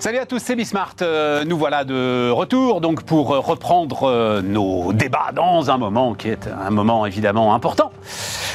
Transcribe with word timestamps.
Salut 0.00 0.16
à 0.16 0.24
tous, 0.24 0.38
c'est 0.38 0.56
Bismart. 0.56 0.94
Euh, 1.02 1.44
nous 1.44 1.58
voilà 1.58 1.84
de 1.84 2.30
retour 2.30 2.80
donc 2.80 3.02
pour 3.02 3.34
euh, 3.34 3.38
reprendre 3.38 4.04
euh, 4.04 4.40
nos 4.40 4.94
débats 4.94 5.30
dans 5.34 5.70
un 5.70 5.76
moment 5.76 6.14
qui 6.14 6.30
est 6.30 6.48
un 6.48 6.70
moment 6.70 7.04
évidemment 7.04 7.54
important 7.54 7.92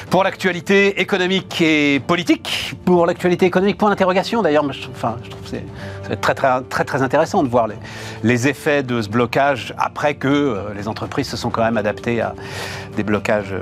pour 0.10 0.23
l'actualité 0.23 1.00
économique 1.00 1.61
et 1.61 2.00
politique. 2.00 2.73
Pour 2.84 3.05
l'actualité 3.05 3.46
économique, 3.46 3.78
point 3.78 3.92
d'interrogation 3.92 4.42
d'ailleurs. 4.42 4.66
Enfin, 4.89 5.18
je 5.23 5.29
trouve 5.29 5.43
que 5.43 5.50
c'est 5.50 6.20
très, 6.20 6.34
très 6.34 6.61
très 6.64 6.84
très 6.84 7.04
intéressant 7.04 7.43
de 7.43 7.48
voir 7.48 7.68
les, 8.23 8.48
effets 8.48 8.82
de 8.82 9.04
ce 9.04 9.09
blocage 9.09 9.75
après 9.77 10.16
que 10.16 10.73
les 10.75 10.88
entreprises 10.88 11.30
se 11.30 11.38
sont 11.38 11.52
quand 11.52 11.64
même 11.64 11.77
adaptées 11.77 12.21
à 12.21 12.34
des 12.98 13.04
blocages. 13.04 13.54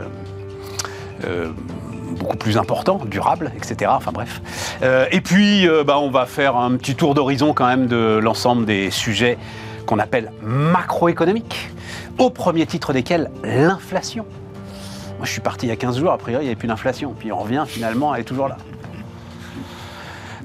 Beaucoup 2.23 2.37
plus 2.37 2.57
important, 2.57 2.99
durable, 3.05 3.51
etc. 3.55 3.91
Enfin 3.93 4.11
bref. 4.11 4.41
Euh, 4.81 5.05
et 5.11 5.21
puis, 5.21 5.67
euh, 5.67 5.83
bah, 5.83 5.99
on 5.99 6.09
va 6.09 6.25
faire 6.25 6.55
un 6.55 6.75
petit 6.77 6.95
tour 6.95 7.13
d'horizon 7.13 7.53
quand 7.53 7.67
même 7.67 7.87
de 7.87 8.19
l'ensemble 8.21 8.65
des 8.65 8.89
sujets 8.89 9.37
qu'on 9.85 9.99
appelle 9.99 10.31
macroéconomiques, 10.41 11.69
au 12.17 12.29
premier 12.29 12.65
titre 12.65 12.93
desquels 12.93 13.29
l'inflation. 13.43 14.25
Moi, 15.17 15.25
je 15.25 15.31
suis 15.31 15.41
parti 15.41 15.65
il 15.65 15.69
y 15.69 15.73
a 15.73 15.75
15 15.75 15.99
jours, 15.99 16.11
a 16.11 16.17
priori, 16.17 16.43
il 16.43 16.47
n'y 16.47 16.51
avait 16.51 16.59
plus 16.59 16.67
d'inflation. 16.67 17.13
Puis 17.17 17.31
on 17.31 17.37
revient 17.37 17.65
finalement, 17.67 18.15
elle 18.15 18.21
est 18.21 18.25
toujours 18.25 18.47
là. 18.47 18.57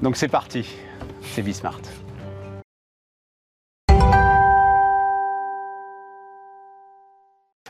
Donc 0.03 0.17
c'est 0.17 0.29
parti, 0.29 0.67
c'est 1.35 1.43
Bismart. 1.43 1.81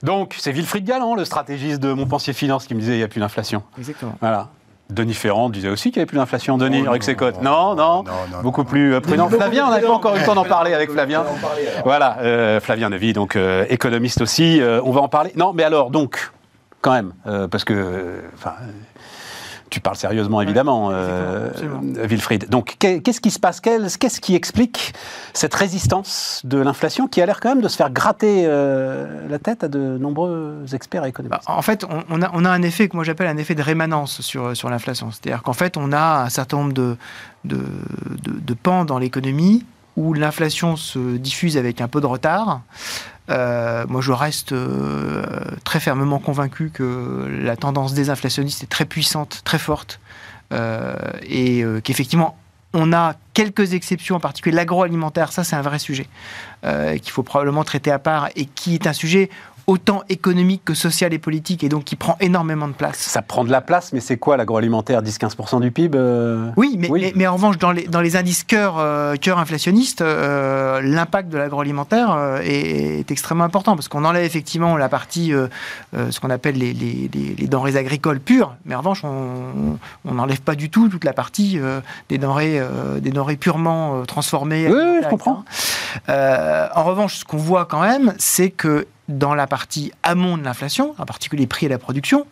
Donc, 0.03 0.35
c'est 0.39 0.53
Wilfried 0.53 0.85
Galland, 0.85 1.15
le 1.15 1.25
stratégiste 1.25 1.81
de 1.81 1.93
Montpensier 1.93 2.33
Finance, 2.33 2.67
qui 2.67 2.75
me 2.75 2.81
disait 2.81 2.93
qu'il 2.93 2.99
n'y 2.99 3.05
a 3.05 3.09
plus 3.09 3.21
d'inflation. 3.21 3.63
Exactement. 3.79 4.15
Voilà. 4.21 4.49
Denis 4.91 5.13
Ferrand 5.13 5.51
disait 5.51 5.69
aussi 5.69 5.91
qu'il 5.91 6.01
n'y 6.01 6.03
avait 6.03 6.07
plus 6.07 6.17
d'inflation, 6.17 6.57
Denis, 6.57 6.87
avec 6.87 7.03
ses 7.03 7.15
cotes. 7.15 7.43
Non, 7.43 7.75
non, 7.75 8.05
beaucoup 8.43 8.65
plus 8.65 8.95
euh, 8.95 9.01
prudent. 9.01 9.29
Flavien, 9.29 9.67
on 9.67 9.71
n'a 9.71 9.81
pas 9.81 9.91
encore 9.91 10.17
eu 10.17 10.21
le 10.21 10.25
temps 10.25 10.35
d'en 10.35 10.45
parler 10.45 10.73
avec 10.73 10.91
Flavien. 10.91 11.25
Voilà, 11.85 12.19
euh, 12.21 12.59
Flavien 12.59 12.89
Nevy, 12.89 13.13
donc 13.13 13.37
euh, 13.37 13.67
économiste 13.69 14.23
aussi. 14.23 14.63
Euh, 14.63 14.81
on 14.85 14.91
va 14.93 15.03
en 15.03 15.09
parler. 15.09 15.33
Non, 15.37 15.53
mais 15.53 15.63
alors, 15.63 15.91
donc, 15.91 16.31
quand 16.81 16.93
même, 16.93 17.13
euh, 17.27 17.49
parce 17.49 17.65
que, 17.65 17.75
euh, 17.75 18.21
enfin, 18.35 18.55
tu 19.71 19.81
parles 19.81 19.97
sérieusement, 19.97 20.41
évidemment, 20.41 20.91
euh, 20.93 21.51
Wilfried. 22.05 22.49
Donc, 22.49 22.77
qu'est- 22.79 23.01
qu'est-ce 23.01 23.21
qui 23.21 23.31
se 23.31 23.39
passe? 23.39 23.61
Qu'est-ce 23.61 24.21
qui 24.21 24.35
explique 24.35 24.93
cette 25.33 25.55
résistance 25.55 26.43
de 26.45 26.59
l'inflation 26.59 27.07
qui 27.09 27.21
a 27.23 27.27
l'air 27.27 27.41
quand 27.41 27.51
même 27.51 27.61
de 27.61 27.69
se 27.69 27.77
faire 27.77 27.91
gratter 27.91 28.45
euh, 28.47 29.29
la 29.29 29.39
tête 29.39 29.65
à 29.65 29.69
de 29.69 29.79
nombreux 29.99 30.65
experts 30.73 31.05
économiques 31.05 31.39
Bah, 31.47 31.53
en 31.55 31.63
fait, 31.63 31.85
on, 31.85 32.03
on 32.11 32.23
a, 32.23 32.31
on 32.35 32.45
a 32.45 32.51
un 32.51 32.63
effet 32.63 32.89
que 32.89 32.97
moi 32.97 33.05
j'appelle 33.05 33.27
un 33.29 33.37
effet 33.37 33.55
de 33.55 33.63
rémanence 33.63 34.21
sur, 34.21 34.57
sur 34.57 34.71
l'inflation. 34.71 35.11
C'est-à-dire 35.11 35.43
qu'en 35.43 35.53
fait, 35.53 35.77
on 35.77 35.93
a 35.93 36.23
un 36.25 36.29
certain 36.29 36.59
nombre 36.59 36.73
de, 36.73 36.97
de, 37.45 37.57
de- 37.57 38.41
de 38.41 38.55
pans 38.55 38.85
dans 38.85 38.99
l'économie 38.99 39.65
où 39.99 40.15
l'inflation 40.15 40.77
se 40.77 41.17
diffuse 41.17 41.57
avec 41.57 41.81
un 41.81 41.89
peu 41.89 42.01
de 42.01 42.07
retard. 42.07 42.61
Euh, 43.31 43.85
moi, 43.89 44.01
je 44.01 44.13
reste 44.13 44.53
euh, 44.53 45.25
très 45.65 45.81
fermement 45.81 46.21
convaincu 46.21 46.71
que 46.73 47.27
la 47.43 47.57
tendance 47.57 47.95
désinflationniste 47.95 48.63
est 48.63 48.69
très 48.69 48.85
puissante, 48.85 49.43
très 49.43 49.59
forte, 49.59 49.99
euh, 50.53 50.95
et 51.23 51.65
qu'effectivement, 51.83 52.39
on 52.75 52.93
a 52.93 53.17
quelques 53.35 53.75
exceptions, 53.75 54.15
en 54.15 54.21
particulier 54.21 54.55
l'agroalimentaire, 54.55 55.33
ça 55.33 55.43
c'est 55.43 55.57
un 55.57 55.63
vrai 55.63 55.81
sujet, 55.81 56.07
qu'il 56.63 57.11
faut 57.11 57.25
probablement 57.25 57.65
traiter 57.65 57.91
à 57.91 57.99
part, 57.99 58.29
et 58.37 58.45
qui 58.45 58.75
est 58.75 58.87
un 58.87 58.93
sujet 58.93 59.31
autant 59.69 60.03
économique 60.09 60.63
que 60.65 60.73
social 60.73 61.13
et 61.13 61.19
politique, 61.19 61.63
et 61.63 61.69
donc 61.69 61.85
qui 61.85 61.95
prend 61.95 62.17
énormément 62.21 62.67
de 62.69 62.73
place. 62.73 62.97
Ça 62.97 63.21
prend 63.21 63.45
de 63.45 63.51
la 63.51 63.61
place, 63.61 63.93
mais 63.93 64.01
c'est 64.01 64.17
quoi 64.17 64.39
l'agroalimentaire 64.39 65.03
10-15% 65.03 65.61
du 65.61 65.71
PIB 65.71 65.97
euh? 65.99 66.51
Oui, 66.57 66.77
mais, 66.79 66.91
Oui. 66.91 67.01
Mais, 67.03 67.13
mais 67.15 67.27
en 67.27 67.35
revanche, 67.35 67.59
dans 67.59 67.71
les, 67.71 67.87
dans 67.87 68.01
les 68.01 68.17
indices 68.17 68.45
cœur, 68.45 68.77
euh, 68.79 69.17
cœur 69.17 69.39
inflationniste, 69.39 70.01
euh, 70.01 70.81
l'impact 70.81 71.29
de 71.29 71.37
l'agroalimentaire 71.37 72.13
euh, 72.13 72.41
est, 72.43 73.01
est 73.01 73.11
extrêmement 73.11 73.45
important 73.45 73.77
parce 73.77 73.89
qu'on 73.89 74.07
enlève 74.07 74.25
effectivement 74.25 74.79
la 74.79 74.89
partie, 74.89 75.33
ce 75.93 76.19
qu'on 76.21 76.31
appelle 76.31 76.57
les, 76.57 76.73
les- 76.73 77.11
les- 77.13 77.35
les 77.37 77.47
denrées 77.47 77.77
agricoles 77.77 78.21
pures, 78.21 78.55
mais 78.65 78.75
en 78.75 78.79
revanche, 78.79 79.05
on 79.05 79.77
n'enlève 80.07 80.41
pas 80.41 80.55
du 80.55 80.71
tout 80.71 80.89
toute 80.89 81.05
la 81.05 81.13
partie 81.13 81.61
des, 82.09 82.17
denrées, 82.17 82.59
des 83.03 83.11
denrées 83.11 83.37
purement 83.37 84.03
transformées. 84.07 84.67
Oui, 84.69 84.75
oui, 84.75 85.01
je 85.05 85.09
comprends. 85.09 85.45
en 86.09 86.85
revanche, 86.85 87.17
ce 87.17 87.25
qu'on 87.27 87.37
voit 87.37 87.67
quand 87.67 87.83
même, 87.83 88.15
c'est 88.19 88.49
que 88.51 88.87
dans 89.09 89.35
la 89.35 89.47
partie 89.47 89.93
amont 90.03 90.37
de 90.37 90.45
l'inflation, 90.45 90.95
en 90.99 91.05
particulier 91.05 91.43
les 91.43 91.47
prix 91.47 91.67
à 91.67 91.71
la 91.71 91.79
production, 91.79 92.27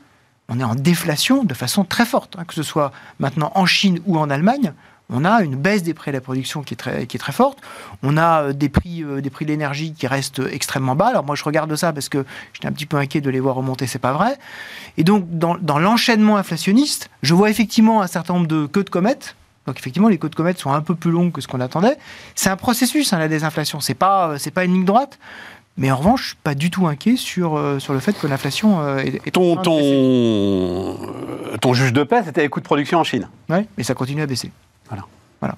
on 0.49 0.61
est 0.61 0.65
en 0.65 0.75
déflation 0.75 1.45
de 1.45 1.55
façon 1.55 1.85
très 1.85 2.05
forte, 2.05 2.37
hein, 2.39 2.45
que 2.45 2.55
ce 2.55 2.63
soit 2.63 2.93
maintenant 3.19 3.51
en 3.55 3.67
Chine 3.67 4.01
ou 4.07 4.19
en 4.19 4.31
Allemagne. 4.31 4.73
On 5.09 5.25
a 5.25 5.43
une 5.43 5.55
baisse 5.55 5.85
des 5.85 5.95
prix 5.95 6.11
à 6.11 6.13
la 6.13 6.21
production 6.21 6.63
qui 6.63 6.75
est 6.75 6.77
très, 6.77 7.33
forte. 7.33 7.59
On 8.03 8.17
a 8.17 8.43
euh, 8.43 8.53
des 8.53 8.69
prix, 8.69 9.05
euh, 9.05 9.21
des 9.21 9.31
prix 9.31 9.45
de 9.45 9.51
l'énergie 9.51 9.93
qui 9.93 10.09
restent 10.09 10.43
extrêmement 10.51 10.97
bas. 10.97 11.09
Alors 11.09 11.25
moi, 11.25 11.37
je 11.37 11.45
regarde 11.45 11.75
ça 11.77 11.93
parce 11.93 12.09
que 12.09 12.25
j'étais 12.53 12.67
un 12.67 12.73
petit 12.73 12.87
peu 12.87 12.97
inquiet 12.97 13.21
de 13.21 13.31
les 13.31 13.39
voir 13.39 13.55
remonter, 13.55 13.87
c'est 13.87 14.01
pas 14.01 14.13
vrai. 14.13 14.37
Et 14.97 15.05
donc, 15.05 15.27
dans, 15.31 15.57
dans 15.59 15.79
l'enchaînement 15.79 16.37
inflationniste, 16.37 17.09
je 17.23 17.35
vois 17.35 17.51
effectivement 17.51 18.03
un 18.03 18.09
certain 18.09 18.35
nombre 18.35 18.49
de 18.49 18.67
queues 18.67 18.85
de 18.85 18.91
comètes. 18.91 19.37
Donc 19.67 19.79
effectivement, 19.79 20.09
les 20.09 20.19
queues 20.19 20.29
de 20.29 20.35
comètes 20.35 20.59
sont 20.59 20.73
un 20.73 20.81
peu 20.81 20.95
plus 20.95 21.11
longues 21.11 21.33
que 21.33 21.41
ce 21.41 21.49
qu'on 21.49 21.61
attendait. 21.61 21.99
C'est 22.35 22.51
un 22.51 22.57
processus, 22.57 23.13
hein, 23.13 23.19
la 23.19 23.29
désinflation. 23.29 23.81
C'est 23.81 23.95
pas, 23.95 24.31
euh, 24.31 24.39
c'est 24.39 24.53
pas 24.53 24.65
une 24.65 24.73
ligne 24.73 24.85
droite. 24.85 25.19
Mais 25.79 25.91
en 25.91 25.97
revanche, 25.97 26.23
je 26.23 26.27
suis 26.29 26.37
pas 26.43 26.55
du 26.55 26.71
tout 26.71 26.87
inquiet 26.87 27.17
sur, 27.17 27.57
euh, 27.59 27.79
sur 27.79 27.93
le 27.93 28.01
fait 28.01 28.19
que 28.19 28.27
l'inflation 28.27 28.81
euh, 28.81 28.97
est, 28.99 29.27
est 29.27 29.31
ton, 29.31 29.57
ton, 29.57 30.97
ton 31.61 31.75
juge 31.75 31.93
de 31.93 32.03
paix, 32.03 32.23
c'était 32.25 32.41
les 32.43 32.49
coûts 32.49 32.61
de 32.61 32.65
production 32.65 32.99
en 32.99 33.05
Chine. 33.05 33.29
Ouais, 33.51 33.67
mais 33.77 33.85
ça 33.85 33.95
continue 33.95 34.23
à 34.23 34.27
baisser. 34.27 34.51
Voilà. 34.89 35.05
Voilà. 35.41 35.55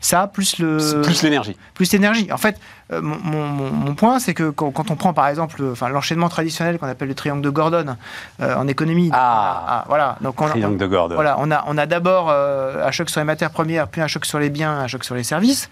Ça, 0.00 0.26
plus 0.26 0.58
le. 0.58 1.02
Plus 1.02 1.22
l'énergie. 1.22 1.56
plus 1.74 1.92
l'énergie. 1.92 2.30
En 2.32 2.36
fait, 2.38 2.58
euh, 2.92 3.02
mon, 3.02 3.16
mon- 3.46 3.94
point, 3.94 4.18
c'est 4.20 4.34
que 4.34 4.50
quand, 4.50 4.70
quand 4.70 4.90
on 4.90 4.96
prend 4.96 5.12
par 5.12 5.26
exemple 5.28 5.60
le- 5.60 5.74
l'enchaînement 5.92 6.28
traditionnel 6.28 6.78
qu'on 6.78 6.86
appelle 6.86 7.08
le 7.08 7.14
triangle 7.14 7.42
de 7.42 7.50
Gordon 7.50 7.96
euh, 8.40 8.54
en 8.56 8.68
économie. 8.68 9.10
Ah. 9.12 9.84
voilà. 9.88 10.16
Donc 10.20 10.40
on, 10.40 10.48
Triangle 10.48 10.76
de 10.78 10.86
Gordon. 10.86 11.14
Voilà, 11.14 11.36
on 11.40 11.50
a, 11.50 11.64
on 11.66 11.76
a 11.76 11.86
d'abord 11.86 12.28
euh, 12.30 12.86
un 12.86 12.90
choc 12.90 13.10
sur 13.10 13.20
les 13.20 13.24
matières 13.24 13.50
premières, 13.50 13.88
puis 13.88 14.00
un 14.00 14.06
choc 14.06 14.24
sur 14.26 14.38
les 14.38 14.48
biens, 14.50 14.78
un 14.80 14.86
choc 14.86 15.02
sur 15.04 15.14
les 15.14 15.24
services. 15.24 15.68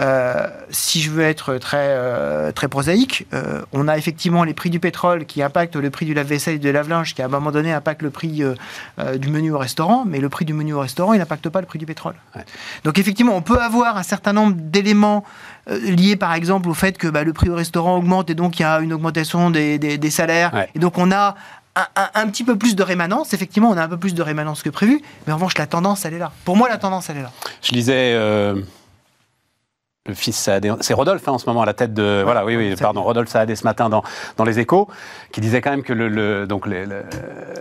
Euh, 0.00 0.48
si 0.70 1.00
je 1.00 1.10
veux 1.10 1.22
être 1.22 1.56
très, 1.58 1.76
euh, 1.90 2.50
très 2.50 2.66
prosaïque, 2.66 3.26
euh, 3.32 3.62
on 3.72 3.86
a 3.86 3.96
effectivement 3.96 4.42
les 4.42 4.52
prix 4.54 4.68
du 4.70 4.80
pétrole 4.80 5.24
qui 5.24 5.40
impactent 5.42 5.76
le 5.76 5.88
prix 5.90 6.04
du 6.04 6.14
lave-vaisselle 6.14 6.56
et 6.56 6.58
du 6.58 6.72
lave-linge, 6.72 7.14
qui 7.14 7.22
à 7.22 7.26
un 7.26 7.28
moment 7.28 7.52
donné 7.52 7.72
impactent 7.72 8.02
le 8.02 8.10
prix 8.10 8.42
du 9.18 9.28
menu 9.28 9.52
au 9.52 9.58
restaurant, 9.58 10.04
mais 10.06 10.18
le 10.18 10.28
prix 10.28 10.44
du 10.44 10.52
menu 10.52 10.72
au 10.74 10.80
restaurant, 10.80 11.12
il 11.12 11.18
n'impacte 11.18 11.48
pas 11.48 11.60
le 11.60 11.66
prix 11.66 11.78
du 11.78 11.86
pétrole. 11.86 12.14
Ouais. 12.34 12.42
Donc 12.82 12.98
effectivement, 12.98 13.36
on 13.36 13.42
peut 13.42 13.58
avoir 13.60 13.96
un 13.96 14.02
certain 14.02 14.32
nombre 14.32 14.54
d'éléments 14.56 15.24
liés 15.70 16.16
par 16.16 16.34
exemple 16.34 16.68
au 16.68 16.74
fait 16.74 16.98
que 16.98 17.06
bah, 17.08 17.22
le 17.24 17.32
prix 17.32 17.48
au 17.48 17.54
restaurant 17.54 17.96
augmente 17.96 18.30
et 18.30 18.34
donc 18.34 18.58
il 18.58 18.62
y 18.62 18.66
a 18.66 18.80
une 18.80 18.92
augmentation 18.92 19.50
des, 19.50 19.78
des- 19.78 19.96
des 19.96 20.10
salaires. 20.10 20.52
Ouais. 20.52 20.68
Et 20.74 20.78
donc 20.78 20.98
on 20.98 21.10
a 21.12 21.36
un, 21.76 21.86
un- 21.96 22.10
un 22.22 22.26
petit 22.28 22.44
peu 22.44 22.56
plus 22.58 22.76
de 22.76 22.82
rémanence. 22.82 23.32
Effectivement, 23.32 23.70
on 23.70 23.76
a 23.76 23.82
un 23.84 23.88
peu 23.88 23.96
plus 23.96 24.14
de 24.14 24.22
rémanence 24.22 24.62
que 24.62 24.70
prévu, 24.70 25.00
mais 25.26 25.32
en 25.32 25.36
revanche, 25.36 25.56
la 25.58 25.66
tendance, 25.66 26.04
elle 26.04 26.14
est 26.14 26.18
là. 26.18 26.32
Pour 26.44 26.56
moi, 26.56 26.68
la 26.68 26.76
tendance, 26.78 27.10
elle 27.10 27.16
est 27.18 27.22
là. 27.22 27.32
Je 27.62 27.72
lisais 27.72 28.12
euh, 28.14 28.60
le 30.06 30.14
fils 30.14 30.36
Saadé, 30.36 30.70
c'est 30.80 30.92
Rodolphe 30.92 31.26
hein, 31.28 31.32
en 31.32 31.38
ce 31.38 31.46
moment 31.46 31.62
à 31.62 31.66
la 31.66 31.72
tête 31.72 31.94
de. 31.94 32.20
Voilà, 32.24 32.44
oui, 32.44 32.56
oui, 32.56 32.74
pardon, 32.76 33.02
Rodolphe 33.02 33.30
Saadé 33.30 33.56
ce 33.56 33.64
matin 33.64 33.88
dans, 33.88 34.02
dans 34.36 34.44
Les 34.44 34.58
Échos, 34.58 34.88
qui 35.32 35.40
disait 35.40 35.62
quand 35.62 35.70
même 35.70 35.82
que 35.82 35.94
le, 35.94 36.08
le- 36.08 36.46
donc 36.46 36.66
le, 36.66 36.84
le, 36.84 37.04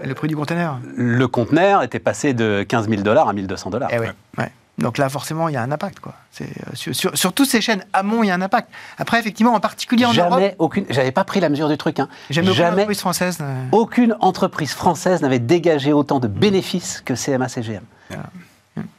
Le 0.04 0.14
prix 0.14 0.28
du 0.28 0.36
conteneur. 0.36 0.78
le 0.96 1.28
conteneur 1.28 1.84
était 1.84 2.00
passé 2.00 2.34
de 2.34 2.64
15 2.68 2.90
000 2.90 3.02
dollars 3.02 3.30
à 3.30 3.34
1200 3.34 3.70
dollars. 3.70 3.90
Eh 3.94 4.00
ouais, 4.00 4.12
ouais. 4.38 4.52
Donc 4.80 4.98
là, 4.98 5.08
forcément, 5.08 5.48
il 5.48 5.54
y 5.54 5.56
a 5.56 5.62
un 5.62 5.72
impact. 5.72 6.00
Quoi. 6.02 6.16
C'est, 6.32 6.46
euh, 6.46 6.72
sur, 6.74 6.94
sur, 6.96 7.16
sur 7.18 7.32
toutes 7.32 7.48
ces 7.48 7.62
chaînes 7.62 7.86
amont, 7.94 8.24
il 8.24 8.28
y 8.28 8.32
a 8.32 8.34
un 8.34 8.42
impact. 8.42 8.68
Après, 8.98 9.20
effectivement, 9.20 9.54
en 9.54 9.60
particulier 9.62 10.04
en 10.06 10.12
Europe, 10.14 10.32
Jamais 10.34 10.56
aucune. 10.60 10.86
J'avais 10.90 11.12
pas 11.12 11.24
pris 11.24 11.40
la 11.40 11.48
mesure 11.48 11.70
du 11.70 11.78
truc. 11.78 12.00
Hein. 12.00 12.10
jamais 12.30 12.48
aucune 12.50 12.58
Jamais 12.58 12.72
entreprise 12.74 13.00
française. 13.00 13.38
aucune 13.72 14.16
entreprise 14.20 14.74
française 14.74 15.22
n'avait 15.22 15.40
dégagé 15.40 15.94
autant 15.94 16.20
de 16.20 16.28
bénéfices 16.28 17.02
que 17.06 17.14
CMA-CGM. 17.14 17.84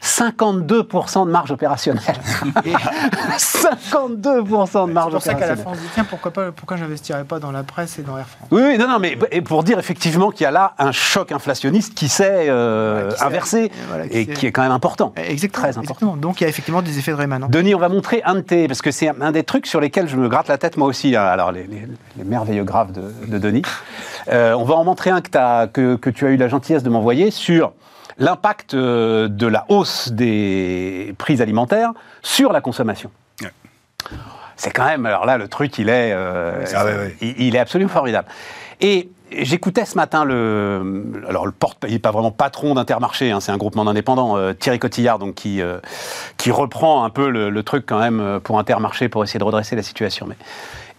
52% 0.02 1.26
de 1.26 1.30
marge 1.30 1.50
opérationnelle. 1.50 2.02
et- 2.64 2.72
52% 2.72 4.88
de 4.88 4.92
marge 4.92 5.12
C'est 5.12 5.14
pour 5.14 5.22
ça 5.22 5.34
qu'à 5.34 5.46
la 5.46 5.52
opérationnelle. 5.54 5.64
fin, 5.64 5.70
on 5.70 5.74
se 5.74 5.80
dit 5.80 5.86
tiens, 5.94 6.04
pourquoi, 6.04 6.30
pas, 6.32 6.52
pourquoi 6.52 6.76
j'investirais 6.76 7.24
pas 7.24 7.38
dans 7.40 7.50
la 7.50 7.62
presse 7.62 7.98
et 7.98 8.02
dans 8.02 8.16
Air 8.16 8.26
France? 8.28 8.48
Oui, 8.50 8.62
oui, 8.64 8.78
non, 8.78 8.88
non, 8.88 8.98
mais 8.98 9.18
et 9.32 9.42
pour 9.42 9.64
dire 9.64 9.78
effectivement 9.78 10.30
qu'il 10.30 10.44
y 10.44 10.46
a 10.46 10.50
là 10.50 10.74
un 10.78 10.92
choc 10.92 11.32
inflationniste 11.32 11.94
qui 11.94 12.08
s'est 12.08 12.46
euh, 12.48 13.10
inversé 13.20 13.70
voilà, 13.88 14.06
qui 14.08 14.18
et 14.18 14.26
qui 14.26 14.46
est 14.46 14.52
quand 14.52 14.62
même 14.62 14.72
important. 14.72 15.12
Exactement, 15.16 15.62
Très 15.62 15.68
important. 15.70 15.82
exactement. 15.82 16.16
Donc 16.16 16.40
il 16.40 16.44
y 16.44 16.46
a 16.46 16.50
effectivement 16.50 16.82
des 16.82 16.98
effets 16.98 17.12
de 17.12 17.16
rémanence. 17.16 17.50
Denis, 17.50 17.74
on 17.74 17.78
va 17.80 17.88
montrer 17.88 18.22
un 18.24 18.36
de 18.36 18.40
tes, 18.40 18.68
parce 18.68 18.82
que 18.82 18.90
c'est 18.90 19.08
un 19.08 19.32
des 19.32 19.44
trucs 19.44 19.66
sur 19.66 19.80
lesquels 19.80 20.08
je 20.08 20.16
me 20.16 20.28
gratte 20.28 20.48
la 20.48 20.58
tête 20.58 20.76
moi 20.76 20.88
aussi. 20.88 21.16
hein. 21.16 21.22
Alors, 21.24 21.52
les, 21.52 21.66
les- 21.66 21.88
les 22.16 22.24
merveilleux 22.24 22.64
graphes 22.64 22.92
de, 22.92 23.02
de 23.26 23.38
Denis. 23.38 23.62
Euh, 24.32 24.54
on 24.54 24.64
va 24.64 24.74
en 24.74 24.84
montrer 24.84 25.10
un 25.10 25.20
que, 25.20 25.66
que, 25.66 25.96
que 25.96 26.10
tu 26.10 26.26
as 26.26 26.30
eu 26.30 26.36
la 26.36 26.48
gentillesse 26.48 26.82
de 26.82 26.90
m'envoyer 26.90 27.30
sur 27.30 27.72
l'impact 28.18 28.74
euh, 28.74 29.28
de 29.28 29.46
la 29.46 29.64
hausse 29.68 30.10
des 30.12 31.14
prix 31.18 31.40
alimentaires 31.42 31.92
sur 32.22 32.52
la 32.52 32.60
consommation. 32.60 33.10
Ouais. 33.42 33.50
C'est 34.56 34.70
quand 34.70 34.84
même, 34.84 35.06
alors 35.06 35.26
là, 35.26 35.38
le 35.38 35.48
truc, 35.48 35.78
il 35.78 35.88
est, 35.88 36.12
euh, 36.12 36.64
Ah 36.74 36.84
il, 37.20 37.34
il 37.40 37.56
est 37.56 37.58
absolument 37.58 37.90
formidable. 37.90 38.28
Et 38.80 39.08
j'écoutais 39.42 39.84
ce 39.84 39.96
matin 39.96 40.24
le, 40.24 41.04
alors 41.28 41.46
le 41.46 41.52
porte, 41.52 41.84
il 41.86 41.92
n'est 41.92 41.98
pas 41.98 42.10
vraiment 42.10 42.30
patron 42.30 42.74
d'Intermarché, 42.74 43.30
hein, 43.30 43.40
c'est 43.40 43.52
un 43.52 43.56
groupement 43.56 43.84
d'indépendants, 43.84 44.36
euh, 44.36 44.52
Thierry 44.52 44.78
Cotillard, 44.78 45.18
donc 45.18 45.34
qui 45.34 45.60
euh, 45.60 45.78
qui 46.36 46.50
reprend 46.50 47.04
un 47.04 47.10
peu 47.10 47.28
le, 47.28 47.62
truc 47.62 47.84
quand 47.86 47.98
même 47.98 48.40
pour 48.42 48.58
Intermarché 48.58 49.08
pour 49.08 49.24
essayer 49.24 49.38
de 49.38 49.44
redresser 49.44 49.74
la 49.76 49.82
situation. 49.82 50.26
Mais 50.28 50.36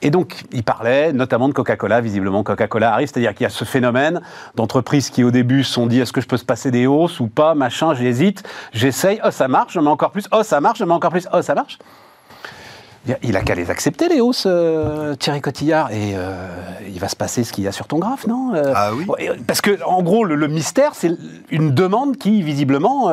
et 0.01 0.11
donc, 0.11 0.43
il 0.51 0.63
parlait 0.63 1.13
notamment 1.13 1.47
de 1.47 1.53
Coca-Cola. 1.53 2.01
Visiblement, 2.01 2.43
Coca-Cola 2.43 2.93
arrive, 2.93 3.07
c'est-à-dire 3.07 3.33
qu'il 3.33 3.43
y 3.43 3.47
a 3.47 3.49
ce 3.49 3.65
phénomène 3.65 4.21
d'entreprises 4.55 5.09
qui, 5.09 5.23
au 5.23 5.31
début, 5.31 5.63
se 5.63 5.73
sont 5.73 5.87
dit 5.87 5.99
est-ce 5.99 6.13
que 6.13 6.21
je 6.21 6.27
peux 6.27 6.37
se 6.37 6.45
passer 6.45 6.69
des 6.69 6.85
hausses 6.85 7.19
ou 7.19 7.27
pas, 7.27 7.55
machin, 7.55 7.93
j'hésite, 7.93 8.43
j'essaye, 8.73 9.19
oh 9.23 9.31
ça 9.31 9.47
marche, 9.47 9.73
je 9.73 9.79
mets 9.79 9.89
encore 9.89 10.11
plus, 10.11 10.27
oh 10.31 10.43
ça 10.43 10.61
marche, 10.61 10.79
je 10.79 10.85
mets 10.85 10.93
encore 10.93 11.11
plus, 11.11 11.27
oh 11.33 11.41
ça 11.41 11.55
marche. 11.55 11.79
Il 13.21 13.37
a 13.37 13.41
qu'à 13.41 13.55
les 13.55 13.69
accepter, 13.69 14.09
les 14.09 14.19
hausses, 14.19 14.45
euh, 14.47 15.15
Thierry 15.15 15.41
Cotillard, 15.41 15.91
et 15.91 16.13
euh, 16.15 16.47
il 16.87 16.99
va 16.99 17.07
se 17.07 17.15
passer 17.15 17.43
ce 17.43 17.53
qu'il 17.53 17.63
y 17.63 17.67
a 17.67 17.71
sur 17.71 17.87
ton 17.87 17.99
graphe, 17.99 18.25
non 18.25 18.53
euh, 18.55 18.73
Ah 18.75 18.91
oui 18.93 19.05
Parce 19.45 19.61
que, 19.61 19.83
en 19.83 20.01
gros, 20.01 20.23
le, 20.23 20.47
mystère, 20.47 20.93
c'est 20.95 21.11
une 21.51 21.73
demande 21.73 22.17
qui, 22.17 22.41
visiblement, 22.41 23.05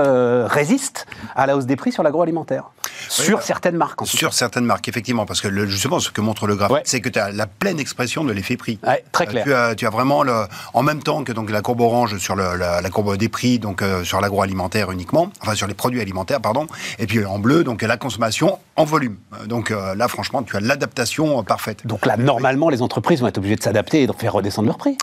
résiste 0.46 1.06
à 1.36 1.46
la 1.46 1.56
hausse 1.56 1.66
des 1.66 1.76
prix 1.76 1.92
sur 1.92 2.02
l'agroalimentaire. 2.02 2.70
sur 3.08 3.38
bah, 3.38 3.44
certaines 3.44 3.76
marques, 3.76 4.02
en 4.02 4.04
Sur 4.06 4.32
certaines 4.32 4.64
marques, 4.64 4.88
effectivement, 4.88 5.26
parce 5.26 5.40
que 5.40 5.66
justement, 5.66 6.00
ce 6.00 6.10
que 6.10 6.20
montre 6.20 6.46
le 6.46 6.56
graphe, 6.56 6.72
c'est 6.84 7.00
que 7.00 7.08
tu 7.08 7.18
as 7.18 7.30
la 7.30 7.46
pleine 7.46 7.78
expression 7.78 8.24
de 8.24 8.32
l'effet 8.32 8.56
prix. 8.56 8.78
très 9.12 9.26
clair. 9.26 9.74
Tu 9.76 9.86
as, 9.86 9.90
vraiment, 9.90 10.22
le, 10.22 10.44
en 10.72 10.82
même 10.82 11.02
temps 11.02 11.24
que 11.24 11.32
donc, 11.32 11.50
la 11.50 11.60
courbe 11.60 11.80
orange 11.80 12.16
sur 12.18 12.34
la, 12.34 12.56
la, 12.80 12.90
courbe 12.90 13.16
des 13.16 13.28
prix, 13.28 13.58
donc 13.58 13.84
sur 14.04 14.20
l'agroalimentaire 14.20 14.90
uniquement, 14.90 15.30
enfin 15.42 15.54
sur 15.54 15.66
les 15.66 15.74
produits 15.74 16.00
alimentaires, 16.00 16.40
pardon, 16.40 16.66
et 16.98 17.06
puis 17.06 17.24
en 17.24 17.38
bleu, 17.38 17.64
donc 17.64 17.82
la 17.82 17.96
consommation 17.96 18.58
en 18.76 18.84
volume. 18.84 19.16
Donc 19.46 19.70
euh, 19.82 19.94
là, 19.94 20.08
franchement, 20.08 20.43
tu 20.43 20.56
as 20.56 20.61
l'adaptation 20.61 21.38
euh, 21.38 21.43
parfaite. 21.43 21.87
Donc 21.87 22.06
là, 22.06 22.17
normalement, 22.17 22.69
les 22.69 22.82
entreprises 22.82 23.20
vont 23.20 23.26
être 23.26 23.38
obligées 23.38 23.56
de 23.56 23.62
s'adapter 23.62 24.02
et 24.02 24.06
de 24.06 24.12
faire 24.12 24.32
redescendre 24.32 24.69
leur 24.69 24.79
prix. 24.79 24.96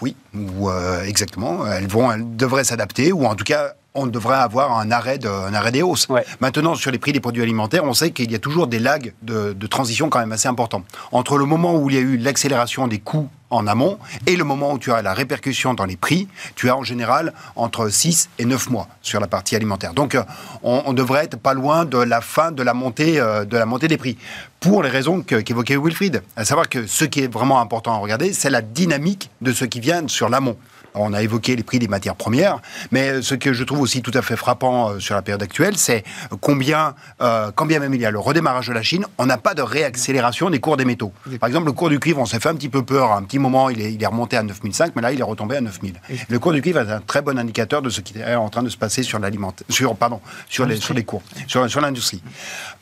Oui, 0.00 0.16
ou, 0.34 0.68
euh, 0.68 1.02
exactement. 1.04 1.66
Elles, 1.66 1.86
vont, 1.86 2.10
elles 2.12 2.36
devraient 2.36 2.64
s'adapter, 2.64 3.12
ou 3.12 3.26
en 3.26 3.34
tout 3.34 3.44
cas, 3.44 3.74
on 3.94 4.06
devrait 4.06 4.36
avoir 4.36 4.78
un 4.78 4.90
arrêt, 4.90 5.18
de, 5.18 5.28
un 5.28 5.52
arrêt 5.52 5.72
des 5.72 5.82
hausses. 5.82 6.08
Maintenant, 6.40 6.74
sur 6.74 6.90
les 6.90 6.98
prix 6.98 7.12
des 7.12 7.20
produits 7.20 7.42
alimentaires, 7.42 7.84
on 7.84 7.92
sait 7.92 8.10
qu'il 8.10 8.30
y 8.30 8.34
a 8.34 8.38
toujours 8.38 8.66
des 8.66 8.78
lags 8.78 9.12
de, 9.22 9.52
de, 9.52 9.66
transition 9.66 10.08
quand 10.08 10.18
même 10.18 10.32
assez 10.32 10.48
importants. 10.48 10.84
Entre 11.10 11.36
le 11.36 11.44
moment 11.44 11.76
où 11.76 11.90
il 11.90 11.96
y 11.96 11.98
a 11.98 12.02
eu 12.02 12.16
l'accélération 12.16 12.88
des 12.88 12.98
coûts 12.98 13.28
en 13.52 13.66
amont 13.66 13.98
et 14.26 14.34
le 14.34 14.44
moment 14.44 14.72
où 14.72 14.78
tu 14.78 14.92
as 14.92 15.02
la 15.02 15.14
répercussion 15.14 15.74
dans 15.74 15.84
les 15.84 15.96
prix, 15.96 16.26
tu 16.56 16.68
as 16.70 16.76
en 16.76 16.82
général 16.82 17.32
entre 17.54 17.88
6 17.88 18.30
et 18.38 18.44
9 18.44 18.70
mois 18.70 18.88
sur 19.02 19.20
la 19.20 19.26
partie 19.26 19.54
alimentaire. 19.54 19.94
Donc, 19.94 20.14
euh, 20.14 20.22
on, 20.62 20.92
devrait 20.92 21.24
être 21.24 21.38
pas 21.38 21.54
loin 21.54 21.84
de 21.84 21.98
la 21.98 22.20
fin 22.20 22.50
de 22.50 22.62
la 22.62 22.74
montée, 22.74 23.20
euh, 23.20 23.44
de 23.44 23.56
la 23.56 23.66
montée 23.66 23.88
des 23.88 23.96
prix. 23.96 24.16
Pour 24.60 24.82
les 24.82 24.88
raisons 24.88 25.22
qu'évoquait 25.22 25.76
Wilfried. 25.76 26.22
À 26.36 26.44
savoir 26.44 26.68
que 26.68 26.86
ce 26.86 27.04
qui 27.04 27.20
est 27.20 27.32
vraiment 27.32 27.60
important 27.60 27.94
à 27.94 27.98
regarder, 27.98 28.32
c'est 28.32 28.50
la 28.50 28.62
dynamique 28.62 29.30
de 29.40 29.52
ce 29.52 29.64
qui 29.64 29.80
vient 29.80 30.06
sur 30.08 30.28
l'amont. 30.28 30.56
On 30.94 31.12
a 31.12 31.22
évoqué 31.22 31.56
les 31.56 31.62
prix 31.62 31.78
des 31.78 31.88
matières 31.88 32.16
premières, 32.16 32.60
mais 32.90 33.22
ce 33.22 33.34
que 33.34 33.52
je 33.52 33.64
trouve 33.64 33.80
aussi 33.80 34.02
tout 34.02 34.10
à 34.14 34.22
fait 34.22 34.36
frappant 34.36 34.90
euh, 34.90 34.98
sur 35.00 35.14
la 35.14 35.22
période 35.22 35.42
actuelle, 35.42 35.76
c'est 35.76 36.04
combien, 36.40 36.94
euh, 37.20 37.50
quand 37.54 37.66
bien 37.66 37.78
même 37.78 37.94
il 37.94 38.00
y 38.00 38.06
a 38.06 38.10
le 38.10 38.18
redémarrage 38.18 38.68
de 38.68 38.72
la 38.72 38.82
Chine, 38.82 39.06
on 39.18 39.26
n'a 39.26 39.38
pas 39.38 39.54
de 39.54 39.62
réaccélération 39.62 40.50
des 40.50 40.60
cours 40.60 40.76
des 40.76 40.84
métaux. 40.84 41.12
Par 41.40 41.48
exemple, 41.48 41.66
le 41.66 41.72
cours 41.72 41.88
du 41.88 41.98
cuivre, 41.98 42.20
on 42.20 42.26
s'est 42.26 42.40
fait 42.40 42.48
un 42.48 42.54
petit 42.54 42.68
peu 42.68 42.84
peur. 42.84 43.12
un 43.12 43.22
petit 43.22 43.38
moment, 43.38 43.70
il 43.70 43.80
est, 43.80 44.06
remonté 44.06 44.36
à 44.36 44.42
9005, 44.42 44.92
mais 44.96 45.02
là, 45.02 45.12
il 45.12 45.20
est 45.20 45.24
retombé 45.24 45.56
à 45.56 45.60
9000. 45.60 45.94
Le 46.28 46.38
cours 46.38 46.52
du 46.52 46.60
cuivre 46.60 46.80
est 46.80 46.92
un 46.92 47.00
très 47.00 47.22
bon 47.22 47.38
indicateur 47.38 47.82
de 47.82 47.88
ce 47.88 48.00
qui 48.00 48.18
est 48.18 48.34
en 48.34 48.48
train 48.48 48.62
de 48.62 48.68
se 48.68 48.76
passer 48.76 49.02
sur 49.02 49.20
sur, 49.68 49.96
pardon, 49.96 50.20
sur 50.48 50.66
les, 50.66 50.76
sur 50.76 50.94
les 50.94 51.04
cours, 51.04 51.22
sur, 51.46 51.68
sur 51.70 51.80
l'industrie. 51.80 52.22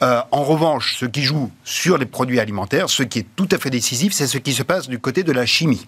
Euh, 0.03 0.21
en 0.31 0.43
revanche, 0.43 0.97
ce 0.99 1.07
qui 1.07 1.23
joue 1.23 1.51
sur 1.65 1.99
les 1.99 2.07
produits 2.07 2.41
alimentaires, 2.41 2.89
ce 2.89 3.03
qui 3.03 3.21
est 3.21 3.27
tout 3.37 3.49
à 3.51 3.59
fait 3.59 3.71
décisif, 3.71 4.13
c'est 4.13 4.27
ce 4.27 4.39
qui 4.39 4.55
se 4.55 4.63
passe 4.63 4.89
du 4.89 4.99
côté 4.99 5.23
de 5.23 5.33
la 5.33 5.47
chimie. 5.47 5.87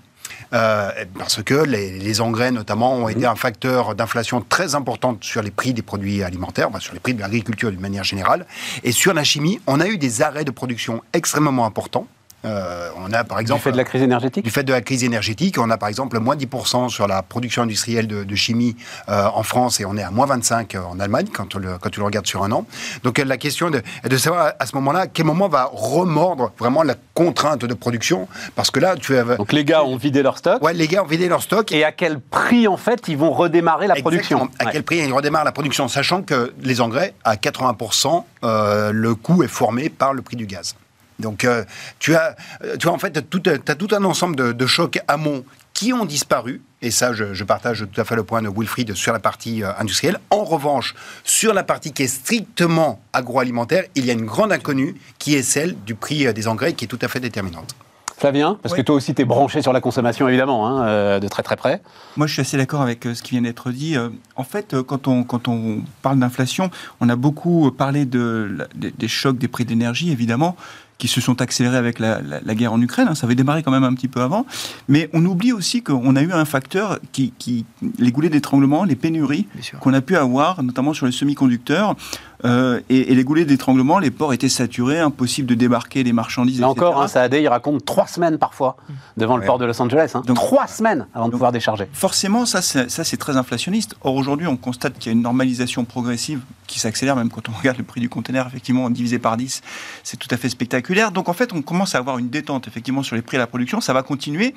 Euh, 0.52 0.90
parce 1.18 1.42
que 1.42 1.54
les, 1.54 2.20
engrais, 2.20 2.50
notamment, 2.50 2.94
ont 2.94 3.08
été 3.08 3.26
un 3.26 3.34
facteur 3.34 3.94
d'inflation 3.94 4.44
très 4.46 4.74
important 4.74 5.16
sur 5.20 5.42
les 5.42 5.50
prix 5.50 5.72
des 5.72 5.82
produits 5.82 6.22
alimentaires, 6.22 6.68
sur 6.78 6.94
les 6.94 7.00
prix 7.00 7.14
de 7.14 7.20
l'agriculture 7.20 7.70
d'une 7.70 7.80
manière 7.80 8.04
générale. 8.04 8.46
Et 8.84 8.92
sur 8.92 9.14
la 9.14 9.24
chimie, 9.24 9.60
on 9.66 9.80
a 9.80 9.86
eu 9.86 9.98
des 9.98 10.22
arrêts 10.22 10.44
de 10.44 10.50
production 10.50 11.02
extrêmement 11.12 11.64
importants. 11.64 12.06
Euh, 12.44 12.88
on 12.96 13.12
a 13.12 13.24
par 13.24 13.38
exemple. 13.38 13.60
Du 13.60 13.64
fait 13.64 13.72
de 13.72 13.76
la 13.76 13.84
crise 13.84 14.02
énergétique 14.02 14.44
Du 14.44 14.50
fait 14.50 14.64
de 14.64 14.72
la 14.72 14.80
crise 14.80 15.04
énergétique, 15.04 15.58
on 15.58 15.70
a 15.70 15.78
par 15.78 15.88
exemple 15.88 16.18
moins 16.18 16.36
10% 16.36 16.88
sur 16.88 17.06
la 17.06 17.22
production 17.22 17.62
industrielle 17.62 18.06
de, 18.06 18.34
chimie 18.34 18.76
euh, 19.08 19.28
en 19.34 19.42
France 19.42 19.80
et 19.80 19.84
on 19.84 19.96
est 19.96 20.02
à 20.02 20.10
moins 20.10 20.26
25 20.26 20.74
en 20.74 20.98
Allemagne 20.98 21.26
quand, 21.32 21.54
le, 21.54 21.78
quand 21.78 21.90
tu 21.90 22.00
le 22.00 22.06
regardes 22.06 22.26
sur 22.26 22.42
un 22.42 22.50
an. 22.50 22.66
Donc 23.04 23.18
la 23.18 23.36
question 23.36 23.68
est 23.68 23.82
de, 24.02 24.08
de 24.08 24.16
savoir 24.16 24.52
à 24.58 24.66
ce 24.66 24.74
moment-là, 24.76 25.00
à 25.00 25.06
quel 25.06 25.26
moment 25.26 25.48
va 25.48 25.70
remordre 25.72 26.52
vraiment 26.58 26.82
la 26.82 26.94
contrainte 27.14 27.64
de 27.64 27.74
production 27.74 28.28
Parce 28.56 28.70
que 28.70 28.80
là, 28.80 28.96
tu 28.96 29.16
as. 29.16 29.24
Donc 29.36 29.52
les 29.52 29.64
gars 29.64 29.84
ont 29.84 29.96
vidé 29.96 30.22
leur 30.22 30.38
stock 30.38 30.62
Ouais, 30.62 30.74
les 30.74 30.88
gars 30.88 31.02
ont 31.02 31.06
vidé 31.06 31.28
leur 31.28 31.42
stock. 31.42 31.70
Et 31.72 31.84
à 31.84 31.92
quel 31.92 32.20
prix 32.20 32.66
en 32.66 32.76
fait 32.76 33.08
ils 33.08 33.16
vont 33.16 33.32
redémarrer 33.32 33.86
la 33.86 33.94
production? 33.96 34.48
À 34.58 34.66
quel 34.66 34.82
prix 34.82 34.98
ils 34.98 35.12
redémarrent 35.12 35.44
la 35.44 35.52
production? 35.52 35.88
Sachant 35.88 36.22
que 36.22 36.52
les 36.60 36.80
engrais, 36.80 37.14
à 37.24 37.36
80%, 37.36 38.24
euh, 38.44 38.92
le 38.92 39.14
coût 39.14 39.42
est 39.42 39.48
formé 39.48 39.88
par 39.88 40.14
le 40.14 40.22
prix 40.22 40.36
du 40.36 40.46
gaz. 40.46 40.74
Donc, 41.18 41.44
euh, 41.44 41.64
tu, 41.98 42.14
as, 42.14 42.36
euh, 42.64 42.76
tu 42.76 42.88
as 42.88 42.92
en 42.92 42.98
fait 42.98 43.28
tout, 43.28 43.42
as 43.46 43.74
tout 43.74 43.88
un 43.92 44.04
ensemble 44.04 44.54
de, 44.54 44.66
chocs 44.66 45.00
amont 45.08 45.44
qui 45.72 45.92
ont 45.92 46.04
disparu. 46.04 46.62
Et 46.82 46.90
ça, 46.90 47.12
je, 47.12 47.44
partage 47.44 47.86
tout 47.92 48.00
à 48.00 48.04
fait 48.04 48.16
le 48.16 48.24
point 48.24 48.42
de 48.42 48.48
Wilfried 48.48 48.94
sur 48.94 49.12
la 49.12 49.18
partie 49.20 49.62
euh, 49.62 49.70
industrielle. 49.78 50.18
En 50.30 50.44
revanche, 50.44 50.94
sur 51.24 51.54
la 51.54 51.62
partie 51.62 51.92
qui 51.92 52.02
est 52.02 52.08
strictement 52.08 53.00
agroalimentaire, 53.12 53.84
il 53.94 54.04
y 54.04 54.10
a 54.10 54.12
une 54.12 54.26
grande 54.26 54.52
inconnue 54.52 54.96
qui 55.18 55.34
est 55.34 55.42
celle 55.42 55.76
du 55.84 55.94
prix 55.94 56.32
des 56.32 56.48
engrais 56.48 56.72
qui 56.72 56.84
est 56.84 56.88
tout 56.88 56.98
à 57.00 57.08
fait 57.08 57.20
déterminante. 57.20 57.74
Flavien, 58.18 58.56
parce 58.62 58.74
que 58.76 58.82
toi 58.82 58.94
aussi, 58.94 59.14
tu 59.16 59.22
es 59.22 59.24
branché 59.24 59.62
sur 59.62 59.72
la 59.72 59.80
consommation, 59.80 60.28
évidemment, 60.28 60.68
hein, 60.68 61.18
de 61.18 61.26
très 61.26 61.42
très 61.42 61.56
près. 61.56 61.82
Moi, 62.16 62.28
je 62.28 62.34
suis 62.34 62.42
assez 62.42 62.56
d'accord 62.56 62.80
avec 62.80 63.02
ce 63.02 63.20
qui 63.20 63.32
vient 63.32 63.42
d'être 63.42 63.72
dit. 63.72 63.96
en 64.36 64.44
fait, 64.44 64.80
quand 64.82 65.08
on, 65.08 65.24
quand 65.24 65.48
on 65.48 65.82
parle 66.02 66.20
d'inflation, 66.20 66.70
on 67.00 67.08
a 67.08 67.16
beaucoup 67.16 67.72
parlé 67.72 68.04
de, 68.04 68.68
des 68.76 69.08
chocs 69.08 69.38
des 69.38 69.48
prix 69.48 69.64
d'énergie, 69.64 70.12
évidemment 70.12 70.56
qui 71.02 71.08
se 71.08 71.20
sont 71.20 71.42
accélérés 71.42 71.78
avec 71.78 71.98
la, 71.98 72.20
guerre 72.54 72.72
en 72.72 72.80
Ukraine. 72.80 73.08
Hein. 73.08 73.16
ça 73.16 73.26
avait 73.26 73.34
démarré 73.34 73.64
quand 73.64 73.72
même 73.72 73.82
un 73.82 73.92
petit 73.92 74.06
peu 74.06 74.20
avant. 74.20 74.46
Mais 74.86 75.10
on 75.12 75.26
oublie 75.26 75.50
aussi 75.50 75.82
qu'on 75.82 76.14
a 76.14 76.22
eu 76.22 76.30
un 76.30 76.44
facteur 76.44 77.00
qui, 77.10 77.32
qui 77.40 77.66
les 77.98 78.12
goulets 78.12 78.28
d'étranglement, 78.28 78.84
les 78.84 78.94
pénuries 78.94 79.48
qu'on 79.80 79.94
a 79.94 80.00
pu 80.00 80.16
avoir, 80.16 80.62
notamment 80.62 80.94
sur 80.94 81.06
les 81.06 81.10
semi-conducteurs. 81.10 81.96
Euh, 82.44 82.80
et, 82.88 83.14
les 83.14 83.24
goulets 83.24 83.44
d'étranglement, 83.44 83.98
les 83.98 84.10
ports 84.10 84.32
étaient 84.32 84.48
saturés, 84.48 84.98
impossible 84.98 85.48
de 85.48 85.54
débarquer 85.54 86.02
des 86.04 86.12
marchandises. 86.12 86.60
Là 86.60 86.68
encore, 86.68 87.00
hein, 87.00 87.08
Saadé, 87.08 87.40
il 87.40 87.48
raconte 87.48 87.84
trois 87.84 88.06
semaines 88.06 88.38
parfois 88.38 88.76
devant 89.16 89.36
le 89.36 89.44
port 89.44 89.58
de 89.58 89.64
Los 89.64 89.80
Angeles. 89.80 90.12
Hein. 90.14 90.22
Donc, 90.26 90.36
trois 90.36 90.66
semaines 90.66 91.06
avant 91.14 91.26
de 91.26 91.32
pouvoir 91.32 91.52
décharger. 91.52 91.88
Forcément, 91.92 92.46
ça 92.46 92.60
c'est 92.62 93.16
très 93.16 93.36
inflationniste. 93.36 93.94
Or, 94.02 94.14
aujourd'hui, 94.14 94.46
on 94.46 94.56
constate 94.56 94.98
qu'il 94.98 95.06
y 95.06 95.10
a 95.10 95.12
une 95.12 95.22
normalisation 95.22 95.84
progressive 95.84 96.40
qui 96.66 96.80
s'accélère, 96.80 97.16
même 97.16 97.30
quand 97.30 97.48
on 97.48 97.52
regarde 97.52 97.78
le 97.78 97.84
prix 97.84 98.00
du 98.00 98.08
conteneur, 98.08 98.46
effectivement, 98.46 98.88
divisé 98.90 99.18
par 99.18 99.36
10, 99.36 99.62
c'est 100.02 100.16
tout 100.16 100.28
à 100.30 100.36
fait 100.36 100.48
spectaculaire. 100.48 101.12
Donc, 101.12 101.28
en 101.28 101.32
fait, 101.32 101.52
on 101.52 101.62
commence 101.62 101.94
à 101.94 101.98
avoir 101.98 102.18
une 102.18 102.28
détente, 102.28 102.66
effectivement, 102.66 103.02
sur 103.02 103.16
les 103.16 103.22
prix 103.22 103.36
à 103.36 103.40
la 103.40 103.46
production. 103.46 103.80
Ça 103.80 103.92
va 103.92 104.02
continuer. 104.02 104.54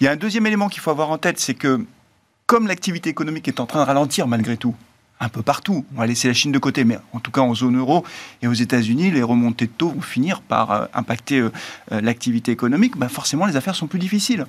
Il 0.00 0.04
y 0.04 0.08
a 0.08 0.10
un 0.10 0.16
deuxième 0.16 0.46
élément 0.46 0.68
qu'il 0.68 0.80
faut 0.80 0.90
avoir 0.90 1.10
en 1.10 1.18
tête, 1.18 1.38
c'est 1.38 1.54
que 1.54 1.84
comme 2.46 2.66
l'activité 2.66 3.10
économique 3.10 3.48
est 3.48 3.60
en 3.60 3.66
train 3.66 3.80
de 3.80 3.86
ralentir 3.86 4.26
malgré 4.26 4.56
tout, 4.56 4.74
un 5.24 5.28
peu 5.28 5.42
partout. 5.42 5.84
On 5.94 5.98
va 5.98 6.06
laisser 6.06 6.28
la 6.28 6.34
Chine 6.34 6.52
de 6.52 6.58
côté, 6.58 6.84
mais 6.84 6.98
en 7.12 7.20
tout 7.20 7.30
cas 7.30 7.40
en 7.40 7.54
zone 7.54 7.78
euro 7.78 8.04
et 8.42 8.46
aux 8.46 8.52
États-Unis, 8.52 9.10
les 9.10 9.22
remontées 9.22 9.66
de 9.66 9.72
taux 9.72 9.90
vont 9.90 10.00
finir 10.00 10.40
par 10.42 10.70
euh, 10.70 10.86
impacter 10.94 11.40
euh, 11.40 11.50
euh, 11.92 12.00
l'activité 12.00 12.52
économique. 12.52 12.96
Ben 12.96 13.08
forcément, 13.08 13.46
les 13.46 13.56
affaires 13.56 13.74
sont 13.74 13.86
plus 13.86 13.98
difficiles. 13.98 14.46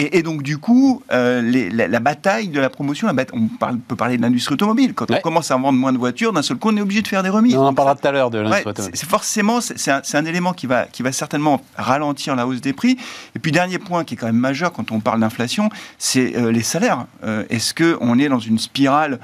Et, 0.00 0.22
donc, 0.22 0.44
du 0.44 0.58
coup, 0.58 1.02
euh, 1.10 1.42
la, 1.72 1.98
bataille 1.98 2.48
de 2.48 2.60
la 2.60 2.70
promotion, 2.70 3.08
on 3.32 3.76
peut 3.78 3.96
parler 3.96 4.16
de 4.16 4.22
l'industrie 4.22 4.54
automobile. 4.54 4.94
Quand 4.94 5.10
on 5.10 5.20
commence 5.20 5.50
à 5.50 5.56
vendre 5.56 5.76
moins 5.76 5.92
de 5.92 5.98
voitures, 5.98 6.32
d'un 6.32 6.42
seul 6.42 6.56
coup, 6.56 6.68
on 6.70 6.76
est 6.76 6.80
obligé 6.80 7.02
de 7.02 7.08
faire 7.08 7.24
des 7.24 7.30
remises. 7.30 7.56
On 7.56 7.66
en 7.66 7.74
parlera 7.74 7.96
tout 7.96 8.06
à 8.06 8.12
l'heure 8.12 8.30
de 8.30 8.38
l'industrie 8.38 8.70
automobile. 8.70 8.96
C'est 8.96 9.08
forcément, 9.08 9.60
c'est 9.60 10.16
un, 10.16 10.24
élément 10.24 10.52
qui 10.52 10.68
va, 10.68 10.84
qui 10.84 11.02
va 11.02 11.10
certainement 11.10 11.60
ralentir 11.76 12.36
la 12.36 12.46
hausse 12.46 12.60
des 12.60 12.72
prix. 12.72 12.96
Et 13.34 13.40
puis, 13.40 13.50
dernier 13.50 13.80
point 13.80 14.04
qui 14.04 14.14
est 14.14 14.16
quand 14.16 14.26
même 14.26 14.36
majeur 14.36 14.72
quand 14.72 14.92
on 14.92 15.00
parle 15.00 15.18
d'inflation, 15.18 15.68
c'est 15.98 16.36
euh, 16.36 16.52
les 16.52 16.62
salaires. 16.62 17.06
Euh, 17.24 17.42
est-ce 17.50 17.74
qu'on 17.74 18.20
est 18.20 18.28
dans 18.28 18.38
une 18.38 18.60
spirale 18.60 19.18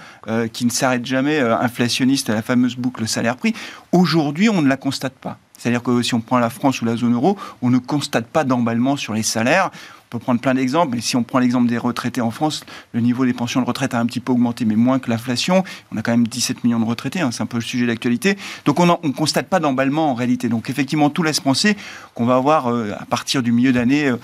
qui 0.53 0.65
ne 0.65 0.71
s'arrête 0.71 1.07
jamais, 1.07 1.39
inflationniste, 1.39 2.31
à 2.31 2.35
la 2.35 2.43
fameuse 2.43 2.77
boucle 2.77 3.07
salaire-prix? 3.07 3.55
Aujourd'hui, 3.93 4.49
on 4.49 4.61
ne 4.61 4.69
la 4.69 4.77
constate 4.77 5.15
pas. 5.15 5.39
C'est-à-dire 5.57 5.83
que 5.83 6.03
si 6.03 6.15
on 6.15 6.21
prend 6.21 6.39
la 6.39 6.51
France 6.51 6.83
ou 6.83 6.85
la 6.85 6.97
zone 6.97 7.15
euro, 7.15 7.39
on 7.63 7.71
ne 7.71 7.79
constate 7.79 8.27
pas 8.27 8.45
d'emballement 8.45 8.97
sur 8.97 9.15
les 9.15 9.23
salaires. 9.23 9.71
Peut 10.15 10.21
prendre 10.21 10.41
plein 10.41 10.55
d'exemples, 10.55 10.95
mais 10.95 11.01
si 11.01 11.17
on 11.17 11.25
prend 11.25 11.41
l'exemple 11.41 11.67
des 11.67 11.77
retraités 11.77 12.21
en 12.21 12.31
France, 12.31 12.65
le 12.93 13.01
niveau 13.01 13.27
des 13.27 13.33
pensions 13.33 13.61
de 13.61 13.67
retraite 13.67 13.95
a 13.95 13.99
un 13.99 14.07
petit 14.07 14.21
peu 14.21 14.31
augmenté, 14.31 14.65
mais 14.65 14.77
moins 14.77 15.01
que 15.01 15.11
l'inflation. 15.11 15.65
On 15.91 15.97
a 15.97 16.03
quand 16.03 16.13
même 16.13 16.29
17 16.29 16.63
millions 16.63 16.79
de 16.79 16.85
retraités, 16.85 17.21
hein, 17.21 17.33
c'est 17.33 17.43
un 17.43 17.47
peu 17.47 17.57
le 17.57 17.65
sujet 17.65 17.85
d'actualité. 17.85 18.39
Donc 18.65 18.79
on 18.79 18.87
ne 18.87 19.13
constate 19.13 19.49
pas 19.49 19.59
d'emballement 19.59 20.13
en 20.13 20.15
réalité. 20.15 20.49
Donc 20.49 20.71
effectivement, 20.71 21.11
tout 21.11 21.25
laisse 21.25 21.41
penser 21.41 21.77
qu'on 22.15 22.27
va 22.27 22.37
avoir, 22.37 22.69
euh, 22.69 22.93
à 22.97 23.07
partir 23.07 23.43
du 23.43 23.51
milieu 23.51 23.73
d'année, 23.73 24.07
euh, 24.07 24.17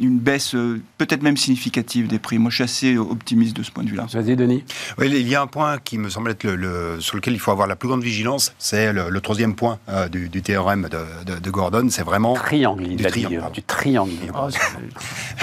une 0.00 0.18
baisse 0.18 0.54
euh, 0.54 0.80
peut-être 0.98 1.22
même 1.22 1.36
significative 1.36 2.08
des 2.08 2.18
prix. 2.18 2.38
Moi, 2.38 2.50
je 2.50 2.56
suis 2.56 2.64
assez 2.64 2.98
optimiste 2.98 3.56
de 3.56 3.62
ce 3.62 3.70
point 3.70 3.84
de 3.84 3.90
vue-là. 3.90 4.06
Vas-y, 4.12 4.36
Denis. 4.36 4.64
Oui, 4.98 5.08
il 5.10 5.28
y 5.28 5.34
a 5.34 5.42
un 5.42 5.46
point 5.46 5.78
qui 5.78 5.98
me 5.98 6.10
semble 6.10 6.30
être 6.30 6.44
le, 6.44 7.00
sur 7.00 7.16
lequel 7.16 7.34
il 7.34 7.40
faut 7.40 7.50
avoir 7.50 7.66
la 7.66 7.76
plus 7.76 7.88
grande 7.88 8.02
vigilance, 8.02 8.52
c'est 8.58 8.92
le, 8.92 9.20
troisième 9.20 9.54
point 9.54 9.78
euh, 9.88 10.08
du, 10.08 10.42
théorème 10.42 10.88
de, 10.88 11.50
Gordon, 11.50 11.88
c'est 11.90 12.02
vraiment... 12.02 12.34
Triangle, 12.34 12.86
il 12.86 12.96
du, 12.96 13.04
triangle, 13.04 13.52
du 13.52 13.62
triangle. 13.62 14.12
Oh, 14.34 14.48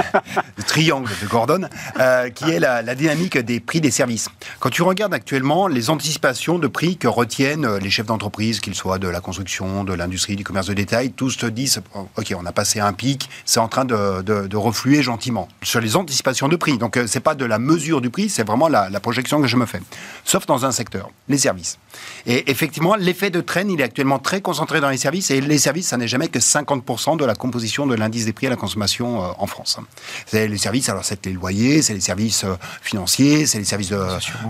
triangle 0.68 1.12
de 1.22 1.28
Gordon, 1.28 1.68
euh, 2.00 2.30
qui 2.30 2.46
est 2.46 2.60
la, 2.60 2.96
dynamique 2.96 3.38
des 3.38 3.60
prix 3.60 3.82
des 3.82 3.92
services. 3.92 4.30
Quand 4.60 4.70
tu 4.70 4.82
regardes 4.82 5.14
actuellement 5.14 5.68
les 5.68 5.90
anticipations 5.90 6.60
de 6.60 6.68
prix 6.68 6.98
que 6.98 7.08
retiennent 7.08 7.78
les 7.78 7.90
chefs 7.90 8.06
d'entreprise, 8.06 8.60
qu'ils 8.60 8.76
soient 8.76 9.00
de 9.00 9.08
la 9.08 9.20
construction, 9.20 9.84
de 9.84 9.94
l'industrie, 9.94 10.36
du 10.36 10.44
commerce 10.44 10.68
de 10.68 10.74
détail, 10.74 11.12
tous 11.12 11.38
te 11.38 11.46
disent 11.46 11.82
OK, 12.16 12.34
on 12.38 12.46
a 12.46 12.52
passé 12.52 12.80
un 12.80 12.94
pic, 12.94 13.30
c'est 13.46 13.60
en 13.60 13.68
train 13.68 13.86
de, 13.86 14.25
refluer 14.34 15.04
gentiment. 15.04 15.48
Sur 15.64 15.82
les 15.82 15.96
anticipations 15.96 16.48
de 16.48 16.56
prix. 16.56 16.78
Donc, 16.78 17.00
c'est 17.08 17.20
pas 17.20 17.36
de 17.36 17.46
la 17.46 17.60
mesure 17.60 18.02
du 18.02 18.10
prix, 18.10 18.30
c'est 18.30 18.46
vraiment 18.46 18.68
la 18.68 19.00
projection 19.00 19.42
que 19.42 19.48
je 19.48 19.58
me 19.58 19.66
fais. 19.66 19.82
Sauf 20.24 20.46
dans 20.46 20.66
un 20.66 20.72
secteur, 20.72 21.10
les 21.28 21.38
services. 21.38 21.78
Et 22.26 22.50
effectivement, 22.50 22.96
l'effet 22.96 23.30
de 23.30 23.42
traîne, 23.42 23.70
il 23.70 23.80
est 23.82 23.84
actuellement 23.84 24.20
très 24.20 24.42
concentré 24.42 24.82
dans 24.82 24.90
les 24.90 24.98
services. 24.98 25.32
Et 25.32 25.42
les 25.42 25.58
services, 25.58 25.88
ça 25.88 25.98
n'est 25.98 26.08
jamais 26.08 26.28
que 26.28 26.40
50% 26.40 27.18
de 27.18 27.26
la 27.26 27.36
composition 27.36 27.88
de 27.88 27.96
l'indice 27.96 28.26
des 28.26 28.34
prix 28.34 28.48
à 28.48 28.50
la 28.50 28.56
consommation 28.56 29.24
euh, 29.24 29.28
en 29.38 29.48
France. 29.48 29.80
C'est 30.26 30.48
les 30.48 30.58
services, 30.58 30.90
alors 30.90 31.06
c'est 31.06 31.26
les 31.26 31.34
loyers, 31.34 31.82
c'est 31.82 31.94
les 31.94 32.00
services 32.00 32.44
euh, 32.44 32.56
financiers, 32.82 33.46
c'est 33.46 33.60
les 33.60 33.66
services 33.66 33.90
de, 33.90 33.98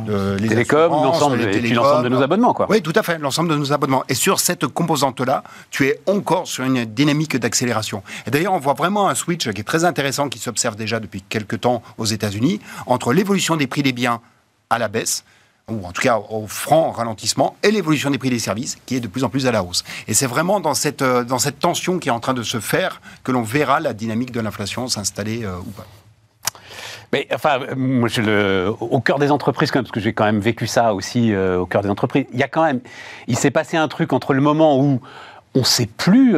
de 0.08 0.38
les 0.38 0.48
télécoms, 0.48 0.90
l'ensemble 0.90 1.38
de 1.38 2.10
nos 2.10 2.22
abonnements. 2.22 2.54
Quoi. 2.54 2.68
Oui, 2.70 2.82
tout 2.82 2.94
à 2.96 3.04
fait, 3.04 3.18
l'ensemble 3.18 3.50
de 3.50 3.56
nos 3.56 3.74
abonnements. 3.74 4.04
Et 4.10 4.16
sur 4.16 4.40
cette 4.40 4.68
composante-là, 4.68 5.44
tu 5.72 5.88
es 5.88 6.00
encore 6.06 6.48
sur 6.48 6.64
une 6.64 6.86
dynamique 6.86 7.38
d'accélération. 7.38 8.04
Et 8.28 8.32
d'ailleurs, 8.32 8.54
on 8.54 8.60
voit 8.60 8.74
vraiment 8.74 9.10
un 9.10 9.16
switch 9.16 9.50
qui 9.52 9.62
est 9.62 9.66
très 9.66 9.84
intéressant, 9.84 10.30
qui 10.30 10.40
s'observe 10.40 10.76
déjà 10.76 11.00
depuis 11.00 11.22
quelques 11.22 11.62
temps 11.62 11.82
aux 11.98 12.06
États-Unis, 12.06 12.60
entre 12.86 13.14
l'évolution 13.14 13.56
des 13.56 13.68
prix 13.68 13.84
des 13.84 13.94
biens 13.94 14.22
à 14.70 14.80
la 14.80 14.88
baisse 14.88 15.24
ou 15.70 15.86
en 15.86 15.92
tout 15.92 16.02
cas 16.02 16.20
au 16.30 16.46
franc 16.48 16.92
ralentissement, 16.92 17.56
et 17.64 17.72
l'évolution 17.72 18.12
des 18.12 18.18
prix 18.18 18.30
des 18.30 18.40
services, 18.40 18.78
qui 18.86 18.96
est 18.96 19.00
de 19.00 19.08
plus 19.08 19.24
en 19.24 19.30
plus 19.30 19.48
à 19.48 19.52
la 19.52 19.64
hausse. 19.64 19.84
Et 20.08 20.14
c'est 20.14 20.28
vraiment 20.28 20.60
dans 20.60 20.76
cette, 20.76 21.02
euh, 21.02 21.24
dans 21.24 21.40
cette 21.40 21.60
tension 21.60 21.98
qui 21.98 22.10
est 22.10 22.12
en 22.12 22.20
train 22.20 22.36
de 22.36 22.44
se 22.44 22.60
faire 22.60 23.02
que 23.24 23.32
l'on 23.32 23.42
verra 23.42 23.80
la 23.80 23.94
dynamique 23.94 24.32
de 24.32 24.42
l'inflation 24.42 24.88
s'installer 24.88 25.44
euh, 25.44 25.58
ou 25.58 25.72
pas. 25.72 25.88
Mais 27.14 27.28
enfin, 27.34 27.60
moi, 27.76 28.10
je 28.10 28.22
le, 28.22 28.74
au 28.80 29.00
cœur 29.00 29.20
des 29.20 29.32
entreprises, 29.32 29.72
quand 29.72 29.82
parce 29.82 29.92
que 29.92 30.00
j'ai 30.00 30.14
quand 30.14 30.26
même 30.26 30.40
vécu 30.40 30.68
ça 30.68 30.94
aussi 30.94 31.34
euh, 31.34 31.60
au 31.60 31.66
cœur 31.66 31.82
des 31.82 31.90
entreprises, 31.90 32.26
il 32.34 32.40
y 32.40 32.44
a 32.44 32.48
quand 32.48 32.64
même, 32.64 32.82
il 33.28 33.38
s'est 33.38 33.52
passé 33.52 33.78
un 33.78 33.88
truc 33.88 34.14
entre 34.14 34.34
le 34.34 34.42
moment 34.42 34.80
où 34.80 35.02
on 35.56 35.60
ne 35.60 35.64
sait 35.64 35.86
plus 35.86 36.34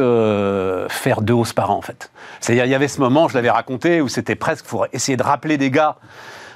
faire 0.88 1.22
deux 1.22 1.34
hausses 1.34 1.52
par 1.52 1.72
an, 1.72 1.78
en 1.78 1.82
fait. 1.82 2.12
C'est-à-dire, 2.38 2.66
il 2.66 2.70
y 2.70 2.74
avait 2.74 2.86
ce 2.86 3.00
moment, 3.00 3.26
je 3.26 3.34
l'avais 3.34 3.50
raconté, 3.50 4.00
où 4.00 4.08
c'était 4.08 4.36
presque 4.36 4.64
pour 4.66 4.86
essayer 4.92 5.16
de 5.16 5.24
rappeler 5.24 5.58
des 5.58 5.72
gars 5.72 5.96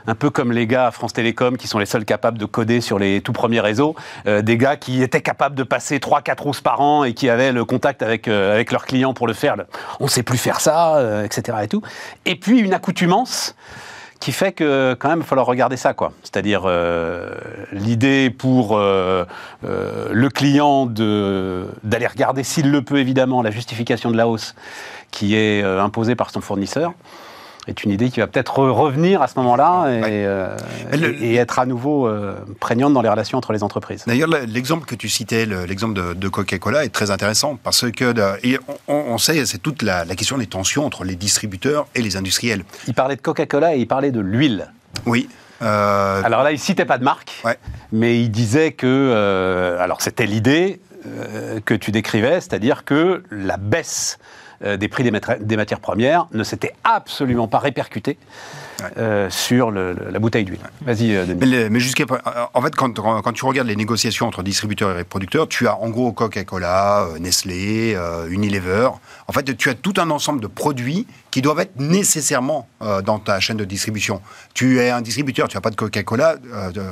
un 0.06 0.14
peu 0.14 0.30
comme 0.30 0.52
les 0.52 0.66
gars 0.66 0.86
à 0.86 0.90
France 0.90 1.12
Télécom 1.12 1.56
qui 1.56 1.68
sont 1.68 1.78
les 1.78 1.86
seuls 1.86 2.04
capables 2.04 2.38
de 2.38 2.44
coder 2.44 2.80
sur 2.80 2.98
les 2.98 3.20
tout 3.20 3.32
premiers 3.32 3.60
réseaux, 3.60 3.94
euh, 4.26 4.42
des 4.42 4.56
gars 4.56 4.76
qui 4.76 5.02
étaient 5.02 5.20
capables 5.20 5.54
de 5.54 5.62
passer 5.62 5.98
3-4 5.98 6.48
hausses 6.48 6.60
par 6.60 6.80
an 6.80 7.04
et 7.04 7.14
qui 7.14 7.28
avaient 7.28 7.52
le 7.52 7.64
contact 7.64 8.02
avec, 8.02 8.28
euh, 8.28 8.52
avec 8.52 8.72
leurs 8.72 8.84
clients 8.84 9.14
pour 9.14 9.26
le 9.26 9.32
faire. 9.32 9.56
On 10.00 10.04
ne 10.04 10.10
sait 10.10 10.22
plus 10.22 10.38
faire 10.38 10.60
ça, 10.60 10.96
euh, 10.96 11.24
etc. 11.24 11.58
Et 12.24 12.36
puis 12.36 12.60
une 12.60 12.74
accoutumance 12.74 13.54
qui 14.20 14.32
fait 14.32 14.52
que 14.52 14.94
quand 15.00 15.08
même 15.08 15.18
il 15.18 15.22
va 15.22 15.26
falloir 15.26 15.46
regarder 15.46 15.76
ça 15.76 15.94
quoi. 15.94 16.12
C'est-à-dire 16.22 16.68
l'idée 17.72 18.30
pour 18.30 18.78
le 18.78 19.26
client 20.28 20.86
d'aller 20.86 22.06
regarder 22.06 22.44
s'il 22.44 22.70
le 22.70 22.82
peut 22.82 22.98
évidemment 22.98 23.42
la 23.42 23.50
justification 23.50 24.12
de 24.12 24.16
la 24.16 24.28
hausse 24.28 24.54
qui 25.10 25.34
est 25.34 25.64
imposée 25.64 26.14
par 26.14 26.30
son 26.30 26.40
fournisseur 26.40 26.92
est 27.68 27.84
une 27.84 27.90
idée 27.90 28.10
qui 28.10 28.20
va 28.20 28.26
peut-être 28.26 28.58
revenir 28.58 29.22
à 29.22 29.28
ce 29.28 29.38
moment-là 29.38 29.88
et, 29.90 30.26
euh, 30.26 30.56
être 31.22 31.58
à 31.58 31.66
nouveau 31.66 32.06
euh, 32.06 32.34
prégnante 32.60 32.92
dans 32.92 33.02
les 33.02 33.08
relations 33.08 33.38
entre 33.38 33.52
les 33.52 33.62
entreprises. 33.62 34.04
D'ailleurs, 34.06 34.28
l'exemple 34.28 34.86
que 34.86 34.94
tu 34.94 35.08
citais, 35.08 35.46
l'exemple 35.46 36.14
de, 36.14 36.28
Coca-Cola, 36.28 36.84
est 36.84 36.90
très 36.90 37.10
intéressant 37.10 37.58
parce 37.62 37.90
que 37.90 38.14
on, 38.88 39.18
sait, 39.18 39.44
c'est 39.46 39.58
toute 39.58 39.82
la, 39.82 40.04
question 40.16 40.38
des 40.38 40.46
tensions 40.46 40.84
entre 40.84 41.04
les 41.04 41.16
distributeurs 41.16 41.86
et 41.94 42.02
les 42.02 42.16
industriels. 42.16 42.64
Il 42.86 42.94
parlait 42.94 43.16
de 43.16 43.20
Coca-Cola 43.20 43.76
et 43.76 43.80
il 43.80 43.86
parlait 43.86 44.10
de 44.10 44.20
l'huile. 44.20 44.70
Oui. 45.06 45.28
Euh, 45.62 46.22
alors 46.24 46.42
là, 46.42 46.52
il 46.52 46.58
citait 46.58 46.84
pas 46.84 46.98
de 46.98 47.04
marque, 47.04 47.42
mais 47.92 48.20
il 48.20 48.30
disait 48.30 48.72
que, 48.72 49.76
alors 49.78 50.02
c'était 50.02 50.26
l'idée 50.26 50.80
que 51.64 51.74
tu 51.74 51.90
décrivais, 51.90 52.40
c'est-à-dire 52.40 52.84
que 52.84 53.22
la 53.30 53.56
baisse 53.56 54.18
des 54.64 54.88
prix 54.88 55.02
des, 55.02 55.56
matières 55.56 55.80
premières 55.80 56.26
ne 56.32 56.44
s'était 56.44 56.74
absolument 56.84 57.48
pas 57.48 57.58
répercuté 57.58 58.16
euh, 58.96 59.30
sur 59.30 59.70
la 59.70 60.18
bouteille 60.18 60.44
d'huile. 60.44 60.60
Vas-y, 60.82 61.14
euh, 61.14 61.26
Denis. 61.26 61.68
Mais, 61.70 61.80
jusqu'à. 61.80 62.04
En 62.54 62.62
fait, 62.62 62.74
quand, 62.74 62.92
quand, 62.94 63.32
tu 63.32 63.44
regardes 63.44 63.68
les 63.68 63.76
négociations 63.76 64.26
entre 64.26 64.42
distributeurs 64.42 64.98
et 64.98 65.04
producteurs, 65.04 65.48
tu 65.48 65.66
as 65.68 65.76
en 65.76 65.90
gros 65.90 66.12
Coca-Cola, 66.12 67.08
Nestlé, 67.20 67.96
Unilever. 68.28 68.88
En 69.28 69.32
fait, 69.32 69.56
tu 69.56 69.68
as 69.68 69.74
tout 69.74 69.94
un 69.98 70.10
ensemble 70.10 70.40
de 70.40 70.46
produits 70.46 71.06
qui 71.30 71.40
doivent 71.40 71.60
être 71.60 71.80
nécessairement 71.80 72.68
dans 73.04 73.18
ta 73.18 73.40
chaîne 73.40 73.56
de 73.56 73.64
distribution. 73.64 74.20
Tu 74.54 74.80
es 74.80 74.90
un 74.90 75.00
distributeur, 75.00 75.48
tu 75.48 75.56
n'as 75.56 75.60
pas 75.60 75.70
de 75.70 75.76
Coca-Cola, 75.76 76.36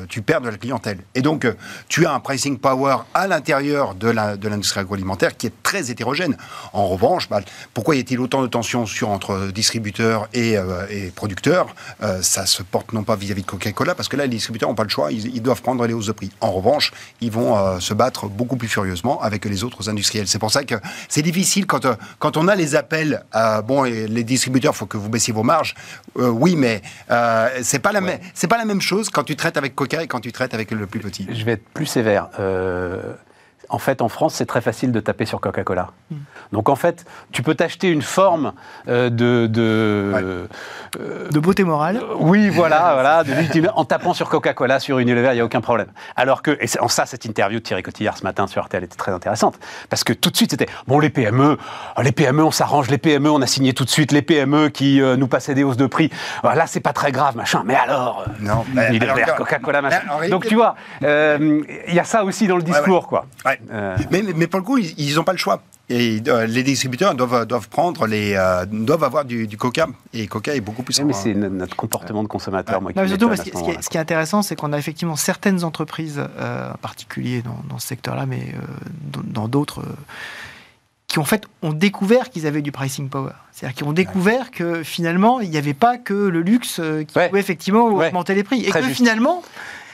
tu 0.08 0.22
perds 0.22 0.40
de 0.40 0.48
la 0.48 0.56
clientèle. 0.56 0.98
Et 1.14 1.20
donc, 1.20 1.46
tu 1.88 2.06
as 2.06 2.12
un 2.12 2.20
pricing 2.20 2.58
power 2.58 2.96
à 3.12 3.26
l'intérieur 3.26 3.94
de 3.94 4.48
l'industrie 4.48 4.80
agroalimentaire 4.80 5.36
qui 5.36 5.46
est 5.46 5.62
très 5.62 5.90
hétérogène. 5.90 6.36
En 6.72 6.86
revanche, 6.86 7.28
bah, 7.28 7.40
pourquoi 7.74 7.96
y 7.96 8.00
a-t-il 8.00 8.20
autant 8.20 8.42
de 8.42 8.46
tensions 8.46 8.86
sur, 8.86 9.10
entre 9.10 9.50
distributeurs 9.52 10.28
et, 10.32 10.56
et 10.90 11.10
producteurs? 11.14 11.74
Euh, 12.02 12.22
ça 12.22 12.46
se 12.46 12.62
porte 12.62 12.92
non 12.92 13.02
pas 13.02 13.16
vis-à-vis 13.16 13.42
de 13.42 13.46
Coca-Cola, 13.46 13.94
parce 13.94 14.08
que 14.08 14.16
là, 14.16 14.24
les 14.24 14.30
distributeurs 14.30 14.68
n'ont 14.68 14.74
pas 14.74 14.84
le 14.84 14.88
choix, 14.88 15.12
ils, 15.12 15.40
doivent 15.42 15.62
prendre 15.62 15.86
les 15.86 15.94
hausses 15.94 16.06
de 16.06 16.12
prix. 16.12 16.30
En 16.40 16.52
revanche, 16.52 16.92
ils 17.20 17.30
vont 17.30 17.56
euh, 17.56 17.80
se 17.80 17.94
battre 17.94 18.28
beaucoup 18.28 18.56
plus 18.56 18.68
furieusement 18.68 19.20
avec 19.22 19.44
les 19.44 19.64
autres 19.64 19.88
industriels. 19.88 20.28
C'est 20.28 20.38
pour 20.38 20.50
ça 20.50 20.64
que 20.64 20.74
c'est 21.08 21.22
difficile 21.22 21.66
quand, 21.66 21.84
euh, 21.84 21.94
quand 22.18 22.36
on 22.36 22.48
a 22.48 22.54
les 22.54 22.74
appels, 22.74 23.24
bon, 23.64 23.82
les 23.84 24.24
distributeurs, 24.24 24.72
il 24.74 24.76
faut 24.76 24.86
que 24.86 24.96
vous 24.96 25.08
baissiez 25.08 25.32
vos 25.32 25.42
marges. 25.42 25.74
oui, 26.16 26.56
mais 26.56 26.82
c'est 27.62 27.78
pas, 27.78 27.92
la 27.92 28.00
c'est 28.34 28.48
pas 28.48 28.58
la 28.58 28.64
même 28.64 28.80
chose 28.80 29.10
quand 29.10 29.24
tu 29.24 29.36
traites 29.36 29.56
avec 29.56 29.74
Coca 29.74 30.02
et 30.02 30.06
quand 30.06 30.20
tu 30.20 30.32
traites 30.32 30.54
avec 30.54 30.70
le 30.70 30.86
plus 30.86 31.00
petit. 31.00 31.26
Je 31.32 31.44
vais 31.44 31.52
être 31.52 31.68
plus 31.72 31.86
sévère 31.86 32.28
en 33.70 33.78
fait, 33.78 34.02
en 34.02 34.08
France, 34.08 34.34
c'est 34.34 34.46
très 34.46 34.60
facile 34.60 34.90
de 34.90 34.98
taper 34.98 35.24
sur 35.24 35.40
Coca-Cola. 35.40 35.90
Hmm. 36.10 36.16
Donc, 36.52 36.68
en 36.68 36.74
fait, 36.74 37.04
tu 37.30 37.42
peux 37.42 37.54
t'acheter 37.54 37.88
une 37.88 38.02
forme 38.02 38.52
euh, 38.88 39.10
de. 39.10 39.46
De, 39.46 40.48
euh, 40.98 41.28
de 41.30 41.38
beauté 41.38 41.62
morale. 41.62 41.98
Euh, 41.98 42.14
oui, 42.18 42.48
voilà, 42.48 42.92
voilà 42.94 43.22
en 43.74 43.84
tapant 43.84 44.12
sur 44.12 44.28
Coca-Cola, 44.28 44.80
sur 44.80 44.98
Unilever, 44.98 45.30
il 45.30 45.34
n'y 45.34 45.40
a 45.40 45.44
aucun 45.44 45.60
problème. 45.60 45.86
Alors 46.16 46.42
que, 46.42 46.58
et 46.60 46.66
en 46.80 46.88
ça, 46.88 47.06
cette 47.06 47.24
interview 47.24 47.60
de 47.60 47.64
Thierry 47.64 47.82
Cotillard 47.82 48.18
ce 48.18 48.24
matin 48.24 48.48
sur 48.48 48.64
RTL 48.64 48.82
était 48.82 48.96
très 48.96 49.12
intéressante. 49.12 49.58
Parce 49.88 50.02
que 50.02 50.12
tout 50.12 50.30
de 50.30 50.36
suite, 50.36 50.50
c'était 50.50 50.68
bon, 50.88 50.98
les 50.98 51.10
PME, 51.10 51.56
les 52.02 52.12
PME, 52.12 52.42
on 52.42 52.50
s'arrange, 52.50 52.90
les 52.90 52.98
PME, 52.98 53.30
on 53.30 53.40
a 53.40 53.46
signé 53.46 53.72
tout 53.72 53.84
de 53.84 53.90
suite, 53.90 54.10
les 54.10 54.22
PME 54.22 54.68
qui 54.70 55.00
nous 55.00 55.28
passaient 55.28 55.54
des 55.54 55.62
hausses 55.62 55.76
de 55.76 55.86
prix. 55.86 56.10
là, 56.42 56.66
c'est 56.66 56.80
pas 56.80 56.92
très 56.92 57.12
grave, 57.12 57.36
machin. 57.36 57.62
Mais 57.64 57.76
alors. 57.76 58.24
Non, 58.40 58.64
Unilever, 58.74 59.24
Coca-Cola, 59.36 59.80
machin. 59.80 60.00
Donc, 60.28 60.46
tu 60.46 60.56
vois, 60.56 60.74
il 61.02 61.94
y 61.94 62.00
a 62.00 62.04
ça 62.04 62.24
aussi 62.24 62.48
dans 62.48 62.56
le 62.56 62.62
discours, 62.62 63.06
quoi. 63.06 63.26
Euh. 63.70 63.96
Mais, 64.10 64.22
mais, 64.22 64.46
pour 64.46 64.60
le 64.60 64.64
coup, 64.64 64.78
ils 64.78 65.14
n'ont 65.14 65.24
pas 65.24 65.32
le 65.32 65.38
choix. 65.38 65.62
Et 65.88 66.22
euh, 66.28 66.46
les 66.46 66.62
distributeurs 66.62 67.14
doivent, 67.14 67.46
doivent 67.46 67.68
prendre 67.68 68.06
les, 68.06 68.34
euh, 68.34 68.64
doivent 68.66 69.02
avoir 69.02 69.24
du, 69.24 69.48
Coca. 69.56 69.88
Et 70.12 70.26
Coca 70.28 70.54
est 70.54 70.60
beaucoup 70.60 70.82
plus. 70.82 70.98
Oui, 70.98 71.04
mais 71.04 71.12
c'est 71.12 71.34
notre 71.34 71.76
comportement 71.76 72.22
de 72.22 72.28
consommateur. 72.28 72.80
Moi, 72.80 72.92
qui 72.92 73.08
surtout, 73.08 73.34
ce, 73.34 73.42
qui 73.42 73.50
est, 73.50 73.82
ce, 73.82 73.88
qui 73.88 73.96
est, 73.96 74.00
intéressant, 74.00 74.42
c'est 74.42 74.54
qu'on 74.56 74.72
a 74.72 74.78
effectivement 74.78 75.16
certaines 75.16 75.64
entreprises, 75.64 76.20
en 76.20 76.78
particulier 76.78 77.42
dans, 77.42 77.58
dans 77.68 77.78
ce 77.78 77.88
secteur-là, 77.88 78.26
mais 78.26 78.54
dans 79.24 79.48
d'autres, 79.48 79.82
qui 81.08 81.18
en 81.18 81.24
fait 81.24 81.44
ont 81.62 81.72
découvert 81.72 82.30
qu'ils 82.30 82.46
avaient 82.46 82.62
du 82.62 82.70
pricing 82.70 83.08
power. 83.08 83.32
C'est-à-dire 83.50 83.76
qu'ils 83.76 83.86
ont 83.88 83.92
découvert 83.92 84.52
que 84.52 84.84
finalement, 84.84 85.40
il 85.40 85.50
n'y 85.50 85.56
avait 85.56 85.74
pas 85.74 85.98
que 85.98 86.14
le 86.14 86.40
luxe 86.40 86.80
qui 87.08 87.14
pouvait 87.14 87.40
effectivement 87.40 87.86
augmenter 87.86 88.36
les 88.36 88.44
prix. 88.44 88.64
Et 88.64 88.70
que 88.70 88.82
finalement, 88.84 89.42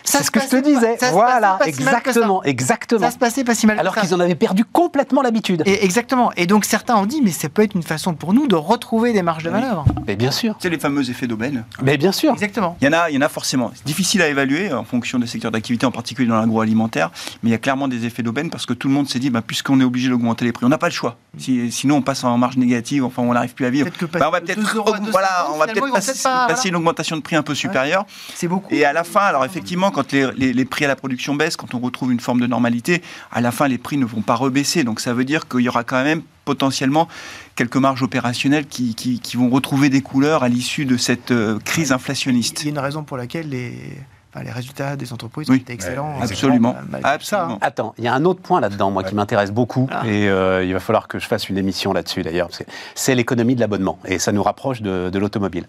c'est 0.07 0.23
ce 0.23 0.31
que 0.31 0.41
je 0.41 0.47
te 0.47 0.57
disais. 0.57 0.97
voilà, 1.13 1.59
exactement, 1.67 2.43
exactement. 2.45 3.01
Ça 3.01 3.11
se 3.11 3.19
passait 3.19 3.45
pas 3.45 3.55
si 3.55 3.67
mal. 3.67 3.79
Alors 3.79 3.95
qu'ils 3.97 4.15
en 4.15 4.21
avaient 4.21 4.35
perdu 4.35 4.65
complètement 4.65 5.23
l'habitude. 5.23 5.63
Et 5.67 5.85
exactement. 5.85 6.33
Et 6.37 6.47
donc 6.47 6.65
certains 6.65 6.97
ont 6.97 7.07
dit, 7.07 7.21
mais 7.23 7.33
ça 7.33 7.49
peut 7.49 7.63
être 7.63 7.75
une 7.75 7.83
façon 7.83 8.15
pour 8.15 8.33
nous 8.33 8.47
de 8.47 8.55
retrouver 8.55 9.13
des 9.13 9.23
marges 9.23 9.45
de 9.45 9.51
manœuvre. 9.51 9.85
Mais 10.07 10.17
bien 10.17 10.31
sûr. 10.31 10.57
C'est 10.61 10.71
les 10.71 10.79
fameux 10.79 11.09
effets 11.11 11.27
d'aubaine. 11.27 11.65
Mais 11.83 11.97
bien 11.97 12.13
sûr. 12.13 12.33
Exactement. 12.33 12.77
Il 12.81 12.85
y 12.85 12.89
en 12.89 12.93
a, 12.93 13.11
il 13.11 13.15
y 13.15 13.19
en 13.19 13.23
a 13.23 13.29
forcément. 13.29 13.71
C'est 13.75 13.87
difficile 13.87 14.23
à 14.23 14.29
évaluer 14.29 14.73
en 14.73 14.85
fonction 14.85 15.19
des 15.19 15.27
secteurs 15.27 15.51
d'activité, 15.51 15.87
en 15.87 15.91
particulier 15.91 16.29
dans 16.29 16.39
l'agroalimentaire, 16.39 17.11
mais 17.43 17.51
il 17.51 17.53
y 17.53 17.57
a 17.57 17.59
clairement 17.59 17.89
des 17.89 18.05
effets 18.07 18.23
d'aubaine 18.23 18.51
parce 18.51 18.67
que 18.67 18.75
tout 18.75 18.89
le 18.89 18.95
monde 18.95 19.09
s'est 19.09 19.19
dit, 19.19 19.31
bah, 19.31 19.43
puisqu'on 19.47 19.81
est 19.81 19.85
obligé 19.85 20.09
d'augmenter 20.09 20.45
les 20.45 20.53
prix, 20.53 20.65
on 20.65 20.69
n'a 20.69 20.79
pas 20.79 20.89
le 20.89 20.93
choix. 20.93 21.17
sinon, 21.39 21.97
on 21.97 22.03
passe 22.03 22.25
en 22.25 22.37
marge 22.39 22.57
négative, 22.57 23.05
enfin, 23.05 23.23
on 23.23 23.33
n'arrive 23.33 23.55
plus 23.55 23.67
à 23.67 23.71
vivre. 23.71 23.89
Bah, 24.13 24.29
on 24.29 24.31
va 24.31 24.41
peut-être, 24.41 24.61
voilà, 25.11 25.49
on 25.53 25.59
va 25.59 25.67
peut-être 25.67 25.93
passer, 26.49 26.69
une 26.69 26.77
augmentation 26.77 27.17
de 27.17 27.23
prix 27.23 27.37
un 27.37 27.43
peu 27.43 27.55
supérieure. 27.55 28.07
C'est 28.35 28.49
beaucoup. 28.49 28.73
Et 28.73 28.85
à 28.85 28.93
la 28.93 29.05
fin, 29.05 29.21
alors 29.21 29.45
effectivement, 29.45 29.91
quand 29.97 30.13
les, 30.13 30.65
prix 30.67 30.85
à 30.85 30.89
la 30.89 30.97
production 30.97 31.35
baissent, 31.35 31.57
quand 31.57 31.73
on 31.73 31.79
retrouve 31.79 32.13
une 32.13 32.21
forme 32.21 32.39
de 32.39 32.47
normalité, 32.47 33.01
à 33.33 33.41
la 33.41 33.51
fin, 33.51 33.67
les 33.67 33.79
prix 33.79 33.97
ne 33.97 34.05
vont 34.05 34.21
pas 34.21 34.35
rebaisser. 34.35 34.85
Donc 34.85 35.01
ça 35.01 35.15
veut 35.15 35.25
dire 35.25 35.49
qu'il 35.49 35.61
y 35.61 35.71
aura 35.71 35.85
quand 35.85 36.05
même 36.05 36.21
potentiellement 36.45 37.09
quelques 37.55 37.77
marges 37.77 38.03
opérationnelles 38.03 38.67
qui, 38.67 38.95
qui, 38.95 39.37
vont 39.39 39.49
retrouver 39.49 39.89
des 39.89 40.03
couleurs 40.03 40.43
à 40.43 40.51
l'issue 40.51 40.85
de 40.85 40.99
cette 40.99 41.31
euh, 41.31 41.59
crise 41.65 41.93
inflationniste. 41.93 42.61
Il 42.61 42.67
y 42.67 42.69
a 42.69 42.73
une 42.73 42.79
raison 42.79 43.05
pour 43.05 43.17
laquelle 43.17 43.49
les 43.49 43.73
les 44.43 44.51
résultats 44.51 44.97
des 44.97 45.13
entreprises 45.13 45.51
ont 45.51 45.55
été 45.55 45.73
excellents. 45.73 46.15
absolument. 46.21 46.75
absolument. 47.03 47.59
Attends, 47.61 47.95
il 47.99 48.05
y 48.05 48.09
a 48.09 48.15
un 48.15 48.25
autre 48.25 48.41
point 48.41 48.61
là-dedans, 48.61 48.91
moi, 48.91 49.05
qui 49.05 49.15
m'intéresse 49.15 49.53
beaucoup, 49.53 49.89
ah. 49.91 50.07
et 50.07 50.29
euh, 50.29 50.65
il 50.65 50.73
va 50.73 50.81
falloir 50.81 51.09
que 51.09 51.19
je 51.19 51.27
fasse 51.27 51.49
une 51.49 51.59
émission 51.59 51.93
là-dessus 51.93 52.23
d'ailleurs, 52.23 52.49
c'est 52.95 53.15
l'économie 53.15 53.55
de 53.55 53.61
l'abonnement, 53.61 53.99
et 54.05 54.19
ça 54.19 54.33
nous 54.33 54.43
rapproche 54.43 54.83
de, 54.83 55.19
l'automobile. 55.19 55.65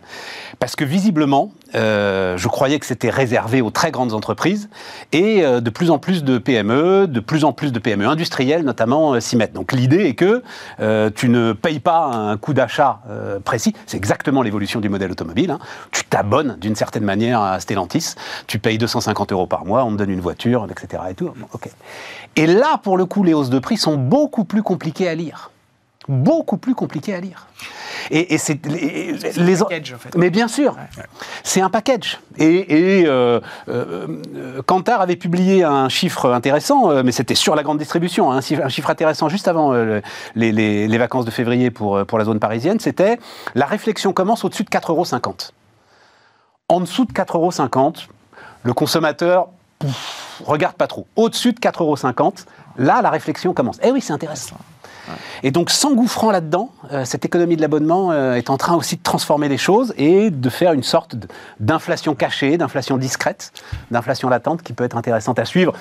Parce 0.59 0.75
que 0.75 0.83
visiblement, 0.83 1.51
euh, 1.75 2.37
je 2.37 2.47
croyais 2.49 2.79
que 2.79 2.85
c'était 2.85 3.09
réservé 3.09 3.61
aux 3.61 3.71
très 3.71 3.91
grandes 3.91 4.13
entreprises, 4.13 4.69
et 5.11 5.43
euh, 5.43 5.61
de 5.61 5.69
plus 5.69 5.89
en 5.89 5.99
plus 5.99 6.23
de 6.23 6.37
PME, 6.37 7.07
de 7.07 7.19
plus 7.19 7.43
en 7.43 7.53
plus 7.53 7.71
de 7.71 7.79
PME 7.79 8.07
industrielles 8.07 8.63
notamment, 8.63 9.19
s'y 9.19 9.37
mettent. 9.37 9.53
Donc 9.53 9.71
l'idée 9.71 10.05
est 10.05 10.15
que 10.15 10.43
tu 11.11 11.29
ne 11.29 11.53
payes 11.53 11.79
pas 11.79 12.05
un 12.05 12.37
coût 12.37 12.53
d'achat 12.53 12.99
précis, 13.43 13.73
c'est 13.85 13.97
exactement 13.97 14.41
l'évolution 14.41 14.79
du 14.79 14.89
modèle 14.89 15.11
automobile, 15.11 15.51
hein. 15.51 15.59
tu 15.91 16.03
t'abonnes 16.03 16.57
d'une 16.59 16.75
certaine 16.75 17.03
manière 17.03 17.41
à 17.41 17.59
Stellantis, 17.59 18.15
tu 18.47 18.56
payes 18.59 18.77
250 18.77 19.31
euros 19.31 19.47
par 19.47 19.65
mois, 19.65 19.83
on 19.83 19.91
te 19.91 19.97
donne 19.97 20.09
une 20.09 20.21
voiture, 20.21 20.67
etc. 20.69 21.03
Et, 21.09 21.13
tout. 21.13 21.31
et 22.35 22.47
là, 22.47 22.79
pour 22.81 22.97
le 22.97 23.05
coup, 23.05 23.23
les 23.23 23.33
hausses 23.33 23.49
de 23.49 23.59
prix 23.59 23.77
sont 23.77 23.97
beaucoup 23.97 24.43
plus 24.43 24.63
compliquées 24.63 25.07
à 25.07 25.15
lire. 25.15 25.51
Beaucoup 26.07 26.55
plus 26.55 26.73
compliquées 26.73 27.13
à 27.15 27.19
lire. 27.19 27.47
Et, 28.11 28.37
c'est 28.37 28.65
les, 28.65 29.13
les 29.13 29.57
package, 29.57 29.93
en 29.93 29.97
fait. 29.97 30.15
mais 30.15 30.29
bien 30.29 30.47
sûr, 30.47 30.77
c'est 31.43 31.59
un 31.59 31.69
package. 31.69 32.19
Et, 32.37 33.01
et 33.01 33.05
euh, 33.05 33.41
euh, 33.67 34.61
Kantar 34.65 35.01
avait 35.01 35.17
publié 35.17 35.65
un 35.65 35.89
chiffre 35.89 36.31
intéressant, 36.31 36.89
euh, 36.89 37.01
mais 37.03 37.11
c'était 37.11 37.35
sur 37.35 37.55
la 37.55 37.63
grande 37.63 37.79
distribution, 37.79 38.31
hein, 38.31 38.37
un, 38.37 38.69
chiffre, 38.69 38.89
intéressant 38.89 39.27
juste 39.27 39.49
avant 39.49 39.73
les, 39.73 40.51
les, 40.53 40.97
vacances 40.97 41.25
de 41.25 41.31
février 41.31 41.71
pour, 41.71 42.05
pour 42.05 42.17
la 42.17 42.23
zone 42.23 42.39
parisienne. 42.39 42.79
C'était 42.79 43.19
la 43.55 43.65
réflexion 43.65 44.13
commence 44.13 44.45
au-dessus 44.45 44.63
de 44.63 44.69
4,50 44.69 44.91
euros. 44.91 45.05
En 46.69 46.79
dessous 46.79 47.03
de 47.03 47.11
4,50 47.11 47.35
euros, 47.35 47.91
le 48.67 48.73
consommateur 48.73 49.47
regarde 50.45 50.75
pas 50.75 50.87
trop. 50.87 51.07
Au-dessus 51.15 51.53
de 51.53 51.59
4,50 51.59 51.81
euros, 51.81 52.33
là, 52.77 53.01
la 53.01 53.09
réflexion 53.09 53.53
commence. 53.53 53.79
Eh 53.81 53.91
oui, 53.91 54.01
c'est 54.01 54.11
intéressant. 54.11 54.57
Et 55.43 55.51
donc, 55.51 55.69
s'engouffrant 55.69 56.31
là-dedans, 56.31 56.71
euh, 56.91 57.05
cette 57.05 57.25
économie 57.25 57.55
de 57.55 57.61
l'abonnement 57.61 58.11
euh, 58.11 58.33
est 58.33 58.49
en 58.49 58.57
train 58.57 58.75
aussi 58.75 58.97
de 58.97 59.03
transformer 59.03 59.49
les 59.49 59.57
choses 59.57 59.93
et 59.97 60.29
de 60.29 60.49
faire 60.49 60.73
une 60.73 60.83
sorte 60.83 61.15
d'inflation 61.59 62.15
cachée, 62.15 62.57
d'inflation 62.57 62.97
discrète, 62.97 63.51
d'inflation 63.91 64.29
latente 64.29 64.63
qui 64.63 64.73
peut 64.73 64.83
être 64.83 64.97
intéressante 64.97 65.39
à 65.39 65.45
suivre. 65.45 65.73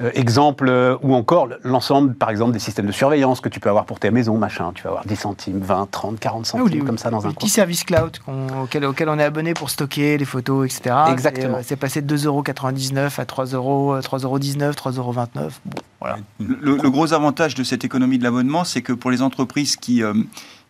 Euh, 0.00 0.10
exemple, 0.14 0.98
ou 1.02 1.14
encore 1.14 1.48
l'ensemble, 1.62 2.14
par 2.14 2.30
exemple, 2.30 2.52
des 2.52 2.58
systèmes 2.58 2.86
de 2.86 2.92
surveillance 2.92 3.40
que 3.40 3.48
tu 3.48 3.60
peux 3.60 3.68
avoir 3.68 3.84
pour 3.84 4.00
tes 4.00 4.10
maisons, 4.10 4.38
machin. 4.38 4.72
Tu 4.74 4.82
vas 4.82 4.90
avoir 4.90 5.04
10 5.06 5.16
centimes, 5.16 5.60
20, 5.60 5.90
30, 5.90 6.18
40 6.18 6.46
centimes, 6.46 6.84
comme 6.84 6.98
ça 6.98 7.10
dans 7.10 7.26
un 7.26 7.32
petit 7.32 7.48
service 7.48 7.84
cloud 7.84 8.18
auquel, 8.62 8.84
auquel, 8.84 9.08
on 9.08 9.18
est 9.18 9.24
abonné 9.24 9.54
pour 9.54 9.70
stocker 9.70 10.18
les 10.18 10.24
photos, 10.24 10.66
etc. 10.66 10.96
Exactement. 11.10 11.58
C'est 11.62 11.76
passé 11.76 12.02
de 12.02 12.16
2,99€ 12.16 13.20
à 13.20 13.24
3 13.24 13.46
euros, 13.46 13.96
3,19€, 13.98 14.72
3,29€. 14.72 15.50
Bon, 15.64 15.78
voilà. 16.00 16.18
le, 16.40 16.76
le 16.76 16.90
gros 16.90 17.12
avantage 17.12 17.54
de 17.54 17.62
cette 17.62 17.84
économie 17.84 18.18
de 18.18 18.24
l'abonnement, 18.24 18.53
c'est 18.62 18.82
que 18.82 18.92
pour 18.92 19.10
les 19.10 19.22
entreprises 19.22 19.74
qui, 19.74 20.04
euh, 20.04 20.14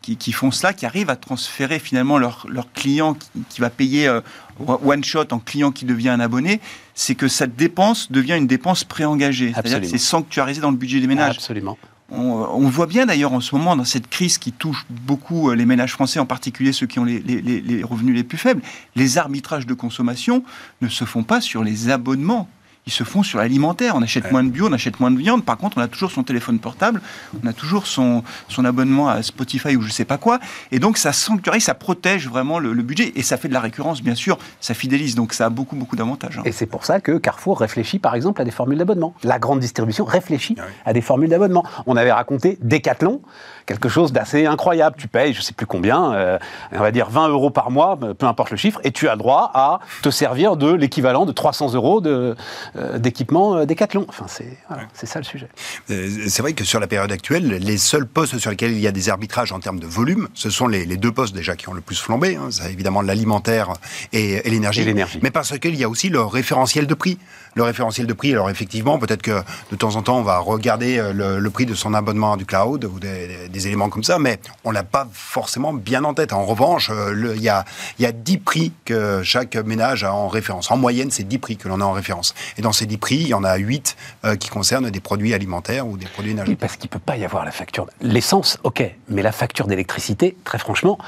qui, 0.01 0.33
font 0.33 0.51
cela, 0.51 0.73
qui 0.73 0.87
arrivent 0.87 1.11
à 1.11 1.17
transférer 1.17 1.79
finalement 1.79 2.19
leur, 2.19 2.47
leur 2.49 2.73
client 2.73 3.17
qui, 3.51 3.61
va 3.61 3.69
payer 3.69 4.07
euh, 4.07 4.21
one 4.67 5.05
shot 5.05 5.27
en 5.33 5.39
client 5.39 5.73
qui 5.73 5.85
devient 5.85 6.11
un 6.11 6.21
abonné, 6.21 6.61
c'est 6.95 7.15
que 7.15 7.29
cette 7.29 7.57
dépense 7.57 8.13
devient 8.13 8.37
une 8.37 8.47
dépense 8.47 8.85
préengagée. 8.85 9.53
C'est-à-dire 9.53 9.81
que 9.81 9.87
c'est 9.87 9.99
sanctuarisé 9.99 10.61
dans 10.61 10.71
le 10.71 10.77
budget 10.77 11.01
des 11.01 11.07
ménages. 11.07 11.37
Absolument. 11.37 11.77
On, 12.11 12.69
voit 12.69 12.87
bien 12.87 13.07
d'ailleurs 13.07 13.33
en 13.33 13.41
ce 13.41 13.55
moment, 13.57 13.75
dans 13.75 13.85
cette 13.85 14.09
crise 14.09 14.39
qui 14.39 14.53
touche 14.53 14.85
beaucoup 14.89 15.51
euh, 15.51 15.57
les 15.57 15.67
ménages 15.67 15.93
français, 15.93 16.21
en 16.21 16.27
particulier 16.27 16.73
ceux 16.73 16.87
qui 16.87 16.99
ont 16.99 17.05
les, 17.05 17.19
les 17.21 17.83
revenus 17.83 18.15
les 18.15 18.23
plus 18.23 18.39
faibles, 18.39 18.63
les 18.95 19.19
arbitrages 19.19 19.67
de 19.67 19.75
consommation 19.75 20.45
ne 20.81 20.89
se 20.89 21.05
font 21.05 21.25
pas 21.25 21.41
sur 21.41 21.65
les 21.65 21.89
abonnements 21.89 22.49
ils 22.87 22.93
se 22.93 23.05
font 23.05 23.23
sur 23.23 23.39
l'alimentaire. 23.39 23.95
On 23.97 24.03
achète 24.03 24.31
moins 24.31 24.45
de 24.45 24.51
bio, 24.51 24.69
on 24.69 24.73
achète 24.73 25.01
moins 25.01 25.11
de 25.11 25.19
viande. 25.19 25.45
Par 25.45 25.57
contre, 25.57 25.79
on 25.79 25.81
a 25.81 25.89
toujours 25.89 26.11
son 26.11 26.23
téléphone 26.23 26.59
portable, 26.59 27.01
on 27.43 27.47
a 27.47 27.53
toujours 27.53 27.87
son, 27.87 28.23
son 28.49 28.65
abonnement 28.65 29.09
à 29.09 29.23
Spotify 29.23 29.77
ou 29.77 29.83
je 29.83 29.91
sais 29.91 30.05
pas 30.05 30.19
quoi. 30.19 30.39
Et 30.71 30.79
donc, 30.79 30.99
ça 30.99 31.13
sanctuarise, 31.13 31.65
ça 31.65 31.75
protège 31.75 32.29
vraiment 32.29 32.59
le, 32.59 32.75
budget. 32.85 33.13
Et 33.17 33.23
ça 33.23 33.37
fait 33.37 33.49
de 33.49 33.55
la 33.55 33.61
récurrence, 33.61 34.03
bien 34.03 34.15
sûr. 34.15 34.39
Ça 34.61 34.75
fidélise. 34.75 35.15
Donc, 35.15 35.33
ça 35.33 35.47
a 35.47 35.51
beaucoup, 35.51 35.77
beaucoup 35.77 35.97
d'avantages. 35.97 36.39
Hein. 36.39 36.43
Et 36.45 36.53
c'est 36.53 36.67
pour 36.67 36.85
ça 36.85 37.01
que 37.01 37.17
Carrefour 37.19 37.61
réfléchit, 37.61 37.99
par 37.99 38.15
exemple, 38.15 38.43
à 38.43 38.45
des 38.45 38.51
formules 38.51 38.79
d'abonnement. 38.79 39.15
La 39.23 39.39
grande 39.39 39.61
distribution 39.61 40.05
réfléchit 40.05 40.57
ah 40.59 40.65
à 40.85 40.93
des 40.93 41.01
formules 41.01 41.31
d'abonnement. 41.31 41.65
On 41.87 41.97
avait 41.97 42.13
raconté 42.13 42.59
Decathlon 42.63 43.23
quelque 43.67 43.89
chose 43.89 44.13
d'assez 44.13 44.47
incroyable. 44.47 44.97
Tu 44.99 45.09
payes, 45.09 45.33
je 45.33 45.41
sais 45.41 45.53
plus 45.53 45.67
combien, 45.67 46.13
euh, 46.13 46.39
on 46.73 46.81
va 46.81 46.91
dire 46.91 47.09
20 47.09 47.29
euros 47.29 47.51
par 47.51 47.71
mois, 47.71 47.99
peu 48.19 48.27
importe 48.27 48.51
le 48.51 48.57
chiffre, 48.57 48.81
et 48.85 48.91
tu 48.91 49.09
as 49.09 49.17
droit 49.17 49.51
à 49.55 49.81
te 50.03 50.11
servir 50.11 50.57
de 50.57 50.73
l'équivalent 50.73 51.25
de 51.25 51.33
300 51.33 51.75
euros 51.75 52.01
de, 52.01 52.37
euh, 52.77 52.99
d'équipement 52.99 53.65
Decathlon. 53.65 54.07
Enfin, 54.09 54.27
c'est 54.29 55.07
ça 55.07 55.19
le 55.19 55.25
sujet. 55.25 55.49
C'est 55.89 56.41
vrai 56.41 56.53
que 56.53 56.65
sur 56.65 56.81
la 56.81 56.87
période 56.87 57.13
actuelle, 57.13 57.49
les 57.49 57.79
seuls 57.79 58.07
postes 58.07 58.39
sur 58.39 58.51
lesquels 58.51 58.73
il 58.73 58.81
y 58.81 58.87
a 58.87 58.93
des 58.93 59.09
arbitrages 59.09 59.53
en 59.53 59.61
termes 59.61 59.81
de 59.81 59.87
volume, 59.87 60.29
ce 60.35 60.51
sont 60.51 60.67
les, 60.67 60.85
deux 60.97 61.13
postes 61.13 61.35
déjà 61.35 61.57
qui 61.57 61.69
ont 61.69 61.75
le 61.75 61.81
plus 61.81 61.99
flambé. 62.01 62.37
Hein. 62.37 62.49
C'est 62.51 62.73
évidemment 62.73 63.03
l'alimentaire 63.03 63.73
et, 64.13 64.43
l'énergie. 64.49 64.85
Mais 65.23 65.31
parce 65.31 65.59
qu'il 65.59 65.75
y 65.75 65.85
a 65.85 65.89
aussi 65.89 66.09
le 66.09 66.23
référentiel 66.23 66.87
de 66.87 66.95
prix. 66.95 67.19
Le 67.55 67.63
référentiel 67.63 68.07
de 68.07 68.13
prix, 68.13 68.33
alors 68.33 68.51
effectivement, 68.51 68.99
peut-être 68.99 69.23
que 69.23 69.43
de 69.71 69.77
temps 69.77 69.97
en 69.97 70.03
temps, 70.03 70.19
on 70.19 70.23
va 70.23 70.39
regarder 70.39 71.03
le, 71.13 71.49
prix 71.51 71.67
de 71.67 71.75
son 71.75 71.95
abonnement 71.95 72.37
du 72.37 72.47
cloud 72.47 72.85
ou 72.85 72.99
des 72.99 73.49
des 73.55 73.67
éléments 73.67 73.89
comme 73.89 74.05
ça, 74.05 74.19
mais 74.19 74.39
on 74.65 74.71
l'a 74.71 74.83
pas 74.83 75.07
forcément 75.13 75.73
bien 75.73 76.05
en 76.05 76.13
tête. 76.13 76.33
En 76.33 76.45
revanche, 76.45 76.91
euh, 76.91 77.35
il 77.37 77.43
y 77.43 77.49
a, 77.49 77.65
y 77.99 78.07
a 78.07 78.13
10 78.13 78.39
prix 78.39 78.73
que 78.85 79.23
chaque 79.23 79.57
ménage 79.57 80.05
a 80.05 80.13
en 80.13 80.29
référence. 80.29 80.71
En 80.71 80.77
moyenne, 80.77 81.11
c'est 81.11 81.25
10 81.25 81.39
prix 81.39 81.57
que 81.57 81.69
l'on 81.69 81.81
a 81.81 81.85
en 81.85 81.93
référence. 81.93 82.35
Et 82.59 82.63
dans 82.63 82.73
ces 82.73 82.87
10 82.87 82.99
prix, 82.99 83.17
il 83.17 83.29
y 83.29 83.35
en 83.35 83.45
a 83.45 83.57
8 83.57 83.97
euh, 84.25 84.37
qui 84.37 84.49
concernent 84.49 84.91
des 84.91 85.01
produits 85.01 85.35
alimentaires 85.35 85.87
ou 85.87 85.97
des 85.97 86.07
produits 86.07 86.33
énergétiques. 86.33 86.61
parce 86.61 86.77
qu'il 86.77 86.89
ne 86.89 86.93
peut 86.93 86.99
pas 86.99 87.17
y 87.17 87.25
avoir 87.25 87.45
la 87.45 87.53
facture. 87.53 87.87
L'essence, 88.01 88.59
ok, 88.65 88.83
mais 89.09 89.23
la 89.23 89.33
facture 89.33 89.67
d'électricité, 89.67 90.37
très 90.45 90.59
franchement, 90.59 90.99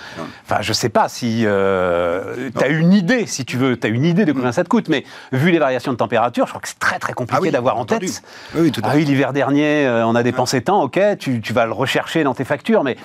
enfin, 0.45 0.63
je 0.63 0.73
sais 0.73 0.89
pas 0.89 1.09
si 1.09 1.43
euh, 1.45 2.51
tu 2.57 2.65
as 2.65 2.69
une 2.69 2.93
idée, 2.93 3.27
si 3.27 3.45
tu 3.45 3.57
veux, 3.57 3.79
tu 3.79 3.87
as 3.87 3.91
une 3.91 4.05
idée 4.05 4.25
de 4.25 4.33
combien 4.33 4.53
ça 4.53 4.63
te 4.63 4.69
coûte, 4.69 4.89
mais 4.89 5.05
vu 5.33 5.51
les 5.51 5.59
variations 5.59 5.93
de 5.93 5.97
température, 5.97 6.36
je 6.45 6.51
crois 6.51 6.61
que 6.61 6.69
c'est 6.69 6.79
très 6.79 6.99
très 6.99 7.15
compliqué 7.15 7.49
ah 7.49 7.53
d'avoir 7.53 7.79
en 7.79 7.85
tête. 7.87 8.23
Oui, 8.55 8.71
tout 8.71 8.83
à 8.85 8.89
ah 8.91 8.93
oui, 8.95 9.05
l'hiver 9.05 9.33
dernier, 9.33 9.89
on 10.05 10.15
a 10.15 10.23
dépensé 10.23 10.61
tant, 10.61 10.83
ok, 10.83 11.01
tu, 11.19 11.41
tu 11.41 11.53
vas 11.53 11.65
le 11.65 11.73
rechercher 11.73 12.25
dans 12.25 12.35
tes 12.35 12.45
factures, 12.45 12.85
mais 12.85 12.97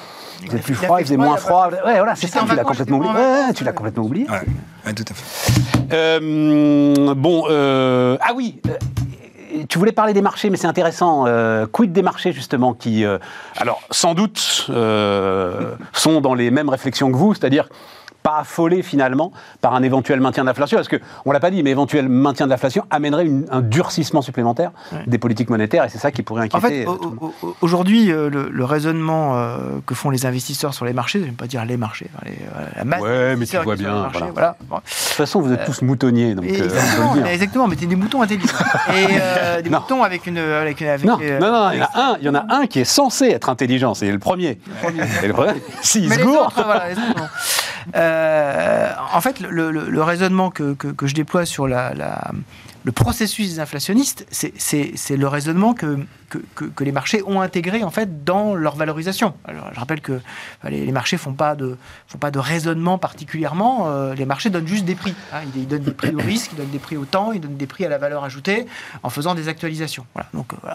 il 0.41 0.49
faisait 0.49 0.59
plus 0.59 0.75
froid, 0.75 0.99
il 0.99 1.05
faisait 1.05 1.17
moins 1.17 1.37
froid. 1.37 1.69
Ouais, 1.85 1.97
voilà, 1.97 2.15
c'est 2.15 2.27
ça, 2.27 2.43
tu 2.47 2.55
l'as 2.55 2.63
complètement 2.63 2.97
oublié. 2.97 3.13
Ouais, 3.13 3.53
tu 3.53 3.63
l'as 3.63 3.73
complètement 3.73 4.03
oublié. 4.03 4.27
Ouais, 4.29 4.93
tout 4.93 5.05
à 5.07 5.13
fait. 5.13 5.71
Euh, 5.93 7.13
bon, 7.15 7.45
euh, 7.49 8.17
ah 8.21 8.31
oui. 8.35 8.59
Euh, 8.67 8.77
tu 9.67 9.77
voulais 9.77 9.91
parler 9.91 10.13
des 10.13 10.21
marchés, 10.21 10.49
mais 10.49 10.55
c'est 10.55 10.67
intéressant. 10.67 11.25
quid 11.73 11.91
des 11.91 12.01
marchés, 12.01 12.31
justement, 12.31 12.73
qui, 12.73 13.03
alors, 13.57 13.81
sans 13.91 14.13
doute, 14.13 14.39
sont 14.39 16.21
dans 16.21 16.33
les 16.33 16.51
mêmes 16.51 16.69
réflexions 16.69 17.11
que 17.11 17.17
vous, 17.17 17.33
c'est-à-dire 17.33 17.67
pas 18.23 18.39
affolé 18.39 18.81
finalement 18.84 19.31
par 19.62 19.73
un 19.73 19.84
éventuel 19.84 20.19
maintien 20.19 20.43
de 20.43 20.47
l'inflation, 20.47 20.77
parce 20.77 20.88
qu'on 20.88 21.29
ne 21.29 21.34
l'a 21.34 21.39
pas 21.39 21.51
dit, 21.51 21.63
mais 21.63 21.71
éventuel 21.71 22.10
maintien 22.10 22.45
de 22.45 22.51
l'inflation 22.51 22.86
amènerait 22.89 23.29
un 23.49 23.62
durcissement 23.62 24.21
supplémentaire 24.21 24.71
des 25.07 25.17
politiques 25.17 25.49
monétaires, 25.49 25.86
et 25.86 25.89
c'est 25.89 25.97
ça 25.97 26.12
qui 26.12 26.23
pourrait 26.23 26.43
inquiéter. 26.43 26.65
En 26.65 26.69
fait, 26.69 26.86
euh, 26.88 27.51
aujourd'hui, 27.62 28.12
euh, 28.12 28.29
le, 28.29 28.65
raisonnement 28.65 29.38
euh, 29.38 29.79
que 29.86 29.95
font 29.95 30.10
les 30.10 30.25
investisseurs 30.25 30.73
sur 30.73 30.86
les 30.86 30.93
marchés, 30.93 31.19
je 31.19 31.25
ne 31.25 31.29
vais 31.29 31.36
pas 31.36 31.47
dire 31.47 31.65
les 31.65 31.77
marchés, 31.77 32.07
les, 32.25 32.38
la 32.77 32.84
masse 32.84 33.01
ouais, 33.01 33.36
mais 33.36 33.45
tu 33.45 33.57
vois 33.57 33.75
bien. 33.75 34.10
voilà. 34.34 34.55
De 34.60 34.75
toute 34.75 34.88
façon, 34.88 35.41
vous 35.41 35.51
êtes 35.51 35.65
tous 35.65 35.81
moutonniers, 35.81 36.36
donc. 36.36 36.45
Exactement, 36.45 37.25
exactement 37.25 37.67
mais 37.67 37.75
es 37.75 37.86
des 37.86 37.95
moutons 37.95 38.21
intelligents. 38.21 38.47
et 39.60 39.62
des 39.62 39.69
moutons 39.69 40.03
avec 40.03 40.27
une. 40.27 40.38
Avec 40.38 40.81
une 40.81 40.88
non, 41.05 41.17
non, 41.17 41.51
non, 41.51 41.71
il 41.71 41.79
y, 41.79 41.81
en 41.81 41.86
a 41.86 41.89
un, 41.95 42.17
il 42.19 42.25
y 42.25 42.29
en 42.29 42.36
a 42.36 42.45
un 42.49 42.67
qui 42.67 42.79
est 42.79 42.86
censé 42.86 43.27
être 43.27 43.49
intelligent, 43.49 43.93
c'est 43.93 44.12
le 44.12 44.19
premier. 44.19 44.60
Et 45.23 45.27
le 45.27 45.34
premier, 45.34 45.53
s'il 45.81 46.12
se 46.12 46.19
gourre. 46.21 46.53
Euh, 46.57 46.95
en 47.95 49.21
fait, 49.21 49.39
le, 49.39 50.01
raisonnement 50.01 50.49
que, 50.49 50.75
je 51.03 51.13
déploie 51.13 51.45
sur 51.45 51.67
la, 51.67 52.31
le 52.83 52.91
processus 52.91 53.59
inflationniste, 53.59 54.25
c'est 54.31 55.17
le 55.17 55.27
raisonnement 55.27 55.73
que, 55.73 55.97
les 56.79 56.91
marchés 56.91 57.21
ont 57.25 57.41
intégré 57.41 57.83
en 57.83 57.91
fait 57.91 58.23
dans 58.23 58.55
leur 58.55 58.75
valorisation. 58.75 59.33
Alors, 59.45 59.69
je 59.73 59.79
rappelle 59.79 60.01
que 60.01 60.19
les, 60.63 60.91
marchés 60.91 61.17
font 61.17 61.35
font 61.35 62.17
pas 62.17 62.31
de 62.31 62.39
raisonnement 62.39 62.97
particulièrement. 62.97 63.87
Euh, 63.87 64.15
les 64.15 64.25
marchés 64.25 64.49
donnent 64.49 64.67
juste 64.67 64.85
des 64.85 64.95
prix. 64.95 65.13
Hein. 65.33 65.41
Ils, 65.55 65.67
donnent 65.67 65.83
des 65.83 65.91
prix 65.91 66.15
au 66.15 66.19
risque, 66.19 66.51
ils 66.53 66.57
donnent 66.57 66.69
des 66.69 66.79
prix 66.79 66.97
au 66.97 67.05
temps, 67.05 67.31
ils 67.31 67.41
donnent 67.41 67.57
des 67.57 67.67
prix 67.67 67.85
à 67.85 67.89
la 67.89 67.97
valeur 67.97 68.23
ajoutée 68.23 68.65
en 69.03 69.09
faisant 69.09 69.35
des 69.35 69.47
actualisations. 69.47 70.05
Donc 70.33 70.53
euh, 70.53 70.69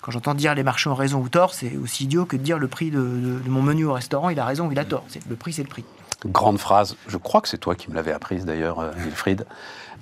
quand 0.00 0.10
j'entends 0.10 0.34
dire 0.34 0.54
les 0.54 0.62
marchés 0.62 0.88
ont 0.88 0.94
raison 0.94 1.20
ou 1.20 1.28
tort, 1.28 1.54
c'est 1.54 1.76
aussi 1.76 2.04
idiot 2.04 2.24
que 2.24 2.36
de 2.36 2.42
dire 2.42 2.58
le 2.58 2.68
prix 2.68 2.90
de, 2.90 2.98
mon 3.46 3.62
menu 3.62 3.84
au 3.84 3.92
restaurant, 3.92 4.30
il 4.30 4.40
a 4.40 4.44
raison 4.44 4.66
ou 4.66 4.72
il 4.72 4.78
a 4.78 4.84
tort. 4.84 5.04
Le 5.28 5.36
prix, 5.36 5.52
c'est 5.52 5.62
le 5.62 5.68
prix. 5.68 5.84
Grande 6.24 6.58
phrase, 6.58 6.96
je 7.08 7.18
crois 7.18 7.40
que 7.40 7.48
c'est 7.48 7.58
toi 7.58 7.74
qui 7.74 7.90
me 7.90 7.94
l'avais 7.94 8.12
apprise 8.12 8.44
d'ailleurs, 8.46 8.80
euh, 8.80 8.90
Wilfried. 8.96 9.46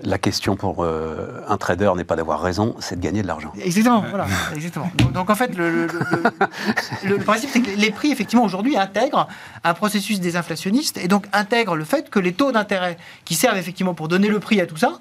La 0.02 0.18
question 0.18 0.56
pour 0.56 0.82
euh, 0.82 1.42
un 1.48 1.56
trader 1.56 1.92
n'est 1.96 2.04
pas 2.04 2.16
d'avoir 2.16 2.40
raison, 2.40 2.74
c'est 2.80 2.96
de 2.96 3.00
gagner 3.00 3.22
de 3.22 3.26
l'argent. 3.26 3.52
Exactement, 3.60 4.04
voilà, 4.08 4.26
exactement. 4.54 4.90
Donc, 5.12 5.30
en 5.30 5.34
fait, 5.34 5.56
le, 5.56 5.86
principe, 7.24 7.50
c'est 7.52 7.60
que 7.60 7.70
les 7.70 7.90
prix, 7.90 8.10
effectivement, 8.10 8.44
aujourd'hui, 8.44 8.76
intègrent 8.76 9.28
un 9.62 9.74
processus 9.74 10.20
désinflationniste 10.20 10.98
et 10.98 11.08
donc 11.08 11.26
intègrent 11.32 11.76
le 11.76 11.84
fait 11.84 12.10
que 12.10 12.18
les 12.18 12.32
taux 12.32 12.52
d'intérêt 12.52 12.96
qui 13.24 13.34
servent 13.34 13.56
effectivement 13.56 13.94
pour 13.94 14.08
donner 14.08 14.28
le 14.28 14.40
prix 14.40 14.60
à 14.60 14.66
tout 14.66 14.76
ça, 14.76 14.98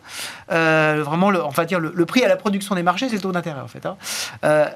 euh, 0.51 1.01
vraiment, 1.03 1.27
on 1.27 1.49
va 1.49 1.65
dire, 1.65 1.79
le 1.79 2.05
prix 2.05 2.23
à 2.23 2.27
la 2.27 2.35
production 2.35 2.75
des 2.75 2.83
marchés, 2.83 3.09
c'est 3.09 3.15
le 3.15 3.21
taux 3.21 3.31
d'intérêt, 3.31 3.61
en 3.61 3.67
fait. 3.67 3.85
hein. 3.85 3.97
Euh, 4.43 4.69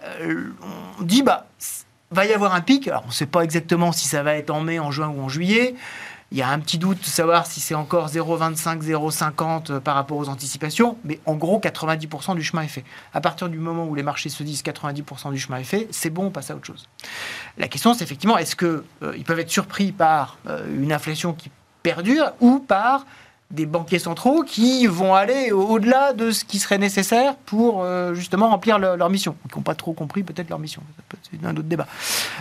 on 0.99 1.03
dit, 1.03 1.21
bah, 1.21 1.47
va 2.11 2.25
y 2.25 2.33
avoir 2.33 2.53
un 2.53 2.61
pic. 2.61 2.87
Alors, 2.87 3.03
on 3.05 3.09
ne 3.09 3.13
sait 3.13 3.25
pas 3.25 3.41
exactement 3.41 3.91
si 3.91 4.07
ça 4.07 4.23
va 4.23 4.35
être 4.35 4.49
en 4.49 4.61
mai, 4.61 4.79
en 4.79 4.91
juin 4.91 5.09
ou 5.15 5.21
en 5.21 5.29
juillet. 5.29 5.75
Il 6.31 6.37
y 6.37 6.41
a 6.41 6.49
un 6.49 6.59
petit 6.59 6.77
doute 6.77 6.99
de 6.99 7.05
savoir 7.05 7.45
si 7.45 7.61
c'est 7.61 7.73
encore 7.75 8.09
0,25, 8.09 8.81
0,50 8.81 9.71
euh, 9.71 9.79
par 9.79 9.95
rapport 9.95 10.17
aux 10.17 10.27
anticipations, 10.27 10.97
mais 11.05 11.21
en 11.25 11.35
gros, 11.35 11.59
90% 11.59 12.35
du 12.35 12.43
chemin 12.43 12.63
est 12.63 12.67
fait. 12.67 12.83
À 13.13 13.21
partir 13.21 13.47
du 13.47 13.59
moment 13.59 13.85
où 13.85 13.95
les 13.95 14.03
marchés 14.03 14.27
se 14.29 14.43
disent 14.43 14.61
90% 14.61 15.31
du 15.31 15.39
chemin 15.39 15.59
est 15.59 15.63
fait, 15.63 15.87
c'est 15.91 16.09
bon, 16.09 16.25
on 16.25 16.29
passe 16.29 16.51
à 16.51 16.55
autre 16.55 16.65
chose. 16.65 16.89
La 17.57 17.69
question, 17.69 17.93
c'est 17.93 18.03
effectivement, 18.03 18.37
est-ce 18.37 18.57
qu'ils 18.57 19.23
peuvent 19.25 19.39
être 19.39 19.49
surpris 19.49 19.93
par 19.93 20.37
euh, 20.47 20.65
une 20.81 20.91
inflation 20.91 21.31
qui 21.33 21.49
perdure 21.81 22.33
ou 22.41 22.59
par 22.59 23.05
des 23.49 23.65
banquiers 23.65 23.99
centraux 23.99 24.43
qui 24.43 24.85
vont 24.87 25.15
aller 25.15 25.53
au- 25.53 25.65
au-delà 25.67 26.11
de 26.11 26.31
ce 26.31 26.43
qui 26.43 26.59
serait 26.59 26.77
nécessaire 26.77 27.37
pour 27.45 27.81
euh, 27.81 28.13
justement 28.13 28.49
remplir 28.49 28.77
leur, 28.77 29.09
mission, 29.09 29.37
qui 29.49 29.57
n'ont 29.57 29.63
pas 29.63 29.75
trop 29.75 29.93
compris 29.93 30.23
peut-être 30.23 30.49
leur 30.49 30.59
mission. 30.59 30.81
C'est 31.31 31.45
un 31.45 31.51
autre 31.55 31.61
débat. 31.69 31.87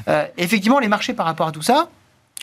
Euh, 0.09 0.27
effectivement, 0.37 0.81
les 0.81 0.89
marchés 0.89 1.15
par 1.15 1.27
rapport 1.27 1.47
à 1.47 1.53
tout 1.53 1.63
ça 1.63 1.89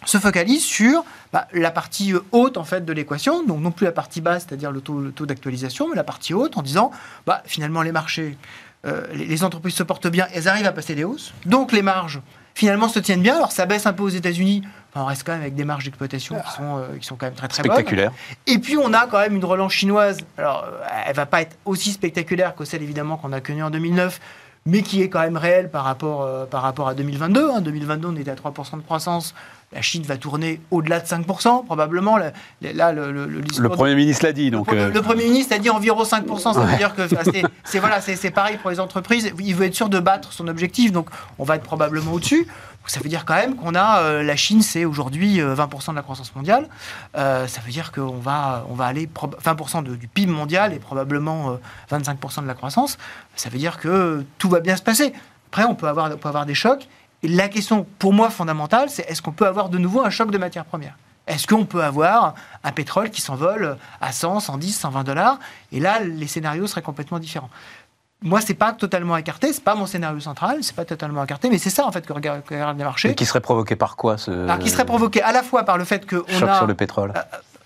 se 0.05 0.17
focalisent 0.17 0.65
sur 0.65 1.03
bah, 1.31 1.47
la 1.53 1.71
partie 1.71 2.13
euh, 2.13 2.19
haute 2.31 2.57
en 2.57 2.63
fait 2.63 2.85
de 2.85 2.93
l'équation, 2.93 3.43
donc 3.43 3.61
non 3.61 3.71
plus 3.71 3.85
la 3.85 3.91
partie 3.91 4.21
basse, 4.21 4.45
c'est-à-dire 4.47 4.71
le 4.71 4.81
taux, 4.81 4.99
le 4.99 5.11
taux 5.11 5.25
d'actualisation, 5.25 5.89
mais 5.89 5.95
la 5.95 6.03
partie 6.03 6.33
haute 6.33 6.57
en 6.57 6.61
disant 6.61 6.91
bah, 7.25 7.41
finalement 7.45 7.81
les 7.81 7.91
marchés, 7.91 8.37
euh, 8.85 9.05
les, 9.13 9.25
les 9.25 9.43
entreprises 9.43 9.75
se 9.75 9.83
portent 9.83 10.07
bien, 10.07 10.27
elles 10.33 10.47
arrivent 10.47 10.65
à 10.65 10.71
passer 10.71 10.95
des 10.95 11.03
hausses, 11.03 11.33
donc 11.45 11.71
les 11.71 11.81
marges 11.81 12.21
finalement 12.55 12.87
se 12.87 12.99
tiennent 12.99 13.21
bien. 13.21 13.35
Alors 13.35 13.51
ça 13.51 13.65
baisse 13.65 13.85
un 13.85 13.93
peu 13.93 14.03
aux 14.03 14.09
États-Unis, 14.09 14.63
enfin, 14.91 15.03
on 15.03 15.05
reste 15.05 15.23
quand 15.25 15.31
même 15.31 15.41
avec 15.41 15.55
des 15.55 15.65
marges 15.65 15.85
d'exploitation 15.85 16.35
qui 16.39 16.51
sont, 16.51 16.77
euh, 16.77 16.97
qui 16.99 17.05
sont 17.05 17.15
quand 17.15 17.25
même 17.25 17.35
très 17.35 17.47
très 17.47 17.63
bonnes. 17.63 17.73
Spectaculaire. 17.73 18.11
Et 18.47 18.59
puis 18.59 18.77
on 18.77 18.93
a 18.93 19.07
quand 19.07 19.19
même 19.19 19.35
une 19.35 19.45
relance 19.45 19.73
chinoise. 19.73 20.19
Alors 20.37 20.67
elle 21.05 21.15
va 21.15 21.25
pas 21.25 21.41
être 21.41 21.57
aussi 21.65 21.91
spectaculaire 21.91 22.55
que 22.55 22.65
celle 22.65 22.83
évidemment 22.83 23.17
qu'on 23.17 23.33
a 23.33 23.41
connue 23.41 23.63
en 23.63 23.69
2009, 23.69 24.19
mais 24.65 24.81
qui 24.81 25.01
est 25.01 25.09
quand 25.09 25.19
même 25.19 25.37
réelle 25.37 25.69
par 25.69 25.83
rapport, 25.83 26.21
euh, 26.21 26.45
par 26.45 26.61
rapport 26.61 26.87
à 26.87 26.93
2022. 26.93 27.49
En 27.49 27.61
2022, 27.61 28.07
on 28.07 28.15
était 28.15 28.31
à 28.31 28.35
3% 28.35 28.77
de 28.77 28.81
croissance. 28.81 29.33
La 29.73 29.81
Chine 29.81 30.03
va 30.03 30.17
tourner 30.17 30.61
au-delà 30.71 30.99
de 30.99 31.05
5%, 31.07 31.65
probablement. 31.65 32.17
Là, 32.17 32.31
là, 32.61 32.91
le, 32.91 33.11
le, 33.11 33.25
le 33.27 33.41
discours 33.41 33.63
Le 33.63 33.69
de- 33.69 33.75
Premier 33.75 33.95
ministre 33.95 34.25
l'a 34.25 34.31
dit, 34.33 34.45
le 34.45 34.57
donc... 34.57 34.71
Euh, 34.71 34.91
Le 34.91 35.01
Premier 35.01 35.25
ministre 35.25 35.55
a 35.55 35.59
dit 35.59 35.69
environ 35.69 36.03
5%, 36.03 36.53
ça 36.53 36.59
veut 36.59 36.77
dire 36.77 36.95
que 36.95 37.03
c'est- 37.65 37.79
voilà, 37.79 37.99
c'est 38.01 38.15
c'est 38.15 38.31
pareil 38.31 38.57
pour 38.57 38.69
les 38.69 38.79
entreprises. 38.79 39.31
Il 39.39 39.55
veut 39.55 39.65
être 39.65 39.75
sûr 39.75 39.89
de 39.89 39.99
battre 39.99 40.31
son 40.33 40.47
objectif, 40.47 40.91
donc 40.91 41.09
on 41.39 41.43
va 41.43 41.55
être 41.55 41.63
probablement 41.63 42.13
au-dessus. 42.13 42.47
Ça 42.85 42.99
veut 42.99 43.07
dire 43.07 43.23
quand 43.23 43.35
même 43.35 43.55
qu'on 43.55 43.75
a 43.75 43.99
euh, 44.01 44.23
la 44.23 44.35
Chine, 44.35 44.61
c'est 44.61 44.83
aujourd'hui 44.83 45.39
euh, 45.39 45.55
20% 45.55 45.91
de 45.91 45.95
la 45.95 46.01
croissance 46.01 46.35
mondiale. 46.35 46.67
Euh, 47.17 47.47
ça 47.47 47.61
veut 47.65 47.71
dire 47.71 47.93
qu'on 47.93 48.17
va 48.17 48.65
on 48.69 48.73
va 48.73 48.85
aller 48.87 49.07
prob- 49.07 49.37
20% 49.41 49.83
de- 49.83 49.95
du 49.95 50.07
PIB 50.09 50.31
mondial 50.31 50.73
et 50.73 50.79
probablement 50.79 51.51
euh, 51.91 51.97
25% 51.97 52.41
de 52.43 52.47
la 52.47 52.53
croissance. 52.55 52.97
Ça 53.37 53.49
veut 53.49 53.57
dire 53.57 53.79
que 53.79 54.25
tout 54.37 54.49
va 54.49 54.59
bien 54.59 54.75
se 54.75 54.81
passer. 54.81 55.13
Après, 55.49 55.63
on 55.63 55.75
peut 55.75 55.87
avoir 55.87 56.11
on 56.13 56.17
peut 56.17 56.27
avoir 56.27 56.45
des 56.45 56.55
chocs. 56.55 56.87
Et 57.23 57.29
la 57.29 57.47
question, 57.47 57.87
pour 57.99 58.13
moi, 58.13 58.29
fondamentale, 58.29 58.89
c'est 58.89 59.09
est-ce 59.09 59.21
qu'on 59.21 59.31
peut 59.31 59.47
avoir 59.47 59.69
de 59.69 59.77
nouveau 59.77 60.03
un 60.03 60.09
choc 60.09 60.29
de 60.29 60.37
matières 60.37 60.65
premières? 60.65 60.97
Est-ce 61.25 61.47
qu'on 61.47 61.65
peut 61.65 61.83
avoir 61.83 62.35
un 62.65 62.71
pétrole 62.73 63.09
qui 63.09 63.21
s'envole 63.21 63.77
à 64.01 64.11
100, 64.11 64.41
110, 64.41 64.77
120 64.77 65.03
dollars? 65.05 65.39
Et 65.71 65.79
là, 65.79 66.01
les 66.01 66.27
scénarios 66.27 66.67
seraient 66.67 66.81
complètement 66.81 67.19
différents. 67.19 67.49
Moi, 68.21 68.41
c'est 68.41 68.53
pas 68.53 68.73
totalement 68.73 69.15
écarté, 69.15 69.51
c'est 69.53 69.63
pas 69.63 69.75
mon 69.75 69.85
scénario 69.85 70.19
central, 70.19 70.59
c'est 70.63 70.75
pas 70.75 70.85
totalement 70.85 71.23
écarté, 71.23 71.49
mais 71.49 71.57
c'est 71.57 71.69
ça 71.69 71.85
en 71.85 71.91
fait 71.91 72.05
que 72.05 72.13
que 72.13 72.53
regardent 72.53 72.77
les 72.77 72.83
marchés. 72.83 73.09
et 73.09 73.15
qui 73.15 73.25
serait 73.25 73.41
provoqué 73.41 73.75
par 73.75 73.97
quoi, 73.97 74.17
ce 74.17 74.31
Alors, 74.31 74.59
qui 74.59 74.69
serait 74.69 74.85
provoqué 74.85 75.21
à 75.21 75.33
la 75.33 75.43
fois 75.43 75.63
par 75.63 75.77
le 75.77 75.83
fait 75.83 76.09
qu'on 76.09 76.25
choc 76.29 76.47
a 76.47 76.57
sur 76.57 76.67
le 76.67 76.73
pétrole 76.73 77.11
euh, 77.15 77.21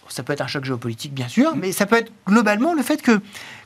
ça 0.10 0.24
peut 0.24 0.34
être 0.34 0.42
un 0.42 0.48
choc 0.48 0.64
géopolitique, 0.64 1.14
bien 1.14 1.28
sûr, 1.28 1.56
mais 1.56 1.72
ça 1.72 1.86
peut 1.86 1.98
être 1.98 2.12
globalement 2.26 2.74
le 2.74 2.82
fait 2.82 3.02
que 3.02 3.20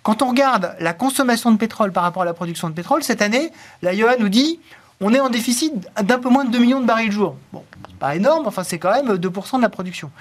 quand 0.04 0.22
on 0.22 0.30
regarde 0.30 0.76
la 0.80 0.94
consommation 0.94 1.52
de 1.52 1.58
pétrole 1.58 1.92
par 1.92 2.04
rapport 2.04 2.24
à 2.24 2.26
la 2.26 2.34
production 2.34 2.68
de 2.68 2.74
pétrole, 2.74 3.04
cette 3.04 3.22
année, 3.22 3.52
la 3.82 3.94
IOA 3.94 4.18
nous 4.18 4.30
dit 4.30 4.60
on 5.02 5.14
est 5.14 5.20
en 5.20 5.30
déficit 5.30 5.74
d'un 6.02 6.20
peu 6.20 6.30
moins 6.30 6.46
de 6.46 6.52
2 6.52 6.60
millions 6.60 6.80
de 6.80 6.86
barils 6.86 7.08
le 7.08 7.12
jour. 7.12 7.36
Bon, 7.52 7.64
pas 8.00 8.16
énorme, 8.16 8.46
enfin 8.48 8.64
c'est 8.64 8.78
quand 8.78 8.94
même 8.94 9.16
2% 9.16 9.58
de 9.58 9.62
la 9.62 9.70
production. 9.70 10.12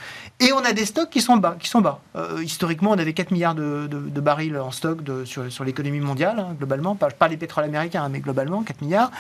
Et 0.40 0.52
on 0.52 0.58
a 0.58 0.72
des 0.72 0.86
stocks 0.86 1.10
qui 1.10 1.20
sont 1.20 1.36
bas. 1.36 1.56
Qui 1.60 1.68
sont 1.68 1.80
bas. 1.80 2.00
Euh, 2.16 2.42
historiquement, 2.42 2.90
on 2.90 2.98
avait 2.98 3.12
4 3.12 3.30
milliards 3.30 3.54
de, 3.54 3.88
barils 4.20 4.56
en 4.58 4.70
stock 4.70 4.98
sur, 5.24 5.64
l'économie 5.64 6.00
mondiale, 6.00 6.38
hein, 6.40 6.54
globalement, 6.56 6.96
pas, 6.96 7.08
pas 7.10 7.28
les 7.28 7.36
pétroles 7.36 7.64
américains, 7.64 8.04
hein, 8.04 8.08
mais 8.10 8.20
globalement, 8.20 8.62
4 8.62 8.82
milliards. 8.82 9.10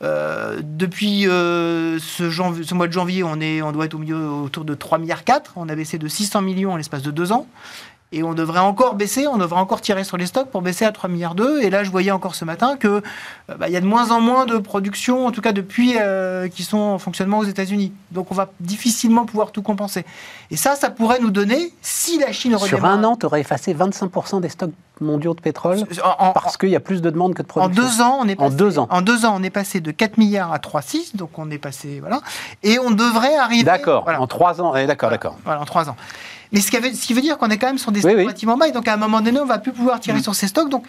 Euh, 0.00 0.60
depuis 0.62 1.26
euh, 1.26 1.98
ce 1.98 2.74
mois 2.74 2.86
de 2.86 2.92
janvier, 2.92 3.24
on, 3.24 3.40
est, 3.40 3.62
on 3.62 3.72
doit 3.72 3.86
être 3.86 3.94
au 3.94 3.98
milieu 3.98 4.28
autour 4.28 4.64
de 4.64 4.74
3 4.74 4.98
milliards 4.98 5.24
4. 5.24 5.54
On 5.56 5.68
a 5.68 5.74
baissé 5.74 5.98
de 5.98 6.06
600 6.06 6.42
millions 6.42 6.72
en 6.72 6.76
l'espace 6.76 7.02
de 7.02 7.10
deux 7.10 7.32
ans. 7.32 7.46
Et 8.10 8.22
on 8.22 8.32
devrait 8.32 8.60
encore 8.60 8.94
baisser, 8.94 9.26
on 9.26 9.36
devrait 9.36 9.60
encore 9.60 9.82
tirer 9.82 10.02
sur 10.02 10.16
les 10.16 10.24
stocks 10.24 10.48
pour 10.48 10.62
baisser 10.62 10.86
à 10.86 10.92
3 10.92 11.10
milliards 11.10 11.34
2. 11.34 11.60
Et 11.60 11.68
là, 11.68 11.84
je 11.84 11.90
voyais 11.90 12.10
encore 12.10 12.34
ce 12.34 12.46
matin 12.46 12.76
que 12.78 12.88
euh, 12.88 13.02
bah, 13.58 13.68
il 13.68 13.72
y 13.74 13.76
a 13.76 13.82
de 13.82 13.86
moins 13.86 14.10
en 14.12 14.20
moins 14.22 14.46
de 14.46 14.56
production, 14.56 15.26
en 15.26 15.30
tout 15.30 15.42
cas 15.42 15.52
depuis, 15.52 15.96
euh, 16.00 16.48
qui 16.48 16.62
sont 16.62 16.78
en 16.78 16.98
fonctionnement 16.98 17.38
aux 17.38 17.44
États-Unis. 17.44 17.92
Donc 18.10 18.28
on 18.30 18.34
va 18.34 18.48
difficilement 18.60 19.26
pouvoir 19.26 19.52
tout 19.52 19.60
compenser. 19.60 20.06
Et 20.50 20.56
ça, 20.56 20.74
ça 20.74 20.88
pourrait 20.88 21.18
nous 21.20 21.30
donner, 21.30 21.74
si 21.82 22.18
la 22.18 22.32
Chine 22.32 22.52
Sur 22.52 22.62
redémarre... 22.62 22.92
un 22.92 23.04
an, 23.04 23.16
tu 23.16 23.26
aurais 23.26 23.42
effacé 23.42 23.74
25% 23.74 24.40
des 24.40 24.48
stocks 24.48 24.72
mondiaux 25.02 25.34
de 25.34 25.40
pétrole 25.42 25.78
en, 26.02 26.28
en- 26.28 26.32
parce 26.32 26.56
qu'il 26.56 26.70
y 26.70 26.76
a 26.76 26.80
plus 26.80 27.02
de 27.02 27.10
demandes 27.10 27.34
que 27.34 27.42
de 27.42 27.46
en 27.46 27.68
production. 27.68 27.82
deux 27.84 28.00
ans, 28.00 28.18
on 28.22 28.26
est 28.28 28.40
En 28.40 28.44
passé, 28.46 28.56
deux 28.56 28.78
ans. 28.78 28.88
En 28.90 29.02
deux 29.02 29.26
ans, 29.26 29.34
on 29.38 29.42
est 29.42 29.50
passé 29.50 29.80
de 29.80 29.90
4 29.90 30.16
milliards 30.16 30.52
à 30.52 30.56
3,6, 30.58 31.14
donc 31.14 31.38
on 31.38 31.50
est 31.50 31.58
passé, 31.58 32.00
voilà. 32.00 32.20
Et 32.62 32.78
on 32.78 32.90
devrait 32.90 33.36
arriver... 33.36 33.64
D'accord, 33.64 34.04
voilà. 34.04 34.20
en 34.22 34.26
trois 34.26 34.60
ans. 34.62 34.74
eh, 34.74 34.86
d'accord, 34.86 35.10
d'accord. 35.10 35.36
Voilà, 35.44 35.60
en 35.60 35.66
trois 35.66 35.90
ans. 35.90 35.96
Mais 36.52 36.60
ce 36.60 36.70
qui, 36.70 36.76
avait- 36.76 36.92
ce 36.94 37.06
qui 37.06 37.14
veut 37.14 37.20
dire 37.20 37.38
qu'on 37.38 37.50
est 37.50 37.58
quand 37.58 37.66
même 37.66 37.78
sur 37.78 37.92
des 37.92 38.00
stocks 38.00 38.12
oui. 38.16 38.22
relativement 38.22 38.56
bas, 38.56 38.68
et 38.68 38.72
donc 38.72 38.88
à 38.88 38.94
un 38.94 38.96
moment 38.96 39.20
donné, 39.20 39.38
on 39.40 39.46
va 39.46 39.58
plus 39.58 39.72
pouvoir 39.72 40.00
tirer 40.00 40.20
sur 40.22 40.34
ces 40.34 40.48
stocks. 40.48 40.68
Donc 40.70 40.84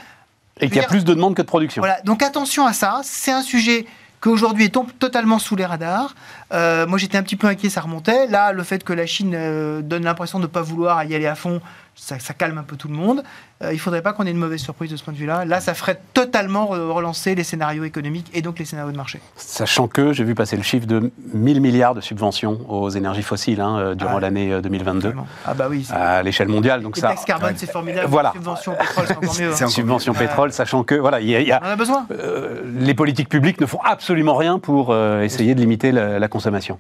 Et 0.60 0.68
qu'il 0.68 0.78
y 0.78 0.80
a 0.80 0.88
plus 0.88 1.04
de 1.06 1.14
demandes 1.14 1.36
que 1.36 1.42
de 1.42 1.48
production. 1.48 1.82
voilà, 1.82 2.00
donc 2.02 2.24
attention 2.24 2.66
à 2.66 2.74
ça. 2.74 3.02
C'est 3.04 3.32
un 3.32 3.42
sujet 3.42 3.86
qu'aujourd'hui 4.22 4.66
est 4.66 4.78
totalement 5.00 5.40
sous 5.40 5.56
les 5.56 5.66
radars. 5.66 6.14
Euh, 6.54 6.86
moi, 6.88 6.98
j'étais 6.98 7.18
un 7.18 7.24
petit 7.24 7.38
peu 7.38 7.48
inquiet, 7.48 7.70
ça 7.70 7.80
remontait. 7.82 8.28
Là, 8.28 8.52
le 8.52 8.64
fait 8.64 8.84
que 8.84 8.92
la 8.94 9.06
Chine 9.06 9.34
euh, 9.34 9.82
donne 9.82 10.04
l'impression 10.04 10.40
de 10.40 10.44
ne 10.44 10.48
pas 10.48 10.62
vouloir 10.62 11.04
y 11.06 11.16
aller 11.16 11.28
à 11.28 11.36
fond, 11.36 11.62
ça, 11.96 12.20
ça 12.20 12.34
calme 12.34 12.58
un 12.58 12.64
peu 12.64 12.76
tout 12.76 12.90
le 12.90 12.96
monde. 12.96 13.24
Euh, 13.62 13.72
il 13.72 13.76
ne 13.76 13.80
faudrait 13.80 14.02
pas 14.02 14.14
qu'on 14.14 14.26
ait 14.26 14.32
une 14.32 14.38
mauvaise 14.38 14.62
surprise 14.62 14.90
de 14.90 14.96
ce 14.96 15.04
point 15.04 15.12
de 15.14 15.18
vue-là. 15.18 15.44
Là, 15.44 15.60
ça 15.60 15.74
ferait 15.74 16.00
totalement 16.14 16.68
re- 16.74 16.92
relancer 16.92 17.36
les 17.36 17.44
scénarios 17.44 17.84
économiques 17.84 18.28
et 18.34 18.42
donc 18.42 18.58
les 18.58 18.64
scénarios 18.64 18.94
de 18.94 18.98
marché. 18.98 19.20
Sachant 19.36 19.90
que 19.90 20.14
j'ai 20.14 20.24
vu 20.24 20.34
passer 20.34 20.56
le 20.56 20.64
chiffre 20.64 20.88
de 20.88 21.12
1000 21.34 21.60
milliards 21.60 21.94
de 21.94 22.00
subventions 22.00 22.60
aux 22.70 22.90
énergies 22.90 23.22
fossiles 23.22 23.60
hein, 23.60 23.78
euh, 23.80 23.96
durant 23.96 24.16
Ah. 24.18 24.22
l'année 24.22 24.54
euh, 24.54 24.62
2022 24.62 25.14
Ah 25.46 25.54
bah 25.54 25.68
oui. 25.70 25.86
à 25.92 26.24
l'échelle 26.24 26.48
mondiale. 26.48 26.82
Donc 26.82 26.96
Les 26.96 27.02
ça, 27.02 27.10
taxes 27.10 27.26
carbone, 27.26 27.54
c'est 27.58 27.70
formidable. 27.70 28.08
Voilà. 28.10 28.32
Les 28.34 28.40
subventions 28.40 28.72
au 28.72 28.76
pétrole, 28.78 29.06
c'est 29.08 29.18
encore 29.18 29.40
mieux. 29.42 29.52
C'est 29.54 29.64
hein. 29.66 29.68
subvention 29.68 30.14
pétrole, 30.14 30.54
sachant 30.54 30.84
que 30.86 30.96
voilà, 30.96 31.20
il 31.20 31.28
y 31.30 31.36
a- 31.36 31.42
il 31.42 31.48
y 31.48 31.52
a- 31.52 31.60
On 31.62 31.68
en 31.68 31.72
a 31.72 31.76
besoin. 31.76 32.06
euh, 32.12 32.62
les 32.80 32.94
politiques 32.94 33.28
publiques 33.28 33.60
ne 33.60 33.66
font 33.66 33.82
absolument 33.84 34.36
rien 34.36 34.60
pour 34.60 34.92
euh, 34.92 35.22
essayer 35.24 35.54
de 35.54 35.60
limiter 35.60 35.92
la, 35.92 36.18
la 36.18 36.28
consommation. 36.30 36.80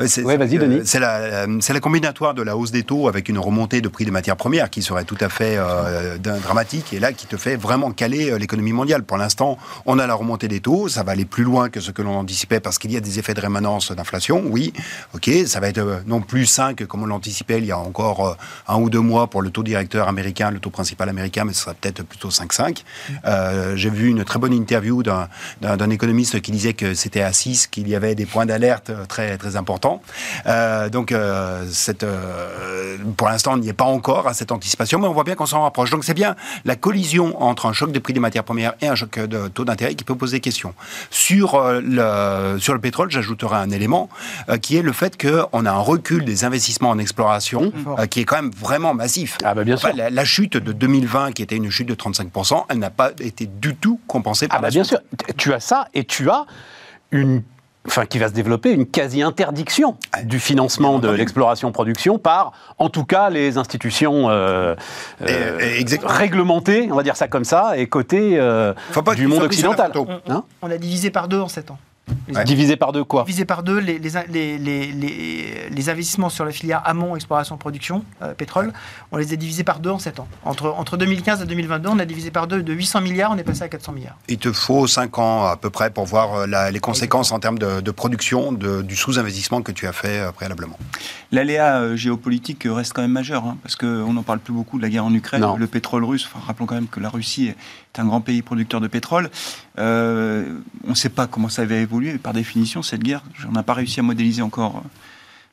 Ouais, 0.00 0.36
vas-y, 0.36 0.56
euh, 0.56 0.60
Denis. 0.62 0.80
C'est 0.84 0.98
la, 0.98 1.16
euh, 1.18 1.58
la 1.68 1.80
combinatoire 1.80 2.34
de 2.34 2.42
la 2.42 2.56
hausse 2.56 2.72
des 2.72 2.82
taux 2.82 3.06
avec 3.06 3.28
une 3.28 3.38
remontée 3.38 3.80
de 3.80 3.88
prix 3.88 4.04
des 4.04 4.10
matières 4.10 4.36
premières 4.36 4.68
qui 4.68 4.82
serait 4.82 5.04
tout 5.04 5.16
à 5.20 5.28
fait 5.28 5.54
euh, 5.56 6.07
dramatique 6.16 6.92
et 6.92 7.00
là 7.00 7.12
qui 7.12 7.26
te 7.26 7.36
fait 7.36 7.56
vraiment 7.56 7.90
caler 7.92 8.30
euh, 8.30 8.38
l'économie 8.38 8.72
mondiale. 8.72 9.02
Pour 9.02 9.18
l'instant, 9.18 9.58
on 9.86 9.98
a 9.98 10.06
la 10.06 10.14
remontée 10.14 10.48
des 10.48 10.60
taux, 10.60 10.88
ça 10.88 11.02
va 11.02 11.12
aller 11.12 11.24
plus 11.24 11.44
loin 11.44 11.68
que 11.68 11.80
ce 11.80 11.90
que 11.90 12.02
l'on 12.02 12.16
anticipait 12.16 12.60
parce 12.60 12.78
qu'il 12.78 12.90
y 12.92 12.96
a 12.96 13.00
des 13.00 13.18
effets 13.18 13.34
de 13.34 13.40
rémanence 13.40 13.92
d'inflation, 13.92 14.42
oui, 14.46 14.72
ok, 15.14 15.30
ça 15.46 15.60
va 15.60 15.68
être 15.68 15.78
euh, 15.78 16.00
non 16.06 16.20
plus 16.20 16.46
5 16.46 16.86
comme 16.86 17.02
on 17.02 17.06
l'anticipait 17.06 17.58
il 17.58 17.66
y 17.66 17.72
a 17.72 17.78
encore 17.78 18.26
euh, 18.28 18.34
un 18.68 18.76
ou 18.80 18.88
deux 18.90 19.00
mois 19.00 19.26
pour 19.28 19.42
le 19.42 19.50
taux 19.50 19.62
directeur 19.62 20.08
américain, 20.08 20.50
le 20.50 20.60
taux 20.60 20.70
principal 20.70 21.08
américain, 21.08 21.44
mais 21.44 21.52
ce 21.52 21.62
sera 21.62 21.74
peut-être 21.74 22.02
plutôt 22.04 22.28
5,5. 22.30 22.82
Euh, 23.26 23.76
J'ai 23.76 23.90
vu 23.90 24.08
une 24.08 24.24
très 24.24 24.38
bonne 24.38 24.52
interview 24.54 25.02
d'un- 25.02 25.28
économiste 25.90 26.40
qui 26.42 26.52
disait 26.52 26.74
que 26.74 26.94
c'était 26.94 27.22
à 27.22 27.32
6 27.32 27.66
qu'il 27.66 27.88
y 27.88 27.94
avait 27.96 28.14
des 28.14 28.26
points 28.26 28.46
d'alerte 28.46 28.90
euh, 28.90 29.04
très, 29.06 29.36
très 29.38 29.56
importants. 29.56 30.02
Euh, 30.46 30.88
donc, 30.88 31.12
euh, 31.12 31.64
euh, 32.02 32.96
pour 33.16 33.28
l'instant, 33.28 33.52
on 33.54 33.58
n'y 33.58 33.68
est 33.68 33.72
pas 33.72 33.84
encore 33.84 34.26
à 34.28 34.34
cette 34.34 34.52
anticipation, 34.52 34.98
mais 34.98 35.08
on 35.08 35.12
voit 35.12 35.24
bien 35.24 35.34
qu'on 35.34 35.46
s'en 35.46 35.62
rapproche. 35.62 35.90
C'est 36.04 36.14
bien 36.14 36.34
la 36.64 36.76
collision 36.76 37.40
entre 37.42 37.66
un 37.66 37.72
choc 37.72 37.92
des 37.92 38.00
prix 38.00 38.12
des 38.12 38.20
matières 38.20 38.44
premières 38.44 38.74
et 38.80 38.88
un 38.88 38.94
choc 38.94 39.18
de 39.18 39.48
taux 39.48 39.64
d'intérêt 39.64 39.94
qui 39.94 40.04
peut 40.04 40.14
poser 40.14 40.40
question. 40.40 40.74
Sur, 41.10 41.54
euh, 41.54 41.80
le, 41.82 42.58
sur 42.60 42.74
le 42.74 42.80
pétrole, 42.80 43.10
j'ajouterai 43.10 43.56
un 43.56 43.70
élément 43.70 44.08
euh, 44.48 44.56
qui 44.58 44.76
est 44.76 44.82
le 44.82 44.92
fait 44.92 45.20
qu'on 45.20 45.66
a 45.66 45.70
un 45.70 45.78
recul 45.78 46.24
des 46.24 46.44
investissements 46.44 46.90
en 46.90 46.98
exploration 46.98 47.72
euh, 47.98 48.06
qui 48.06 48.20
est 48.20 48.24
quand 48.24 48.36
même 48.42 48.50
vraiment 48.56 48.94
massif. 48.94 49.38
Ah 49.44 49.54
bah 49.54 49.64
bien 49.64 49.76
sûr. 49.76 49.88
Enfin, 49.88 49.96
la, 49.96 50.10
la 50.10 50.24
chute 50.24 50.56
de 50.56 50.72
2020, 50.72 51.32
qui 51.32 51.42
était 51.42 51.56
une 51.56 51.70
chute 51.70 51.88
de 51.88 51.94
35%, 51.94 52.64
elle 52.68 52.78
n'a 52.78 52.90
pas 52.90 53.10
été 53.20 53.46
du 53.46 53.74
tout 53.76 54.00
compensée 54.06 54.48
par 54.48 54.58
Ah 54.58 54.62
bah 54.62 54.68
la 54.68 54.72
bien 54.72 54.84
suite. 54.84 54.98
sûr, 54.98 55.34
tu 55.36 55.52
as 55.52 55.60
ça 55.60 55.88
et 55.94 56.04
tu 56.04 56.28
as 56.30 56.46
une 57.10 57.42
enfin, 57.88 58.06
qui 58.06 58.18
va 58.18 58.28
se 58.28 58.32
développer 58.32 58.72
une 58.72 58.86
quasi-interdiction 58.86 59.96
du 60.24 60.38
financement 60.38 60.98
de 60.98 61.08
l'exploration-production 61.08 62.18
par, 62.18 62.52
en 62.78 62.88
tout 62.88 63.04
cas, 63.04 63.30
les 63.30 63.58
institutions 63.58 64.30
euh, 64.30 64.74
euh, 65.22 65.74
réglementées, 66.04 66.88
on 66.90 66.94
va 66.94 67.02
dire 67.02 67.16
ça 67.16 67.28
comme 67.28 67.44
ça, 67.44 67.76
et 67.76 67.86
cotées 67.86 68.40
du 69.16 69.26
monde 69.26 69.42
occidental. 69.42 69.92
Hein 70.28 70.44
on 70.62 70.70
a 70.70 70.76
divisé 70.76 71.10
par 71.10 71.28
deux 71.28 71.40
en 71.40 71.48
sept 71.48 71.70
ans. 71.70 71.78
Divisé 72.44 72.76
par 72.76 72.92
deux 72.92 73.04
quoi 73.04 73.24
Divisé 73.24 73.44
par 73.44 73.62
deux 73.62 73.78
les, 73.78 73.98
les, 73.98 74.58
les, 74.58 75.68
les, 75.70 75.90
investissements 75.90 76.28
sur 76.28 76.44
la 76.44 76.52
filière 76.52 76.82
amont, 76.84 77.16
exploration, 77.16 77.56
production, 77.56 78.04
euh, 78.22 78.34
pétrole, 78.34 78.72
on 79.12 79.16
les 79.16 79.32
a 79.32 79.36
divisés 79.36 79.64
par 79.64 79.80
deux 79.80 79.90
en 79.90 79.98
7 79.98 80.20
ans. 80.20 80.28
Entre, 80.44 80.66
entre 80.66 80.96
2015 80.96 81.42
et 81.42 81.46
2022, 81.46 81.88
on 81.88 81.98
a 81.98 82.04
divisé 82.04 82.30
par 82.30 82.46
deux 82.46 82.62
de 82.62 82.72
800 82.72 83.00
milliards, 83.00 83.30
on 83.32 83.38
est 83.38 83.44
passé 83.44 83.62
à 83.62 83.68
400 83.68 83.92
milliards. 83.92 84.16
Il 84.28 84.38
te 84.38 84.52
faut 84.52 84.86
5 84.86 85.18
ans 85.18 85.46
à 85.46 85.56
peu 85.56 85.70
près 85.70 85.90
pour 85.90 86.04
voir 86.04 86.34
euh, 86.34 86.70
les 86.70 86.80
conséquences 86.80 87.32
en 87.32 87.40
termes 87.40 87.58
de, 87.58 87.90
production 87.90 88.52
de, 88.52 88.82
du 88.82 88.96
sous-investissement 88.96 89.62
que 89.62 89.72
tu 89.72 89.86
as 89.86 89.92
fait 89.92 90.20
euh, 90.20 90.32
préalablement. 90.32 90.78
L'aléa 91.32 91.96
géopolitique 91.96 92.66
reste 92.66 92.92
quand 92.92 93.02
même 93.02 93.12
majeur, 93.12 93.44
hein, 93.44 93.56
parce 93.62 93.76
qu'on 93.76 94.12
n'en 94.12 94.22
parle 94.22 94.38
plus 94.38 94.52
beaucoup 94.52 94.78
de 94.78 94.82
la 94.82 94.88
guerre 94.88 95.04
en 95.04 95.14
Ukraine, 95.14 95.44
le 95.56 95.66
pétrole 95.66 96.04
russe, 96.04 96.28
enfin, 96.30 96.44
rappelons 96.46 96.66
quand 96.66 96.74
même 96.74 96.88
que 96.88 97.00
la 97.00 97.08
Russie 97.08 97.52
un 97.98 98.06
grand 98.06 98.20
pays 98.20 98.42
producteur 98.42 98.80
de 98.80 98.88
pétrole. 98.88 99.30
on 99.76 99.82
ne 99.82 100.94
sait 100.94 101.08
pas 101.08 101.26
comment 101.26 101.48
ça 101.48 101.64
va 101.64 101.76
évoluer 101.76 102.18
par 102.18 102.32
définition, 102.32 102.82
cette 102.82 103.02
guerre, 103.02 103.22
on 103.48 103.52
n'a 103.52 103.62
pas 103.62 103.74
réussi 103.74 104.00
à 104.00 104.02
modéliser 104.02 104.42
encore 104.42 104.76
euh, 104.76 104.88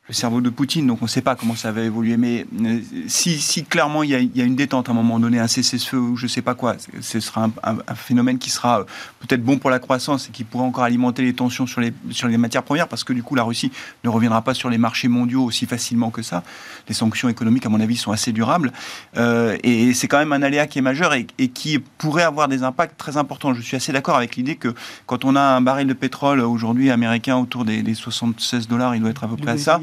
le 0.08 0.14
cerveau 0.14 0.40
de 0.40 0.50
Poutine, 0.50 0.86
donc 0.86 0.98
on 1.02 1.06
ne 1.06 1.10
sait 1.10 1.20
pas 1.20 1.34
comment 1.34 1.56
ça 1.56 1.72
va 1.72 1.82
évoluer. 1.82 2.16
Mais 2.16 2.46
euh, 2.62 2.80
si, 3.08 3.40
si 3.40 3.64
clairement 3.64 4.04
il 4.04 4.10
y, 4.10 4.40
a, 4.40 4.44
une 4.44 4.54
détente 4.54 4.88
à 4.88 4.92
un 4.92 4.94
moment 4.94 5.18
donné, 5.18 5.40
un 5.40 5.48
cessez-le-feu 5.48 5.98
ou 5.98 6.16
je 6.16 6.24
ne 6.24 6.28
sais 6.28 6.42
pas 6.42 6.54
quoi, 6.54 6.76
ce 7.00 7.18
sera 7.18 7.50
un, 7.64 7.94
phénomène 7.94 8.38
qui 8.38 8.50
sera 8.50 8.80
euh, 8.80 8.84
peut-être 9.20 9.42
bon 9.42 9.58
pour 9.58 9.68
la 9.68 9.80
croissance 9.80 10.28
et 10.28 10.30
qui 10.30 10.44
pourrait 10.44 10.64
encore 10.64 10.84
alimenter 10.84 11.22
les 11.22 11.34
tensions 11.34 11.66
sur 11.66 11.80
les, 11.80 11.92
sur 12.10 12.28
les 12.28 12.36
matières 12.36 12.62
premières, 12.62 12.86
parce 12.86 13.02
que 13.02 13.12
du 13.12 13.24
coup 13.24 13.34
la 13.34 13.42
Russie 13.42 13.72
ne 14.04 14.08
reviendra 14.08 14.42
pas 14.42 14.54
sur 14.54 14.70
les 14.70 14.78
marchés 14.78 15.08
mondiaux 15.08 15.42
aussi 15.42 15.66
facilement 15.66 16.10
que 16.10 16.22
ça. 16.22 16.44
Les 16.88 16.94
sanctions 16.94 17.28
économiques, 17.28 17.66
à 17.66 17.68
mon 17.68 17.80
avis, 17.80 17.96
sont 17.96 18.12
assez 18.12 18.30
durables. 18.30 18.72
Euh, 19.16 19.56
et 19.64 19.92
c'est 19.92 20.06
quand 20.06 20.18
même 20.18 20.32
un 20.32 20.42
aléa 20.42 20.68
qui 20.68 20.78
est 20.78 20.82
majeur 20.82 21.14
et, 21.14 21.26
qui 21.26 21.78
pourrait 21.98 22.22
avoir 22.22 22.46
des 22.46 22.62
impacts 22.62 22.96
très 22.96 23.16
importants. 23.16 23.54
Je 23.54 23.60
suis 23.60 23.76
assez 23.76 23.92
d'accord 23.92 24.16
avec 24.16 24.36
l'idée 24.36 24.54
que 24.54 24.72
quand 25.06 25.24
on 25.24 25.34
a 25.34 25.40
un 25.40 25.60
baril 25.60 25.88
de 25.88 25.94
pétrole 25.94 26.40
aujourd'hui 26.40 26.90
américain 26.90 27.36
autour 27.36 27.64
des, 27.64 27.82
76 27.94 28.68
dollars, 28.68 28.94
il 28.94 29.00
doit 29.00 29.10
être 29.10 29.24
à 29.24 29.28
peu 29.28 29.36
près 29.36 29.52
à 29.52 29.58
ça. 29.58 29.80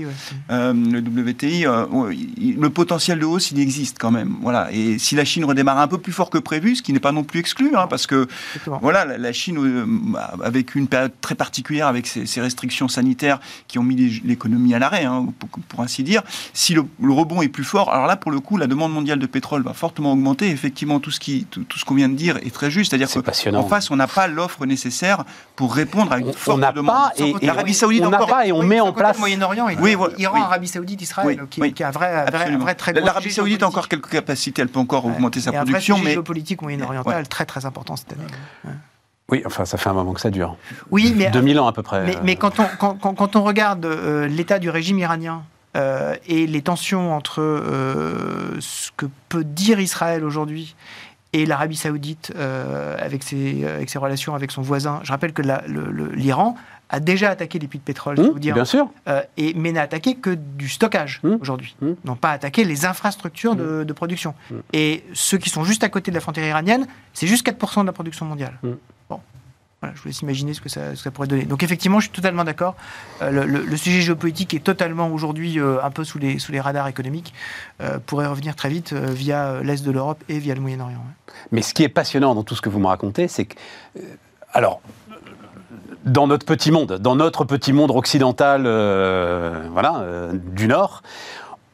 Euh, 0.49 0.73
le 0.73 0.99
WTI, 0.99 1.65
euh, 1.65 1.85
le 2.57 2.69
potentiel 2.69 3.19
de 3.19 3.25
hausse, 3.25 3.51
il 3.51 3.59
existe 3.59 3.97
quand 3.99 4.11
même. 4.11 4.35
Voilà. 4.41 4.69
Et 4.71 4.97
si 4.97 5.15
la 5.15 5.25
Chine 5.25 5.45
redémarre 5.45 5.79
un 5.79 5.87
peu 5.87 5.97
plus 5.97 6.11
fort 6.11 6.29
que 6.29 6.37
prévu, 6.37 6.75
ce 6.75 6.81
qui 6.81 6.93
n'est 6.93 6.99
pas 6.99 7.11
non 7.11 7.23
plus 7.23 7.39
exclu, 7.39 7.75
hein, 7.75 7.87
parce 7.89 8.07
que 8.07 8.27
voilà, 8.81 9.05
la, 9.05 9.33
Chine, 9.33 9.57
euh, 9.57 9.85
avec 10.43 10.75
une 10.75 10.87
période 10.87 11.11
très 11.21 11.35
particulière, 11.35 11.87
avec 11.87 12.07
ces, 12.07 12.41
restrictions 12.41 12.87
sanitaires 12.87 13.39
qui 13.67 13.79
ont 13.79 13.83
mis 13.83 13.95
l'économie 14.23 14.73
à 14.73 14.79
l'arrêt, 14.79 15.05
hein, 15.05 15.27
pour, 15.69 15.79
ainsi 15.79 16.03
dire, 16.03 16.21
si 16.53 16.73
le, 16.73 16.83
rebond 17.09 17.41
est 17.41 17.47
plus 17.47 17.63
fort, 17.63 17.91
alors 17.91 18.07
là, 18.07 18.15
pour 18.15 18.31
le 18.31 18.39
coup, 18.39 18.57
la 18.57 18.67
demande 18.67 18.91
mondiale 18.91 19.19
de 19.19 19.25
pétrole 19.25 19.63
va 19.63 19.73
fortement 19.73 20.13
augmenter. 20.13 20.49
Effectivement, 20.49 20.99
tout 20.99 21.11
ce 21.11 21.19
qui, 21.19 21.45
tout, 21.49 21.65
ce 21.75 21.85
qu'on 21.85 21.95
vient 21.95 22.09
de 22.09 22.15
dire 22.15 22.37
est 22.37 22.53
très 22.53 22.71
juste. 22.71 22.91
C'est-à-dire 22.91 23.09
qu'en 23.09 23.67
face, 23.67 23.91
on 23.91 23.95
n'a 23.95 24.07
pas 24.07 24.27
l'offre 24.27 24.65
nécessaire 24.65 25.23
pour 25.55 25.73
répondre 25.73 26.11
à 26.11 26.19
une 26.19 26.33
forte 26.33 26.61
on 26.63 26.73
demande. 26.73 26.95
Pas 26.95 27.11
et, 27.17 27.45
l'Arabie 27.45 27.73
Saoudite 27.73 28.03
on 28.05 28.09
n'a 28.09 28.17
pas 28.19 28.45
et 28.45 28.51
on 28.51 28.63
met 28.63 28.79
en 28.79 28.93
place. 28.93 29.17
Moyen-Orient, 29.19 29.67
oui, 29.79 29.95
Iran, 30.17 30.43
Arabie 30.43 30.67
Saoudite, 30.67 31.01
Israël, 31.01 31.45
qui, 31.49 31.83
a 31.83 31.87
un 31.87 31.91
vrai, 31.91 32.25
vrai, 32.57 32.75
très 32.75 32.93
L'Arabie 32.93 33.31
Saoudite 33.31 33.63
a 33.63 33.67
encore 33.67 33.87
quelques 33.87 34.09
capacités, 34.09 34.61
elle 34.61 34.69
peut 34.69 34.79
encore 34.79 35.05
augmenter 35.05 35.39
sa 35.39 35.51
production. 35.51 35.95
Un 35.95 35.97
vrai 35.99 36.05
mais 36.05 36.13
géopolitique 36.13 36.61
moyen-oriental 36.61 37.27
très 37.27 37.45
très 37.45 37.65
important 37.65 37.95
cette 37.95 38.13
année. 38.13 38.73
Oui, 39.29 39.41
enfin, 39.45 39.65
ça 39.65 39.77
fait 39.77 39.89
un 39.89 39.93
moment 39.93 40.13
que 40.13 40.21
ça 40.21 40.29
dure. 40.29 40.57
Oui, 40.91 41.13
mais 41.15 41.29
2000 41.31 41.59
ans 41.59 41.67
à 41.67 41.73
peu 41.73 41.81
près. 41.81 42.05
Mais, 42.05 42.17
mais 42.23 42.35
quand, 42.35 42.59
on, 42.59 42.65
quand, 42.77 42.95
quand, 42.95 43.35
on 43.35 43.43
regarde 43.43 43.85
euh, 43.85 44.27
l'état 44.27 44.59
du 44.59 44.69
régime 44.69 44.99
iranien 44.99 45.43
euh, 45.75 46.15
et 46.27 46.45
les 46.45 46.61
tensions 46.61 47.15
entre 47.15 47.41
euh, 47.41 48.57
ce 48.59 48.91
que 48.95 49.05
peut 49.29 49.43
dire 49.43 49.79
Israël 49.79 50.23
aujourd'hui 50.25 50.75
et 51.31 51.47
l'Arabie 51.47 51.77
saoudite 51.77 52.31
avec, 52.99 53.23
ses, 53.23 53.65
avec 53.65 53.89
ses 53.89 53.97
relations 53.97 54.35
avec 54.35 54.51
son 54.51 54.61
voisin, 54.61 54.99
je 55.01 55.11
rappelle 55.11 55.33
que 55.33 55.41
l'Iran 56.13 56.55
a 56.93 56.99
déjà 56.99 57.31
attaqué 57.31 57.57
les 57.57 57.67
puits 57.67 57.79
de 57.79 57.83
pétrole, 57.83 58.17
je 58.17 58.21
mmh, 58.21 58.25
vous 58.27 58.39
dire. 58.39 58.53
Bien 58.53 58.65
sûr. 58.65 58.87
Euh, 59.07 59.23
et, 59.35 59.55
mais 59.55 59.71
n'a 59.71 59.81
attaqué 59.81 60.13
que 60.13 60.29
du 60.29 60.69
stockage 60.69 61.21
mmh. 61.23 61.35
aujourd'hui. 61.41 61.75
Mmh. 61.81 61.93
N'ont 62.05 62.15
pas 62.15 62.29
attaqué 62.29 62.63
les 62.63 62.85
infrastructures 62.85 63.55
de, 63.55 63.93
production. 63.93 64.35
Et 64.73 65.03
ceux 65.13 65.37
qui 65.39 65.49
sont 65.49 65.63
juste 65.63 65.83
à 65.83 65.89
côté 65.89 66.11
de 66.11 66.15
la 66.15 66.21
frontière 66.21 66.45
iranienne, 66.45 66.87
c'est 67.13 67.25
juste 67.25 67.47
4% 67.47 67.81
de 67.81 67.87
la 67.87 67.93
production 67.93 68.25
mondiale. 68.25 68.59
Bon. 69.09 69.19
Voilà, 69.81 69.95
je 69.95 70.01
vous 70.01 70.07
laisse 70.07 70.21
imaginer 70.21 70.53
ce 70.53 70.61
que, 70.61 70.69
ça, 70.69 70.95
ça, 70.95 71.11
pourrait 71.11 71.27
donner. 71.27 71.45
Donc 71.45 71.63
effectivement, 71.63 71.99
je 71.99 72.05
suis 72.05 72.15
totalement 72.15 72.43
d'accord. 72.43 72.75
Euh, 73.21 73.45
le, 73.45 73.77
sujet 73.77 74.01
géopolitique 74.01 74.53
est 74.53 74.63
totalement 74.63 75.09
aujourd'hui 75.09 75.59
euh, 75.59 75.83
un 75.83 75.89
peu 75.89 76.03
sous 76.03 76.19
les, 76.19 76.37
sous 76.37 76.51
les 76.51 76.61
radars 76.61 76.87
économiques, 76.87 77.33
pourrait 78.05 78.27
revenir 78.27 78.55
très 78.55 78.69
vite 78.69 78.93
via 78.93 79.61
l'Est 79.63 79.83
de 79.83 79.91
l'Europe 79.91 80.23
et 80.29 80.37
via 80.37 80.53
le 80.53 80.61
Moyen-Orient. 80.61 81.03
Mais 81.51 81.63
ce 81.63 81.73
qui 81.73 81.83
est 81.83 81.89
passionnant 81.89 82.35
dans 82.35 82.43
tout 82.43 82.55
ce 82.55 82.61
que 82.61 82.69
vous 82.69 82.79
me 82.79 82.87
racontez, 82.87 83.27
c'est 83.27 83.45
que... 83.45 83.55
alors, 84.53 84.81
dans 86.05 86.27
notre 86.27 86.45
petit 86.45 86.71
monde, 86.71 86.97
dans 86.99 87.15
notre 87.15 87.45
petit 87.45 87.73
monde 87.73 87.91
occidental, 87.91 88.63
euh, 88.65 89.67
voilà, 89.71 89.99
euh, 89.99 90.33
du 90.33 90.67
Nord, 90.67 91.01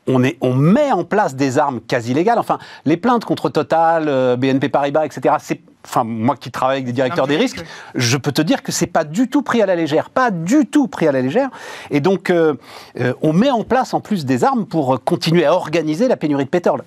on, 0.07 0.23
est, 0.23 0.37
on 0.41 0.53
met 0.53 0.91
en 0.91 1.03
place 1.03 1.35
des 1.35 1.57
armes 1.57 1.81
quasi 1.81 2.13
légales. 2.13 2.39
Enfin, 2.39 2.57
les 2.85 2.97
plaintes 2.97 3.25
contre 3.25 3.49
Total, 3.49 4.05
euh, 4.07 4.35
BNP 4.35 4.69
Paribas, 4.69 5.05
etc. 5.05 5.35
C'est, 5.39 5.61
enfin, 5.85 6.03
moi 6.03 6.35
qui 6.35 6.51
travaille 6.51 6.77
avec 6.77 6.85
des 6.85 6.93
directeurs 6.93 7.27
des 7.27 7.37
risques, 7.37 7.63
je 7.95 8.17
peux 8.17 8.31
te 8.31 8.41
dire 8.41 8.63
que 8.63 8.71
c'est 8.71 8.87
pas 8.87 9.03
du 9.03 9.29
tout 9.29 9.41
pris 9.41 9.61
à 9.61 9.65
la 9.65 9.75
légère, 9.75 10.09
pas 10.09 10.31
du 10.31 10.65
tout 10.65 10.87
pris 10.87 11.07
à 11.07 11.11
la 11.11 11.21
légère. 11.21 11.49
Et 11.91 11.99
donc, 12.01 12.33
on 13.21 13.33
met 13.33 13.51
en 13.51 13.63
place 13.63 13.93
en 13.93 14.01
plus 14.01 14.25
des 14.25 14.43
armes 14.43 14.65
pour 14.65 15.03
continuer 15.03 15.45
à 15.45 15.53
organiser 15.53 16.07
la 16.07 16.17
pénurie 16.17 16.45
de 16.45 16.49
pétrole. 16.49 16.81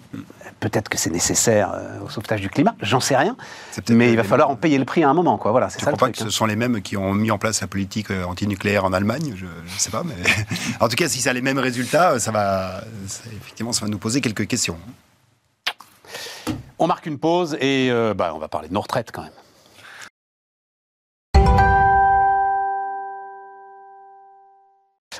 Peut-être 0.62 0.88
que 0.88 0.96
c'est 0.96 1.10
nécessaire 1.10 1.72
euh, 1.74 1.98
au 2.06 2.08
sauvetage 2.08 2.40
du 2.40 2.48
climat, 2.48 2.76
j'en 2.80 3.00
sais 3.00 3.16
rien. 3.16 3.36
Mais 3.90 4.12
il 4.12 4.16
va 4.16 4.22
falloir 4.22 4.48
en 4.48 4.54
payer 4.54 4.78
le 4.78 4.84
prix 4.84 5.02
à 5.02 5.08
un 5.08 5.12
moment. 5.12 5.36
Quoi. 5.36 5.50
Voilà, 5.50 5.68
c'est 5.68 5.80
ça 5.80 5.86
crois 5.86 6.06
pas 6.06 6.12
que 6.12 6.18
ce 6.18 6.24
hein. 6.24 6.30
sont 6.30 6.46
les 6.46 6.54
mêmes 6.54 6.82
qui 6.82 6.96
ont 6.96 7.14
mis 7.14 7.32
en 7.32 7.38
place 7.38 7.60
la 7.62 7.66
politique 7.66 8.12
euh, 8.12 8.22
antinucléaire 8.22 8.84
en 8.84 8.92
Allemagne? 8.92 9.34
Je 9.34 9.46
ne 9.46 9.78
sais 9.78 9.90
pas. 9.90 10.04
Mais 10.04 10.14
en 10.80 10.88
tout 10.88 10.94
cas, 10.94 11.08
si 11.08 11.20
ça 11.20 11.30
a 11.30 11.32
les 11.32 11.42
mêmes 11.42 11.58
résultats, 11.58 12.20
ça 12.20 12.30
va, 12.30 12.84
effectivement, 13.26 13.72
ça 13.72 13.84
va 13.84 13.90
nous 13.90 13.98
poser 13.98 14.20
quelques 14.20 14.46
questions. 14.46 14.78
On 16.78 16.86
marque 16.86 17.06
une 17.06 17.18
pause 17.18 17.56
et 17.60 17.88
euh, 17.90 18.14
bah, 18.14 18.30
on 18.32 18.38
va 18.38 18.46
parler 18.46 18.68
de 18.68 18.74
nos 18.74 18.82
retraites 18.82 19.10
quand 19.10 19.22
même. 19.22 19.32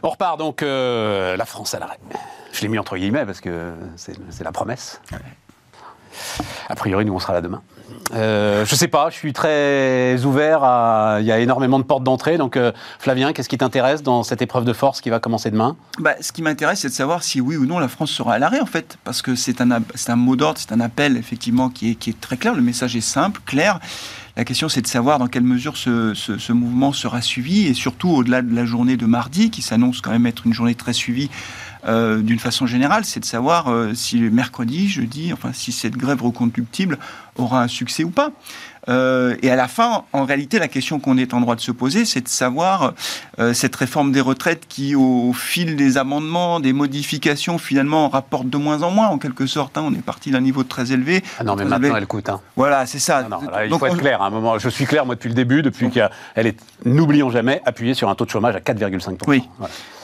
On 0.02 0.08
repart 0.10 0.38
donc 0.38 0.62
la 0.62 1.44
France 1.46 1.74
à 1.74 1.78
l'arrêt. 1.78 1.98
Je 2.52 2.60
l'ai 2.62 2.68
mis 2.68 2.78
entre 2.78 2.96
guillemets 2.96 3.24
parce 3.24 3.40
que 3.40 3.72
c'est 3.96 4.44
la 4.44 4.52
promesse. 4.52 5.00
A 6.68 6.74
priori, 6.74 7.04
nous, 7.04 7.14
on 7.14 7.18
sera 7.18 7.32
là 7.32 7.40
demain. 7.40 7.62
Euh, 8.14 8.64
je 8.66 8.74
sais 8.74 8.88
pas, 8.88 9.10
je 9.10 9.16
suis 9.16 9.32
très 9.32 10.22
ouvert 10.24 10.62
à. 10.62 11.18
Il 11.20 11.26
y 11.26 11.32
a 11.32 11.38
énormément 11.38 11.78
de 11.78 11.84
portes 11.84 12.04
d'entrée. 12.04 12.36
Donc, 12.36 12.56
euh, 12.56 12.72
Flavien, 12.98 13.32
qu'est-ce 13.32 13.48
qui 13.48 13.58
t'intéresse 13.58 14.02
dans 14.02 14.22
cette 14.22 14.42
épreuve 14.42 14.64
de 14.64 14.72
force 14.72 15.00
qui 15.00 15.08
va 15.10 15.20
commencer 15.20 15.50
demain? 15.50 15.76
Bah, 15.98 16.14
Ce 16.20 16.32
qui 16.32 16.42
m'intéresse, 16.42 16.80
c'est 16.80 16.88
de 16.88 16.92
savoir 16.92 17.22
si 17.22 17.40
oui 17.40 17.56
ou 17.56 17.64
non 17.66 17.78
la 17.78 17.88
France 17.88 18.10
sera 18.10 18.34
à 18.34 18.38
l'arrêt, 18.38 18.60
en 18.60 18.66
fait. 18.66 18.98
Parce 19.04 19.22
que 19.22 19.34
c'est 19.34 19.60
un, 19.60 19.70
un 19.70 20.16
mot 20.16 20.36
d'ordre, 20.36 20.58
c'est 20.58 20.72
un 20.72 20.80
appel, 20.80 21.16
effectivement, 21.16 21.70
qui 21.70 21.92
est, 21.92 21.94
qui 21.94 22.10
est 22.10 22.20
très 22.20 22.36
clair. 22.36 22.54
Le 22.54 22.62
message 22.62 22.94
est 22.96 23.00
simple, 23.00 23.40
clair. 23.46 23.80
La 24.34 24.46
question, 24.46 24.70
c'est 24.70 24.80
de 24.80 24.86
savoir 24.86 25.18
dans 25.18 25.26
quelle 25.26 25.42
mesure 25.42 25.76
ce, 25.76 26.52
mouvement 26.52 26.94
sera 26.94 27.20
suivi 27.20 27.66
et 27.66 27.74
surtout 27.74 28.08
au-delà 28.08 28.40
de 28.40 28.54
la 28.54 28.64
journée 28.64 28.96
de 28.96 29.04
mardi, 29.04 29.50
qui 29.50 29.60
s'annonce 29.60 30.00
quand 30.00 30.10
même 30.10 30.24
être 30.24 30.46
une 30.46 30.54
journée 30.54 30.74
très 30.74 30.94
suivie 30.94 31.28
euh, 31.86 32.22
d'une 32.22 32.38
façon 32.38 32.66
générale, 32.66 33.04
c'est 33.04 33.20
de 33.20 33.26
savoir 33.26 33.68
euh, 33.68 33.92
si 33.92 34.18
mercredi, 34.20 34.88
jeudi, 34.88 35.32
enfin 35.34 35.52
si 35.52 35.70
cette 35.70 35.96
grève 35.96 36.22
reconductible 36.22 36.98
aura 37.36 37.62
un 37.62 37.68
succès 37.68 38.04
ou 38.04 38.10
pas. 38.10 38.30
Euh, 38.88 39.36
et 39.42 39.50
à 39.50 39.56
la 39.56 39.68
fin, 39.68 40.04
en 40.12 40.24
réalité, 40.24 40.58
la 40.58 40.68
question 40.68 40.98
qu'on 40.98 41.16
est 41.18 41.34
en 41.34 41.40
droit 41.40 41.54
de 41.54 41.60
se 41.60 41.72
poser, 41.72 42.04
c'est 42.04 42.20
de 42.20 42.28
savoir 42.28 42.94
cette 43.52 43.74
réforme 43.74 44.12
des 44.12 44.20
retraites 44.20 44.66
qui, 44.68 44.94
au 44.94 45.32
fil 45.32 45.76
des 45.76 45.96
amendements, 45.96 46.60
des 46.60 46.72
modifications, 46.72 47.58
finalement, 47.58 48.08
rapporte 48.08 48.48
de 48.48 48.56
moins 48.56 48.82
en 48.82 48.90
moins, 48.90 49.08
en 49.08 49.18
quelque 49.18 49.46
sorte. 49.46 49.76
Hein. 49.78 49.84
on 49.84 49.94
est 49.94 50.02
parti 50.02 50.30
d'un 50.30 50.40
niveau 50.40 50.64
très 50.64 50.92
élevé. 50.92 51.22
Ah 51.38 51.44
non, 51.44 51.56
mais 51.56 51.64
maintenant, 51.64 51.96
elle 51.96 52.06
coûte. 52.06 52.28
Hein. 52.28 52.40
Voilà, 52.56 52.86
c'est 52.86 52.98
ça. 52.98 53.26
il 53.64 53.78
faut 53.78 53.86
être 53.86 53.96
clair. 53.96 54.22
À 54.22 54.26
un 54.26 54.30
moment, 54.30 54.58
je 54.58 54.68
suis 54.68 54.86
clair, 54.86 55.06
moi, 55.06 55.14
depuis 55.14 55.28
le 55.28 55.34
début, 55.34 55.62
depuis 55.62 55.90
qu'elle 55.90 56.10
est, 56.36 56.58
n'oublions 56.84 57.30
jamais, 57.30 57.62
appuyée 57.64 57.94
sur 57.94 58.08
un 58.08 58.14
taux 58.14 58.24
de 58.24 58.30
chômage 58.30 58.56
à 58.56 58.60
4,5%. 58.60 59.18
Oui. 59.26 59.42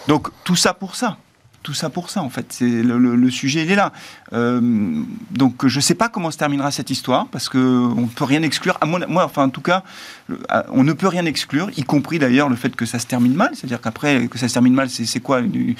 Donc, 0.07 0.29
tout 0.45 0.57
ça 0.57 0.75
pour 0.75 0.97
ça 0.97 1.17
tout 1.63 1.75
ça 1.75 1.91
pour 1.91 2.11
ça, 2.11 2.23
en 2.23 2.31
fait. 2.31 2.59
Le, 2.61 3.31
sujet, 3.31 3.65
il 3.65 3.71
est 3.71 3.77
là. 3.77 3.93
Euh, 4.33 5.03
donc, 5.31 5.67
je 5.67 5.77
ne 5.77 5.81
sais 5.81 5.95
pas 5.95 6.09
comment 6.09 6.31
se 6.31 6.39
terminera 6.39 6.71
cette 6.71 6.91
histoire, 6.91 7.27
parce 7.29 7.49
qu'on 7.49 7.59
ne 7.59 8.07
peut 8.07 8.25
rien 8.25 8.43
exclure. 8.43 8.79
À 8.81 8.87
enfin, 8.87 9.45
en 9.45 9.51
tout 9.51 9.61
cas, 9.61 9.83
on 10.71 10.85
ne 10.85 10.93
peut 10.93 11.09
rien 11.09 11.25
exclure, 11.27 11.71
y 11.77 11.83
compris 11.83 12.19
d'ailleurs 12.19 12.49
le 12.49 12.57
fait 12.57 12.75
que 12.75 12.87
ça 12.87 12.99
se 12.99 13.07
termine 13.07 13.35
mal. 13.35 13.51
C'est-à-dire 13.55 13.81
qu'après, 13.81 14.29
que 14.29 14.39
ça 14.39 14.49
se 14.49 14.55
termine 14.55 14.75
mal, 14.75 14.89
c'est 14.89 15.21
quoi 15.21 15.41
une, 15.41 15.75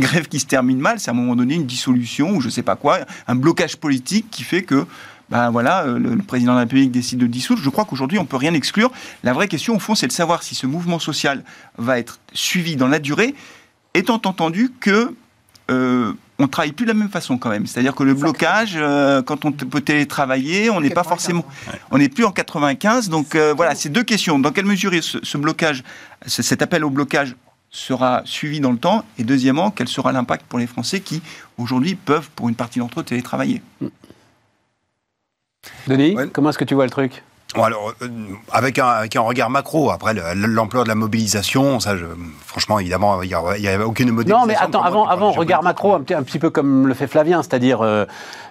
grève 0.00 0.28
qui 0.28 0.40
se 0.40 0.46
termine 0.46 0.78
mal? 0.78 1.00
C'est 1.00 1.10
à 1.10 1.14
un 1.14 1.16
moment 1.16 1.36
donné 1.36 1.54
une 1.54 1.66
dissolution, 1.66 2.36
ou 2.36 2.40
je 2.40 2.46
ne 2.46 2.52
sais 2.52 2.62
pas 2.62 2.76
quoi, 2.76 3.00
un 3.26 3.34
blocage 3.34 3.76
politique 3.76 4.26
qui 4.30 4.44
fait 4.44 4.62
que 4.62 4.86
ben 5.30 5.50
voilà, 5.50 5.86
le, 5.86 5.98
le, 5.98 6.22
président 6.22 6.52
de 6.52 6.56
la 6.56 6.60
République 6.64 6.90
décide 6.90 7.18
de 7.18 7.26
dissoudre. 7.26 7.62
Je 7.62 7.70
crois 7.70 7.86
qu'aujourd'hui, 7.86 8.18
on 8.18 8.26
peut 8.26 8.36
rien 8.36 8.52
exclure. 8.52 8.92
La 9.22 9.32
vraie 9.32 9.48
question, 9.48 9.74
au 9.74 9.78
fond, 9.78 9.94
c'est 9.94 10.06
de 10.06 10.12
savoir 10.12 10.42
si 10.42 10.54
ce 10.54 10.66
mouvement 10.66 10.98
social 10.98 11.42
va 11.78 11.98
être 11.98 12.20
suivi 12.34 12.76
dans 12.76 12.88
la 12.88 12.98
durée, 12.98 13.34
étant 13.94 14.20
entendu 14.24 14.70
que 14.80 15.14
euh, 15.70 16.12
on 16.38 16.48
travaille 16.48 16.72
plus 16.72 16.84
de 16.84 16.90
la 16.90 16.98
même 16.98 17.08
façon 17.08 17.38
quand 17.38 17.48
même. 17.48 17.66
C'est-à-dire 17.66 17.94
que 17.94 18.02
le 18.02 18.14
blocage, 18.14 18.74
euh, 18.76 19.22
quand 19.22 19.44
on 19.44 19.52
peut 19.52 19.80
télétravailler, 19.80 20.68
on 20.70 20.80
n'est 20.80 20.90
pas 20.90 21.04
forcément, 21.04 21.44
on 21.90 21.98
n'est 21.98 22.08
plus 22.08 22.24
en 22.24 22.32
95. 22.32 23.08
Donc 23.08 23.34
euh, 23.34 23.54
voilà, 23.56 23.74
c'est 23.74 23.88
deux 23.88 24.02
questions. 24.02 24.38
Dans 24.38 24.50
quelle 24.50 24.66
mesure 24.66 24.92
ce, 25.00 25.38
blocage, 25.38 25.84
cet 26.26 26.60
appel 26.60 26.84
au 26.84 26.90
blocage 26.90 27.36
sera 27.70 28.22
suivi 28.24 28.60
dans 28.60 28.72
le 28.72 28.78
temps? 28.78 29.04
Et 29.18 29.24
deuxièmement, 29.24 29.70
quel 29.70 29.88
sera 29.88 30.12
l'impact 30.12 30.46
pour 30.46 30.58
les 30.58 30.66
Français 30.66 31.00
qui 31.00 31.22
aujourd'hui 31.56 31.94
peuvent, 31.94 32.28
pour 32.34 32.48
une 32.48 32.56
partie 32.56 32.78
d'entre 32.78 33.00
eux, 33.00 33.04
télétravailler? 33.04 33.62
Denis, 35.86 36.16
comment 36.32 36.50
est-ce 36.50 36.58
que 36.58 36.64
tu 36.64 36.74
vois 36.74 36.84
le 36.84 36.90
truc? 36.90 37.22
Alors, 37.62 37.94
euh, 38.02 38.08
avec 38.50 38.78
un, 38.78 38.86
avec 38.86 39.14
un, 39.16 39.20
regard 39.20 39.50
macro, 39.50 39.90
après 39.90 40.14
l'ampleur 40.34 40.84
de 40.84 40.88
la 40.88 40.94
mobilisation, 40.94 41.78
ça, 41.78 41.96
je, 41.96 42.04
franchement, 42.44 42.78
évidemment, 42.78 43.22
il 43.22 43.28
n'y 43.28 43.34
a, 43.68 43.86
aucune 43.86 44.10
modélisation. 44.10 44.40
Non, 44.40 44.46
mais 44.46 44.56
attends, 44.56 44.82
avant, 44.82 45.06
avant 45.06 45.30
regard 45.30 45.62
macro, 45.62 45.94
un 45.94 46.00
petit, 46.00 46.14
un 46.14 46.22
petit, 46.22 46.38
peu 46.38 46.50
comme 46.50 46.88
le 46.88 46.94
fait 46.94 47.06
Flavien, 47.06 47.42
c'est-à-dire, 47.42 47.82
euh, 47.82 48.06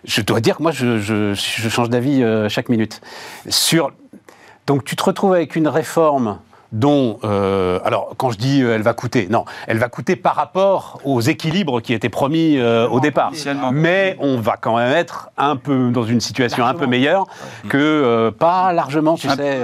je 0.06 0.22
dois 0.22 0.40
dire 0.40 0.58
que 0.58 0.64
moi, 0.64 0.72
je, 0.72 1.00
je, 1.00 1.34
je 1.34 1.70
change 1.70 1.90
d'avis 1.90 2.24
euh, 2.24 2.48
chaque 2.50 2.70
minute. 2.70 3.02
Sur, 3.50 3.92
donc, 4.68 4.86
tu 4.86 4.96
te 4.96 5.04
retrouves 5.04 5.34
avec 5.34 5.56
une 5.56 5.68
réforme 5.68 6.40
dont, 6.74 7.20
euh, 7.24 7.80
alors 7.86 8.16
quand 8.18 8.32
je 8.32 8.38
dis 8.40 8.62
euh, 8.62 8.76
elle 8.76 8.82
va 8.82 8.94
coûter, 8.94 9.28
non, 9.30 9.46
elle 9.68 9.78
va 9.78 9.90
coûter 9.90 10.16
par 10.16 10.36
rapport 10.36 11.00
aux 11.06 11.22
équilibres 11.22 11.82
qui 11.82 11.94
étaient 11.94 12.10
promis 12.10 12.58
euh, 12.58 12.90
au 12.90 13.00
départ. 13.00 13.32
Mais 13.72 14.18
on 14.20 14.38
va 14.38 14.58
quand 14.58 14.76
même 14.76 14.92
être 14.92 15.30
un 15.38 15.56
peu 15.56 15.92
dans 15.92 16.04
une 16.04 16.20
situation 16.20 16.66
un 16.66 16.74
peu 16.74 16.88
meilleure 16.88 17.28
que 17.70 18.32
pas 18.38 18.74
largement, 18.74 19.16
tu 19.16 19.30
sais. 19.30 19.62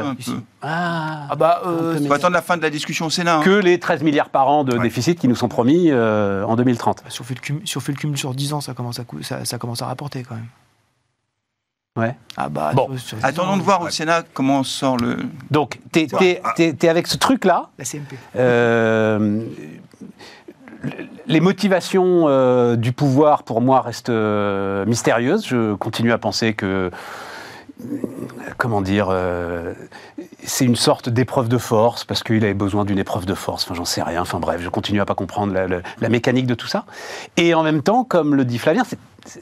Ah, 0.62 1.28
ah, 1.30 1.36
bah, 1.38 1.62
euh, 1.66 1.98
faut 2.06 2.14
attendre 2.14 2.34
la 2.34 2.42
fin 2.42 2.58
de 2.58 2.62
la 2.62 2.70
discussion 2.70 3.06
au 3.06 3.10
Sénat. 3.10 3.38
Hein. 3.38 3.44
Que 3.44 3.50
les 3.50 3.80
13 3.80 4.04
milliards 4.04 4.28
par 4.28 4.50
an 4.50 4.66
de 4.66 4.78
déficit 4.78 5.18
qui 5.18 5.30
nous 5.30 5.36
sont 5.36 5.48
promis 5.48 5.92
en 5.92 6.56
2030. 6.56 7.04
Si 7.10 7.22
on, 7.22 7.24
fait 7.24 7.34
le 7.34 7.40
cumul, 7.40 7.62
si 7.66 7.78
on 7.78 7.80
fait 7.80 7.94
le 7.94 7.98
cumul 7.98 8.18
sur 8.18 8.34
10 8.34 8.54
ans, 8.54 8.62
ça 8.62 8.74
commence 8.74 9.00
à, 9.00 9.04
ça, 9.22 9.46
ça 9.46 9.58
commence 9.58 9.82
à 9.82 9.88
rapporter 9.88 10.24
quand 10.24 10.36
même. 10.36 10.46
Ouais. 12.00 12.16
Ah 12.38 12.50
bah, 12.50 12.72
bon. 12.74 12.90
Attendons 13.22 13.58
de 13.58 13.62
voir 13.62 13.82
au 13.82 13.90
Sénat 13.90 14.24
comment 14.34 14.60
on 14.60 14.64
sort 14.64 14.98
le. 14.98 15.18
Donc, 15.52 15.80
tu 15.92 16.00
es, 16.00 16.88
avec 16.88 17.08
ce 17.08 17.18
truc-là. 17.18 17.70
La 17.78 17.86
CMP. 17.86 18.16
Euh, 18.36 19.44
les 21.28 21.42
motivations 21.42 22.26
euh, 22.28 22.76
du 22.78 22.94
pouvoir, 22.94 23.44
pour 23.44 23.62
moi, 23.62 23.82
restent 23.82 24.10
euh, 24.10 24.86
mystérieuses. 24.86 25.46
Je 25.46 25.74
continue 25.76 26.12
à 26.12 26.18
penser 26.18 26.54
que. 26.54 26.92
Comment 28.58 28.82
dire 28.82 29.14
C'est 30.44 30.66
une 30.66 30.76
sorte 30.76 31.10
d'épreuve 31.10 31.50
de 31.50 31.58
force, 31.58 32.06
parce 32.06 32.24
qu'il 32.24 32.44
avait 32.44 32.54
besoin 32.54 32.86
d'une 32.86 33.00
épreuve 33.00 33.26
de 33.26 33.34
force. 33.34 33.64
Enfin, 33.66 33.76
j'en 33.76 33.86
sais 33.86 34.02
rien. 34.02 34.22
Enfin, 34.22 34.40
bref, 34.40 34.62
je 34.62 34.70
continue 34.70 35.02
à 35.02 35.06
pas 35.06 35.16
comprendre 35.16 35.54
la, 35.54 35.68
la 35.68 36.10
mécanique 36.10 36.48
de 36.48 36.56
tout 36.56 36.68
ça. 36.68 36.86
Et 37.38 37.54
en 37.54 37.64
même 37.64 37.82
temps, 37.82 38.04
comme 38.04 38.36
le 38.36 38.46
dit 38.46 38.58
Flavien, 38.58 38.84
c'est 38.84 38.98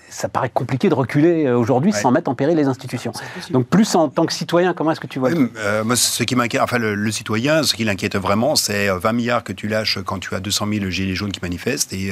ça 0.09 0.29
paraît 0.29 0.49
compliqué 0.49 0.89
de 0.89 0.93
reculer 0.93 1.45
euh, 1.45 1.57
aujourd'hui 1.57 1.93
sans 1.93 2.11
mettre 2.11 2.29
en 2.29 2.35
péril 2.35 2.57
les 2.57 2.65
institutions. 2.65 3.11
Donc 3.51 3.67
plus 3.67 3.95
en 3.95 4.09
tant 4.09 4.25
que 4.25 4.33
citoyen, 4.33 4.73
comment 4.73 4.91
est-ce 4.91 4.99
que 4.99 5.07
tu 5.07 5.19
vois 5.19 5.31
euh, 5.31 5.83
Moi, 5.83 5.95
ce 5.95 6.23
qui 6.23 6.35
m'inquiète, 6.35 6.61
enfin 6.61 6.77
le, 6.77 7.11
citoyen, 7.11 7.63
ce 7.63 7.73
qui 7.73 7.83
l'inquiète 7.83 8.15
vraiment, 8.15 8.55
c'est 8.55 8.89
20 8.89 9.09
euh, 9.09 9.13
milliards 9.13 9.43
que 9.43 9.53
tu 9.53 9.67
lâches 9.67 9.99
quand 10.05 10.19
tu 10.19 10.35
as 10.35 10.39
200 10.39 10.67
000 10.73 10.89
gilets 10.89 11.15
jaunes 11.15 11.31
qui 11.31 11.39
manifestent 11.41 11.93
et 11.93 12.11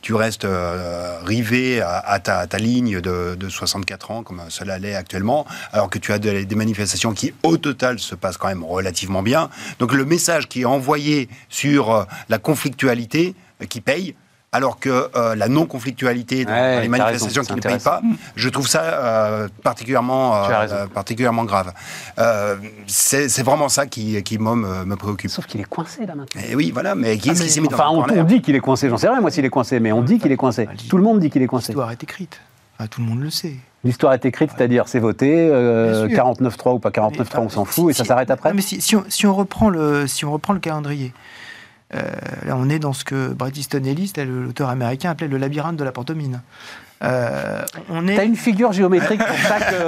tu 0.00 0.14
restes 0.14 0.46
rivé 1.24 1.80
à, 1.80 2.18
ta, 2.20 2.58
ligne 2.58 3.00
de, 3.00 3.36
64 3.48 4.10
ans, 4.10 4.22
comme 4.22 4.42
cela 4.48 4.78
l'est 4.78 4.94
actuellement, 4.94 5.46
alors 5.72 5.90
que 5.90 5.98
tu 5.98 6.11
as 6.12 6.18
des 6.18 6.54
manifestations 6.54 7.12
qui, 7.12 7.32
au 7.42 7.56
total, 7.56 7.98
se 7.98 8.14
passent 8.14 8.36
quand 8.36 8.48
même 8.48 8.64
relativement 8.64 9.22
bien. 9.22 9.50
Donc 9.78 9.92
le 9.92 10.04
message 10.04 10.48
qui 10.48 10.62
est 10.62 10.66
envoyé 10.66 11.28
sur 11.48 12.06
la 12.28 12.38
conflictualité 12.38 13.34
qui 13.68 13.80
paye, 13.80 14.14
alors 14.52 14.78
que 14.78 15.08
euh, 15.16 15.34
la 15.34 15.48
non-conflictualité 15.48 16.44
dans 16.44 16.80
les 16.80 16.88
manifestations 16.88 17.42
qui 17.42 17.54
ne 17.54 17.60
payent 17.60 17.78
pas, 17.78 18.02
je 18.36 18.48
trouve 18.50 18.68
ça 18.68 18.82
euh, 18.82 19.48
particulièrement, 19.62 20.44
euh, 20.44 20.86
particulièrement 20.86 21.44
grave. 21.44 21.72
c'est 22.86 23.42
vraiment 23.42 23.70
ça 23.70 23.86
qui, 23.86 24.22
qui 24.22 24.38
moi, 24.38 24.54
me, 24.54 24.94
préoccupe. 24.96 25.30
Sauf 25.30 25.46
qu'il 25.46 25.60
est 25.60 25.64
coincé 25.64 26.04
là 26.04 26.14
maintenant. 26.14 26.40
Et 26.42 26.48
eh 26.50 26.54
oui, 26.54 26.70
voilà, 26.70 26.94
mais 26.94 27.16
qui 27.16 27.30
est-ce 27.30 27.42
qui 27.42 27.50
s'est 27.50 27.60
mis 27.60 27.68
Enfin, 27.72 27.88
on, 27.90 28.04
on, 28.04 28.24
dit 28.24 28.42
qu'il 28.42 28.54
est 28.54 28.60
coincé, 28.60 28.90
j'en 28.90 28.98
sais 28.98 29.08
rien 29.08 29.20
moi 29.20 29.30
s'il 29.30 29.44
est 29.44 29.50
coincé, 29.50 29.80
mais 29.80 29.92
on 29.92 30.02
dit 30.02 30.18
qu'il 30.18 30.30
est 30.30 30.36
coincé. 30.36 30.68
Tout 30.88 30.98
le 30.98 31.02
monde 31.02 31.18
dit 31.18 31.30
qu'il 31.30 31.42
est 31.42 31.46
coincé. 31.46 31.72
L'histoire 31.72 31.90
est 31.90 32.02
écrite. 32.02 32.38
Tout 32.88 33.00
le 33.00 33.06
monde 33.06 33.20
le 33.20 33.30
sait. 33.30 33.54
L'histoire 33.84 34.12
est 34.12 34.24
écrite, 34.24 34.50
c'est-à-dire 34.56 34.86
c'est 34.86 35.00
voté, 35.00 35.48
49-3 35.48 36.74
ou 36.74 36.78
pas 36.78 36.90
49-3, 36.90 37.40
on 37.40 37.48
s'en 37.48 37.64
fout, 37.64 37.90
et 37.90 37.92
ça 37.92 38.04
s'arrête 38.04 38.30
après 38.30 38.54
mais 38.54 38.62
si, 38.62 38.80
si, 38.80 38.94
on, 38.94 39.04
si, 39.08 39.26
on, 39.26 39.34
reprend 39.34 39.70
le, 39.70 40.06
si 40.06 40.24
on 40.24 40.30
reprend 40.30 40.52
le 40.52 40.60
calendrier, 40.60 41.12
euh, 41.94 42.00
là, 42.46 42.56
on 42.56 42.68
est 42.68 42.78
dans 42.78 42.92
ce 42.92 43.04
que 43.04 43.32
Bret 43.32 43.52
Easton 43.54 43.84
Ellis, 43.84 44.12
l'auteur 44.16 44.68
américain, 44.68 45.10
appelait 45.10 45.28
le 45.28 45.36
labyrinthe 45.36 45.76
de 45.76 45.84
la 45.84 45.92
pantomime. 45.92 46.40
Euh, 47.02 47.62
on 47.90 48.06
est... 48.06 48.14
T'as 48.14 48.24
une 48.24 48.36
figure 48.36 48.72
géométrique 48.72 49.18
pour 49.18 49.36
chaque. 49.36 49.74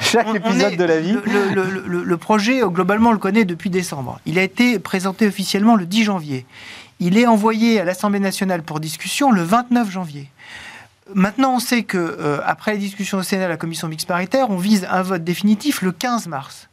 chaque 0.00 0.34
épisode 0.34 0.76
de 0.76 0.84
la 0.84 1.00
vie. 1.00 1.18
Le, 1.24 2.16
projet, 2.16 2.60
globalement, 2.64 3.10
on 3.10 3.12
le 3.12 3.18
connaît 3.18 3.44
depuis 3.44 3.68
décembre. 3.68 4.20
Il 4.26 4.38
a 4.38 4.42
été 4.42 4.78
présenté 4.78 5.26
officiellement 5.26 5.74
le 5.74 5.86
10 5.86 6.04
janvier. 6.04 6.46
Il 7.00 7.18
est 7.18 7.26
envoyé 7.26 7.80
à 7.80 7.84
l'Assemblée 7.84 8.20
nationale 8.20 8.62
pour 8.62 8.80
discussion 8.80 9.30
le 9.30 9.42
29 9.42 9.90
janvier. 9.90 10.30
Maintenant, 11.12 11.56
on 11.56 11.58
sait 11.58 11.82
que 11.82 11.98
euh, 11.98 12.40
après 12.44 12.72
les 12.72 12.78
discussions 12.78 13.18
au 13.18 13.22
Sénat, 13.22 13.48
la 13.48 13.56
commission 13.56 13.88
mixte 13.88 14.08
paritaire, 14.08 14.48
on 14.50 14.56
vise 14.56 14.86
un 14.90 15.02
vote 15.02 15.22
définitif 15.22 15.82
le 15.82 15.92
15 15.92 16.28
mars. 16.28 16.68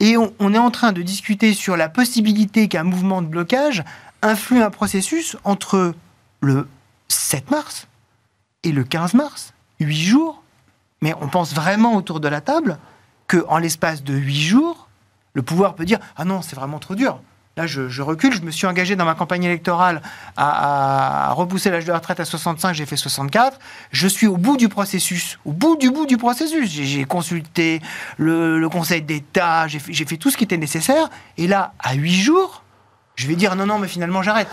Et 0.00 0.16
on, 0.16 0.54
est 0.54 0.58
en 0.58 0.70
train 0.70 0.92
de 0.92 1.02
discuter 1.02 1.54
sur 1.54 1.76
la 1.76 1.88
possibilité 1.88 2.68
qu'un 2.68 2.82
mouvement 2.82 3.22
de 3.22 3.26
blocage 3.26 3.84
influe 4.22 4.62
un 4.62 4.70
processus 4.70 5.36
entre 5.44 5.94
le 6.40 6.68
7 7.08 7.50
mars 7.50 7.86
et 8.62 8.72
le 8.72 8.84
15 8.84 9.14
mars. 9.14 9.52
Huit 9.80 10.02
jours. 10.02 10.42
Mais 11.02 11.14
on 11.20 11.28
pense 11.28 11.54
vraiment 11.54 11.96
autour 11.96 12.20
de 12.20 12.28
la 12.28 12.40
table 12.40 12.78
qu'en 13.26 13.58
l'espace 13.58 14.02
de 14.02 14.14
huit 14.14 14.40
jours, 14.40 14.88
le 15.34 15.42
pouvoir 15.42 15.74
peut 15.74 15.84
dire 15.84 15.98
Ah 16.16 16.24
non, 16.24 16.40
c'est 16.40 16.56
vraiment 16.56 16.78
trop 16.78 16.94
dur. 16.94 17.20
Là, 17.56 17.68
je, 17.68 18.02
recule. 18.02 18.34
Je 18.34 18.40
me 18.42 18.50
suis 18.50 18.66
engagé 18.66 18.96
dans 18.96 19.04
ma 19.04 19.14
campagne 19.14 19.44
électorale 19.44 20.02
à, 20.36 21.32
repousser 21.34 21.70
l'âge 21.70 21.84
de 21.84 21.92
la 21.92 21.98
retraite 21.98 22.18
à 22.18 22.24
65. 22.24 22.74
J'ai 22.74 22.84
fait 22.84 22.96
64. 22.96 23.60
Je 23.92 24.08
suis 24.08 24.26
au 24.26 24.36
bout 24.36 24.56
du 24.56 24.68
processus. 24.68 25.38
Au 25.44 25.52
bout 25.52 25.76
du 25.76 25.90
bout 25.90 26.06
du 26.06 26.16
processus. 26.16 26.68
J'ai 26.68 27.04
consulté 27.04 27.80
le, 28.18 28.66
Conseil 28.68 29.02
d'État. 29.02 29.68
J'ai 29.68 29.78
fait, 29.78 30.16
tout 30.16 30.30
ce 30.30 30.36
qui 30.36 30.44
était 30.44 30.56
nécessaire. 30.56 31.08
Et 31.38 31.46
là, 31.46 31.74
à 31.78 31.94
8 31.94 32.12
jours, 32.12 32.64
je 33.14 33.28
vais 33.28 33.36
dire 33.36 33.54
non, 33.54 33.66
non, 33.66 33.78
mais 33.78 33.86
finalement, 33.86 34.22
j'arrête. 34.22 34.48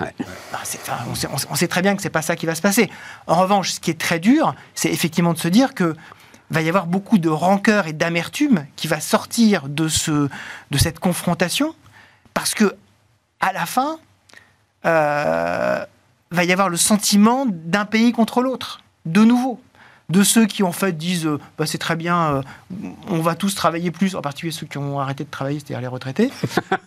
on, 1.49 1.55
sait 1.55 1.67
très 1.67 1.81
bien 1.81 1.95
que 1.95 2.03
c'est 2.03 2.11
pas 2.11 2.21
ça 2.21 2.35
qui 2.35 2.45
va 2.45 2.53
se 2.53 2.61
passer. 2.61 2.91
En 3.25 3.35
revanche, 3.35 3.71
ce 3.71 3.79
qui 3.79 3.89
est 3.89 3.99
très 3.99 4.19
dur, 4.19 4.53
c'est 4.75 4.91
effectivement 4.91 5.33
de 5.33 5.39
se 5.39 5.47
dire 5.47 5.73
que 5.73 5.95
va 6.51 6.61
y 6.61 6.69
avoir 6.69 6.85
beaucoup 6.85 7.17
de 7.17 7.29
rancœur 7.29 7.87
et 7.87 7.93
d'amertume 7.93 8.65
qui 8.75 8.87
va 8.87 8.99
sortir 8.99 9.69
de, 9.69 9.87
ce, 9.87 10.29
de 10.69 10.77
cette 10.77 10.99
confrontation 10.99 11.73
parce 12.33 12.53
que 12.53 12.75
à 13.41 13.51
la 13.53 13.65
fin, 13.65 13.97
euh, 14.85 15.83
va 16.31 16.43
y 16.43 16.51
avoir 16.51 16.69
le 16.69 16.77
sentiment 16.77 17.45
d'un 17.47 17.85
pays 17.85 18.13
contre 18.13 18.41
l'autre, 18.41 18.81
de 19.05 19.23
nouveau. 19.23 19.59
De 20.09 20.23
ceux 20.23 20.45
qui 20.45 20.61
en 20.61 20.73
fait 20.73 20.97
disent 20.97 21.25
euh, 21.25 21.39
bah, 21.57 21.65
c'est 21.65 21.77
très 21.77 21.95
bien, 21.95 22.35
euh, 22.35 22.41
on 23.07 23.21
va 23.21 23.35
tous 23.35 23.55
travailler 23.55 23.91
plus, 23.91 24.15
en 24.15 24.21
particulier 24.21 24.51
ceux 24.51 24.67
qui 24.67 24.77
ont 24.77 24.99
arrêté 24.99 25.23
de 25.23 25.29
travailler, 25.29 25.59
c'est-à-dire 25.59 25.79
les 25.79 25.87
retraités. 25.87 26.31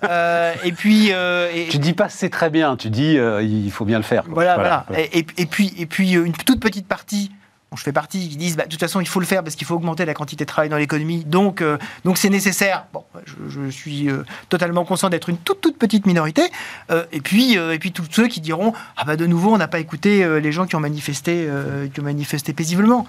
et 0.65 0.73
puis, 0.73 1.09
et... 1.09 1.69
tu 1.71 1.79
dis 1.79 1.95
pas 1.95 2.11
c'est 2.11 2.29
très 2.29 2.51
bien, 2.51 2.77
tu 2.77 2.91
dis 2.91 3.15
il 3.17 3.71
faut 3.71 3.87
bien 3.87 3.99
le 3.99 4.05
faire. 4.05 4.25
Voilà, 4.29 4.57
voilà. 4.57 4.87
Et, 4.99 5.25
et, 5.39 5.47
puis, 5.47 5.73
et 5.79 5.87
puis 5.87 6.13
une 6.13 6.33
toute 6.33 6.61
petite 6.61 6.87
partie 6.87 7.31
je 7.77 7.83
fais 7.83 7.93
partie, 7.93 8.29
qui 8.29 8.37
disent 8.37 8.57
bah, 8.57 8.65
de 8.65 8.69
toute 8.69 8.81
façon 8.81 9.01
il 9.01 9.09
faut 9.09 9.21
le 9.21 9.27
faire 9.27 9.43
parce 9.43 9.57
qu'il 9.57 9.67
faut 9.67 9.75
augmenter 9.75 10.05
la 10.05 10.15
quantité 10.15 10.45
de 10.45 10.49
travail 10.49 10.69
dans 10.69 10.77
l'économie, 10.77 11.25
donc 11.25 11.61
euh, 11.61 11.79
donc 12.05 12.19
c'est 12.19 12.31
nécessaire. 12.31 12.87
Bon, 12.93 13.05
je, 13.27 13.71
suis 13.71 14.09
euh, 14.09 14.25
totalement 14.49 14.85
conscient 14.85 15.11
d'être 15.11 15.29
une 15.29 15.39
toute 15.39 15.61
toute 15.61 15.79
petite 15.79 16.07
minorité. 16.07 16.43
Euh, 16.91 17.05
et 17.13 17.21
puis 17.21 17.55
et 17.55 17.79
puis 17.79 17.93
tous 17.93 18.07
ceux 18.11 18.29
qui 18.29 18.41
diront 18.41 18.73
ah 18.97 19.05
bah 19.05 19.17
de 19.17 19.27
nouveau 19.27 19.55
on 19.55 19.59
n'a 19.59 19.69
pas 19.69 19.81
écouté 19.81 20.41
les 20.41 20.53
gens 20.53 20.67
qui 20.67 20.77
ont 20.77 20.81
manifesté 20.81 21.49
qui 21.93 22.01
ont 22.01 22.05
manifesté 22.05 22.53
paisiblement. 22.53 23.07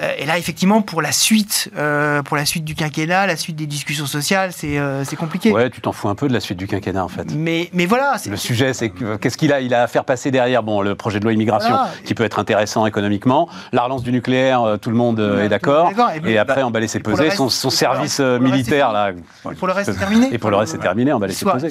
Euh, 0.00 0.12
et 0.16 0.24
là, 0.24 0.38
effectivement, 0.38 0.80
pour 0.80 1.02
la 1.02 1.12
suite, 1.12 1.70
euh, 1.76 2.22
pour 2.22 2.36
la 2.36 2.46
suite 2.46 2.64
du 2.64 2.74
quinquennat, 2.74 3.26
la 3.26 3.36
suite 3.36 3.56
des 3.56 3.66
discussions 3.66 4.06
sociales, 4.06 4.50
c'est 4.52 4.78
euh, 4.78 5.04
compliqué. 5.18 5.52
Ouais, 5.52 5.68
tu 5.68 5.82
t'en 5.82 5.92
fous 5.92 6.08
un 6.08 6.14
peu 6.14 6.28
de 6.28 6.32
la 6.32 6.40
suite 6.40 6.58
du 6.58 6.66
quinquennat, 6.66 7.04
en 7.04 7.08
fait. 7.08 7.34
Mais, 7.34 7.68
mais 7.74 7.84
voilà. 7.84 8.16
Le 8.26 8.36
sujet, 8.36 8.72
c'est 8.72 8.90
qu'est-ce 9.20 9.36
qu'il 9.36 9.52
a 9.52 9.60
Il 9.60 9.74
a 9.74 9.82
à 9.82 9.86
faire 9.86 10.04
passer 10.04 10.30
derrière? 10.30 10.62
Bon, 10.62 10.80
le 10.80 10.94
projet 10.94 11.18
de 11.18 11.24
loi 11.24 11.32
immigration, 11.32 11.76
qui 12.04 12.14
peut 12.14 12.24
être 12.24 12.38
intéressant 12.38 12.86
économiquement. 12.86 13.48
La 13.72 13.82
relance 13.82 14.02
du 14.02 14.12
nucléaire, 14.12 14.78
tout 14.80 14.90
le 14.90 14.96
monde 14.96 15.20
est 15.20 15.48
d'accord. 15.48 15.92
Et, 16.24 16.38
après, 16.38 16.62
emballer 16.62 16.88
ses 16.88 17.00
pesées. 17.00 17.30
Son, 17.30 17.48
son 17.48 17.70
service 17.70 18.20
militaire, 18.20 18.92
là. 18.92 19.12
pour 19.58 19.66
le 19.66 19.72
reste, 19.72 19.92
c'est 19.92 19.98
terminé. 19.98 20.28
Et 20.32 20.38
pour 20.38 20.50
le 20.50 20.56
reste, 20.56 20.72
c'est 20.72 20.78
terminé, 20.78 21.12
emballer 21.12 21.34
ses 21.34 21.44
pesées. 21.44 21.68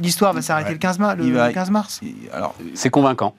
L'histoire 0.00 0.34
va 0.34 0.42
s'arrêter 0.42 0.72
le 0.72 0.78
15 0.78 0.98
mars. 0.98 1.16
Le 1.18 1.52
15 1.52 1.70
mars. 1.70 2.00
C'est 2.74 2.90
convaincant. 2.90 3.34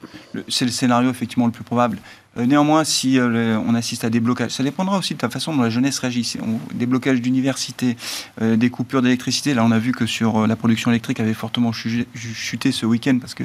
C'est 0.50 0.66
le 0.66 0.72
scénario, 0.72 1.12
effectivement, 1.12 1.46
le 1.46 1.52
plus 1.52 1.64
probable. 1.64 1.98
Euh, 2.38 2.46
néanmoins, 2.48 2.84
si 2.84 3.20
euh, 3.20 3.60
on 3.68 3.76
assiste 3.76 4.04
à 4.06 4.10
des 4.10 4.20
blocages, 4.20 4.52
ça 4.52 4.64
dépendra 4.64 4.98
aussi 4.98 5.14
de 5.14 5.20
la 5.22 5.30
façon 5.30 5.56
dont 5.56 5.62
la 5.62 5.70
jeunesse 5.70 6.00
réagit. 6.00 6.24
Si 6.24 6.40
on- 6.42 6.60
des 6.76 6.86
blocages 6.88 7.22
d'université, 7.22 7.96
euh, 8.42 8.56
des 8.56 8.70
coupures 8.72 9.02
d'électricité. 9.04 9.54
Là, 9.54 9.64
on 9.64 9.72
a 9.72 9.78
vu 9.80 9.92
que 9.92 10.06
sur 10.08 10.38
euh, 10.44 10.48
la 10.48 10.56
production 10.56 10.90
électrique 10.92 11.20
avait 11.20 11.34
fortement 11.36 11.72
chu- 11.72 12.08
chuté 12.16 12.72
ce 12.72 12.86
week-end 12.88 13.18
parce 13.20 13.36
que 13.36 13.44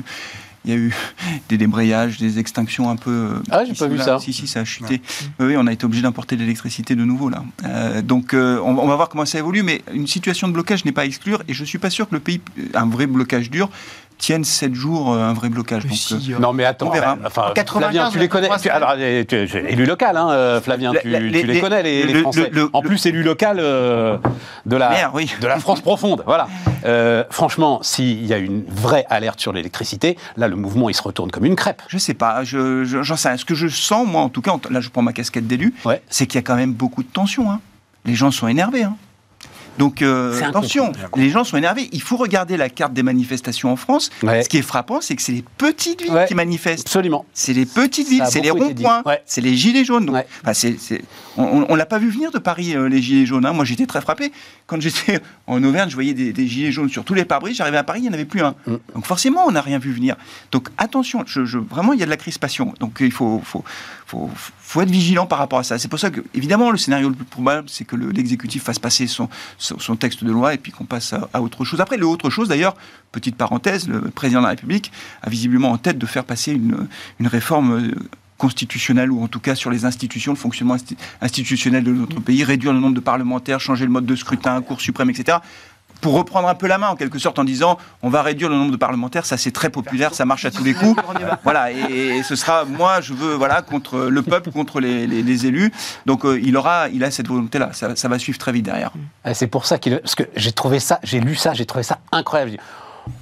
il 0.65 0.71
y 0.73 0.75
a 0.75 0.77
eu 0.77 0.93
des 1.51 1.57
débrayages, 1.59 2.19
des 2.19 2.39
extinctions 2.39 2.89
un 2.89 2.97
peu. 2.97 3.41
Ah, 3.51 3.65
j'ai 3.67 3.75
pas 3.75 3.89
vu 3.89 3.97
là. 3.97 4.05
ça. 4.05 4.19
Si, 4.21 4.33
si, 4.33 4.47
ça 4.47 4.61
a 4.61 4.65
chuté. 4.65 5.03
Oui, 5.39 5.47
oui, 5.49 5.55
on 5.59 5.67
a 5.67 5.73
été 5.73 5.85
obligé 5.85 6.03
d'importer 6.03 6.37
de 6.37 6.41
l'électricité 6.41 6.95
de 6.97 7.05
nouveau 7.05 7.29
là. 7.29 7.45
Euh, 7.65 8.01
donc, 8.03 8.33
euh, 8.33 8.59
on, 8.65 8.77
on 8.79 8.87
va 8.87 8.97
voir 8.97 9.09
comment 9.11 9.27
ça 9.27 9.39
évolue, 9.39 9.63
mais 9.63 9.83
une 9.93 10.07
situation 10.07 10.49
de 10.49 10.53
blocage 10.55 10.85
n'est 10.87 10.93
pas 10.93 11.03
à 11.03 11.07
exclure, 11.07 11.43
et 11.47 11.53
je 11.53 11.63
suis 11.65 11.79
pas 11.79 11.91
sûr 11.91 12.09
que 12.09 12.15
le 12.15 12.21
pays, 12.21 12.41
un 12.75 12.87
vrai 12.87 13.07
blocage 13.07 13.51
dur, 13.51 13.69
tienne 14.19 14.45
7 14.45 14.75
jours 14.75 15.13
euh, 15.13 15.19
un 15.23 15.33
vrai 15.33 15.49
blocage. 15.49 15.85
Donc, 15.87 15.93
Si, 15.97 16.15
euh, 16.33 16.37
euh, 16.37 16.39
Non 16.41 16.53
mais 16.53 16.65
attends, 16.65 16.89
On 16.89 16.91
verra. 16.91 17.17
enfin, 17.25 17.53
95, 17.55 17.91
Flavien, 17.93 18.11
tu 18.11 18.19
les 18.19 18.29
connais. 18.29 18.49
Tu, 18.61 18.69
alors, 18.69 18.95
tu- 18.97 19.37
élu 19.69 19.87
local, 19.87 20.17
hein, 20.17 20.61
Flavien, 20.63 20.93
La- 20.93 21.01
tu, 21.01 21.09
la- 21.09 21.19
tu 21.21 21.29
les- 21.29 21.61
connais 21.61 21.83
les, 21.83 22.05
les 22.05 22.13
le- 22.13 22.21
Français. 22.23 22.51
le- 22.53 22.63
le- 22.63 22.71
en 22.73 22.83
plus, 22.83 23.07
élu 23.07 23.23
local 23.23 23.59
euh, 23.61 24.19
de 24.67 24.77
la 24.77 24.91
Maire, 24.91 25.11
oui. 25.15 25.31
de 25.41 25.47
la 25.47 25.59
France 25.59 25.81
profonde. 25.81 26.23
Voilà. 26.27 26.49
Euh, 26.85 27.25
franchement, 27.31 27.79
s'il 27.83 28.27
y 28.27 28.35
a 28.35 28.39
une 28.39 28.65
vraie 28.69 29.07
alerte 29.09 29.41
sur 29.41 29.53
l'électricité, 29.53 30.19
là, 30.37 30.49
le 30.49 30.57
mouvement 30.57 30.89
il 30.91 30.95
se 30.95 31.03
retourne 31.03 31.31
comme 31.31 31.45
une 31.45 31.57
crêpe. 31.57 31.83
Je 31.89 31.99
sais 31.99 32.15
pas, 32.15 32.45
je, 32.45 32.85
je- 32.85 33.03
j'en 33.03 33.17
sais 33.17 33.29
rien. 33.29 33.37
Ce 33.39 33.45
que 33.45 33.55
je 33.55 33.69
sens, 33.69 34.07
moi, 34.07 34.23
en 34.23 34.29
tout 34.29 34.43
cas, 34.43 34.53
là, 34.71 34.81
je 34.81 34.89
prends 34.89 35.03
ma 35.03 35.13
casquette 35.13 35.47
d'élu, 35.47 35.75
Ouais. 35.85 36.03
c'est 36.11 36.27
qu'il 36.27 36.37
y 36.37 36.43
a 36.43 36.43
quand 36.43 36.57
même 36.57 36.73
beaucoup 36.73 37.03
de 37.03 37.09
tension. 37.09 37.51
hein. 37.51 37.61
Les 38.05 38.15
gens 38.15 38.31
sont 38.31 38.49
énervés. 38.49 38.83
hein. 38.85 38.97
Donc, 39.79 40.03
euh, 40.03 40.41
attention, 40.43 40.93
les 41.17 41.31
gens 41.31 41.45
sont 41.45 41.57
énervés. 41.57 41.89
Il 41.93 42.03
faut 42.03 42.17
regarder 42.17 42.57
la 42.57 42.69
carte 42.69 42.93
des 42.93 43.03
manifestations 43.03 43.71
en 43.73 43.77
France. 43.77 44.11
Ouais. 44.23 44.43
Ce 44.43 44.49
qui 44.49 44.59
est 44.59 44.63
frappant, 44.63 45.01
c'est 45.01 45.15
que 45.17 45.23
c'est 45.23 45.33
les 45.33 45.45
petites 45.57 46.03
villes 46.03 46.13
Ouais. 46.13 46.27
qui 46.27 46.35
manifestent. 46.35 46.87
Absolument. 46.87 47.25
C'est 47.33 47.53
les 47.53 47.65
petites 47.67 48.09
villes, 48.09 48.23
a 48.23 48.27
c'est 48.27 48.41
les 48.41 48.51
ronds-points, 48.51 49.03
Ouais. 49.07 49.23
c'est 49.27 49.41
les 49.41 49.57
gilets 49.57 49.85
jaunes. 49.85 50.07
Donc, 50.07 50.17
on 51.37 51.43
on- 51.45 51.67
on 51.69 51.75
l'a 51.77 51.87
pas 51.87 51.99
vu 51.99 52.11
venir 52.11 52.31
de 52.31 52.39
Paris, 52.39 52.75
euh, 52.75 52.89
les 52.89 53.01
gilets 53.01 53.27
jaunes. 53.27 53.47
hein. 53.47 53.53
Moi, 53.53 53.65
j'étais 53.65 53.87
très 53.87 54.01
frappé. 54.01 54.33
Quand 54.67 54.81
j'étais 54.81 55.21
en 55.47 55.63
Auvergne, 55.63 55.89
je 55.89 55.95
voyais 55.95 56.15
des, 56.15 56.33
des 56.33 56.47
gilets 56.47 56.73
jaunes 56.73 56.89
sur 56.89 57.05
tous 57.05 57.15
les 57.15 57.25
pare-brises. 57.25 57.57
J'arrivais 57.57 57.77
à 57.79 57.85
Paris, 57.85 58.01
il 58.01 58.03
n'y 58.03 58.09
en 58.09 58.13
avait 58.13 58.25
plus 58.25 58.43
un. 58.43 58.55
Mm. 58.67 58.77
Donc 58.95 59.07
forcément, 59.07 59.45
on 59.47 59.53
n'a 59.53 59.61
rien 59.61 59.79
vu 59.79 59.93
venir. 59.93 60.17
Donc 60.53 60.69
attention, 60.79 61.23
je, 61.27 61.45
je- 61.45 61.59
vraiment, 61.59 61.93
il 61.93 62.01
y 62.01 62.03
a 62.03 62.07
de 62.07 62.11
la 62.11 62.17
crispation. 62.17 62.75
Donc 62.81 62.97
il 63.01 63.13
faut, 63.13 63.41
faut, 63.45 63.65
faut, 64.07 64.31
faut 64.61 64.81
être 64.83 64.91
vigilant 64.91 65.27
par 65.27 65.39
rapport 65.39 65.61
à 65.61 65.63
ça. 65.63 65.79
C'est 65.79 65.89
pour 65.89 65.99
ça 65.99 66.11
que, 66.11 66.21
évidemment, 66.35 66.71
le 66.71 66.79
scénario 66.79 67.09
le 67.09 67.15
plus 67.15 67.25
probable, 67.25 67.69
c'est 67.69 67.85
que 67.85 67.97
le- 67.97 68.11
l'exécutif 68.11 68.63
fasse 68.65 68.79
passer 68.79 69.07
son, 69.07 69.29
son, 69.59 69.68
son 69.79 69.97
texte 69.97 70.25
de 70.25 70.33
loi 70.33 70.55
et 70.55 70.59
puis 70.59 70.73
qu'on 70.73 70.85
passe 70.85 71.13
à, 71.13 71.29
à 71.33 71.41
autre 71.43 71.65
chose. 71.65 71.81
Après, 71.81 71.97
le 71.97 72.07
autre 72.07 72.31
chose, 72.31 72.49
d'ailleurs, 72.49 72.77
petite 73.13 73.37
parenthèse, 73.37 73.89
le 73.89 74.01
président 74.01 74.41
de 74.41 74.45
la 74.45 74.51
République 74.51 74.91
a 75.23 75.31
visiblement 75.31 75.71
en 75.71 75.79
tête 75.79 75.99
de 75.99 76.07
faire 76.07 76.25
passer 76.25 76.53
une, 76.53 76.89
une 77.21 77.27
réforme 77.27 77.73
euh, 77.73 77.95
constitutionnelle 78.39 79.11
ou 79.11 79.23
en 79.23 79.29
tout 79.29 79.41
cas 79.41 79.55
sur 79.55 79.71
les 79.71 79.85
institutions, 79.85 80.33
le 80.33 80.39
fonctionnement 80.39 80.77
insti- 80.77 80.97
institutionnel 81.21 81.83
de 81.83 81.93
notre 81.93 82.21
pays, 82.21 82.45
réduire 82.45 82.73
le 82.73 82.79
nombre 82.81 82.95
de 82.95 83.01
parlementaires, 83.01 83.61
changer 83.61 83.85
le 83.85 83.91
mode 83.91 84.07
de 84.07 84.15
scrutin, 84.15 84.63
Cour 84.63 84.81
suprême, 84.81 85.11
etc. 85.11 85.39
Pour 86.01 86.15
reprendre 86.15 86.47
un 86.49 86.55
peu 86.55 86.67
la 86.69 86.79
main 86.79 86.89
en 86.89 86.97
quelque 86.97 87.19
sorte 87.19 87.39
en 87.41 87.45
disant 87.45 87.77
on 88.03 88.09
va 88.09 88.23
réduire 88.23 88.49
le 88.49 88.55
nombre 88.57 88.71
de 88.71 88.77
parlementaires, 88.77 89.27
ça 89.27 89.37
c'est 89.37 89.51
très 89.51 89.69
populaire, 89.69 90.15
ça 90.15 90.25
marche 90.25 90.45
à 90.45 90.51
tous 90.53 90.63
les 90.63 90.75
coups. 90.75 91.01
Voilà, 91.43 91.73
et, 91.73 92.19
et 92.19 92.23
ce 92.23 92.37
sera 92.37 92.65
moi 92.65 93.01
je 93.01 93.15
veux 93.15 93.35
voilà 93.35 93.63
contre 93.63 93.99
le 93.99 94.23
peuple, 94.23 94.53
contre 94.53 94.79
les, 94.81 95.07
les- 95.09 95.23
les 95.23 95.47
élus. 95.47 95.73
Donc 96.07 96.25
euh, 96.25 96.39
il 96.43 96.57
aura, 96.57 96.89
il 96.89 97.03
a 97.03 97.11
cette 97.11 97.27
volonté 97.29 97.59
là, 97.59 97.71
ça, 97.73 97.97
ça 97.97 98.07
va 98.09 98.19
suivre 98.19 98.39
très 98.39 98.53
vite 98.53 98.65
derrière. 98.65 98.93
Ah, 99.25 99.35
C'est 99.35 99.49
pour 99.49 99.67
ça 99.67 99.79
qu'il. 99.79 99.99
Parce 99.99 100.15
que 100.15 100.23
j'ai 100.37 100.53
trouvé 100.53 100.79
ça, 100.79 101.01
j'ai 101.03 101.19
lu 101.21 101.35
ça, 101.35 101.53
j'ai 101.53 101.67
trouvé 101.67 101.83
ça 101.83 101.99
incroyable. 102.13 102.59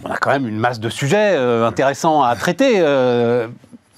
On 0.05 0.11
a 0.11 0.17
quand 0.17 0.31
même 0.31 0.49
une 0.49 0.59
masse 0.59 0.81
de 0.81 0.89
sujets 0.91 1.35
euh, 1.37 1.67
intéressants 1.67 2.23
à 2.23 2.35
traiter. 2.37 2.75
euh, 2.81 3.47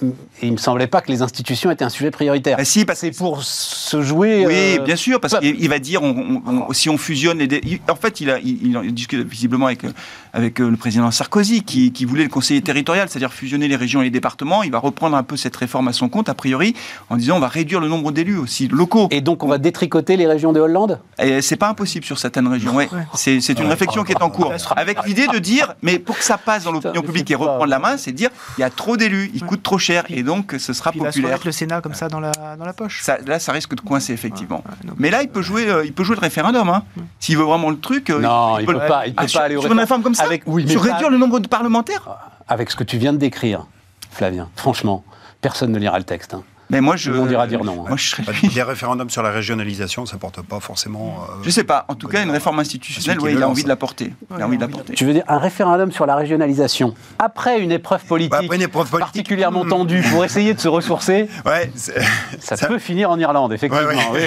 et 0.01 0.45
il 0.47 0.51
me 0.53 0.57
semblait 0.57 0.87
pas 0.87 1.01
que 1.01 1.11
les 1.11 1.21
institutions 1.21 1.69
étaient 1.71 1.83
un 1.83 1.89
sujet 1.89 2.11
prioritaire. 2.11 2.57
Bah, 2.57 2.65
si, 2.65 2.85
parce 2.85 2.99
C'est 2.99 3.11
pour 3.11 3.43
se 3.43 4.01
jouer. 4.01 4.45
Oui, 4.47 4.77
euh, 4.79 4.83
bien 4.83 4.95
sûr, 4.95 5.19
parce 5.19 5.37
qu'il 5.39 5.55
il 5.59 5.69
va 5.69 5.79
dire, 5.79 6.01
on- 6.03 6.41
on- 6.45 6.65
on- 6.69 6.73
si 6.73 6.89
on 6.89 6.97
fusionne 6.97 7.39
les... 7.39 7.47
dé- 7.47 7.81
en 7.89 7.95
fait, 7.95 8.21
il, 8.21 8.29
a, 8.29 8.39
il, 8.39 8.93
discute 8.93 9.27
visiblement 9.27 9.65
avec, 9.67 9.83
euh, 9.83 9.91
avec 10.33 10.59
le 10.59 10.75
président 10.77 11.09
Sarkozy, 11.11 11.63
qui, 11.63 11.91
qui 11.91 12.05
voulait 12.05 12.23
le 12.23 12.29
conseiller 12.29 12.61
territorial, 12.61 13.09
c'est-à-dire 13.09 13.33
fusionner 13.33 13.67
les 13.67 13.75
régions 13.75 14.01
et 14.01 14.05
les 14.05 14.09
départements. 14.09 14.63
Il 14.63 14.71
va 14.71 14.79
reprendre 14.79 15.17
un 15.17 15.23
peu 15.23 15.35
cette 15.37 15.55
réforme 15.55 15.87
à 15.89 15.93
son 15.93 16.07
compte, 16.09 16.29
a 16.29 16.33
priori, 16.33 16.75
en 17.09 17.17
disant 17.17 17.37
on 17.37 17.41
va 17.41 17.47
réduire 17.47 17.79
le 17.79 17.87
nombre 17.87 18.11
d'élus 18.11 18.37
aussi 18.37 18.67
locaux. 18.67 19.07
Et 19.11 19.21
donc 19.21 19.43
on 19.43 19.47
va 19.47 19.57
détricoter 19.57 20.15
les 20.17 20.27
régions 20.27 20.53
de 20.53 20.59
Hollande? 20.59 20.99
C'est 21.41 21.57
pas 21.57 21.69
impossible 21.69 22.05
sur 22.05 22.19
certaines 22.19 22.47
régions. 22.47 22.73
Ouais. 22.75 22.87
C'est 23.15 23.41
c'est 23.41 23.59
une 23.59 23.67
réflexion 23.67 24.03
qui 24.03 24.11
est 24.13 24.21
en 24.21 24.29
cours. 24.29 24.53
Avec 24.75 25.05
l'idée 25.05 25.27
de 25.27 25.39
dire, 25.39 25.73
mais 25.81 25.99
pour 25.99 26.17
que 26.17 26.23
ça 26.23 26.37
passe 26.37 26.63
dans 26.63 26.71
l'opinion 26.71 27.01
publique 27.01 27.29
et 27.31 27.35
reprendre 27.35 27.65
la 27.67 27.79
main, 27.79 27.97
c'est 27.97 28.11
de 28.11 28.17
dire 28.17 28.29
il 28.57 28.61
y 28.61 28.63
a 28.63 28.69
trop 28.69 28.95
d'élus, 28.97 29.31
ils 29.33 29.43
coûtent 29.43 29.63
trop 29.63 29.77
cher, 29.77 29.88
et 30.09 30.23
donc 30.23 30.55
ce 30.57 30.73
sera 30.73 30.91
Puis 30.91 30.99
il 30.99 31.03
va 31.03 31.11
se 31.11 31.17
populaire. 31.19 31.39
le 31.43 31.51
Sénat 31.51 31.81
comme 31.81 31.93
ça 31.93 32.07
dans 32.09 32.19
la, 32.19 32.31
dans 32.57 32.65
la 32.65 32.73
poche. 32.73 33.01
Ça- 33.03 33.17
là, 33.25 33.39
ça 33.39 33.51
risque 33.51 33.75
de 33.75 33.81
coincer, 33.81 34.13
effectivement. 34.13 34.63
Ouais, 34.65 34.87
donc- 34.87 34.95
Mais 34.99 35.09
là, 35.09 35.21
il 35.23 35.29
peut 35.29 35.41
jouer, 35.41 35.69
euh, 35.69 35.85
il 35.85 35.93
peut 35.93 36.03
jouer 36.03 36.15
le 36.15 36.21
référendum. 36.21 36.69
Hein. 36.69 36.83
S'il 37.19 37.37
veut 37.37 37.43
vraiment 37.43 37.69
le 37.69 37.79
truc. 37.79 38.09
euh, 38.09 38.19
Non, 38.19 38.59
il 38.59 38.65
peut 38.65 38.73
le- 38.73 38.79
pas, 38.79 39.07
il 39.07 39.13
peut 39.15 39.23
Ah, 39.23 39.27
sur, 39.27 39.39
pas 39.39 39.45
aller 39.45 39.55
au 39.55 39.61
sur 39.61 39.71
une 39.71 39.79
réforme 39.79 40.01
comme 40.01 40.15
ça 40.15 40.23
Avec- 40.23 40.43
oui, 40.45 40.63
mais 40.65 40.71
Sur 40.71 40.81
pas- 40.85 40.91
réduire 40.93 41.09
le 41.09 41.17
nombre 41.17 41.39
de 41.39 41.47
parlementaires? 41.47 42.07
Avec 42.47 42.69
ce 42.71 42.75
que 42.75 42.83
tu 42.83 42.97
viens 42.97 43.13
de 43.13 43.17
décrire, 43.17 43.65
Flavien, 44.11 44.49
franchement, 44.55 45.03
personne 45.41 45.71
ne 45.71 45.79
lira 45.79 45.97
le 45.97 46.05
texte. 46.05 46.33
hein. 46.33 46.43
Mais 46.71 46.81
moi, 46.81 46.95
je. 46.95 47.05
Tout 47.09 47.13
le 47.15 47.21
monde 47.21 47.31
ira 47.31 47.47
dire 47.47 47.63
non, 47.63 47.81
hein. 47.81 47.85
Moi, 47.87 47.97
je 47.97 48.09
serais. 48.09 48.23
Bah, 48.23 48.33
Des 48.53 48.61
référendums 48.63 49.09
sur 49.09 49.23
la 49.23 49.31
régionalisation, 49.31 50.05
ça 50.05 50.17
porte 50.17 50.41
pas 50.41 50.59
forcément. 50.59 51.25
euh, 51.29 51.33
Je 51.43 51.49
sais 51.49 51.63
pas. 51.63 51.85
En 51.87 51.95
tout 51.95 52.07
cas, 52.07 52.21
une 52.23 52.29
réforme 52.31 52.59
institutionnelle, 52.59 53.19
ouais, 53.19 53.33
il 53.33 53.41
a 53.41 53.49
envie 53.49 53.63
de 53.63 53.67
la 53.67 53.75
porter. 53.75 54.13
Il 54.35 54.41
a 54.41 54.45
envie 54.45 54.57
de 54.57 54.61
la 54.61 54.67
porter. 54.67 54.93
Tu 54.93 55.05
veux 55.05 55.13
dire 55.13 55.23
un 55.27 55.39
référendum 55.39 55.91
sur 55.91 56.05
la 56.05 56.15
régionalisation 56.15 56.93
après 57.17 57.59
une 57.59 57.71
épreuve 57.71 58.03
politique, 58.05 58.31
Bah, 58.31 58.41
après 58.43 58.55
une 58.57 58.61
épreuve 58.61 58.89
politique. 58.89 59.13
particulièrement 59.13 59.65
tendue 59.65 60.01
pour 60.11 60.23
essayer 60.25 60.53
de 60.53 60.59
se 60.59 60.67
ressourcer 60.67 61.27
Ouais, 61.45 61.71
Ça, 62.39 62.55
Ça- 62.55 62.67
peut 62.67 62.79
finir 62.79 63.09
en 63.09 63.19
Irlande, 63.19 63.51
effectivement. 63.53 63.87
Ouais, 63.87 63.95
Oui, 64.13 64.19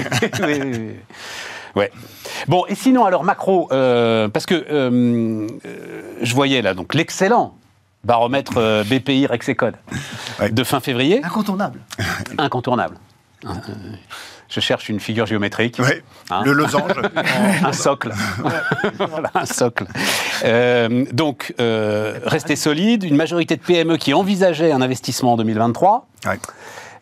oui, 0.42 0.54
oui, 0.62 0.70
oui. 0.78 0.90
Ouais. 1.76 1.90
Bon, 2.48 2.64
et 2.68 2.74
sinon, 2.74 3.04
alors, 3.04 3.24
macro, 3.24 3.68
euh, 3.72 4.28
parce 4.28 4.44
que 4.46 4.54
euh, 4.54 5.46
euh, 5.64 6.00
je 6.20 6.34
voyais 6.34 6.60
là, 6.60 6.74
donc, 6.74 6.92
l'excellent 6.94 7.54
baromètre 8.04 8.54
euh, 8.58 8.84
BPI 8.84 9.26
Rexecode 9.26 9.74
Ouais. 10.40 10.50
de 10.50 10.64
fin 10.64 10.80
février, 10.80 11.20
Incontournable. 11.24 11.80
incontournable. 12.38 12.96
Euh, 13.44 13.50
Je 14.48 14.60
cherche 14.60 14.88
une 14.88 15.00
figure 15.00 15.26
géométrique. 15.26 15.78
ouais. 15.80 16.02
Hein 16.30 16.42
Le 16.44 16.52
losange. 16.52 16.92
un 17.64 17.72
socle. 17.72 18.12
voilà, 18.98 19.30
un 19.34 19.46
socle. 19.46 19.86
Euh, 20.44 21.04
donc, 21.12 21.54
euh, 21.60 22.18
rester 22.24 22.56
solide, 22.56 23.02
une 23.04 23.16
majorité 23.16 23.56
de 23.56 23.62
PME 23.62 23.96
qui 23.96 24.14
envisageait 24.14 24.72
un 24.72 24.80
investissement 24.82 25.32
en 25.34 25.36
2023. 25.36 26.06
Ouais. 26.26 26.38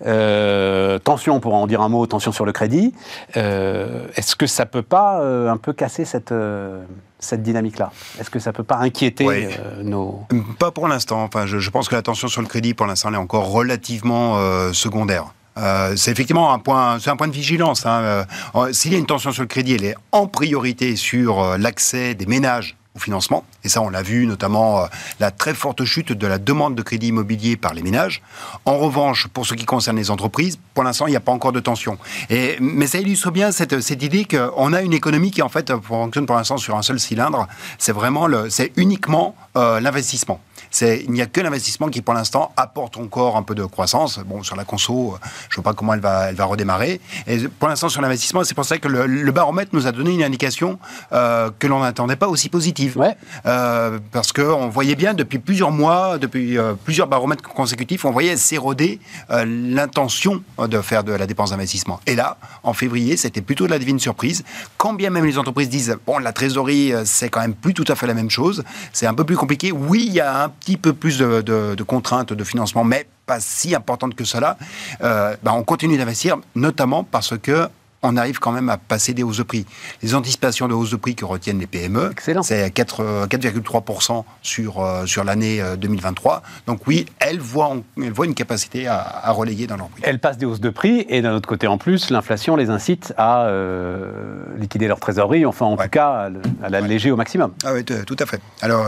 Euh, 0.07 0.99
tension, 0.99 1.35
on 1.37 1.41
pourra 1.41 1.59
en 1.59 1.67
dire 1.67 1.83
un 1.83 1.91
mot, 1.91 2.07
tension 2.07 2.33
sur 2.33 2.47
le 2.47 2.53
crédit. 2.53 2.95
Euh, 3.37 4.07
Est-ce 4.17 4.35
que 4.35 4.47
ça 4.47 4.65
peut 4.65 4.81
pas 4.83 5.21
euh, 5.21 5.51
un 5.51 5.59
peu 5.59 5.73
casser 5.75 6.07
cette, 6.07 6.33
euh, 6.33 6.83
cette 7.21 7.43
dynamique-là 7.43 7.93
Est-ce 8.19 8.31
que 8.31 8.39
ça 8.39 8.53
peut 8.53 8.65
pas 8.65 8.77
inquiéter 8.79 9.27
euh, 9.29 9.83
nos... 9.83 10.27
Pas 10.59 10.71
pour 10.71 10.89
l'instant. 10.89 11.23
Enfin, 11.23 11.47
je, 11.47 11.59
je 11.59 11.71
pense 11.71 11.89
que 11.89 11.95
la 11.95 12.03
tension 12.03 12.29
sur 12.29 12.43
le 12.43 12.49
crédit, 12.49 12.75
pour 12.75 12.87
l'instant, 12.87 13.09
elle 13.11 13.15
est 13.15 13.19
encore 13.19 13.51
relativement 13.51 14.39
euh, 14.39 14.73
secondaire. 14.73 15.27
Euh, 15.59 15.95
c'est 15.97 16.11
effectivement 16.11 16.53
un 16.53 16.59
point, 16.59 16.99
c'est 17.01 17.11
un 17.11 17.17
point 17.17 17.29
de 17.29 17.33
vigilance. 17.33 17.85
hein. 17.87 18.25
S'il 18.73 18.93
y 18.93 18.95
a 18.95 18.99
une 18.99 19.07
tension 19.07 19.33
sur 19.33 19.43
le 19.43 19.49
crédit, 19.49 19.75
elle 19.75 19.85
est 19.85 19.97
en 20.13 20.27
priorité 20.27 20.97
sur 20.97 21.59
l'accès 21.59 22.15
des 22.15 22.27
ménages 22.27 22.77
financement. 23.01 23.45
Et 23.65 23.69
ça, 23.69 23.83
on 23.83 23.89
l'a 23.89 24.03
vu, 24.03 24.27
notamment 24.27 24.81
euh, 24.83 24.87
la 25.19 25.31
très 25.31 25.55
forte 25.55 25.85
chute 25.85 26.13
de 26.13 26.27
la 26.27 26.39
demande 26.39 26.75
de 26.75 26.83
crédit 26.83 27.09
immobilier 27.09 27.57
par 27.57 27.75
les 27.75 27.83
ménages. 27.83 28.23
En 28.65 28.79
revanche, 28.79 29.27
pour 29.29 29.47
ce 29.47 29.55
qui 29.55 29.65
concerne 29.65 29.97
les 29.97 30.11
entreprises, 30.11 30.59
pour 30.75 30.85
l'instant, 30.85 31.07
il 31.07 31.11
n'y 31.11 31.17
a 31.17 31.21
pas 31.21 31.33
encore 31.33 31.53
de 31.53 31.61
tension. 31.61 31.99
Et, 32.29 32.57
mais 32.61 32.87
ça 32.87 32.99
illustre 32.99 33.31
bien 33.31 33.51
cette, 33.53 33.91
idée 33.91 34.25
qu'on 34.25 34.73
a 34.73 34.83
une 34.83 34.93
économie 34.93 35.31
qui, 35.31 35.43
en 35.43 35.49
fait, 35.49 35.73
fonctionne 35.83 36.27
pour 36.27 36.37
l'instant 36.37 36.57
sur 36.57 36.77
un 36.77 36.83
seul 36.83 37.01
cylindre. 37.01 37.47
C'est 37.79 37.93
vraiment, 37.93 38.29
c'est 38.49 38.73
uniquement 38.77 39.35
euh, 39.57 39.81
l'investissement. 39.81 40.41
C'est, 40.71 41.03
il 41.05 41.13
n'y 41.13 41.23
a 41.23 41.27
que 41.27 41.41
l'investissement 41.41 41.89
qui, 41.89 42.01
pour 42.01 42.15
l'instant, 42.15 42.53
apporte 42.57 42.97
encore 42.97 43.37
un 43.37 43.43
peu 43.43 43.55
de 43.55 43.65
croissance. 43.65 44.19
Bon, 44.27 44.43
sur 44.43 44.57
la 44.57 44.65
conso, 44.65 45.15
euh, 45.15 45.27
je 45.49 45.59
ne 45.59 45.63
vois 45.63 45.73
pas 45.73 45.77
comment 45.77 45.95
elle 45.95 46.01
va, 46.01 46.31
elle 46.31 46.37
va 46.37 46.45
redémarrer. 46.45 47.01
Et 47.27 47.49
pour 47.49 47.69
l'instant, 47.69 47.89
sur 47.89 48.01
l'investissement, 48.01 48.45
c'est 48.45 48.55
pour 48.55 48.65
ça 48.65 48.79
que 48.79 48.89
le, 48.89 49.07
le 49.07 49.33
baromètre 49.33 49.71
nous 49.73 49.87
a 49.87 49.93
donné 49.93 50.13
une 50.13 50.23
indication 50.23 50.79
euh, 51.13 51.51
que 51.59 51.67
l'on 51.67 51.81
n'attendait 51.81 52.17
pas 52.17 52.29
aussi 52.29 52.49
positive. 52.49 52.97
Ouais. 52.97 53.17
Euh, 53.47 53.99
parce 54.13 54.33
qu'on 54.33 54.69
voyait 54.69 54.95
bien 54.95 55.15
depuis 55.15 55.39
plusieurs 55.39 55.71
mois, 55.71 56.19
depuis 56.19 56.59
euh, 56.59 56.75
plusieurs 56.75 57.07
baromètres 57.07 57.43
consécutifs, 57.43 58.05
on 58.05 58.11
voyait 58.11 58.37
s'éroder 58.37 59.01
l'intention 59.29 60.43
de 60.59 60.81
faire 60.81 61.05
de 61.05 61.13
la 61.13 61.27
dépense 61.27 61.51
d'investissement. 61.51 62.01
Et 62.07 62.15
là, 62.15 62.37
en 62.63 62.73
février, 62.73 63.17
c'était 63.17 63.41
plutôt 63.41 63.67
de 63.67 63.71
la 63.71 63.79
divine 63.79 63.99
surprise. 63.99 64.45
Quand 64.77 64.93
bien 64.93 65.11
même 65.11 65.25
les 65.25 65.39
entreprises 65.39 65.69
disent, 65.69 65.97
bon, 66.07 66.19
la 66.19 66.33
trésorerie, 66.33 66.93
c'est 67.05 67.29
quand 67.29 67.41
même 67.41 67.55
plus 67.55 67.75
tout 67.75 67.85
à 67.89 67.95
fait 67.95 68.07
la 68.07 68.15
même 68.15 68.31
chose, 68.31 68.65
c'est 68.93 69.07
un 69.07 69.15
peu 69.15 69.25
plus 69.25 69.37
compliqué. 69.37 69.73
Oui, 69.73 70.05
il 70.07 70.13
y 70.13 70.21
a 70.21 70.45
un 70.45 70.49
petit 70.61 70.77
peu 70.77 70.93
plus 70.93 71.19
de, 71.19 71.83
contraintes 71.87 72.33
de 72.33 72.45
financement, 72.45 72.85
mais 72.85 73.07
pas 73.27 73.41
si 73.41 73.75
importantes 73.75 74.15
que 74.15 74.25
cela. 74.25 74.57
Euh, 75.03 75.37
ben, 75.43 75.53
on 75.53 75.63
continue 75.63 75.97
d'investir, 75.97 76.37
notamment 76.55 77.05
parce 77.05 77.37
que 77.39 77.69
on 78.03 78.17
arrive 78.17 78.39
quand 78.39 78.53
même 78.53 78.69
à 78.69 78.79
passer 78.79 79.15
des 79.15 79.23
hausses 79.23 79.39
de 79.39 79.43
prix. 79.43 79.67
Les 80.03 80.15
anticipations 80.15 80.69
de 80.69 80.75
hausse 80.75 80.91
de 80.91 80.97
prix 80.97 81.15
que 81.15 81.25
retiennent 81.25 81.59
les 81.59 81.67
PME, 81.67 82.13
c'est 82.43 82.69
4,3% 82.75 84.25
sur, 84.43 84.81
euh, 84.81 85.07
sur 85.07 85.25
l'année 85.25 85.63
2023. 85.79 86.37
Euh, 86.37 86.39
Donc 86.67 86.87
oui, 86.87 87.07
elles 87.19 87.41
voient, 87.41 87.77
elles 87.99 88.13
voient 88.13 88.27
une 88.27 88.35
capacité 88.35 88.87
à, 88.87 89.31
relayer 89.31 89.67
dans 89.67 89.77
leur 89.77 89.89
prix. 89.89 90.03
Elles 90.05 90.19
passent 90.19 90.39
des 90.39 90.47
hausses 90.47 90.61
de 90.61 90.71
prix 90.71 91.05
et 91.09 91.23
d'un 91.23 91.35
autre 91.35 91.49
côté 91.49 91.67
en 91.67 91.79
plus, 91.79 92.11
l'inflation 92.11 92.57
les 92.57 92.71
incite 92.71 93.13
à 93.17 93.45
euh, 93.45 94.11
liquider 94.59 94.89
leur 94.89 94.99
trésorerie, 94.99 95.47
enfin 95.47 95.67
en 95.67 95.77
tout 95.77 95.89
cas 95.89 96.31
à 96.63 96.69
l'alléger 96.69 97.11
au 97.11 97.17
maximum. 97.17 97.53
Ah 97.65 97.73
oui, 97.75 97.85
tout 97.85 98.17
à 98.19 98.27
fait. 98.27 98.41
Alors 98.63 98.87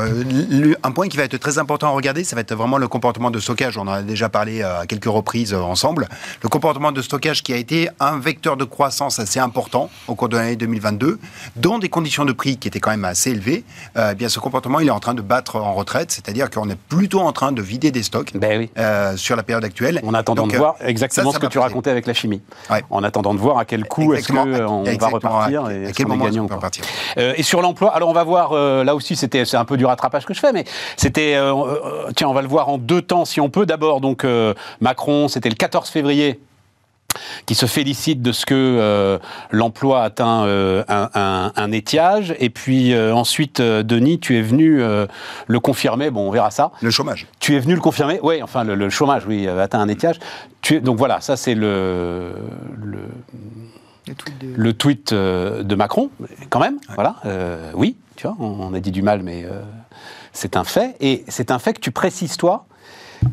un 0.82 0.90
point 0.92 1.08
qui 1.08 1.16
va 1.16 1.24
être 1.24 1.36
très 1.36 1.58
important 1.58 1.88
à 1.88 1.90
regarder, 1.90 2.24
ça 2.24 2.34
va 2.34 2.40
être 2.40 2.54
vraiment 2.54 2.78
le 2.78 2.88
comportement 2.88 3.30
de 3.30 3.38
stockage. 3.38 3.76
On 3.76 3.82
en 3.82 3.88
a 3.88 4.02
déjà 4.02 4.28
parlé 4.28 4.62
à 4.62 4.84
quelques 4.86 5.04
reprises 5.04 5.54
ensemble. 5.54 6.08
Le 6.42 6.48
comportement 6.48 6.92
de 6.92 7.02
stockage 7.02 7.42
qui 7.42 7.52
a 7.52 7.56
été 7.56 7.88
un 8.00 8.18
vecteur 8.18 8.56
de 8.56 8.64
croissance 8.64 9.01
assez 9.06 9.40
important 9.40 9.90
au 10.08 10.14
cours 10.14 10.28
de 10.28 10.36
l'année 10.36 10.56
2022, 10.56 11.18
dans 11.56 11.78
des 11.78 11.88
conditions 11.88 12.24
de 12.24 12.32
prix 12.32 12.56
qui 12.56 12.68
étaient 12.68 12.80
quand 12.80 12.90
même 12.90 13.04
assez 13.04 13.30
élevées, 13.30 13.64
euh, 13.96 14.10
eh 14.12 14.14
bien 14.14 14.28
ce 14.28 14.38
comportement 14.38 14.80
il 14.80 14.88
est 14.88 14.92
en 14.92 15.00
train 15.00 15.14
de 15.14 15.22
battre 15.22 15.56
en 15.56 15.72
retraite, 15.74 16.10
c'est-à-dire 16.10 16.50
qu'on 16.50 16.68
est 16.68 16.78
plutôt 16.78 17.20
en 17.20 17.32
train 17.32 17.52
de 17.52 17.62
vider 17.62 17.90
des 17.90 18.02
stocks 18.02 18.36
ben 18.36 18.68
euh, 18.78 19.16
sur 19.16 19.36
la 19.36 19.42
période 19.42 19.64
actuelle. 19.64 20.00
En 20.04 20.14
attendant 20.14 20.46
de 20.46 20.56
voir 20.56 20.76
exactement 20.80 21.32
ce 21.32 21.38
que 21.38 21.46
tu 21.46 21.58
racontais 21.58 21.90
avec 21.90 22.06
la 22.06 22.14
chimie. 22.14 22.42
En 22.90 23.02
attendant 23.02 23.34
de 23.34 23.38
voir 23.38 23.58
à 23.58 23.64
quel 23.64 23.84
coût 23.84 24.14
est-ce 24.14 24.28
qu'on 24.28 24.84
va 24.84 25.08
repartir 25.08 25.70
et 25.70 25.86
à 25.86 25.92
quel 25.92 26.06
moment 26.06 26.26
on 26.26 26.46
va 26.46 26.56
repartir. 26.56 26.84
Euh, 27.18 27.34
et 27.36 27.42
sur 27.42 27.62
l'emploi, 27.62 27.94
alors 27.94 28.08
on 28.08 28.14
va 28.14 28.24
voir, 28.24 28.54
là 28.54 28.94
aussi 28.94 29.16
c'était 29.16 29.44
c'est 29.44 29.56
un 29.56 29.64
peu 29.64 29.76
du 29.76 29.84
rattrapage 29.84 30.24
que 30.24 30.34
je 30.34 30.40
fais, 30.40 30.52
mais 30.52 30.64
c'était 30.96 31.38
tiens 32.16 32.28
on 32.28 32.34
va 32.34 32.42
le 32.42 32.48
voir 32.48 32.68
en 32.68 32.78
deux 32.78 33.02
temps 33.02 33.24
si 33.24 33.40
on 33.40 33.50
peut. 33.50 33.66
D'abord 33.66 34.00
donc 34.00 34.26
Macron, 34.80 35.28
c'était 35.28 35.48
le 35.48 35.54
14 35.54 35.88
février 35.88 36.40
qui 37.46 37.54
se 37.54 37.66
félicite 37.66 38.22
de 38.22 38.32
ce 38.32 38.46
que 38.46 38.54
euh, 38.54 39.18
l'emploi 39.50 40.02
atteint 40.02 40.44
euh, 40.44 40.84
un, 40.88 41.72
étiage. 41.72 42.34
Et 42.38 42.50
puis 42.50 42.92
euh, 42.92 43.14
ensuite, 43.14 43.60
Denis, 43.60 44.18
tu 44.18 44.36
es 44.36 44.42
venu 44.42 44.82
le 45.46 45.60
confirmer. 45.60 46.10
Bon, 46.10 46.28
on 46.28 46.30
verra 46.30 46.50
ça. 46.50 46.72
Le 46.80 46.90
chômage. 46.90 47.26
Tu 47.40 47.56
es 47.56 47.60
venu 47.60 47.74
le 47.74 47.80
confirmer. 47.80 48.20
Oui, 48.22 48.42
enfin, 48.42 48.64
le, 48.64 48.90
chômage, 48.90 49.24
oui, 49.26 49.48
atteint 49.48 49.80
un 49.80 49.88
étiage. 49.88 50.18
Tu 50.60 50.80
donc 50.80 50.98
voilà, 50.98 51.20
ça 51.20 51.36
c'est 51.36 51.54
le, 51.54 52.34
le, 54.56 54.72
tweet 54.72 55.12
de... 55.12 55.74
Macron, 55.74 56.10
quand 56.50 56.60
même. 56.60 56.78
Voilà. 56.94 57.16
oui, 57.74 57.96
tu 58.16 58.26
vois, 58.26 58.36
on 58.38 58.72
a 58.74 58.80
dit 58.80 58.92
du 58.92 59.02
mal, 59.02 59.22
mais 59.22 59.46
c'est 60.32 60.56
un 60.56 60.64
fait. 60.64 60.96
Et 61.00 61.24
c'est 61.28 61.50
un 61.50 61.58
fait 61.58 61.74
que 61.74 61.80
tu 61.80 61.90
précises, 61.90 62.36
toi, 62.36 62.66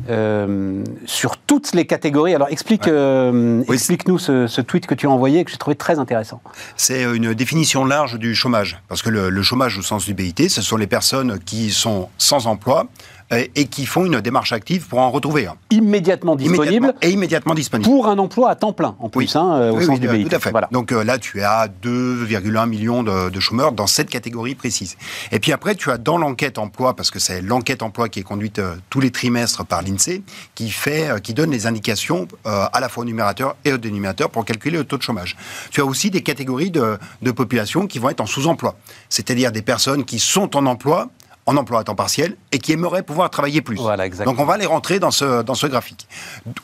euh, 0.08 0.82
sur 1.06 1.36
toutes 1.36 1.74
les 1.74 1.86
catégories. 1.86 2.34
Alors 2.34 2.48
explique, 2.48 2.88
euh, 2.88 3.62
explique-nous 3.72 4.18
ce, 4.18 4.60
tweet 4.60 4.86
que 4.86 4.94
tu 4.94 5.06
as 5.06 5.10
envoyé 5.10 5.44
que 5.44 5.50
j'ai 5.50 5.56
trouvé 5.56 5.76
très 5.76 5.98
intéressant. 5.98 6.40
C'est 6.76 7.02
une 7.02 7.34
définition 7.34 7.84
large 7.84 8.18
du 8.18 8.34
chômage, 8.34 8.80
parce 8.88 9.02
que 9.02 9.10
le, 9.10 9.30
le 9.30 9.42
chômage 9.42 9.78
au 9.78 9.82
sens 9.82 10.04
du 10.04 10.14
BIT, 10.14 10.48
ce 10.48 10.62
sont 10.62 10.76
les 10.76 10.86
personnes 10.86 11.38
qui 11.38 11.70
sont 11.70 12.08
sans 12.18 12.46
emploi, 12.46 12.86
euh, 12.86 13.19
et 13.30 13.66
qui 13.66 13.86
font 13.86 14.04
une 14.06 14.20
démarche 14.20 14.52
active 14.52 14.86
pour 14.88 14.98
en 14.98 15.10
retrouver 15.10 15.46
un. 15.46 15.54
Immédiatement 15.70 16.34
disponible. 16.34 16.94
et 17.00 17.10
immédiatement 17.10 17.54
disponible. 17.54 17.88
Pour 17.88 18.08
un 18.08 18.18
emploi 18.18 18.50
à 18.50 18.56
temps 18.56 18.72
plein, 18.72 18.96
en 18.98 19.08
plus, 19.08 19.36
hein, 19.36 19.54
euh, 19.54 19.72
au 19.72 19.80
sens 19.80 20.00
du 20.00 20.08
Tout 20.08 20.34
à 20.34 20.40
fait. 20.40 20.52
Donc 20.72 20.92
euh, 20.92 21.04
là, 21.04 21.18
tu 21.18 21.42
as 21.42 21.68
2,1 21.82 22.68
millions 22.68 23.02
de, 23.02 23.30
de, 23.30 23.40
chômeurs 23.40 23.72
dans 23.72 23.86
cette 23.86 24.10
catégorie 24.10 24.54
précise. 24.54 24.96
Et 25.30 25.38
puis 25.38 25.52
après, 25.52 25.74
tu 25.76 25.90
as 25.90 25.98
dans 25.98 26.18
l'enquête 26.18 26.58
emploi, 26.58 26.94
parce 26.94 27.10
que 27.10 27.18
c'est 27.18 27.40
l'enquête 27.40 27.82
emploi 27.82 28.08
qui 28.08 28.20
est 28.20 28.24
conduite 28.24 28.60
tous 28.90 29.00
les 29.00 29.10
trimestres 29.10 29.64
par 29.64 29.82
l'INSEE, 29.82 30.22
qui 30.54 30.70
fait, 30.70 31.20
qui 31.22 31.34
donne 31.34 31.50
les 31.50 31.66
indications 31.66 32.26
à 32.44 32.80
la 32.80 32.88
fois 32.88 33.02
au 33.02 33.06
numérateur 33.06 33.56
et 33.64 33.72
au 33.72 33.78
dénominateur 33.78 34.30
pour 34.30 34.44
calculer 34.44 34.78
le 34.78 34.84
taux 34.84 34.98
de 34.98 35.02
chômage. 35.02 35.36
Tu 35.70 35.80
as 35.80 35.84
aussi 35.84 36.10
des 36.10 36.22
catégories 36.22 36.70
de, 36.70 36.98
de 37.22 37.30
population 37.30 37.86
qui 37.86 37.98
vont 37.98 38.10
être 38.10 38.20
en 38.20 38.26
sous-emploi, 38.26 38.76
c'est-à-dire 39.08 39.52
des 39.52 39.62
personnes 39.62 40.04
qui 40.04 40.18
sont 40.18 40.56
en 40.56 40.66
emploi 40.66 41.08
en 41.50 41.56
emploi 41.56 41.80
à 41.80 41.84
temps 41.84 41.96
partiel 41.96 42.36
et 42.52 42.58
qui 42.58 42.72
aimeraient 42.72 43.02
pouvoir 43.02 43.28
travailler 43.28 43.60
plus. 43.60 43.76
Donc 44.24 44.38
on 44.38 44.44
va 44.44 44.56
les 44.56 44.66
rentrer 44.66 45.00
dans 45.00 45.10
ce, 45.10 45.42
dans 45.42 45.56
ce 45.56 45.66
graphique. 45.66 46.06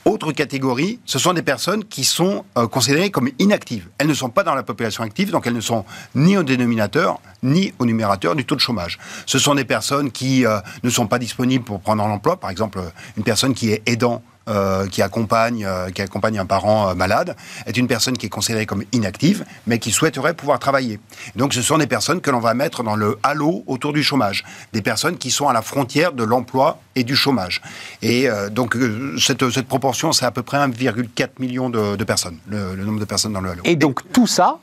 Autre 0.05 0.31
catégorie, 0.31 1.01
ce 1.05 1.19
sont 1.19 1.33
des 1.33 1.43
personnes 1.43 1.85
qui 1.85 2.05
sont 2.05 2.45
euh, 2.57 2.69
considérées 2.69 3.11
comme 3.11 3.29
inactives. 3.41 3.89
Elles 3.99 4.07
ne 4.07 4.15
sont 4.15 4.31
pas 4.31 4.45
dans 4.45 4.55
la 4.55 4.63
population 4.63 5.03
active, 5.03 5.33
donc 5.33 5.47
elles 5.49 5.55
ne 5.55 5.61
sont 5.61 5.85
ni 6.15 6.37
au 6.37 6.45
dénominateur 6.45 7.21
ni 7.43 7.73
au 7.79 7.85
numérateur 7.85 8.37
du 8.37 8.45
taux 8.45 8.55
de 8.55 8.61
chômage. 8.61 8.99
Ce 9.27 9.39
sont 9.39 9.57
des 9.57 9.65
personnes 9.65 10.13
qui 10.13 10.47
euh, 10.47 10.59
ne 10.85 10.91
sont 10.91 11.09
pas 11.09 11.19
disponibles 11.19 11.65
pour 11.65 11.81
prendre 11.81 12.07
l'emploi. 12.07 12.37
Par 12.39 12.51
exemple, 12.51 12.81
une 13.17 13.25
personne 13.25 13.55
qui 13.55 13.73
est 13.73 13.83
aidant 13.87 14.23
euh, 14.49 14.87
qui, 14.87 15.03
accompagne, 15.03 15.65
euh, 15.67 15.91
qui 15.91 16.03
accompagne 16.03 16.39
un 16.39 16.47
parent 16.47 16.91
euh, 16.91 16.95
malade 16.95 17.35
est 17.67 17.77
une 17.77 17.89
personne 17.89 18.17
qui 18.17 18.27
est 18.27 18.29
considérée 18.29 18.65
comme 18.65 18.85
inactive, 18.93 19.45
mais 19.67 19.81
qui 19.81 19.91
souhaiterait 19.91 20.35
pouvoir 20.35 20.61
travailler. 20.61 21.01
Donc 21.35 21.53
ce 21.53 21.63
sont 21.63 21.79
des 21.79 21.89
personnes 21.89 22.21
que 22.21 22.31
l'on 22.31 22.39
va 22.39 22.55
mettre 22.55 22.85
dans 22.85 22.95
le 22.95 23.19
halo 23.25 23.65
autour 23.67 23.93
du 23.93 24.05
chômage, 24.05 24.45
des 24.73 24.83
personnes 24.83 25.19
qui 25.19 25.33
sont 25.33 25.49
à 25.49 25.53
la 25.53 25.63
frontière 25.63 26.13
de 26.13 26.23
l'emploi 26.23 26.79
et 26.95 27.03
du 27.03 27.17
chômage. 27.17 27.61
Et 28.03 28.29
donc 28.53 28.77
cette, 29.19 29.51
cette 29.51 29.67
proportion, 29.67 30.13
c'est 30.13 30.27
à 30.27 30.31
peu 30.31 30.45
près 30.45 30.59
1,4 30.59 31.29
million 31.41 31.69
de, 31.69 32.05
personnes, 32.05 32.39
le, 32.47 32.77
le 32.77 32.85
nombre 32.85 33.01
de 33.01 33.05
personnes 33.05 33.33
dans 33.33 33.41
le 33.41 33.51
halo. 33.51 33.63
Et 33.65 33.75
donc 33.75 34.01
tout 34.13 34.29
ça, 34.29 34.59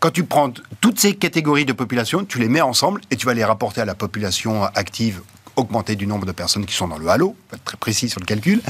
quand 0.00 0.10
tu 0.10 0.24
prends 0.24 0.50
toutes 0.80 0.98
ces 0.98 1.14
catégories 1.14 1.66
de 1.66 1.74
population, 1.74 2.24
tu 2.24 2.38
les 2.38 2.48
mets 2.48 2.62
ensemble 2.62 3.02
et 3.10 3.16
tu 3.16 3.26
vas 3.26 3.34
les 3.34 3.44
rapporter 3.44 3.82
à 3.82 3.84
la 3.84 3.94
population 3.94 4.64
active 4.64 5.20
augmenter 5.56 5.96
du 5.96 6.06
nombre 6.06 6.26
de 6.26 6.32
personnes 6.32 6.66
qui 6.66 6.74
sont 6.74 6.88
dans 6.88 6.98
le 6.98 7.08
halo, 7.08 7.34
être 7.52 7.64
très 7.64 7.76
précis 7.76 8.08
sur 8.08 8.20
le 8.20 8.26
calcul, 8.26 8.62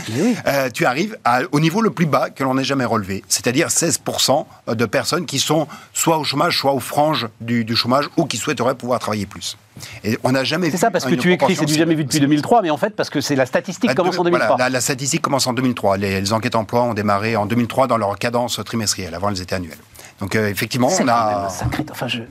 euh, 0.46 0.70
tu 0.70 0.86
arrives 0.86 1.18
au 1.52 1.60
niveau 1.60 1.80
le 1.80 1.90
plus 1.90 2.06
bas 2.06 2.30
que 2.30 2.44
l'on 2.44 2.56
ait 2.58 2.64
jamais 2.64 2.84
relevé, 2.84 3.24
c'est-à-dire 3.28 3.68
16% 3.68 4.46
de 4.68 4.86
personnes 4.86 5.26
qui 5.26 5.38
sont 5.38 5.66
soit 5.92 6.18
au 6.18 6.24
chômage, 6.24 6.58
soit 6.58 6.72
aux 6.72 6.80
franges 6.80 7.28
du, 7.40 7.76
chômage 7.76 8.08
ou 8.16 8.24
qui 8.24 8.36
souhaiteraient 8.36 8.74
pouvoir 8.74 9.00
travailler 9.00 9.26
plus. 9.26 9.56
Et 10.04 10.18
on 10.24 10.32
n'a 10.32 10.44
jamais 10.44 10.70
C'est 10.70 10.78
ça, 10.78 10.90
parce 10.90 11.04
que 11.04 11.14
tu 11.14 11.32
écris, 11.32 11.54
c'est 11.54 11.66
du 11.66 11.74
jamais 11.74 11.94
vu 11.94 12.04
depuis 12.04 12.20
2003, 12.20 12.62
mais 12.62 12.70
en 12.70 12.78
fait, 12.78 12.96
parce 12.96 13.10
que 13.10 13.20
c'est 13.20 13.36
la 13.36 13.44
statistique 13.46 13.94
commence 13.94 14.18
en 14.18 14.24
2003. 14.24 14.68
la, 14.70 14.80
statistique 14.80 15.20
commence 15.20 15.46
en 15.46 15.52
2003. 15.52 15.98
Les, 15.98 16.32
enquêtes 16.32 16.54
emploi 16.54 16.82
ont 16.82 16.94
démarré 16.94 17.36
en 17.36 17.46
2003 17.46 17.86
dans 17.86 17.98
leur 17.98 18.18
cadence 18.18 18.60
trimestrielle. 18.64 19.14
Avant, 19.14 19.28
elles 19.28 19.42
étaient 19.42 19.54
annuelles. 19.54 19.78
Donc, 20.20 20.34
euh, 20.34 20.48
effectivement, 20.48 20.88
on 20.98 21.08
a. 21.08 21.48
Enfin, 21.90 22.08
je... 22.08 22.22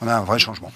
On 0.00 0.08
a 0.08 0.16
un 0.16 0.22
vrai 0.22 0.38
changement. 0.38 0.72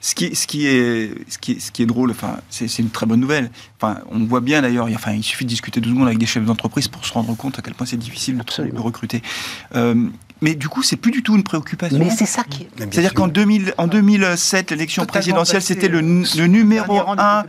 Ce 0.00 0.14
qui, 0.14 0.34
ce 0.34 0.46
qui, 0.46 0.66
est, 0.66 1.12
ce 1.28 1.38
qui, 1.38 1.60
ce 1.60 1.70
qui 1.70 1.82
est 1.82 1.86
drôle, 1.86 2.10
enfin, 2.10 2.36
c'est 2.50 2.78
une 2.78 2.90
très 2.90 3.06
bonne 3.06 3.20
nouvelle. 3.20 3.50
Enfin, 3.80 4.00
on 4.10 4.24
voit 4.24 4.40
bien 4.40 4.62
d'ailleurs, 4.62 4.88
enfin, 4.94 5.12
il 5.12 5.24
suffit 5.24 5.44
de 5.44 5.50
discuter 5.50 5.80
deux 5.80 5.90
secondes 5.90 6.06
avec 6.06 6.18
des 6.18 6.26
chefs 6.26 6.44
d'entreprise 6.44 6.88
pour 6.88 7.04
se 7.04 7.12
rendre 7.12 7.36
compte 7.36 7.58
à 7.58 7.62
quel 7.62 7.74
point 7.74 7.86
c'est 7.86 7.96
difficile 7.96 8.36
de, 8.36 8.80
recruter. 8.80 9.22
Euh, 9.74 10.08
mais 10.40 10.54
du 10.54 10.68
coup, 10.68 10.82
c'est 10.82 10.96
plus 10.96 11.10
du 11.10 11.22
tout 11.22 11.34
une 11.34 11.42
préoccupation. 11.42 11.98
Mais 11.98 12.10
c'est 12.10 12.26
ça 12.26 12.44
qui 12.44 12.62
est. 12.62 12.68
C'est-à-dire 12.78 13.14
qu'en 13.14 13.28
2007, 13.28 14.70
l'élection 14.70 15.04
présidentielle, 15.04 15.62
c'était 15.62 15.88
le, 15.88 16.00
le, 16.00 16.46
numéro 16.46 17.00
un. 17.00 17.44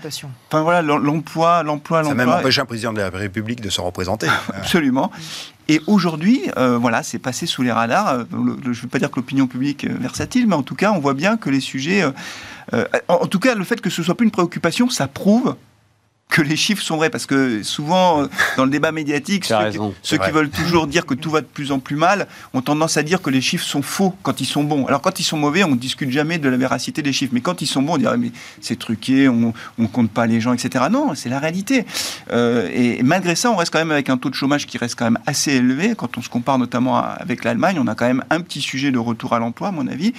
Enfin 0.51 0.63
voilà, 0.63 0.81
l'emploi, 0.81 1.61
l'emploi, 1.63 1.63
l'emploi. 1.63 2.03
Ça 2.03 2.11
a 2.11 2.13
même 2.15 2.29
empêché 2.29 2.61
un 2.61 2.65
président 2.65 2.93
de 2.93 2.99
la 2.99 3.09
République 3.09 3.61
de 3.61 3.69
se 3.69 3.79
représenter. 3.81 4.27
Absolument. 4.53 5.11
Et 5.69 5.79
aujourd'hui, 5.85 6.41
euh, 6.57 6.79
voilà, 6.79 7.03
c'est 7.03 7.19
passé 7.19 7.45
sous 7.45 7.61
les 7.61 7.71
radars. 7.71 8.09
Euh, 8.09 8.23
je 8.31 8.69
ne 8.69 8.73
veux 8.73 8.87
pas 8.87 8.97
dire 8.97 9.11
que 9.11 9.17
l'opinion 9.17 9.45
publique 9.45 9.83
est 9.83 9.89
versatile, 9.89 10.47
mais 10.47 10.55
en 10.55 10.63
tout 10.63 10.73
cas, 10.73 10.91
on 10.91 10.99
voit 10.99 11.13
bien 11.13 11.37
que 11.37 11.51
les 11.51 11.59
sujets. 11.59 12.03
Euh, 12.73 12.85
en, 13.07 13.27
tout 13.27 13.37
cas, 13.37 13.53
le 13.53 13.63
fait 13.63 13.79
que 13.79 13.91
ce 13.91 14.01
soit 14.01 14.15
plus 14.15 14.25
une 14.25 14.31
préoccupation, 14.31 14.89
ça 14.89 15.07
prouve 15.07 15.55
que 16.29 16.43
les 16.43 16.55
chiffres 16.55 16.83
sont 16.83 16.95
vrais, 16.95 17.09
parce 17.09 17.25
que 17.25 17.63
souvent, 17.63 18.21
euh, 18.21 18.27
dans 18.55 18.63
le 18.63 18.69
débat 18.69 18.91
médiatique, 18.91 19.45
ceux, 19.45 20.17
qui, 20.17 20.31
veulent 20.31 20.51
toujours 20.51 20.85
dire 20.85 21.07
que 21.07 21.15
tout 21.15 21.31
va 21.31 21.41
de 21.41 21.47
plus 21.47 21.71
en 21.71 21.79
plus 21.79 21.95
mal 21.95 22.27
ont 22.53 22.61
tendance 22.61 22.97
à 22.97 23.03
dire 23.03 23.23
que 23.23 23.31
les 23.31 23.41
chiffres 23.41 23.65
sont 23.65 23.81
faux 23.81 24.13
quand 24.21 24.39
ils 24.39 24.45
sont 24.45 24.63
bons. 24.63 24.85
Alors 24.85 25.01
quand 25.01 25.19
ils 25.19 25.23
sont 25.23 25.37
mauvais, 25.37 25.63
on 25.63 25.71
ne 25.71 25.75
discute 25.75 26.11
jamais 26.11 26.37
de 26.37 26.47
la 26.47 26.55
véracité 26.55 27.01
des 27.01 27.13
chiffres, 27.13 27.33
mais 27.33 27.41
quand 27.41 27.63
ils 27.63 27.67
sont 27.67 27.81
bons, 27.81 27.95
on 27.95 27.97
dirait 27.97 28.17
mais 28.17 28.31
c'est 28.61 28.77
truqué, 28.77 29.27
on 29.27 29.53
ne 29.79 29.87
compte 29.87 30.11
pas 30.11 30.27
les 30.27 30.39
gens, 30.39 30.53
etc. 30.53 30.85
Non, 30.91 31.15
c'est 31.15 31.29
la 31.29 31.39
réalité. 31.39 31.85
Euh, 32.31 32.69
et, 32.71 33.01
malgré 33.01 33.35
ça, 33.35 33.49
on 33.49 33.55
reste 33.55 33.73
quand 33.73 33.79
même 33.79 33.91
avec 33.91 34.09
un 34.09 34.17
taux 34.17 34.29
de 34.29 34.35
chômage 34.35 34.67
qui 34.67 34.77
reste 34.77 34.95
quand 34.95 35.05
même 35.05 35.19
assez 35.25 35.53
élevé. 35.53 35.95
Quand 35.97 36.15
on 36.19 36.21
se 36.21 36.29
compare 36.29 36.59
notamment 36.59 36.97
avec 36.97 37.43
l'Allemagne, 37.43 37.77
on 37.79 37.87
a 37.87 37.95
quand 37.95 38.05
même 38.05 38.23
un 38.29 38.41
petit 38.41 38.61
sujet 38.61 38.91
de 38.91 38.99
retour 38.99 39.33
à 39.33 39.39
l'emploi, 39.39 39.69
à 39.69 39.71
mon 39.71 39.87
avis. 39.87 40.13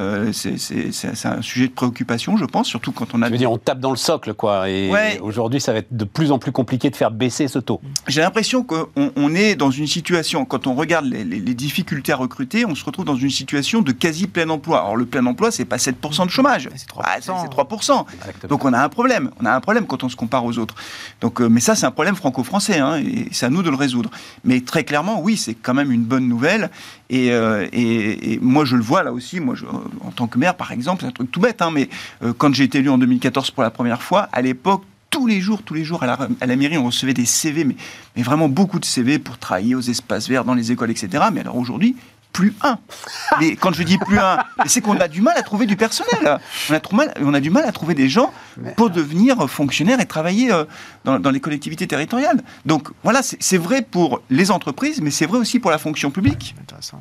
Euh, 0.00 0.30
c'est 0.32 1.26
un 1.26 1.42
sujet 1.42 1.66
de 1.66 1.72
préoccupation, 1.72 2.36
je 2.36 2.44
pense, 2.44 2.68
surtout 2.68 2.92
quand 2.92 3.12
on 3.14 3.22
a... 3.22 3.26
Je 3.26 3.32
veux 3.32 3.38
dire, 3.38 3.50
on 3.50 3.58
tape 3.58 3.80
dans 3.80 3.90
le 3.90 3.96
socle, 3.96 4.34
quoi. 4.34 4.70
Et 4.70 5.18
aujourd'hui, 5.20 5.47
aujourd'hui, 5.48 5.60
ça 5.62 5.72
va 5.72 5.78
être 5.78 5.96
de 5.96 6.04
plus 6.04 6.30
en 6.30 6.38
plus 6.38 6.52
compliqué 6.52 6.90
de 6.90 6.96
faire 6.96 7.10
baisser 7.10 7.48
ce 7.48 7.58
taux. 7.58 7.80
J'ai 8.06 8.20
l'impression 8.20 8.62
qu'on 8.62 8.86
on 9.16 9.34
est 9.34 9.56
dans 9.56 9.70
une 9.70 9.86
situation, 9.86 10.44
quand 10.44 10.66
on 10.66 10.74
regarde 10.74 11.06
les, 11.06 11.54
difficultés 11.54 12.12
à 12.12 12.16
recruter, 12.16 12.66
on 12.66 12.74
se 12.74 12.84
retrouve 12.84 13.06
dans 13.06 13.16
une 13.16 13.30
situation 13.30 13.80
de 13.80 13.90
quasi 13.92 14.26
plein 14.26 14.48
emploi. 14.50 14.80
Alors 14.80 14.96
le 14.96 15.06
plein 15.06 15.24
emploi, 15.24 15.50
c'est 15.50 15.64
pas 15.64 15.76
7% 15.76 16.26
de 16.26 16.30
chômage, 16.30 16.68
c'est 16.76 16.88
3%. 16.88 18.04
Ah, 18.20 18.46
Donc 18.48 18.64
on 18.64 18.72
a 18.74 18.80
un 18.80 18.88
problème. 18.90 19.30
On 19.40 19.46
a 19.46 19.52
un 19.52 19.60
problème 19.60 19.86
quand 19.86 20.04
on 20.04 20.10
se 20.10 20.16
compare 20.16 20.44
aux 20.44 20.58
autres. 20.58 20.74
Donc, 21.22 21.40
euh, 21.40 21.48
mais 21.48 21.60
ça, 21.60 21.74
c'est 21.74 21.86
un 21.86 21.90
problème 21.90 22.14
franco-français, 22.14 22.78
hein, 22.78 22.98
et 22.98 23.28
c'est 23.32 23.46
à 23.46 23.50
nous 23.50 23.62
de 23.62 23.70
le 23.70 23.76
résoudre. 23.76 24.10
Mais 24.44 24.60
très 24.60 24.84
clairement, 24.84 25.20
oui, 25.20 25.36
c'est 25.38 25.54
quand 25.54 25.74
même 25.74 25.90
une 25.90 26.04
bonne 26.04 26.28
nouvelle. 26.28 26.70
Et, 27.08 27.32
euh, 27.32 27.66
et, 27.72 28.38
moi, 28.42 28.66
je 28.66 28.76
le 28.76 28.82
vois 28.82 29.02
là 29.02 29.12
aussi. 29.12 29.40
Moi, 29.40 29.54
je, 29.54 29.64
en 29.64 30.10
tant 30.10 30.26
que 30.26 30.38
maire, 30.38 30.54
par 30.54 30.72
exemple, 30.72 31.00
c'est 31.00 31.08
un 31.08 31.12
truc 31.12 31.30
tout 31.30 31.40
bête, 31.40 31.62
hein, 31.62 31.70
mais 31.72 31.88
euh, 32.22 32.34
quand 32.36 32.54
j'ai 32.54 32.64
été 32.64 32.78
élu 32.78 32.90
en 32.90 32.98
2014 32.98 33.50
pour 33.50 33.62
la 33.62 33.70
première 33.70 34.02
fois, 34.02 34.28
à 34.32 34.42
l'époque, 34.42 34.82
tous 35.10 35.26
les 35.26 35.40
jours, 35.40 35.62
tous 35.62 35.74
les 35.74 35.84
jours 35.84 36.02
à 36.02 36.06
la, 36.40 36.56
mairie, 36.56 36.78
on 36.78 36.86
recevait 36.86 37.14
des 37.14 37.24
CV, 37.26 37.64
mais, 37.64 37.76
mais, 38.16 38.22
vraiment 38.22 38.48
beaucoup 38.48 38.78
de 38.78 38.84
CV 38.84 39.18
pour 39.18 39.38
travailler 39.38 39.74
aux 39.74 39.80
espaces 39.80 40.28
verts, 40.28 40.44
dans 40.44 40.54
les 40.54 40.70
écoles, 40.72 40.90
etc. 40.90 41.24
Mais 41.32 41.40
alors 41.40 41.56
aujourd'hui, 41.56 41.96
plus 42.32 42.54
un. 42.62 42.78
Mais 43.40 43.56
quand 43.56 43.72
je 43.72 43.82
dis 43.82 43.96
plus 43.98 44.18
un, 44.18 44.38
c'est 44.66 44.80
qu'on 44.82 44.98
a 45.00 45.08
du 45.08 45.22
mal 45.22 45.36
à 45.38 45.42
trouver 45.42 45.66
du 45.66 45.76
personnel. 45.76 46.38
On 46.70 46.74
a, 46.74 46.80
trop 46.80 46.94
mal, 46.94 47.12
on 47.20 47.32
a 47.32 47.40
du 47.40 47.50
mal 47.50 47.64
à 47.64 47.72
trouver 47.72 47.94
des 47.94 48.08
gens 48.08 48.32
pour 48.76 48.90
devenir 48.90 49.48
fonctionnaires 49.48 49.98
et 50.00 50.06
travailler 50.06 50.52
euh, 50.52 50.64
dans, 51.04 51.18
dans 51.18 51.30
les 51.30 51.40
collectivités 51.40 51.86
territoriales. 51.86 52.42
Donc 52.66 52.88
voilà, 53.02 53.22
c'est 53.22 53.56
vrai 53.58 53.82
pour 53.82 54.20
les 54.28 54.50
entreprises, 54.50 55.00
mais 55.00 55.10
c'est 55.10 55.26
vrai 55.26 55.38
aussi 55.38 55.58
pour 55.58 55.70
la 55.70 55.78
fonction 55.78 56.10
publique. 56.10 56.54
Intéressant. 56.60 57.00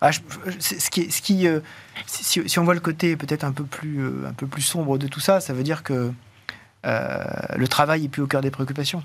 Ah, 0.00 0.10
je- 0.10 0.20
je- 0.46 0.52
c'est- 0.58 0.80
ce 0.80 0.90
qui, 0.90 1.10
ce 1.10 1.20
qui, 1.20 1.46
euh, 1.46 1.60
si, 2.06 2.48
si 2.48 2.58
on 2.58 2.64
voit 2.64 2.74
le 2.74 2.80
côté 2.80 3.16
peut-être 3.16 3.44
un 3.44 3.52
peu 3.52 3.64
plus, 3.64 4.00
euh, 4.00 4.28
un 4.28 4.32
peu 4.32 4.46
plus 4.46 4.62
sombre 4.62 4.96
de 4.98 5.06
tout 5.06 5.20
ça, 5.20 5.40
ça 5.40 5.52
veut 5.52 5.62
dire 5.64 5.82
que 5.82 6.12
le 6.84 7.66
travail 7.68 8.04
est 8.04 8.08
plus 8.08 8.22
au 8.22 8.26
cœur 8.26 8.40
des 8.40 8.50
préoccupations. 8.50 9.02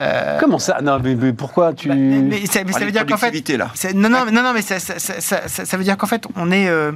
Euh, 0.00 0.38
Comment 0.40 0.58
ça? 0.58 0.80
Non, 0.82 0.98
mais, 1.02 1.14
mais 1.14 1.32
pourquoi 1.32 1.72
tu. 1.72 1.88
bah, 1.88 1.94
mais, 1.94 2.20
mais 2.20 2.46
ça, 2.46 2.64
mais 2.64 2.72
ça 2.72 2.78
Ah, 2.82 2.84
veut 2.86 2.92
dire 2.92 3.06
qu'en 3.06 3.16
fait, 3.16 3.48
là. 3.56 3.70
c'est- 3.74 3.92
non, 3.92 4.08
non, 4.08 4.24
mais- 4.24 4.32
non, 4.32 4.42
non, 4.42 4.52
mais 4.54 4.62
ça, 4.62 4.78
ça- 4.80 4.98
ça- 4.98 5.20
ça- 5.20 5.48
ça- 5.48 5.64
ça 5.64 5.76
veut 5.76 5.84
dire 5.84 5.96
qu'en 5.96 6.06
fait, 6.06 6.24
on 6.36 6.50
est 6.50 6.68
euh, 6.68 6.92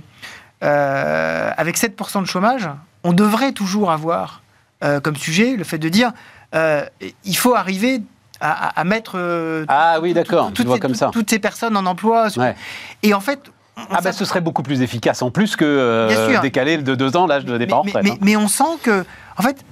euh, 0.62 1.50
avec 1.56 1.76
7% 1.76 2.20
de 2.22 2.26
chômage, 2.26 2.68
on 3.02 3.12
devrait 3.12 3.52
toujours 3.52 3.90
avoir 3.90 4.42
euh, 4.82 5.00
comme 5.00 5.16
sujet 5.16 5.56
le 5.56 5.64
fait 5.64 5.78
de 5.78 5.88
dire 5.88 6.12
euh, 6.54 6.84
il 7.24 7.36
faut 7.36 7.54
arriver 7.54 8.02
à, 8.40 8.68
à- 8.68 8.80
à 8.80 8.84
mettre 8.84 9.12
euh, 9.16 9.64
Ah 9.68 9.98
oui, 10.02 10.10
tout- 10.10 10.14
d'accord, 10.14 10.46
tout- 10.48 10.52
tu 10.52 10.56
toutes 10.58 10.66
vois 10.66 10.76
ces- 10.76 10.80
comme 10.80 10.90
toutes- 10.92 11.00
ça. 11.00 11.10
toutes 11.12 11.30
ces 11.30 11.38
personnes 11.38 11.76
en 11.76 11.86
emploi. 11.86 12.28
Ouais. 12.36 12.54
Et 13.02 13.14
en 13.14 13.20
fait, 13.20 13.40
on 13.76 13.82
Ah 13.90 14.00
ben 14.02 14.12
ce 14.12 14.24
serait 14.24 14.40
beaucoup 14.40 14.62
plus 14.62 14.82
efficace 14.82 15.20
en 15.22 15.30
plus 15.30 15.56
que 15.56 15.64
euh, 15.64 16.40
décaler 16.40 16.78
de 16.78 16.94
deux 16.94 17.16
ans 17.16 17.26
l'âge 17.26 17.44
de 17.44 17.56
départ 17.58 17.80
en 17.80 17.84
mais, 17.84 17.90
retraite. 17.92 18.04
mais- 18.04 18.10
hein. 18.12 18.18
mais 18.20 18.36
on 18.36 18.48
sent 18.48 18.78
que, 18.82 19.04
en 19.38 19.42
fait, 19.42 19.64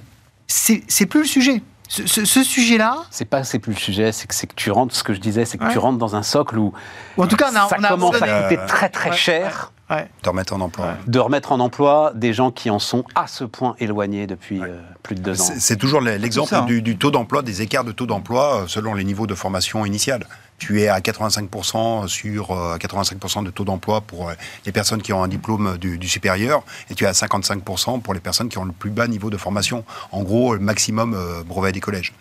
c'est 0.47 1.05
plus 1.05 1.21
le 1.21 1.25
sujet. 1.27 1.61
Ce, 1.89 2.07
ce- 2.07 2.25
ce 2.25 2.43
sujet-là, 2.43 3.03
C'est 3.11 3.25
pas 3.25 3.43
c'est 3.43 3.59
plus 3.59 3.73
le 3.73 3.79
sujet, 3.79 4.11
c'est 4.11 4.27
que 4.27 4.33
que 4.47 4.53
tu 4.55 4.71
rentres. 4.71 4.95
Ce 4.95 5.03
que 5.03 5.13
je 5.13 5.19
disais, 5.19 5.45
c'est 5.45 5.57
que 5.57 5.65
Ouais. 5.65 5.71
tu 5.71 5.77
rentres 5.77 5.99
dans 5.99 6.15
un 6.15 6.23
socle 6.23 6.57
où 6.57 6.73
ou 7.17 7.23
en 7.23 7.27
tout 7.27 7.35
cas, 7.35 7.49
on 7.51 7.55
a, 7.55 7.67
ça 7.69 7.75
on 7.79 7.83
a 7.83 7.87
commence 7.89 8.15
à 8.21 8.41
coûter 8.43 8.57
très 8.67 8.89
très 8.89 9.09
ouais, 9.11 9.15
cher 9.15 9.71
Ouais. 9.93 10.07
de 10.23 10.29
remettre 10.29 10.53
en 10.53 10.61
emploi. 10.61 10.95
de 11.07 11.19
remettre 11.19 11.51
en 11.51 11.59
emploi 11.59 12.11
des 12.15 12.33
gens 12.33 12.51
qui 12.51 12.69
en 12.69 12.79
sont 12.79 13.03
à 13.15 13.27
ce 13.27 13.43
point 13.43 13.75
éloignés 13.79 14.27
depuis 14.27 14.61
euh, 14.61 14.79
plus 15.03 15.15
de 15.15 15.21
deux 15.21 15.41
ans. 15.41 15.53
C'est 15.57 15.77
toujours 15.77 16.01
l'exemple 16.01 16.55
hein. 16.55 16.65
du, 16.65 16.81
du 16.81 16.97
taux 16.97 17.11
d'emploi, 17.11 17.41
des 17.41 17.61
écarts 17.61 17.83
de 17.83 17.91
taux 17.91 18.05
d'emploi 18.05 18.63
euh, 18.63 18.67
selon 18.67 18.93
les 18.93 19.03
niveaux 19.03 19.27
de 19.27 19.35
formation 19.35 19.85
initiale. 19.85 20.25
Tu 20.59 20.81
es 20.81 20.87
à 20.87 20.99
85% 20.99 22.07
sur 22.07 22.51
euh, 22.51 22.77
85% 22.77 23.43
de 23.43 23.51
taux 23.51 23.65
d'emploi 23.65 24.01
pour 24.01 24.29
euh, 24.29 24.33
les 24.65 24.71
personnes 24.71 25.01
qui 25.01 25.11
ont 25.11 25.21
un 25.21 25.27
diplôme 25.27 25.77
du, 25.77 25.97
du 25.97 26.07
supérieur 26.07 26.63
et 26.89 26.95
tu 26.95 27.03
es 27.03 27.07
à 27.07 27.11
55% 27.11 28.01
pour 28.01 28.13
les 28.13 28.19
personnes 28.19 28.49
qui 28.49 28.57
ont 28.57 28.63
le 28.63 28.71
plus 28.71 28.89
bas 28.89 29.07
niveau 29.07 29.29
de 29.29 29.37
formation. 29.37 29.83
En 30.11 30.23
gros, 30.23 30.53
le 30.53 30.61
maximum 30.61 31.15
euh, 31.15 31.43
brevet 31.43 31.71
des 31.71 31.81
collèges. 31.81 32.13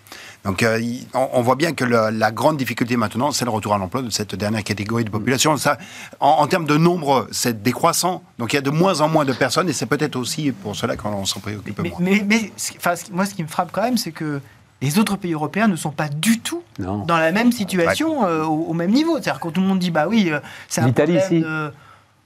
Donc 0.45 0.63
euh, 0.65 0.81
on, 1.15 1.29
on 1.35 1.43
voit 1.43 1.55
bien 1.55 1.73
que 1.73 1.85
la, 1.85 2.11
la 2.11 2.33
grande 2.33 2.57
difficulté 2.57 2.97
maintenant, 2.97 3.31
c'est 3.31 3.45
le 3.45 3.51
retour 3.53 3.75
à 3.75 3.79
l'emploi 3.79 4.03
de 4.03 4.11
cette 4.11 4.35
dernière 4.35 4.65
catégorie 4.65 5.05
de 5.05 5.11
population. 5.11 5.57
Ça, 5.57 5.79
en, 6.19 6.29
en 6.31 6.47
termes 6.49 6.67
de 6.67 6.77
nombre, 6.77 7.29
c'est 7.31 7.63
décroissant. 7.63 8.23
Donc 8.39 8.53
il 8.53 8.57
y 8.57 8.59
a 8.59 8.63
de 8.63 8.71
moins 8.71 9.01
en 9.01 9.09
moins 9.09 9.25
de 9.25 9.33
personnes 9.33 9.69
et 9.69 9.73
c'est 9.73 9.87
peut-être 9.87 10.17
aussi 10.17 10.51
pour 10.51 10.75
cela 10.75 10.97
qu'on 10.97 11.25
s'en 11.27 11.39
préoccupe 11.41 11.79
Mais, 11.81 11.91
moins. 11.91 12.01
mais, 12.27 12.53
enfin, 12.77 12.95
moi, 13.13 13.25
ce 13.25 13.35
qui 13.35 13.43
me 13.43 13.49
frappe 13.49 13.71
quand 13.73 13.83
même, 13.83 13.97
c'est 13.99 14.11
que 14.13 14.41
les 14.81 14.99
autres 14.99 15.15
pays 15.15 15.33
européens 15.33 15.69
ne 15.69 15.77
sont 15.77 15.93
pas 15.93 16.09
du 16.09 16.41
tout 16.41 16.65
Non. 16.81 17.05
dans 17.07 17.19
la 17.19 17.31
même 17.31 17.53
situation, 17.53 18.25
euh, 18.25 18.43
au, 18.43 18.65
au 18.71 18.73
même 18.75 18.91
niveau. 18.91 19.13
C'est-à-dire 19.15 19.39
quand 19.39 19.53
tout 19.53 19.61
le 19.61 19.69
monde 19.69 19.79
dit, 19.79 19.93
bah 19.93 20.07
oui, 20.09 20.29
euh, 20.33 20.41
c'est 20.69 20.81
un 20.81 20.87
L'Italie, 20.87 21.19
problème 21.19 21.41
si. 21.43 21.47
de- 21.49 21.73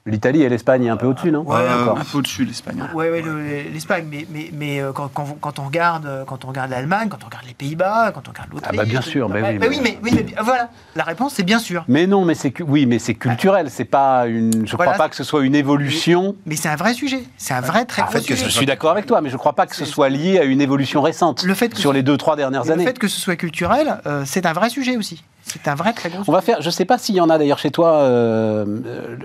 L'Italie 0.06 0.42
et 0.42 0.48
l'Espagne 0.48 0.88
un 0.88 0.96
peu 0.96 1.06
au-dessus, 1.06 1.32
non 1.32 1.40
Ouais, 1.42 1.56
Euh, 1.58 1.90
un 1.96 2.04
peu 2.04 2.18
au-dessus 2.18 2.44
de 2.44 2.48
l'Espagne. 2.50 2.80
Ouais, 2.94 3.20
le- 3.20 3.70
l'Espagne, 3.72 4.06
mais, 4.10 4.26
mais, 4.30 4.50
mais 4.52 4.80
euh, 4.80 4.92
quand, 4.92 5.08
quand, 5.08 5.36
quand 5.40 5.58
on 5.58 5.64
regarde, 5.64 6.06
euh, 6.06 6.24
quand 6.24 6.44
on 6.44 6.48
regarde 6.48 6.70
l'Allemagne, 6.70 7.08
quand 7.08 7.22
on 7.22 7.26
regarde 7.26 7.44
les 7.46 7.54
Pays-Bas, 7.54 8.12
quand 8.14 8.28
on 8.28 8.30
regarde 8.30 8.50
l'Autriche, 8.52 8.70
Ah 8.72 8.76
bah 8.76 8.84
bien 8.84 9.00
sûr, 9.00 9.28
mais 9.28 9.40
bah, 9.42 9.48
oui, 9.50 9.58
bah 9.58 9.66
mais- 9.68 9.76
oui, 9.76 9.80
mais, 9.82 9.98
oui, 10.02 10.10
mais 10.14 10.42
voilà, 10.42 10.70
la 10.94 11.02
réponse 11.04 11.34
c'est 11.34 11.42
bien 11.42 11.58
sûr. 11.58 11.84
Mais 11.88 12.06
non, 12.06 12.24
mais 12.24 12.34
c'est 12.34 12.54
oui, 12.62 12.86
mais 12.86 12.98
c'est 13.00 13.14
culturel. 13.14 13.68
C'est 13.70 13.84
pas 13.84 14.26
une. 14.28 14.66
Je 14.66 14.76
Voilà. 14.76 14.92
crois 14.92 15.04
pas 15.06 15.08
que 15.10 15.16
ce 15.16 15.24
soit 15.24 15.42
une 15.44 15.54
évolution. 15.54 16.36
Mais 16.46 16.56
c'est 16.56 16.68
un 16.68 16.76
vrai 16.76 16.94
sujet, 16.94 17.24
c'est 17.36 17.54
un 17.54 17.60
vrai 17.60 17.84
très 17.84 18.02
Ah, 18.02 18.06
gros 18.06 18.18
fait 18.20 18.24
que. 18.26 18.36
Je 18.36 18.48
suis 18.48 18.66
d'accord 18.66 18.90
avec 18.92 19.06
toi, 19.06 19.20
mais 19.20 19.30
je 19.30 19.36
crois 19.36 19.54
pas 19.54 19.66
que 19.66 19.74
ce 19.74 19.84
soit 19.84 20.08
lié 20.08 20.38
à 20.38 20.44
une 20.44 20.60
évolution 20.60 21.02
récente 21.02 21.42
Le 21.42 21.54
fait 21.54 21.68
que 21.70 21.78
sur 21.78 21.90
ce- 21.90 21.94
les 21.96 22.02
deux 22.02 22.16
trois 22.16 22.36
dernières 22.36 22.62
Et 22.64 22.68
le 22.68 22.72
années. 22.74 22.84
fait 22.84 22.98
que 22.98 23.08
ce 23.08 23.20
soit 23.20 23.36
culturel, 23.36 24.00
euh, 24.06 24.22
c'est 24.24 24.46
un 24.46 24.52
vrai 24.52 24.70
sujet 24.70 24.96
aussi. 24.96 25.24
C'est 25.48 25.68
un 25.68 25.74
vrai 25.76 25.92
très 25.92 26.08
gros 26.10 26.18
On 26.20 26.24
sujet. 26.24 26.32
va 26.36 26.40
faire, 26.42 26.60
je 26.60 26.70
sais 26.70 26.84
pas 26.84 26.98
s'il 26.98 27.14
y 27.14 27.20
en 27.20 27.30
a 27.30 27.38
d'ailleurs 27.38 27.58
chez 27.58 27.70
toi, 27.70 28.00
euh, 28.00 28.64
euh, 28.84 29.16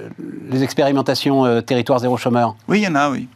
les 0.49 0.63
expérimentations 0.63 1.45
euh, 1.45 1.61
territoire 1.61 1.97
zéro 1.99 2.15
chômeur. 2.15 2.55
Oui, 2.67 2.80
il 2.80 2.84
y 2.84 2.88
en 2.88 2.95
a, 2.95 3.09
oui. 3.09 3.28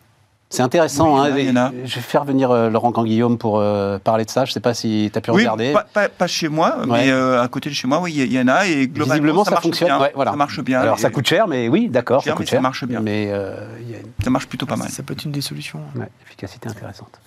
C'est 0.55 0.63
intéressant. 0.63 1.15
Oui, 1.21 1.29
hein, 1.29 1.35
il 1.37 1.45
y 1.47 1.49
en 1.49 1.55
a, 1.57 1.71
il 1.71 1.79
y 1.79 1.79
en 1.81 1.83
a. 1.83 1.85
Je 1.85 1.95
vais 1.95 2.01
faire 2.01 2.23
venir 2.23 2.49
euh, 2.51 2.69
Laurent 2.69 2.91
Canguillaume 2.91 3.37
pour 3.37 3.59
euh, 3.59 3.99
parler 3.99 4.23
de 4.25 4.29
ça. 4.29 4.45
Je 4.45 4.51
sais 4.53 4.59
pas 4.61 4.73
si 4.73 5.09
tu 5.11 5.17
as 5.17 5.21
pu 5.21 5.31
Oui, 5.31 5.41
regarder. 5.41 5.73
pas, 5.73 5.83
pas- 5.93 6.07
pas 6.09 6.27
chez 6.27 6.47
moi, 6.47 6.77
Ouais. 6.79 6.85
mais 7.05 7.11
euh, 7.11 7.41
à 7.41 7.47
côté 7.49 7.69
de 7.69 7.75
chez 7.75 7.87
moi, 7.87 7.99
oui, 8.01 8.13
il 8.15 8.31
y- 8.31 8.39
en 8.39 8.47
a. 8.47 8.65
Et 8.65 8.87
globalement, 8.87 9.13
Visiblement, 9.13 9.43
ça, 9.43 9.51
marche 9.51 9.63
fonctionne. 9.63 9.89
bien. 9.89 9.99
Ouais, 9.99 10.11
voilà. 10.15 10.31
Ça 10.31 10.37
marche 10.37 10.59
bien. 10.61 10.79
Alors, 10.79 10.97
et 10.97 11.01
ça 11.01 11.09
coûte 11.09 11.27
cher, 11.27 11.47
mais 11.47 11.67
oui, 11.67 11.89
d'accord, 11.89 12.21
ça 12.21 12.25
Cher, 12.29 12.35
coûte 12.35 12.45
mais 12.45 12.49
ça 12.49 12.51
cher. 12.55 12.61
marche 12.61 12.85
bien. 12.85 13.01
Mais 13.01 13.27
euh, 13.31 13.55
une 13.89 14.23
Ça 14.23 14.29
marche 14.29 14.47
plutôt 14.47 14.65
pas 14.65 14.77
mal. 14.77 14.87
Ça 14.89 15.03
peut 15.03 15.13
être 15.13 15.25
une 15.25 15.31
des 15.31 15.41
solutions. 15.41 15.79
ouais, 15.95 16.07
efficacité 16.25 16.69
intéressante. 16.69 17.19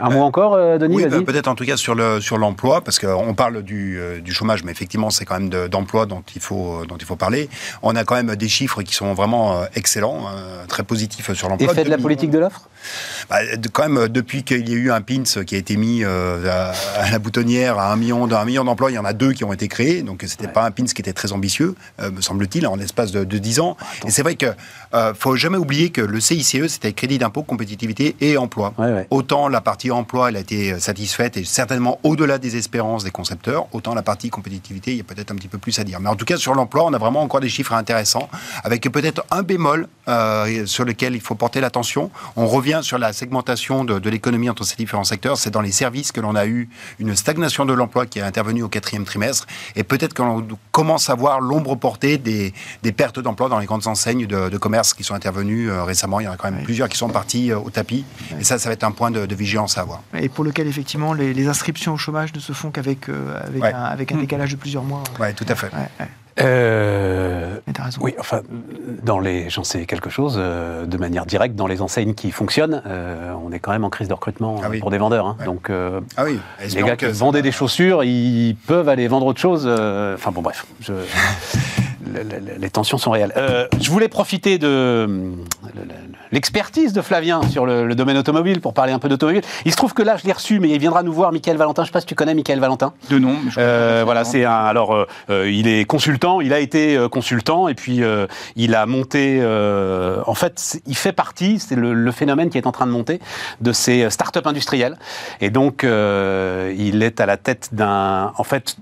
Un 0.00 0.10
mot 0.10 0.22
encore, 0.22 0.54
euh, 0.54 0.78
Denis 0.78 0.96
Oui, 0.96 1.06
bah, 1.08 1.18
peut-être 1.24 1.46
en 1.48 1.54
tout 1.54 1.64
cas 1.64 1.76
sur 1.76 1.94
le 1.94 2.20
sur 2.20 2.36
l'emploi, 2.38 2.80
parce 2.82 2.98
qu'on 2.98 3.34
parle 3.34 3.62
du, 3.62 3.98
euh, 4.00 4.20
du 4.20 4.32
chômage, 4.32 4.64
mais 4.64 4.72
effectivement 4.72 5.10
c'est 5.10 5.24
quand 5.24 5.34
même 5.38 5.50
de- 5.50 5.68
d'emploi 5.68 6.06
dont 6.06 6.22
il 6.34 6.40
faut 6.40 6.84
dont 6.88 6.96
il 6.96 7.04
faut 7.06 7.16
parler. 7.16 7.48
On 7.82 7.94
a 7.94 8.02
quand 8.04 8.16
même 8.16 8.34
des 8.34 8.48
chiffres 8.48 8.82
qui 8.82 8.94
sont 8.94 9.14
vraiment 9.14 9.60
excellents, 9.76 10.24
euh, 10.34 10.64
très 10.66 10.82
positifs 10.82 11.32
sur 11.32 11.48
l'emploi. 11.48 11.70
Effet 11.72 11.84
de 11.84 11.90
la 11.90 11.98
politique 11.98 12.30
de 12.30 12.38
l'offre? 12.38 12.68
Bah, 13.30 13.38
quand 13.72 13.82
même, 13.82 13.96
euh, 13.98 14.08
depuis 14.08 14.42
qu'il 14.42 14.68
y 14.68 14.72
a 14.72 14.76
eu 14.76 14.90
un 14.90 15.00
pins 15.00 15.22
qui 15.44 15.54
a 15.54 15.58
été 15.58 15.76
mis 15.76 16.04
euh, 16.04 16.50
à, 16.50 16.72
à 17.00 17.10
la 17.10 17.18
boutonnière 17.18 17.78
à 17.78 17.92
un 17.92 17.96
million, 17.96 18.26
d'un 18.26 18.44
million 18.44 18.64
d'emplois, 18.64 18.90
il 18.90 18.94
y 18.94 18.98
en 18.98 19.04
a 19.04 19.12
deux 19.12 19.32
qui 19.32 19.44
ont 19.44 19.52
été 19.52 19.68
créés. 19.68 20.02
Donc, 20.02 20.24
c'était 20.26 20.48
pas 20.48 20.64
un 20.64 20.70
pins 20.70 20.84
qui 20.84 21.00
était 21.00 21.12
très 21.12 21.32
ambitieux, 21.32 21.74
euh, 22.00 22.10
me 22.10 22.20
semble-t-il, 22.20 22.66
en 22.66 22.76
l'espace 22.76 23.12
de, 23.12 23.24
de 23.24 23.38
10 23.38 23.60
ans. 23.60 23.76
Et 24.06 24.10
c'est 24.10 24.22
vrai 24.22 24.34
que 24.34 24.46
euh, 24.94 25.14
faut 25.14 25.36
jamais 25.36 25.58
oublier 25.58 25.90
que 25.90 26.00
le 26.00 26.20
CICE, 26.20 26.66
c'était 26.68 26.92
crédit 26.92 27.18
d'impôt, 27.18 27.42
compétitivité 27.42 28.16
et 28.20 28.36
emploi. 28.36 28.74
Ouais, 28.78 28.92
ouais. 28.92 29.06
Autant 29.10 29.48
la 29.48 29.60
partie 29.60 29.90
emploi, 29.90 30.28
elle 30.28 30.36
a 30.36 30.40
été 30.40 30.78
satisfaite 30.80 31.36
et 31.36 31.44
certainement 31.44 31.98
au-delà 32.02 32.38
des 32.38 32.56
espérances 32.56 33.04
des 33.04 33.10
concepteurs, 33.10 33.66
autant 33.72 33.94
la 33.94 34.02
partie 34.02 34.30
compétitivité, 34.30 34.92
il 34.92 34.98
y 34.98 35.00
a 35.00 35.04
peut-être 35.04 35.30
un 35.30 35.36
petit 35.36 35.48
peu 35.48 35.58
plus 35.58 35.78
à 35.78 35.84
dire. 35.84 36.00
Mais 36.00 36.08
en 36.08 36.16
tout 36.16 36.24
cas, 36.24 36.36
sur 36.36 36.54
l'emploi, 36.54 36.84
on 36.84 36.92
a 36.92 36.98
vraiment 36.98 37.22
encore 37.22 37.40
des 37.40 37.48
chiffres 37.48 37.72
intéressants, 37.72 38.28
avec 38.64 38.82
peut-être 38.90 39.24
un 39.30 39.42
bémol 39.42 39.88
euh, 40.08 40.66
sur 40.66 40.84
lequel 40.84 41.14
il 41.14 41.20
faut 41.20 41.34
porter 41.34 41.60
l'attention. 41.60 42.10
On 42.36 42.46
revient 42.52 42.80
sur 42.82 42.98
la 42.98 43.12
segmentation 43.12 43.84
de, 43.84 43.98
de 43.98 44.10
l'économie 44.10 44.50
entre 44.50 44.64
ces 44.64 44.76
différents 44.76 45.04
secteurs. 45.04 45.36
C'est 45.38 45.50
dans 45.50 45.60
les 45.60 45.72
services 45.72 46.12
que 46.12 46.20
l'on 46.20 46.34
a 46.36 46.46
eu 46.46 46.68
une 46.98 47.16
stagnation 47.16 47.64
de 47.64 47.72
l'emploi 47.72 48.06
qui 48.06 48.18
est 48.18 48.22
intervenue 48.22 48.62
au 48.62 48.68
quatrième 48.68 49.04
trimestre. 49.04 49.46
Et 49.76 49.82
peut-être 49.84 50.14
qu'on 50.14 50.46
commence 50.70 51.08
à 51.10 51.14
voir 51.14 51.40
l'ombre 51.40 51.74
portée 51.76 52.18
des, 52.18 52.52
des 52.82 52.92
pertes 52.92 53.18
d'emploi 53.20 53.48
dans 53.48 53.58
les 53.58 53.66
grandes 53.66 53.86
enseignes 53.86 54.26
de, 54.26 54.48
de 54.48 54.58
commerce 54.58 54.94
qui 54.94 55.04
sont 55.04 55.14
intervenues 55.14 55.70
euh, 55.70 55.84
récemment. 55.84 56.20
Il 56.20 56.24
y 56.24 56.28
en 56.28 56.32
a 56.32 56.36
quand 56.36 56.48
même 56.50 56.58
Oui. 56.60 56.64
plusieurs 56.64 56.88
qui 56.88 56.98
sont 56.98 57.08
partis 57.08 57.50
euh, 57.50 57.58
au 57.58 57.70
tapis. 57.70 58.04
Et 58.38 58.44
ça, 58.44 58.58
ça 58.58 58.68
va 58.68 58.74
être 58.74 58.84
un 58.84 58.92
point 58.92 59.10
de, 59.10 59.26
de 59.26 59.34
vigilance 59.34 59.78
à 59.78 59.82
avoir. 59.82 60.02
Et 60.18 60.28
pour 60.28 60.44
lequel, 60.44 60.66
effectivement, 60.66 61.12
les, 61.14 61.32
les 61.34 61.46
inscriptions 61.48 61.94
au 61.94 61.98
chômage 61.98 62.32
ne 62.34 62.40
se 62.40 62.52
font 62.52 62.70
qu'avec 62.70 63.08
euh, 63.08 63.40
avec 63.46 63.62
Ouais. 63.62 63.72
un, 63.72 63.84
avec 63.84 64.12
un 64.12 64.16
Mm. 64.16 64.20
décalage 64.20 64.50
de 64.52 64.56
plusieurs 64.56 64.84
mois. 64.84 65.02
Oui, 65.20 65.32
tout 65.34 65.46
à 65.48 65.54
fait. 65.54 65.72
Ouais, 65.72 65.88
ouais. 66.00 66.08
Euh. 66.40 67.58
Oui, 68.00 68.14
enfin, 68.18 68.40
dans 69.02 69.18
les, 69.18 69.50
j'en 69.50 69.64
sais 69.64 69.84
quelque 69.86 70.10
chose, 70.10 70.36
euh, 70.38 70.86
de 70.86 70.96
manière 70.96 71.26
directe, 71.26 71.54
dans 71.54 71.66
les 71.66 71.82
enseignes 71.82 72.14
qui 72.14 72.30
fonctionnent, 72.30 72.82
euh, 72.86 73.32
on 73.44 73.52
est 73.52 73.58
quand 73.58 73.72
même 73.72 73.84
en 73.84 73.90
crise 73.90 74.08
de 74.08 74.14
recrutement 74.14 74.60
Ah 74.62 74.68
oui. 74.70 74.78
pour 74.80 74.90
des 74.90 74.98
vendeurs. 74.98 75.26
hein. 75.26 75.36
Ouais. 75.40 75.44
Donc, 75.46 75.68
euh, 75.70 76.00
Ah 76.16 76.24
oui, 76.24 76.38
les 76.74 76.82
gars 76.82 76.96
qui 76.96 77.06
vendaient 77.06 77.42
des 77.42 77.52
chaussures, 77.52 78.04
ils 78.04 78.56
peuvent 78.66 78.88
aller 78.88 79.08
vendre 79.08 79.26
autre 79.26 79.40
chose. 79.40 79.64
euh, 79.66 80.14
Enfin, 80.14 80.30
bon, 80.32 80.42
bref, 80.42 80.64
je- 80.80 80.92
le- 82.14 82.22
le- 82.22 82.58
les 82.58 82.70
tensions 82.70 82.98
sont 82.98 83.10
réelles. 83.10 83.32
Euh, 83.36 83.66
je 83.80 83.90
voulais 83.90 84.08
profiter 84.08 84.58
de 84.58 85.06
l'expertise 86.32 86.92
de 86.92 87.00
Flavien 87.02 87.42
sur 87.48 87.66
le, 87.66 87.86
le 87.86 87.94
domaine 87.94 88.16
automobile 88.16 88.60
pour 88.60 88.74
parler 88.74 88.92
un 88.92 88.98
peu 88.98 89.08
d'automobile. 89.08 89.42
Il 89.64 89.70
se 89.70 89.76
trouve 89.76 89.94
que 89.94 90.02
là, 90.02 90.16
je 90.16 90.24
l'ai 90.24 90.32
reçu, 90.32 90.58
mais 90.58 90.70
il 90.70 90.78
viendra 90.78 91.02
nous 91.02 91.12
voir, 91.12 91.30
Michael 91.32 91.56
Valentin. 91.56 91.82
Je 91.82 91.84
ne 91.84 91.88
sais 91.88 91.92
pas 91.92 92.00
si 92.00 92.06
tu 92.06 92.14
connais 92.14 92.34
Michael 92.34 92.58
Valentin. 92.58 92.92
De 93.10 93.18
nom. 93.18 93.36
Euh, 93.58 94.02
voilà, 94.04 94.24
c'est 94.24 94.44
un. 94.44 94.52
Alors, 94.52 94.94
euh, 94.94 95.06
euh, 95.30 95.50
il 95.50 95.68
est 95.68 95.84
consultant, 95.84 96.40
il 96.40 96.52
a 96.52 96.58
été 96.58 97.06
consultant, 97.10 97.68
et 97.68 97.74
puis 97.74 98.02
euh, 98.02 98.26
il 98.56 98.74
a 98.74 98.86
monté. 98.86 99.40
en 100.26 100.34
fait, 100.34 100.80
il 100.86 100.96
fait 100.96 101.12
partie, 101.12 101.58
c'est 101.58 101.76
le, 101.76 101.92
le 101.92 102.12
phénomène 102.12 102.50
qui 102.50 102.58
est 102.58 102.66
en 102.66 102.72
train 102.72 102.86
de 102.86 102.92
monter, 102.92 103.20
de 103.60 103.72
ces 103.72 104.08
start-up 104.10 104.46
industrielles. 104.46 104.96
Et 105.40 105.50
donc, 105.50 105.82
il 105.82 107.02
est 107.02 107.20
à 107.20 107.26
la 107.26 107.36
tête 107.36 107.68
d'un. 107.72 108.32
En 108.36 108.44
fait, 108.44 108.76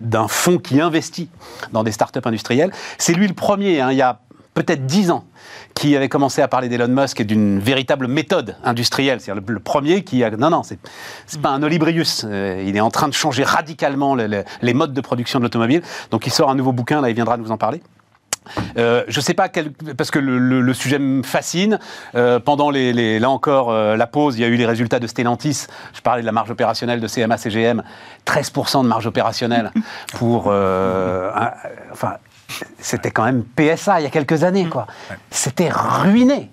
d'un 0.00 0.28
fonds 0.28 0.58
qui 0.58 0.80
investit 0.80 1.28
dans 1.72 1.84
des 1.84 1.92
start-up 1.92 2.26
industrielles. 2.26 2.72
C'est 2.98 3.12
lui 3.12 3.28
le 3.28 3.34
premier, 3.34 3.80
hein, 3.80 3.92
il 3.92 3.98
y 3.98 4.02
a 4.02 4.20
peut-être 4.62 4.86
dix 4.86 5.10
ans, 5.10 5.24
qui 5.74 5.96
avait 5.96 6.08
commencé 6.08 6.42
à 6.42 6.48
parler 6.48 6.68
d'Elon 6.68 6.88
Musk 6.88 7.20
et 7.20 7.24
d'une 7.24 7.58
véritable 7.58 8.06
méthode 8.06 8.56
industrielle. 8.64 9.20
C'est-à-dire 9.20 9.42
le, 9.46 9.60
premier 9.60 10.04
qui 10.04 10.22
a... 10.24 10.30
Non, 10.30 10.50
non, 10.50 10.62
c'est 10.62 10.78
c'est 11.26 11.40
pas 11.40 11.50
un 11.50 11.62
Olibrius. 11.62 12.24
Euh, 12.28 12.62
il 12.66 12.76
est 12.76 12.80
en 12.80 12.90
train 12.90 13.08
de 13.08 13.14
changer 13.14 13.44
radicalement 13.44 14.14
le- 14.14 14.26
le- 14.26 14.44
les 14.62 14.74
modes 14.74 14.92
de 14.92 15.00
production 15.00 15.38
de 15.38 15.44
l'automobile. 15.44 15.82
Donc 16.10 16.26
il 16.26 16.32
sort 16.32 16.50
un 16.50 16.54
nouveau 16.54 16.72
bouquin, 16.72 17.00
là, 17.00 17.08
il 17.08 17.14
viendra 17.14 17.36
nous 17.36 17.50
en 17.50 17.56
parler. 17.56 17.82
Euh, 18.78 19.04
je 19.06 19.20
sais 19.20 19.34
pas 19.34 19.48
quel, 19.48 19.70
parce 19.72 20.10
que 20.10 20.18
le, 20.18 20.74
sujet 20.74 20.98
me 20.98 21.22
fascine. 21.22 21.78
Euh, 22.14 22.40
pendant 22.40 22.70
les, 22.70 23.18
là 23.18 23.30
encore 23.30 23.72
la 23.72 24.06
pause, 24.06 24.36
il 24.38 24.40
y 24.40 24.44
a 24.44 24.48
eu 24.48 24.56
les 24.56 24.66
résultats 24.66 24.98
de 24.98 25.06
Stellantis. 25.06 25.66
Je 25.92 26.00
parlais 26.00 26.22
de 26.22 26.26
la 26.26 26.32
marge 26.32 26.50
opérationnelle 26.50 27.00
de 27.00 27.06
CMA 27.06 27.36
CGM, 27.36 27.82
13% 28.26 28.82
de 28.82 28.88
marge 28.88 29.06
opérationnelle 29.06 29.70
pour, 30.14 30.46
enfin, 30.46 32.14
c'était 32.78 33.10
quand 33.10 33.24
même 33.24 33.44
PSA 33.44 34.00
il 34.00 34.04
y 34.04 34.06
a 34.06 34.10
quelques 34.10 34.44
années, 34.44 34.68
quoi. 34.68 34.86
C'était 35.30 35.70
ruiné. 35.70 36.50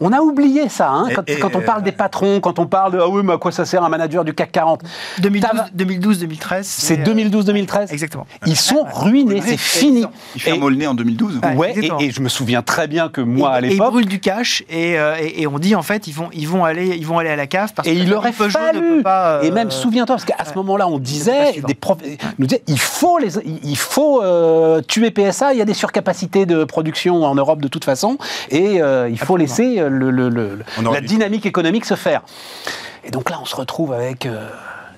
On 0.00 0.12
a 0.12 0.20
oublié 0.20 0.68
ça, 0.68 0.90
hein, 0.90 1.08
quand, 1.14 1.56
on 1.56 1.60
parle 1.60 1.82
des 1.82 1.92
patrons, 1.92 2.40
quand 2.40 2.58
on 2.58 2.66
parle 2.66 2.92
de 2.92 2.98
ah 2.98 3.08
oui, 3.08 3.22
mais 3.24 3.34
à 3.34 3.38
quoi 3.38 3.52
ça 3.52 3.64
sert 3.64 3.82
un 3.82 3.88
manager 3.88 4.24
du 4.24 4.34
CAC 4.34 4.52
40 4.52 4.82
2012-2013. 5.20 6.62
C'est 6.62 6.96
2012-2013 6.96 7.92
Exactement. 7.92 8.26
Ils 8.46 8.56
sont 8.56 8.84
ruinés, 8.92 9.42
c'est 9.44 9.58
fini. 9.58 10.04
Il 10.34 10.40
ferment 10.40 10.68
le 10.68 10.76
nez 10.76 10.86
en 10.86 10.94
2012. 10.94 11.40
Ouais, 11.56 11.74
et, 12.00 12.10
je 12.10 12.20
me 12.20 12.28
souviens 12.28 12.62
très 12.62 12.88
bien 12.88 13.08
que 13.08 13.20
moi, 13.20 13.50
à 13.50 13.60
l'époque. 13.60 13.86
Ils 13.86 13.90
brûlent 13.90 14.08
du 14.08 14.20
cash 14.20 14.64
euh, 14.72 15.16
et, 15.20 15.42
et, 15.42 15.46
on 15.46 15.58
dit 15.58 15.74
en 15.74 15.82
fait, 15.82 16.06
ils 16.06 16.12
vont, 16.12 16.28
ils 16.32 16.48
vont, 16.48 16.64
aller, 16.64 16.96
ils 16.96 17.06
vont 17.06 17.18
aller 17.18 17.30
à 17.30 17.36
la 17.36 17.46
cave 17.46 17.72
parce 17.74 17.88
et 17.88 17.92
il 17.92 18.12
aurait 18.12 18.32
fallu. 18.32 19.02
Pas, 19.02 19.40
Et 19.42 19.50
même, 19.50 19.68
euh, 19.68 19.70
souviens-toi, 19.70 20.16
parce 20.16 20.24
qu'à 20.24 20.44
ce 20.44 20.54
moment-là, 20.56 20.88
on 20.88 20.98
disait, 20.98 21.60
des 21.66 21.74
profs 21.74 21.98
nous 22.38 22.46
disaient, 22.46 22.62
il 22.66 22.78
faut, 22.78 23.18
les, 23.18 23.38
il 23.64 23.76
faut 23.76 24.22
euh, 24.22 24.80
tuer 24.82 25.10
PSA, 25.10 25.52
il 25.52 25.58
y 25.58 25.62
a 25.62 25.64
des 25.64 25.74
surcapacités 25.74 26.46
de 26.46 26.64
production 26.64 27.24
en 27.24 27.34
Europe 27.34 27.60
de 27.60 27.68
toute 27.68 27.84
façon, 27.84 28.18
et 28.50 28.80
il 29.10 29.18
faut 29.18 29.29
faut 29.30 29.36
laisser 29.36 29.78
euh, 29.78 29.88
le, 29.88 30.58
la 30.82 31.00
dynamique 31.00 31.46
économique 31.46 31.84
se 31.84 31.94
faire. 31.94 32.22
Et 33.04 33.12
donc 33.12 33.30
là, 33.30 33.38
on 33.40 33.44
se 33.44 33.54
retrouve 33.54 33.92
avec 33.92 34.26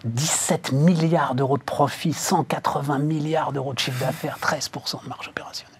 17 0.06 0.70
euh, 0.72 0.76
milliards 0.76 1.34
d'euros 1.34 1.58
de 1.58 1.62
profit, 1.62 2.14
180 2.14 2.98
milliards 2.98 3.52
d'euros 3.52 3.74
de 3.74 3.78
chiffre 3.78 4.00
d'affaires, 4.00 4.38
13% 4.40 5.04
de 5.04 5.08
marge 5.08 5.28
opérationnelle. 5.28 5.71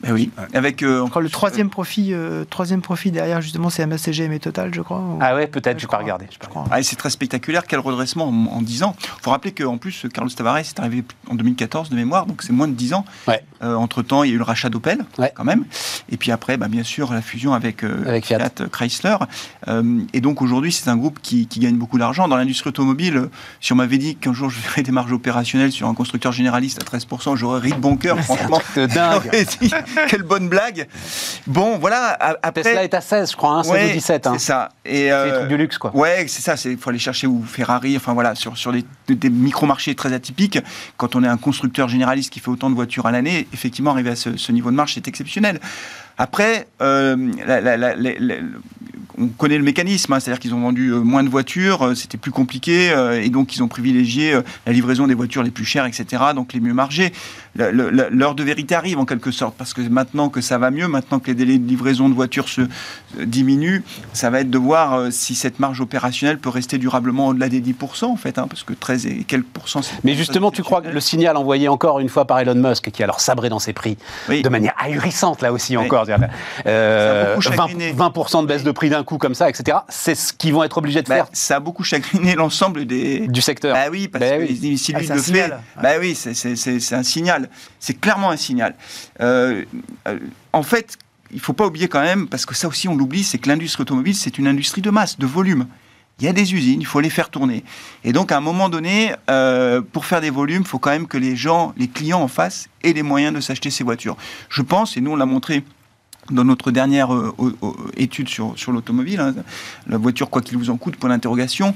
Ben 0.00 0.12
oui, 0.12 0.30
avec 0.54 0.84
euh, 0.84 1.00
encore 1.00 1.20
le 1.20 1.28
troisième 1.28 1.70
profit, 1.70 2.14
euh, 2.14 2.44
troisième 2.44 2.82
profit 2.82 3.10
derrière 3.10 3.40
justement, 3.40 3.68
c'est 3.68 3.84
MSCGM 3.84 4.32
et 4.32 4.38
Total, 4.38 4.72
je 4.72 4.80
crois. 4.80 5.02
Ah 5.20 5.34
ouais, 5.34 5.48
peut-être, 5.48 5.80
je 5.80 5.86
ne 5.86 5.90
pas 5.90 5.98
regarder. 5.98 6.26
Je 6.30 6.38
crois. 6.46 6.66
Ah, 6.70 6.80
c'est 6.84 6.94
très 6.94 7.10
spectaculaire, 7.10 7.66
quel 7.66 7.80
redressement 7.80 8.28
en, 8.28 8.62
10 8.62 8.84
ans. 8.84 8.94
Il 9.02 9.22
faut 9.22 9.30
rappeler 9.30 9.50
qu'en 9.50 9.76
plus, 9.76 10.06
Carlos 10.14 10.30
Tavares 10.30 10.58
est 10.58 10.78
arrivé 10.78 11.02
en 11.28 11.34
2014 11.34 11.90
de 11.90 11.96
mémoire, 11.96 12.26
donc 12.26 12.42
c'est 12.42 12.52
moins 12.52 12.68
de 12.68 12.74
10 12.74 12.94
ans. 12.94 13.04
Ouais. 13.26 13.42
Euh, 13.62 13.74
entre 13.74 14.02
temps, 14.02 14.22
il 14.22 14.30
y 14.30 14.32
a 14.32 14.34
eu 14.36 14.38
le 14.38 14.44
rachat 14.44 14.68
d'Opel, 14.68 15.04
quand 15.34 15.44
même, 15.44 15.64
et 16.10 16.16
puis 16.16 16.30
après, 16.30 16.56
bah, 16.56 16.68
bien 16.68 16.84
sûr, 16.84 17.12
la 17.12 17.22
fusion 17.22 17.52
avec, 17.52 17.82
avec 17.82 18.24
Fiat. 18.24 18.50
Chrysler. 18.70 19.16
et 20.12 20.20
donc 20.20 20.42
aujourd'hui, 20.42 20.70
c'est 20.70 20.88
un 20.88 20.96
groupe 20.96 21.18
qui, 21.20 21.48
gagne 21.58 21.76
beaucoup 21.76 21.98
d'argent 21.98 22.28
dans 22.28 22.36
l'industrie 22.36 22.68
automobile. 22.68 23.30
Si 23.60 23.72
on 23.72 23.76
m'avait 23.76 23.98
dit 23.98 24.14
qu'un 24.14 24.32
jour 24.32 24.48
je 24.48 24.60
verrais 24.62 24.84
des 24.84 24.92
marges 24.92 25.12
opérationnelles 25.12 25.72
sur 25.72 25.88
un 25.88 25.94
constructeur 25.94 26.30
généraliste 26.30 26.80
à 26.80 26.96
13%, 26.96 27.34
j'aurais 27.34 27.58
ri 27.58 27.72
de 27.72 27.78
bon 27.78 27.96
cœur, 27.96 28.16
franchement. 28.20 28.60
dingue. 28.76 29.28
Quelle 30.08 30.22
bonne 30.22 30.48
blague. 30.48 30.88
Bon, 31.46 31.78
voilà. 31.78 32.16
Après, 32.42 32.62
Tesla 32.62 32.84
est 32.84 32.94
à 32.94 33.00
16, 33.00 33.32
je 33.32 33.36
crois, 33.36 33.58
hein, 33.58 33.62
16 33.62 33.90
ou 33.90 33.92
17. 33.94 34.26
Hein. 34.26 34.32
C'est 34.34 34.46
ça. 34.46 34.68
Et 34.84 35.12
euh, 35.12 35.42
c'est 35.42 35.48
du 35.48 35.56
luxe, 35.56 35.78
quoi. 35.78 35.94
Ouais, 35.94 36.26
c'est 36.28 36.42
ça. 36.42 36.54
Il 36.68 36.78
faut 36.78 36.90
aller 36.90 36.98
chercher 36.98 37.26
ou 37.26 37.42
Ferrari, 37.44 37.96
enfin 37.96 38.12
voilà, 38.12 38.34
sur, 38.34 38.56
sur 38.56 38.72
des, 38.72 38.84
des 39.08 39.30
micro-marchés 39.30 39.94
très 39.94 40.12
atypiques. 40.12 40.58
Quand 40.96 41.16
on 41.16 41.24
est 41.24 41.28
un 41.28 41.36
constructeur 41.36 41.88
généraliste 41.88 42.32
qui 42.32 42.40
fait 42.40 42.50
autant 42.50 42.70
de 42.70 42.74
voitures 42.74 43.06
à 43.06 43.12
l'année, 43.12 43.48
effectivement, 43.52 43.90
arriver 43.92 44.10
à 44.10 44.16
ce, 44.16 44.52
niveau 44.52 44.70
de 44.70 44.76
marche, 44.76 44.94
c'est 44.94 45.08
exceptionnel. 45.08 45.60
Après, 46.20 46.66
euh, 46.82 47.16
on 49.16 49.28
connaît 49.28 49.56
le 49.56 49.62
mécanisme, 49.62 50.12
hein, 50.12 50.20
c'est-à-dire 50.20 50.40
qu'ils 50.40 50.52
ont 50.52 50.60
vendu 50.60 50.88
euh, 50.88 50.98
moins 50.98 51.22
de 51.22 51.28
voitures, 51.28 51.82
euh, 51.82 51.94
c'était 51.94 52.18
plus 52.18 52.32
compliqué, 52.32 52.92
et 53.22 53.30
donc 53.30 53.54
ils 53.54 53.62
ont 53.62 53.68
privilégié 53.68 54.36
la 54.66 54.72
livraison 54.72 55.06
des 55.06 55.14
voitures 55.14 55.44
les 55.44 55.52
plus 55.52 55.64
chères, 55.64 55.86
etc., 55.86 56.22
donc 56.34 56.52
les 56.52 56.60
mieux 56.60 56.74
margées. 56.74 57.12
L'heure 57.54 58.34
de 58.34 58.42
vérité 58.42 58.74
arrive 58.74 58.98
en 58.98 59.04
quelque 59.04 59.30
sorte, 59.30 59.56
parce 59.56 59.74
que 59.74 59.80
maintenant 59.82 60.28
que 60.28 60.40
ça 60.40 60.58
va 60.58 60.72
mieux, 60.72 60.88
maintenant 60.88 61.20
que 61.20 61.28
les 61.28 61.34
délais 61.34 61.58
de 61.58 61.68
livraison 61.68 62.08
de 62.08 62.14
voitures 62.14 62.48
se 62.48 62.62
diminuent, 63.16 63.82
ça 64.12 64.30
va 64.30 64.40
être 64.40 64.50
de 64.50 64.58
voir 64.58 65.10
si 65.10 65.34
cette 65.34 65.58
marge 65.58 65.80
opérationnelle 65.80 66.38
peut 66.38 66.48
rester 66.48 66.78
durablement 66.78 67.28
au-delà 67.28 67.48
des 67.48 67.60
10%, 67.60 68.04
en 68.04 68.16
fait, 68.16 68.38
hein, 68.38 68.46
parce 68.48 68.62
que 68.62 68.72
13 68.72 69.06
et 69.06 69.24
quelques 69.24 69.46
pourcents... 69.46 69.80
Mais 70.04 70.14
justement, 70.14 70.50
tu 70.50 70.62
crois 70.62 70.82
que 70.82 70.88
le 70.88 71.00
signal 71.00 71.36
envoyé 71.36 71.68
encore 71.68 72.00
une 72.00 72.08
fois 72.08 72.26
par 72.26 72.38
Elon 72.40 72.54
Musk, 72.54 72.90
qui 72.90 73.02
a 73.02 73.08
alors 73.08 73.20
sabré 73.20 73.48
dans 73.48 73.58
ses 73.58 73.72
prix, 73.72 73.96
de 74.28 74.48
manière 74.48 74.74
ahurissante 74.78 75.42
là 75.42 75.52
aussi 75.52 75.76
encore, 75.76 76.06
20%, 76.06 76.16
20 76.64 78.42
de 78.42 78.46
baisse 78.46 78.64
de 78.64 78.70
prix 78.70 78.90
d'un 78.90 79.04
coup 79.04 79.18
comme 79.18 79.34
ça, 79.34 79.48
etc. 79.48 79.78
C'est 79.88 80.14
ce 80.14 80.32
qu'ils 80.32 80.52
vont 80.52 80.62
être 80.64 80.78
obligés 80.78 81.02
de 81.02 81.08
bah, 81.08 81.16
faire. 81.16 81.26
Ça 81.32 81.56
a 81.56 81.60
beaucoup 81.60 81.84
chagriné 81.84 82.34
l'ensemble 82.34 82.84
des... 82.84 83.26
du 83.26 83.40
secteur. 83.40 83.74
Bah 83.74 83.86
oui, 83.90 84.08
parce 84.08 84.24
bah 84.24 84.38
que 84.38 84.46
si 84.76 84.92
lui 84.92 85.06
ah, 85.10 85.14
le 85.14 85.20
fait, 85.20 85.52
bah 85.82 85.92
oui, 86.00 86.14
c'est 86.14 86.92
un 86.92 87.02
signal. 87.02 87.48
C'est 87.80 87.94
clairement 87.94 88.30
un 88.30 88.36
signal. 88.36 88.74
Euh, 89.20 89.64
euh, 90.06 90.18
en 90.52 90.62
fait, 90.62 90.98
il 91.32 91.40
faut 91.40 91.52
pas 91.52 91.66
oublier 91.66 91.88
quand 91.88 92.00
même, 92.00 92.28
parce 92.28 92.46
que 92.46 92.54
ça 92.54 92.68
aussi 92.68 92.88
on 92.88 92.96
l'oublie, 92.96 93.24
c'est 93.24 93.38
que 93.38 93.48
l'industrie 93.48 93.82
automobile, 93.82 94.14
c'est 94.14 94.38
une 94.38 94.46
industrie 94.46 94.82
de 94.82 94.90
masse, 94.90 95.18
de 95.18 95.26
volume. 95.26 95.66
Il 96.20 96.24
y 96.24 96.28
a 96.28 96.32
des 96.32 96.52
usines, 96.52 96.80
il 96.80 96.86
faut 96.86 97.00
les 97.00 97.10
faire 97.10 97.30
tourner. 97.30 97.62
Et 98.02 98.12
donc, 98.12 98.32
à 98.32 98.38
un 98.38 98.40
moment 98.40 98.68
donné, 98.68 99.14
euh, 99.30 99.80
pour 99.80 100.04
faire 100.04 100.20
des 100.20 100.30
volumes, 100.30 100.62
il 100.62 100.66
faut 100.68 100.80
quand 100.80 100.90
même 100.90 101.06
que 101.06 101.16
les 101.16 101.36
gens, 101.36 101.72
les 101.76 101.86
clients 101.86 102.20
en 102.20 102.26
face, 102.26 102.68
aient 102.82 102.92
les 102.92 103.04
moyens 103.04 103.32
de 103.32 103.40
s'acheter 103.40 103.70
ces 103.70 103.84
voitures. 103.84 104.16
Je 104.48 104.62
pense, 104.62 104.96
et 104.96 105.00
nous 105.00 105.12
on 105.12 105.16
l'a 105.16 105.26
montré 105.26 105.62
dans 106.30 106.44
notre 106.44 106.70
dernière 106.70 107.14
euh, 107.14 107.32
étude 107.96 108.28
sur, 108.28 108.58
sur 108.58 108.72
l'automobile, 108.72 109.20
hein, 109.20 109.34
la 109.86 109.96
voiture, 109.96 110.28
quoi 110.28 110.42
qu'il 110.42 110.58
vous 110.58 110.70
en 110.70 110.76
coûte, 110.76 110.96
pour 110.96 111.08
l'interrogation, 111.08 111.74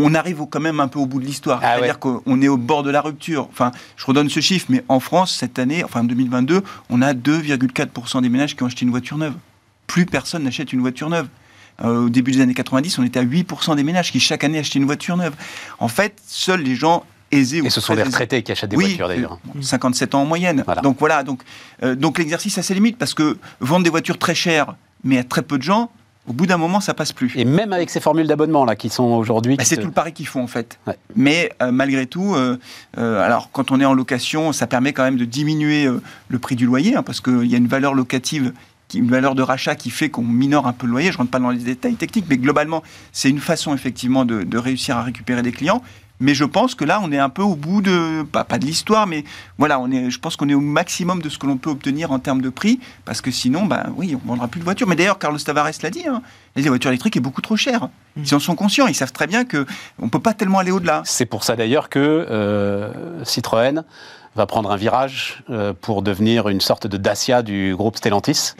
on 0.00 0.14
arrive 0.14 0.42
quand 0.50 0.60
même 0.60 0.80
un 0.80 0.88
peu 0.88 0.98
au 0.98 1.06
bout 1.06 1.20
de 1.20 1.24
l'histoire. 1.24 1.60
Ah 1.62 1.76
C'est-à-dire 1.76 1.98
qu'on 2.00 2.42
est 2.42 2.48
au 2.48 2.56
bord 2.56 2.82
de 2.82 2.90
la 2.90 3.00
rupture. 3.00 3.48
Enfin, 3.50 3.70
je 3.96 4.04
redonne 4.06 4.28
ce 4.28 4.40
chiffre, 4.40 4.66
mais 4.68 4.82
en 4.88 4.98
France, 4.98 5.36
cette 5.38 5.58
année, 5.58 5.84
enfin 5.84 6.02
2022, 6.02 6.62
on 6.90 7.00
a 7.00 7.14
2,4% 7.14 8.22
des 8.22 8.28
ménages 8.28 8.56
qui 8.56 8.62
ont 8.64 8.66
acheté 8.66 8.84
une 8.84 8.90
voiture 8.90 9.16
neuve. 9.18 9.34
Plus 9.86 10.06
personne 10.06 10.42
n'achète 10.42 10.72
une 10.72 10.80
voiture 10.80 11.08
neuve. 11.10 11.28
Euh, 11.84 12.06
au 12.06 12.08
début 12.08 12.32
des 12.32 12.40
années 12.40 12.54
90, 12.54 12.98
on 12.98 13.04
était 13.04 13.20
à 13.20 13.24
8% 13.24 13.76
des 13.76 13.82
ménages 13.82 14.10
qui 14.10 14.20
chaque 14.20 14.42
année 14.42 14.58
achetaient 14.58 14.78
une 14.78 14.84
voiture 14.84 15.16
neuve. 15.16 15.34
En 15.78 15.88
fait, 15.88 16.20
seuls 16.26 16.62
les 16.62 16.74
gens 16.74 17.04
et 17.30 17.44
ce 17.44 17.80
sont 17.80 17.96
des 17.96 18.04
retraités 18.04 18.44
qui 18.44 18.52
achètent 18.52 18.70
des 18.70 18.76
voitures 18.76 19.08
d'ailleurs. 19.08 19.38
57 19.60 20.14
ans 20.14 20.22
en 20.22 20.26
moyenne. 20.26 20.64
Donc 20.84 20.98
voilà, 21.00 21.24
donc, 21.24 21.42
euh, 21.82 21.96
donc 21.96 22.18
l'exercice 22.18 22.58
a 22.58 22.62
ses 22.62 22.74
limites 22.74 22.96
parce 22.96 23.12
que 23.12 23.38
vendre 23.58 23.82
des 23.82 23.90
voitures 23.90 24.18
très 24.18 24.36
chères, 24.36 24.76
mais 25.02 25.18
à 25.18 25.24
très 25.24 25.42
peu 25.42 25.58
de 25.58 25.64
gens, 25.64 25.90
au 26.26 26.32
bout 26.32 26.46
d'un 26.46 26.56
moment, 26.56 26.80
ça 26.80 26.94
passe 26.94 27.12
plus. 27.12 27.32
Et 27.36 27.44
même 27.44 27.72
avec 27.72 27.90
ces 27.90 28.00
formules 28.00 28.26
d'abonnement 28.26 28.64
là 28.64 28.76
qui 28.76 28.88
sont 28.88 29.04
aujourd'hui. 29.04 29.56
Bah, 29.56 29.64
c'est 29.64 29.76
tout 29.76 29.86
le 29.86 29.92
pari 29.92 30.12
qu'ils 30.12 30.26
font 30.26 30.42
en 30.42 30.46
fait. 30.46 30.78
Mais 31.16 31.52
euh, 31.62 31.70
malgré 31.70 32.06
tout, 32.06 32.34
euh, 32.34 32.56
alors 32.96 33.50
quand 33.52 33.70
on 33.70 33.80
est 33.80 33.84
en 33.84 33.94
location, 33.94 34.52
ça 34.52 34.66
permet 34.66 34.92
quand 34.92 35.04
même 35.04 35.16
de 35.16 35.24
diminuer 35.24 35.88
le 36.28 36.38
prix 36.38 36.56
du 36.56 36.66
loyer 36.66 36.96
hein, 36.96 37.02
parce 37.02 37.20
qu'il 37.20 37.46
y 37.46 37.54
a 37.54 37.58
une 37.58 37.68
valeur 37.68 37.94
locative 37.94 38.52
une 38.98 39.10
valeur 39.10 39.34
de 39.34 39.42
rachat 39.42 39.74
qui 39.74 39.90
fait 39.90 40.08
qu'on 40.08 40.22
minore 40.22 40.66
un 40.66 40.72
peu 40.72 40.86
le 40.86 40.92
loyer. 40.92 41.10
Je 41.10 41.16
ne 41.16 41.18
rentre 41.18 41.30
pas 41.30 41.38
dans 41.38 41.50
les 41.50 41.58
détails 41.58 41.94
techniques, 41.94 42.26
mais 42.28 42.36
globalement, 42.36 42.82
c'est 43.12 43.30
une 43.30 43.40
façon 43.40 43.74
effectivement 43.74 44.24
de, 44.24 44.42
de, 44.42 44.58
réussir 44.58 44.96
à 44.96 45.02
récupérer 45.02 45.42
des 45.42 45.52
clients. 45.52 45.82
Mais 46.24 46.34
je 46.34 46.44
pense 46.44 46.74
que 46.74 46.86
là, 46.86 47.00
on 47.02 47.12
est 47.12 47.18
un 47.18 47.28
peu 47.28 47.42
au 47.42 47.54
bout 47.54 47.82
de, 47.82 48.22
pas, 48.22 48.44
pas 48.44 48.58
de 48.58 48.64
l'histoire, 48.64 49.06
mais 49.06 49.24
voilà, 49.58 49.78
on 49.78 49.90
est, 49.90 50.08
je 50.08 50.18
pense 50.18 50.36
qu'on 50.36 50.48
est 50.48 50.54
au 50.54 50.60
maximum 50.60 51.20
de 51.20 51.28
ce 51.28 51.36
que 51.36 51.46
l'on 51.46 51.58
peut 51.58 51.68
obtenir 51.68 52.12
en 52.12 52.18
termes 52.18 52.40
de 52.40 52.48
prix, 52.48 52.80
parce 53.04 53.20
que 53.20 53.30
sinon, 53.30 53.66
ben 53.66 53.92
oui, 53.94 54.16
on 54.16 54.24
ne 54.24 54.28
vendra 54.30 54.48
plus 54.48 54.58
de 54.58 54.64
voitures. 54.64 54.88
Mais 54.88 54.96
d'ailleurs, 54.96 55.18
Carlos 55.18 55.38
Tavares 55.38 55.68
l'a 55.82 55.90
dit, 55.90 56.06
hein, 56.08 56.22
les 56.56 56.66
voitures 56.66 56.88
électriques 56.88 57.18
est 57.18 57.20
beaucoup 57.20 57.42
trop 57.42 57.58
chères. 57.58 57.90
Mmh. 58.16 58.22
Ils 58.24 58.34
en 58.34 58.38
sont 58.38 58.54
conscients, 58.54 58.86
ils 58.86 58.94
savent 58.94 59.12
très 59.12 59.26
bien 59.26 59.44
qu'on 59.44 59.66
ne 59.98 60.08
peut 60.08 60.18
pas 60.18 60.32
tellement 60.32 60.60
aller 60.60 60.70
au-delà. 60.70 61.02
C'est 61.04 61.26
pour 61.26 61.44
ça 61.44 61.56
d'ailleurs 61.56 61.90
que 61.90 61.98
euh, 61.98 63.22
Citroën 63.22 63.84
va 64.34 64.46
prendre 64.46 64.72
un 64.72 64.76
virage 64.76 65.44
euh, 65.50 65.74
pour 65.78 66.00
devenir 66.00 66.48
une 66.48 66.62
sorte 66.62 66.86
de 66.86 66.96
Dacia 66.96 67.42
du 67.42 67.76
groupe 67.76 67.98
Stellantis. 67.98 68.54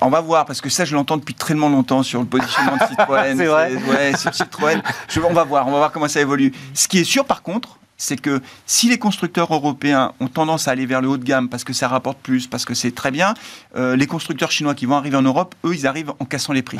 On 0.00 0.10
va 0.10 0.20
voir, 0.20 0.44
parce 0.44 0.60
que 0.60 0.68
ça, 0.68 0.84
je 0.84 0.94
l'entends 0.94 1.16
depuis 1.16 1.34
très 1.34 1.54
longtemps 1.68 2.02
sur 2.02 2.20
le 2.20 2.26
positionnement 2.26 2.76
de 2.76 2.86
Citroën. 2.88 3.36
c'est 3.36 3.46
vrai. 3.46 3.74
Ouais, 3.88 4.16
sur 4.16 4.34
Citroën. 4.34 4.82
on 5.28 5.32
va 5.32 5.44
voir, 5.44 5.66
on 5.66 5.70
va 5.72 5.78
voir 5.78 5.92
comment 5.92 6.08
ça 6.08 6.20
évolue. 6.20 6.52
Ce 6.74 6.86
qui 6.86 6.98
est 6.98 7.04
sûr, 7.04 7.24
par 7.24 7.42
contre, 7.42 7.78
c'est 7.96 8.20
que 8.20 8.40
si 8.66 8.88
les 8.88 8.98
constructeurs 8.98 9.52
européens 9.52 10.12
ont 10.20 10.28
tendance 10.28 10.68
à 10.68 10.72
aller 10.72 10.86
vers 10.86 11.00
le 11.00 11.08
haut 11.08 11.16
de 11.16 11.24
gamme 11.24 11.48
parce 11.48 11.64
que 11.64 11.72
ça 11.72 11.88
rapporte 11.88 12.18
plus, 12.18 12.46
parce 12.46 12.64
que 12.64 12.74
c'est 12.74 12.94
très 12.94 13.10
bien, 13.10 13.34
euh, 13.76 13.96
les 13.96 14.06
constructeurs 14.06 14.50
chinois 14.50 14.74
qui 14.74 14.86
vont 14.86 14.96
arriver 14.96 15.16
en 15.16 15.22
Europe, 15.22 15.54
eux, 15.64 15.74
ils 15.74 15.86
arrivent 15.86 16.12
en 16.18 16.24
cassant 16.24 16.52
les 16.52 16.62
prix. 16.62 16.78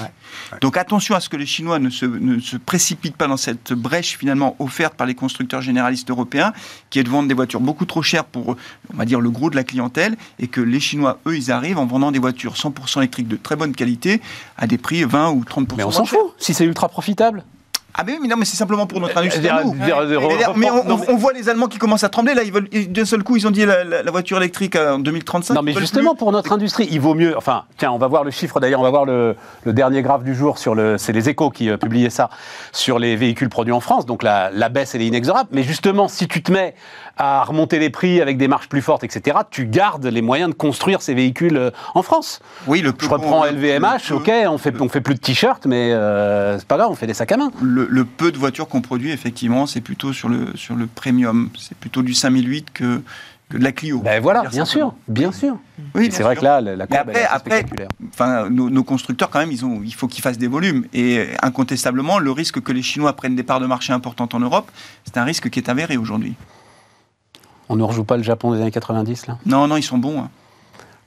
Donc 0.61 0.77
attention 0.77 1.15
à 1.15 1.21
ce 1.21 1.29
que 1.29 1.37
les 1.37 1.47
Chinois 1.47 1.79
ne 1.79 1.91
se, 1.91 2.05
ne 2.07 2.39
se, 2.39 2.57
précipitent 2.57 3.17
pas 3.17 3.29
dans 3.29 3.37
cette 3.37 3.73
brèche 3.73 4.17
finalement 4.19 4.57
offerte 4.59 4.95
par 4.95 5.07
les 5.07 5.15
constructeurs 5.15 5.63
généralistes 5.63 6.11
européens, 6.11 6.53
qui 6.91 6.99
est 6.99 7.05
de 7.05 7.11
vendre 7.11 7.29
des 7.29 7.35
voitures 7.35 7.61
beaucoup 7.61 7.87
trop 7.87 8.03
chères 8.03 8.25
pour, 8.25 8.57
on 8.93 8.97
va 8.97 9.05
dire, 9.05 9.21
le 9.21 9.31
gros 9.31 9.51
de 9.51 9.57
la 9.57 9.65
clientèle, 9.65 10.17
et 10.39 10.49
que 10.49 10.61
les 10.61 10.81
Chinois, 10.81 11.19
eux, 11.27 11.37
ils 11.37 11.51
arrivent 11.51 11.79
en 11.79 11.87
vendant 11.87 12.11
des 12.11 12.19
voitures 12.19 12.55
100% 12.55 12.99
électriques 12.99 13.29
de 13.29 13.37
très 13.37 13.57
bonne 13.57 13.75
qualité 13.75 14.21
à 14.57 14.67
des 14.67 14.79
prix 14.79 15.05
20 15.05 15.31
ou 15.31 15.45
30% 15.45 15.77
Mais 15.77 15.85
on 15.85 15.91
s'en 15.91 16.05
fout, 16.05 16.19
si 16.39 16.55
c'est 16.55 16.65
ultra 16.65 16.89
profitable. 16.89 17.45
Ah 17.99 18.03
mais 18.05 18.13
oui, 18.13 18.19
mais 18.23 18.29
non, 18.29 18.37
mais 18.37 18.45
c'est 18.45 18.57
simplement 18.57 18.87
pour 18.87 19.01
notre 19.01 19.17
industrie. 19.17 19.49
mais 20.57 20.71
on, 20.71 21.17
voit 21.17 21.33
les 21.33 21.49
Allemands 21.49 21.67
qui 21.67 21.79
commencent 21.79 22.05
à 22.05 22.09
trembler. 22.11 22.35
Là, 22.35 22.43
ils 22.43 22.53
veulent 22.53 22.69
d'un 22.69 23.05
seul 23.05 23.23
coup, 23.23 23.37
ils 23.37 23.47
ont 23.47 23.51
dit 23.51 23.65
la, 23.65 24.11
voiture 24.11 24.37
électrique 24.37 24.77
en 24.77 24.99
2035. 24.99 25.55
Non, 25.55 25.63
mais 25.63 25.73
justement 25.73 26.15
pour 26.15 26.31
notre 26.33 26.53
industrie, 26.53 26.89
il 26.91 27.01
vaut 27.01 27.15
mieux. 27.15 27.37
Enfin, 27.37 27.65
tiens, 27.79 27.93
on 27.93 27.99
va 27.99 28.07
voir 28.07 28.25
le 28.25 28.31
chiffre. 28.31 28.61
D'ailleurs, 28.61 28.81
on 28.81 28.85
va 28.85 28.91
voir 28.91 29.07
le, 29.07 29.37
dernier 29.65 30.03
graphe 30.03 30.25
du 30.25 30.35
jour 30.35 30.59
sur 30.59 30.75
le. 30.75 30.99
C'est 30.99 31.13
les 31.13 31.29
Échos 31.29 31.51
qui 31.51 31.71
euh, 31.71 31.77
publiaient 31.77 32.11
ça 32.11 32.29
sur 32.73 32.99
les 32.99 33.17
véhicules 33.17 33.49
produits 33.49 33.73
en 33.73 33.81
France. 33.81 34.05
Donc 34.05 34.23
la, 34.23 34.51
la 34.51 34.69
baisse, 34.69 34.95
elle 34.95 35.03
est 35.03 35.07
inexorable. 35.07 35.49
Mais 35.53 35.63
justement, 35.63 36.09
si 36.09 36.29
tu 36.29 36.43
te 36.43 36.53
mets 36.53 36.75
à 37.17 37.45
remonter 37.45 37.79
les 37.79 37.91
prix 37.91 38.21
avec 38.21 38.37
des 38.37 38.49
marges 38.49 38.69
plus 38.69 38.83
fortes, 38.83 39.05
etc., 39.05 39.39
tu 39.51 39.67
gardes 39.67 40.05
les 40.05 40.23
moyens 40.23 40.51
de 40.51 40.55
construire 40.55 41.01
ces 41.01 41.15
véhicules 41.15 41.57
euh, 41.57 41.71
en 41.95 42.03
France. 42.03 42.41
Oui, 42.67 42.83
le 42.83 42.93
Je 42.99 43.09
reprends 43.09 43.45
LVMH. 43.45 44.13
ok, 44.13 44.31
on 44.49 44.59
fait 44.59 44.75
on 44.81 44.89
fait 44.89 45.01
plus 45.01 45.15
de 45.15 45.21
t-shirts, 45.21 45.67
mais 45.67 45.93
euh, 45.93 46.59
c'est 46.59 46.69
pas 46.69 46.77
grave, 46.77 46.91
on 46.91 46.95
fait 46.95 47.07
des 47.07 47.15
sacs 47.15 47.33
à 47.33 47.37
main. 47.37 47.51
Le, 47.63 47.86
le 47.89 48.05
peu 48.05 48.33
de 48.33 48.39
voitures 48.39 48.69
qu'on 48.69 48.81
produit, 48.83 49.11
effectivement, 49.11 49.67
c'est 49.67 49.81
plutôt 49.81 50.13
sur 50.13 50.29
le, 50.29 50.57
sur 50.57 50.75
le 50.75 50.87
premium. 50.87 51.51
C'est 51.59 51.77
plutôt 51.77 52.03
du 52.03 52.15
5008 52.15 52.71
que, 52.73 53.03
que 53.49 53.57
de 53.59 53.63
la 53.65 53.73
Clio. 53.73 54.01
Ben 54.01 54.21
voilà, 54.23 54.43
bien 54.45 54.65
sûr, 54.65 54.95
bien 55.09 55.33
sûr. 55.33 55.57
Oui, 55.95 56.09
c'est 56.13 56.23
vrai 56.23 56.37
que 56.37 56.43
là, 56.45 56.61
la 56.61 56.87
courbe 56.87 57.11
elle 57.11 57.17
est 57.17 57.23
après, 57.25 57.25
après 57.25 57.51
spectaculaire. 57.59 57.89
enfin, 58.09 58.51
nos, 58.51 58.71
nos 58.71 58.85
constructeurs, 58.85 59.31
quand 59.31 59.39
même, 59.39 59.53
ils 59.53 59.65
ont, 59.65 59.81
il 59.85 59.95
faut 59.95 60.09
qu'ils 60.09 60.23
fassent 60.23 60.39
des 60.39 60.49
volumes. 60.49 60.87
Et 60.93 61.27
incontestablement, 61.43 62.19
le 62.19 62.31
risque 62.33 62.61
que 62.61 62.73
les 62.73 62.83
Chinois 62.83 63.13
prennent 63.15 63.37
des 63.37 63.43
parts 63.45 63.61
de 63.61 63.67
marché 63.67 63.93
importantes 63.93 64.35
en 64.35 64.41
Europe, 64.41 64.71
c'est 65.05 65.17
un 65.19 65.25
risque 65.25 65.49
qui 65.51 65.59
est 65.59 65.69
avéré 65.69 65.97
aujourd'hui. 65.97 66.35
On 67.69 67.77
ne 67.77 67.83
rejoue 67.83 68.05
pas 68.05 68.17
le 68.17 68.23
Japon 68.23 68.53
des 68.53 68.61
années 68.61 68.71
90, 68.71 69.27
là? 69.27 69.39
Non, 69.47 69.67
non, 69.67 69.77
ils 69.77 69.83
sont 69.83 69.99
bons. 69.99 70.21
hein. 70.21 70.31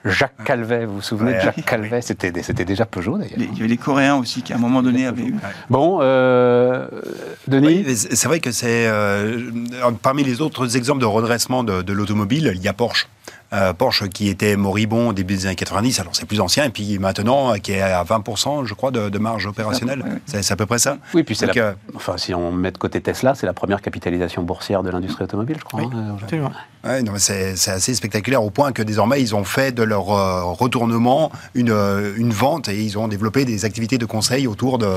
Jacques 0.05 0.43
Calvet, 0.45 0.85
vous 0.85 0.95
vous 0.95 1.01
souvenez 1.01 1.33
de. 1.33 1.39
Jacques 1.41 1.65
Calvet? 1.65 2.01
C'était 2.01 2.31
déjà 2.65 2.85
Peugeot, 2.85 3.17
d'ailleurs. 3.17 3.37
Les- 3.37 3.45
Il 3.51 3.55
y 3.57 3.59
avait 3.59 3.67
les 3.67 3.77
Coréens 3.77 4.15
aussi 4.15 4.41
qui, 4.41 4.53
à 4.53 4.55
un 4.55 4.59
moment 4.59 4.81
donné, 4.81 5.05
avaient 5.05 5.23
eu. 5.23 5.35
Bon, 5.69 5.99
euh, 6.01 6.87
Denis? 7.47 7.83
Oui, 7.85 7.95
c'est 7.95 8.15
c'est 8.15 8.27
vrai 8.27 8.39
que 8.39 8.51
c'est 8.51 8.87
euh, 8.87 9.51
parmi 10.01 10.23
les 10.23 10.41
autres 10.41 10.77
exemples 10.77 11.01
de 11.01 11.05
redressement 11.05 11.63
de, 11.63 11.81
de 11.81 11.93
l'automobile, 11.93 12.51
il 12.55 12.61
y 12.61 12.67
a 12.67 12.73
Porsche. 12.73 13.07
Euh, 13.51 13.73
Porsche 13.73 14.07
qui 14.09 14.29
était 14.29 14.55
moribond 14.55 15.09
au 15.09 15.13
début 15.13 15.35
des 15.35 15.45
années 15.47 15.55
90, 15.55 15.99
alors 15.99 16.15
c'est 16.15 16.25
plus 16.25 16.39
ancien, 16.39 16.65
et 16.65 16.69
puis 16.69 16.99
maintenant 16.99 17.53
euh, 17.53 17.57
qui 17.57 17.71
est 17.71 17.81
à 17.81 18.03
20%, 18.03 18.65
je 18.65 18.73
crois, 18.75 18.91
de, 18.91 19.09
de 19.09 19.17
marge 19.19 19.47
opérationnelle. 19.47 20.03
Ouais. 20.03 20.41
C'est 20.41 20.51
à 20.51 20.55
peu 20.55 20.67
près 20.67 20.77
ça. 20.77 20.97
Oui, 21.15 21.23
puis 21.23 21.35
c'est 21.35 21.47
la... 21.47 21.63
euh, 21.63 21.73
Enfin, 21.95 22.17
si 22.17 22.33
on 22.35 22.51
met 22.51 22.71
de 22.71 22.77
côté 22.77 23.01
Tesla, 23.01 23.33
c'est 23.33 23.47
la 23.47 23.53
première 23.53 23.81
capitalisation 23.81 24.43
boursière 24.43 24.83
de 24.83 24.91
l'industrie 24.91 25.23
automobile, 25.23 25.55
je 25.59 25.63
crois. 25.65 25.81
Oui, 25.81 25.87
hein. 25.93 26.17
Absolument. 26.21 26.51
Ouais, 26.85 27.01
mais 27.01 27.19
c'est 27.19 27.71
assez 27.71 27.93
spectaculaire 27.95 28.41
au 28.41 28.51
point 28.51 28.71
que 28.71 28.81
désormais 28.81 29.19
ils 29.21 29.35
ont 29.35 29.43
fait 29.43 29.73
de 29.73 29.83
leur 29.83 30.11
euh, 30.11 30.43
retournement 30.43 31.29
une, 31.53 31.71
euh, 31.71 32.13
une 32.15 32.31
vente 32.31 32.69
et 32.69 32.81
ils 32.81 32.97
ont 32.97 33.07
développé 33.09 33.43
des 33.43 33.65
activités 33.65 33.97
de 33.97 34.05
conseil 34.05 34.47
autour 34.47 34.77
de, 34.77 34.89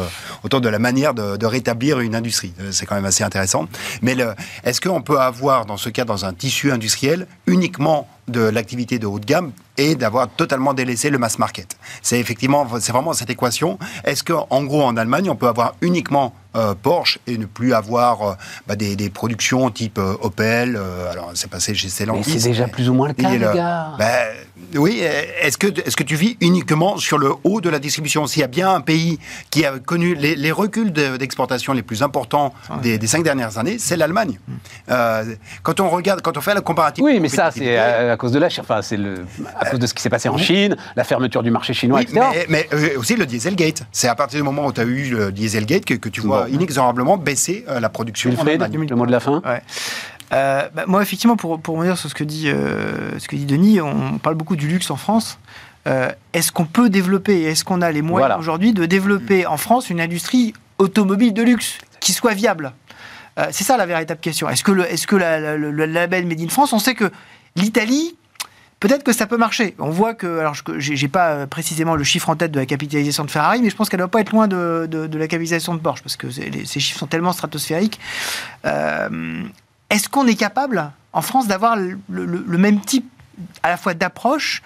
autour 0.45 0.61
de 0.61 0.69
la 0.69 0.79
manière 0.79 1.13
de, 1.15 1.37
de 1.37 1.47
rétablir 1.47 1.99
une 2.01 2.15
industrie. 2.15 2.53
Euh, 2.61 2.69
C'est 2.71 2.87
quand 2.87 2.95
même 2.95 3.05
assez 3.05 3.25
intéressant. 3.25 3.67
Mais 4.01 4.15
est-ce 4.63 4.81
qu'on 4.81 5.03
peut 5.03 5.19
avoir 5.21 5.67
dans 5.67 5.77
ce 5.77 5.89
cas, 5.89 6.05
dans 6.05 6.25
un 6.25 6.33
tissu 6.35 6.71
industriel, 6.71 7.27
uniquement 7.47 8.07
de 8.29 8.41
l'activité 8.41 8.99
de 8.99 9.07
haut 9.07 9.19
de 9.19 9.27
gamme 9.27 9.53
et 9.79 9.95
d'avoir 9.95 10.29
totalement 10.29 10.75
délaissé 10.75 11.09
le 11.11 11.19
mass 11.19 11.39
market 11.39 11.77
C'est 12.03 12.19
effectivement, 12.21 12.67
c'est 12.81 12.93
vraiment 12.93 13.13
cette 13.13 13.31
équation. 13.31 13.79
Est-ce 14.05 14.23
qu'en 14.23 14.65
gros, 14.65 14.83
en 14.85 14.97
Allemagne, 14.97 15.31
on 15.31 15.37
peut 15.37 15.49
avoir 15.49 15.75
uniquement 15.81 16.35
euh, 16.55 16.75
Porsche 16.75 17.19
et 17.27 17.39
ne 17.39 17.47
plus 17.47 17.73
avoir 17.73 18.23
euh, 18.23 18.35
bah, 18.67 18.77
des, 18.77 18.95
des 18.95 19.09
productions 19.09 19.71
type 19.71 19.97
euh, 19.99 20.15
Opel 20.21 20.77
euh, 20.77 21.11
Alors, 21.11 21.31
c'est 21.35 21.49
passé 21.49 21.75
chez 21.75 21.87
Mais 21.87 21.91
Stellantis. 21.91 22.39
c'est 22.41 22.49
déjà 22.51 22.69
plus 22.69 22.91
ou 22.91 22.95
moins 22.95 23.09
le 23.09 23.15
cas, 23.15 23.31
les 23.31 23.39
le- 23.39 23.55
gars. 23.55 23.93
Ben, 23.99 24.27
oui, 24.77 25.01
euh, 25.03 25.23
est-ce 25.41 25.57
que, 25.57 25.69
est 25.69 25.95
que 25.97 26.03
tu 26.03 26.15
vis 26.15 26.37
uniquement 26.43 26.99
sur 26.99 27.17
le 27.17 27.33
haut 27.45 27.63
de 27.63 27.71
la 27.71 27.79
distribution? 27.79 28.27
S'il 28.27 28.41
y 28.41 28.45
a 28.45 28.49
bien 28.49 28.71
un 28.75 28.83
pays 28.83 29.19
qui 29.51 29.65
a 29.65 29.79
connu 29.79 30.15
les, 30.15 30.37
les 30.37 30.53
reculs 30.53 30.93
de- 30.93 31.17
d'exportation 31.17 31.73
les 31.73 31.83
plus 31.83 32.03
importants 32.03 32.53
des, 32.83 32.99
des 32.99 33.07
cinq 33.07 33.23
dernières 33.25 33.57
années, 33.57 33.79
c'est 33.79 33.97
l'Allemagne. 33.97 34.39
Euh, 34.91 35.35
quand 35.63 35.81
on 35.81 35.89
regarde, 35.89 36.21
quand 36.21 36.37
on 36.37 36.43
fait 36.43 36.53
la 36.53 36.61
comparative. 36.61 37.03
Oui, 37.03 37.19
mais 37.19 37.29
ça, 37.31 37.51
c'est 37.51 37.79
à, 37.79 38.13
à 38.13 38.17
cause 38.19 38.33
de 38.33 38.39
la. 38.39 38.49
Enfin, 38.59 38.83
c'est 38.83 38.99
le- 38.99 39.25
à 39.63 39.71
cause 39.71 39.79
de 39.81 39.87
ce 39.87 39.95
qui 39.95 40.03
s'est 40.03 40.11
passé 40.11 40.29
en 40.29 40.37
Chine, 40.39 40.77
la 40.97 41.05
fermeture 41.05 41.43
du 41.43 41.51
marché 41.51 41.73
chinois, 41.75 41.99
Oui, 41.99 42.05
etc. 42.05 42.21
mais, 42.49 42.67
mais, 42.73 42.77
euh, 42.95 42.99
aussi 42.99 43.17
le 43.17 43.27
Dieselgate. 43.27 43.85
C'est 43.93 44.09
à 44.09 44.15
partir 44.15 44.39
du 44.39 44.43
moment 44.45 44.67
où 44.67 44.73
tu 44.73 44.81
as 44.81 44.85
eu 44.85 45.11
le 45.11 45.33
Dieselgate 45.33 45.85
que, 45.85 45.95
que 45.95 46.09
tu 46.09 46.21
vois 46.21 46.45
Bon. 46.47 46.55
inexorablement 46.55 47.17
baisser 47.17 47.65
euh, 47.69 47.81
la 47.81 47.89
production. 47.89 48.31
Wilfried, 48.31 48.61
le 48.91 48.97
mot 48.97 49.07
de 49.07 49.13
la 49.13 49.21
fin 49.21 49.43
Ouais. 49.45 49.63
Euh, 50.33 50.63
bah, 50.75 50.85
moi, 50.87 51.03
effectivement, 51.03 51.37
pour, 51.37 51.61
pour 51.61 51.77
revenir 51.77 51.99
sur 51.99 52.09
ce 52.09 52.15
que, 52.15 52.25
dit, 52.25 52.49
euh, 52.49 53.19
ce 53.19 53.29
que 53.29 53.37
dit 53.37 53.45
Denis, 53.45 53.81
on 53.83 54.19
parle 54.19 54.35
beaucoup 54.37 54.57
du 54.57 54.67
luxe 54.67 54.91
en 54.91 54.97
France. 54.97 55.39
Euh, 55.87 56.11
est-ce 56.33 56.53
qu'on 56.53 56.65
peut 56.65 56.89
développer, 56.89 57.43
est-ce 57.43 57.65
qu'on 57.65 57.83
a 57.83 57.91
les 57.93 58.03
moyens 58.03 58.29
Voilà. 58.29 58.39
aujourd'hui 58.39 58.73
de 58.73 58.87
développer 58.87 59.47
en 59.47 59.57
France 59.59 59.91
une 59.91 60.01
industrie 60.01 60.55
automobile 60.79 61.35
de 61.35 61.43
luxe 61.43 61.79
qui 62.01 62.13
soit 62.13 62.33
viable? 62.35 62.73
Euh, 63.39 63.47
C'est 63.51 63.65
ça 63.65 63.77
la 63.77 63.85
véritable 63.85 64.21
question. 64.21 64.49
Est-ce 64.49 64.63
que, 64.65 64.73
le, 64.73 64.91
est-ce 64.91 65.07
que 65.07 65.17
la- 65.17 65.39
la- 65.41 65.57
le, 65.57 65.71
le 65.71 65.85
label 65.87 66.25
Made 66.27 66.41
in 66.41 66.49
France, 66.49 66.73
on 66.73 66.79
sait 66.79 66.95
que 66.95 67.11
l'Italie, 67.57 68.17
peut-être 68.83 69.05
que 69.05 69.13
ça 69.13 69.27
peut 69.27 69.37
marcher. 69.37 69.75
On 69.79 69.91
voit 69.91 70.13
que, 70.13 70.39
alors 70.41 70.55
je 70.55 70.63
j'ai 70.79 70.97
j'ai 70.97 71.09
pas 71.09 71.29
euh, 71.31 71.47
précisément 71.47 71.95
le 71.95 72.03
chiffre 72.05 72.29
en 72.29 72.37
tête 72.37 72.51
de 72.51 72.59
la 72.59 72.67
capitalisation 72.67 73.25
de 73.25 73.31
Ferrari, 73.31 73.63
mais 73.63 73.71
je 73.71 73.77
pense 73.77 73.89
qu'elle 73.89 73.99
doit 73.99 74.09
pas 74.09 74.21
être 74.21 74.33
loin 74.33 74.49
de, 74.49 74.89
de- 74.91 75.07
de 75.07 75.19
la 75.19 75.27
capitalisation 75.29 75.75
de 75.75 75.79
Porsche, 75.81 76.03
parce 76.03 76.17
que 76.17 76.27
les- 76.27 76.67
ces 76.67 76.81
chiffres 76.81 76.99
sont 76.99 77.07
tellement 77.07 77.33
stratosphériques. 77.33 78.01
Euh, 78.67 79.43
Est-ce 79.91 80.09
qu'on 80.09 80.27
est 80.27 80.35
capable, 80.37 80.91
en 81.13 81.23
France, 81.23 81.47
d'avoir 81.47 81.77
le, 81.77 81.99
le- 82.11 82.25
le 82.47 82.59
même 82.59 82.81
type 82.81 83.09
à 83.63 83.69
la 83.71 83.77
fois 83.77 83.95
d'approche, 83.95 84.63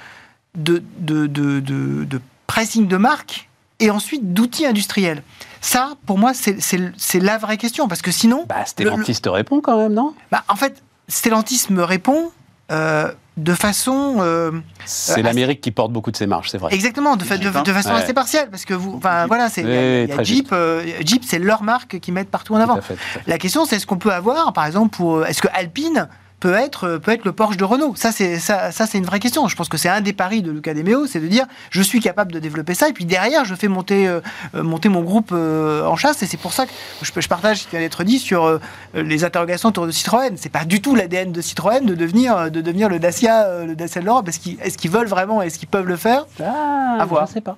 de, 0.54 0.82
de, 0.98 1.26
de, 1.26 1.60
de- 1.60 2.04
de 2.04 2.20
pricing 2.46 2.86
de 2.88 2.96
marque, 2.96 3.48
et 3.80 3.90
ensuite 3.90 4.32
d'outils 4.32 4.66
industriels? 4.66 5.22
Ça, 5.60 5.94
pour 6.06 6.16
moi, 6.18 6.32
c'est- 6.32 7.18
la 7.20 7.38
vraie 7.38 7.56
question, 7.58 7.88
parce 7.88 8.02
que 8.02 8.12
sinon... 8.12 8.46
Bah, 8.48 8.60
le- 8.60 8.66
Stellantis 8.66 9.20
te 9.20 9.28
répond 9.28 9.60
quand 9.60 9.76
même, 9.78 9.92
non? 9.94 10.14
Bah, 10.30 10.44
en 10.48 10.54
fait, 10.56 10.80
Stellantis 11.08 11.66
me 11.70 11.82
répond 11.82 12.30
euh, 12.72 13.10
de 13.36 13.52
façon... 13.54 14.16
euh, 14.20 14.50
C'est 14.86 15.20
Euh, 15.20 15.22
l'Amérique 15.22 15.60
qui 15.60 15.70
porte 15.70 15.92
beaucoup 15.92 16.10
de 16.10 16.16
ses 16.16 16.26
marges, 16.26 16.50
c'est 16.50 16.58
vrai. 16.58 16.72
Exactement, 16.74 17.16
de, 17.16 17.24
fa- 17.24 17.36
de, 17.36 17.42
Jeep, 17.42 17.56
hein. 17.56 17.62
de 17.62 17.72
façon 17.72 17.90
Ouais. 17.90 17.96
assez 18.02 18.14
partielle, 18.14 18.48
parce 18.50 18.64
que 18.64 18.74
vous, 18.74 18.94
enfin 18.96 19.26
voilà, 19.26 19.48
c'est 19.50 19.62
Oui, 19.64 20.24
Jeep, 20.24 20.48
euh, 20.52 20.82
Jeep, 21.04 21.22
c'est 21.24 21.38
leur 21.38 21.62
marque 21.62 22.00
qu'ils 22.00 22.14
mettent 22.14 22.30
partout 22.30 22.54
en 22.54 22.56
Tout 22.58 22.62
avant. 22.62 22.76
à 22.78 22.80
fait, 22.80 22.94
tout 22.94 23.00
à 23.00 23.20
fait. 23.20 23.30
La 23.30 23.38
question, 23.38 23.64
c'est 23.66 23.76
est-ce 23.76 23.86
qu'on 23.86 23.98
peut 23.98 24.12
avoir, 24.12 24.52
par 24.52 24.64
exemple, 24.66 24.96
pour, 24.96 25.24
est-ce 25.26 25.42
que 25.42 25.48
Alpine 25.54 26.08
peut 26.40 26.52
être, 26.54 26.98
peut 26.98 27.12
être 27.12 27.24
le 27.24 27.32
Porsche 27.32 27.56
de 27.56 27.64
Renault 27.64 27.94
Ça, 27.96 28.12
c'est 28.12 28.38
ça, 28.38 28.70
ça 28.70 28.86
c'est 28.86 28.98
une 28.98 29.04
vraie 29.06 29.20
question. 29.20 29.48
Je 29.48 29.56
pense 29.56 29.68
que 29.68 29.76
c'est 29.78 29.88
un 29.88 30.00
des 30.02 30.12
paris 30.12 30.42
de 30.42 30.50
Luca 30.50 30.74
De 30.74 30.82
Meo, 30.82 31.06
c'est 31.06 31.18
de 31.20 31.26
dire, 31.28 31.46
je 31.70 31.80
suis 31.82 32.00
capable 32.00 32.30
de 32.32 32.38
développer 32.38 32.74
ça, 32.74 32.88
et 32.88 32.92
puis 32.92 33.04
derrière, 33.06 33.44
je 33.44 33.54
fais 33.54 33.68
monter, 33.68 34.06
euh, 34.06 34.20
euh, 34.54 34.62
monter 34.62 34.88
mon 34.88 35.00
groupe 35.02 35.30
euh, 35.32 35.84
en 35.86 35.96
chasse, 35.96 36.22
et 36.22 36.26
c'est 36.26 36.36
pour 36.36 36.52
ça 36.52 36.66
que 36.66 36.72
je, 37.02 37.10
je 37.16 37.28
partage 37.28 37.58
ce 37.60 37.64
qui 37.64 37.70
vient 37.70 37.80
d'être 37.80 38.04
dit 38.04 38.18
sur 38.18 38.44
euh, 38.44 38.58
les 38.94 39.24
interrogations 39.24 39.70
autour 39.70 39.86
de 39.86 39.90
Citroën. 39.92 40.34
C'est 40.36 40.50
pas 40.52 40.64
du 40.64 40.82
tout 40.82 40.94
l'ADN 40.94 41.32
de 41.32 41.40
Citroën 41.40 41.80
de 41.84 41.94
devenir, 41.94 42.50
de 42.50 42.60
devenir 42.60 42.88
le 42.88 42.98
Dacia, 42.98 43.44
euh, 43.46 43.66
le 43.66 43.74
Dacia 43.74 44.00
de 44.02 44.06
l'Europe. 44.06 44.28
Est-ce 44.28 44.38
qu'ils, 44.78 44.90
veulent 44.90 45.08
vraiment, 45.08 45.40
est-ce 45.42 45.58
qu'ils 45.58 45.68
peuvent 45.68 45.88
le 45.88 45.96
faire? 45.96 46.26
Ah, 46.42 46.98
À 47.00 47.04
voir. 47.06 47.26
Je 47.26 47.32
sais 47.32 47.40
pas. 47.40 47.56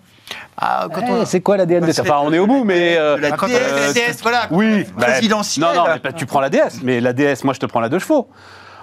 Ah, 0.56 0.86
Eh, 0.90 1.10
on- 1.10 1.24
C'est 1.24 1.40
quoi 1.40 1.56
l'ADN 1.56 1.80
de 1.80 1.86
Bah, 1.86 1.92
ça 1.92 2.02
c'est- 2.04 2.10
Enfin, 2.10 2.20
on 2.22 2.32
est 2.32 2.38
au 2.38 2.46
bout, 2.46 2.62
mais. 2.64 2.96
euh, 2.98 3.16
La 3.18 3.30
DS, 3.32 3.48
la 3.48 3.92
DS, 3.92 4.18
voilà. 4.22 4.46
Oui, 4.50 4.84
bah, 4.96 5.06
présidentielle. 5.06 5.64
Non, 5.66 5.74
non, 5.74 5.84
mais 5.88 5.98
bah, 6.02 6.12
tu 6.12 6.26
prends 6.26 6.40
la 6.40 6.50
DS, 6.50 6.80
mais 6.82 7.00
la 7.00 7.12
DS, 7.12 7.44
moi 7.44 7.54
je 7.54 7.60
te 7.60 7.66
prends 7.66 7.80
la 7.80 7.88
deux 7.88 7.98
chevaux. 7.98 8.28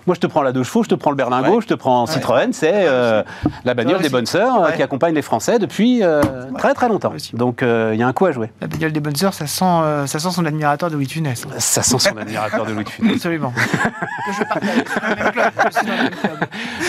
Moi 0.08 0.14
je 0.16 0.20
te 0.20 0.28
prends 0.28 0.42
la 0.44 0.52
deux 0.52 0.62
chevaux, 0.64 0.84
je 0.84 0.90
te 0.90 0.96
prends 0.96 1.10
le 1.10 1.16
berlingot, 1.16 1.56
Ouais. 1.56 1.62
je 1.62 1.68
te 1.68 1.74
prends 1.74 2.06
Citroën, 2.06 2.52
c'est 2.54 2.72
euh, 2.74 3.24
la 3.64 3.74
bagnole 3.74 4.02
des 4.02 4.10
bonnes 4.10 4.26
sœurs 4.28 4.64
euh, 4.64 4.72
qui 4.72 4.84
accompagne 4.84 5.16
les 5.16 5.22
Français 5.24 5.58
depuis 5.58 6.04
euh, 6.04 6.22
très 6.60 6.74
très 6.76 6.88
longtemps. 6.90 7.12
Donc 7.34 7.64
euh, 7.64 7.92
il 7.94 8.00
y 8.00 8.04
a 8.04 8.08
un 8.08 8.14
coup 8.14 8.26
à 8.28 8.32
jouer. 8.32 8.52
La 8.62 8.68
bagnole 8.68 8.92
des 8.92 9.00
bonnes 9.00 9.16
sœurs, 9.16 9.34
ça 9.34 9.48
sent, 9.48 9.66
ça 10.08 10.20
sent 10.20 10.30
son 10.32 10.46
admirateur 10.46 10.90
de 10.90 10.96
Louis 10.96 11.08
de 11.08 11.12
Funès. 11.12 11.46
Ça 11.58 11.82
sent 11.82 11.98
son 12.00 12.18
admirateur 12.18 12.66
de 12.66 12.72
Louis 12.74 12.84
de 12.84 12.90
Funès. 12.90 13.16
Absolument. 13.16 13.52
je 14.38 14.44
partage. 14.44 15.84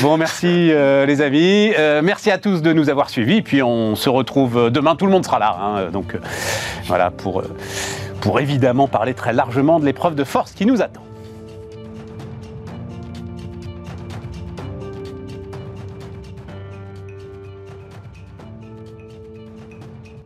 Bon, 0.02 0.16
merci 0.18 0.46
les 1.06 1.20
amis. 1.22 1.72
Merci 2.02 2.30
à 2.30 2.36
tous 2.38 2.60
de 2.60 2.72
nous 2.74 2.90
avoir 2.90 3.08
suivis. 3.08 3.40
Puis 3.42 3.62
on 3.62 3.96
se 3.96 4.08
retrouve 4.10 4.70
demain. 4.70 4.94
Tout 4.96 5.06
le 5.06 5.12
monde 5.12 5.24
sera 5.24 5.38
là. 5.38 5.56
hein. 5.60 5.90
donc 5.90 6.16
voilà 6.86 7.10
pour, 7.10 7.42
pour 8.20 8.40
évidemment 8.40 8.88
parler 8.88 9.14
très 9.14 9.32
largement 9.32 9.80
de 9.80 9.84
l'épreuve 9.86 10.14
de 10.14 10.24
force 10.24 10.52
qui 10.52 10.66
nous 10.66 10.82
attend. 10.82 11.00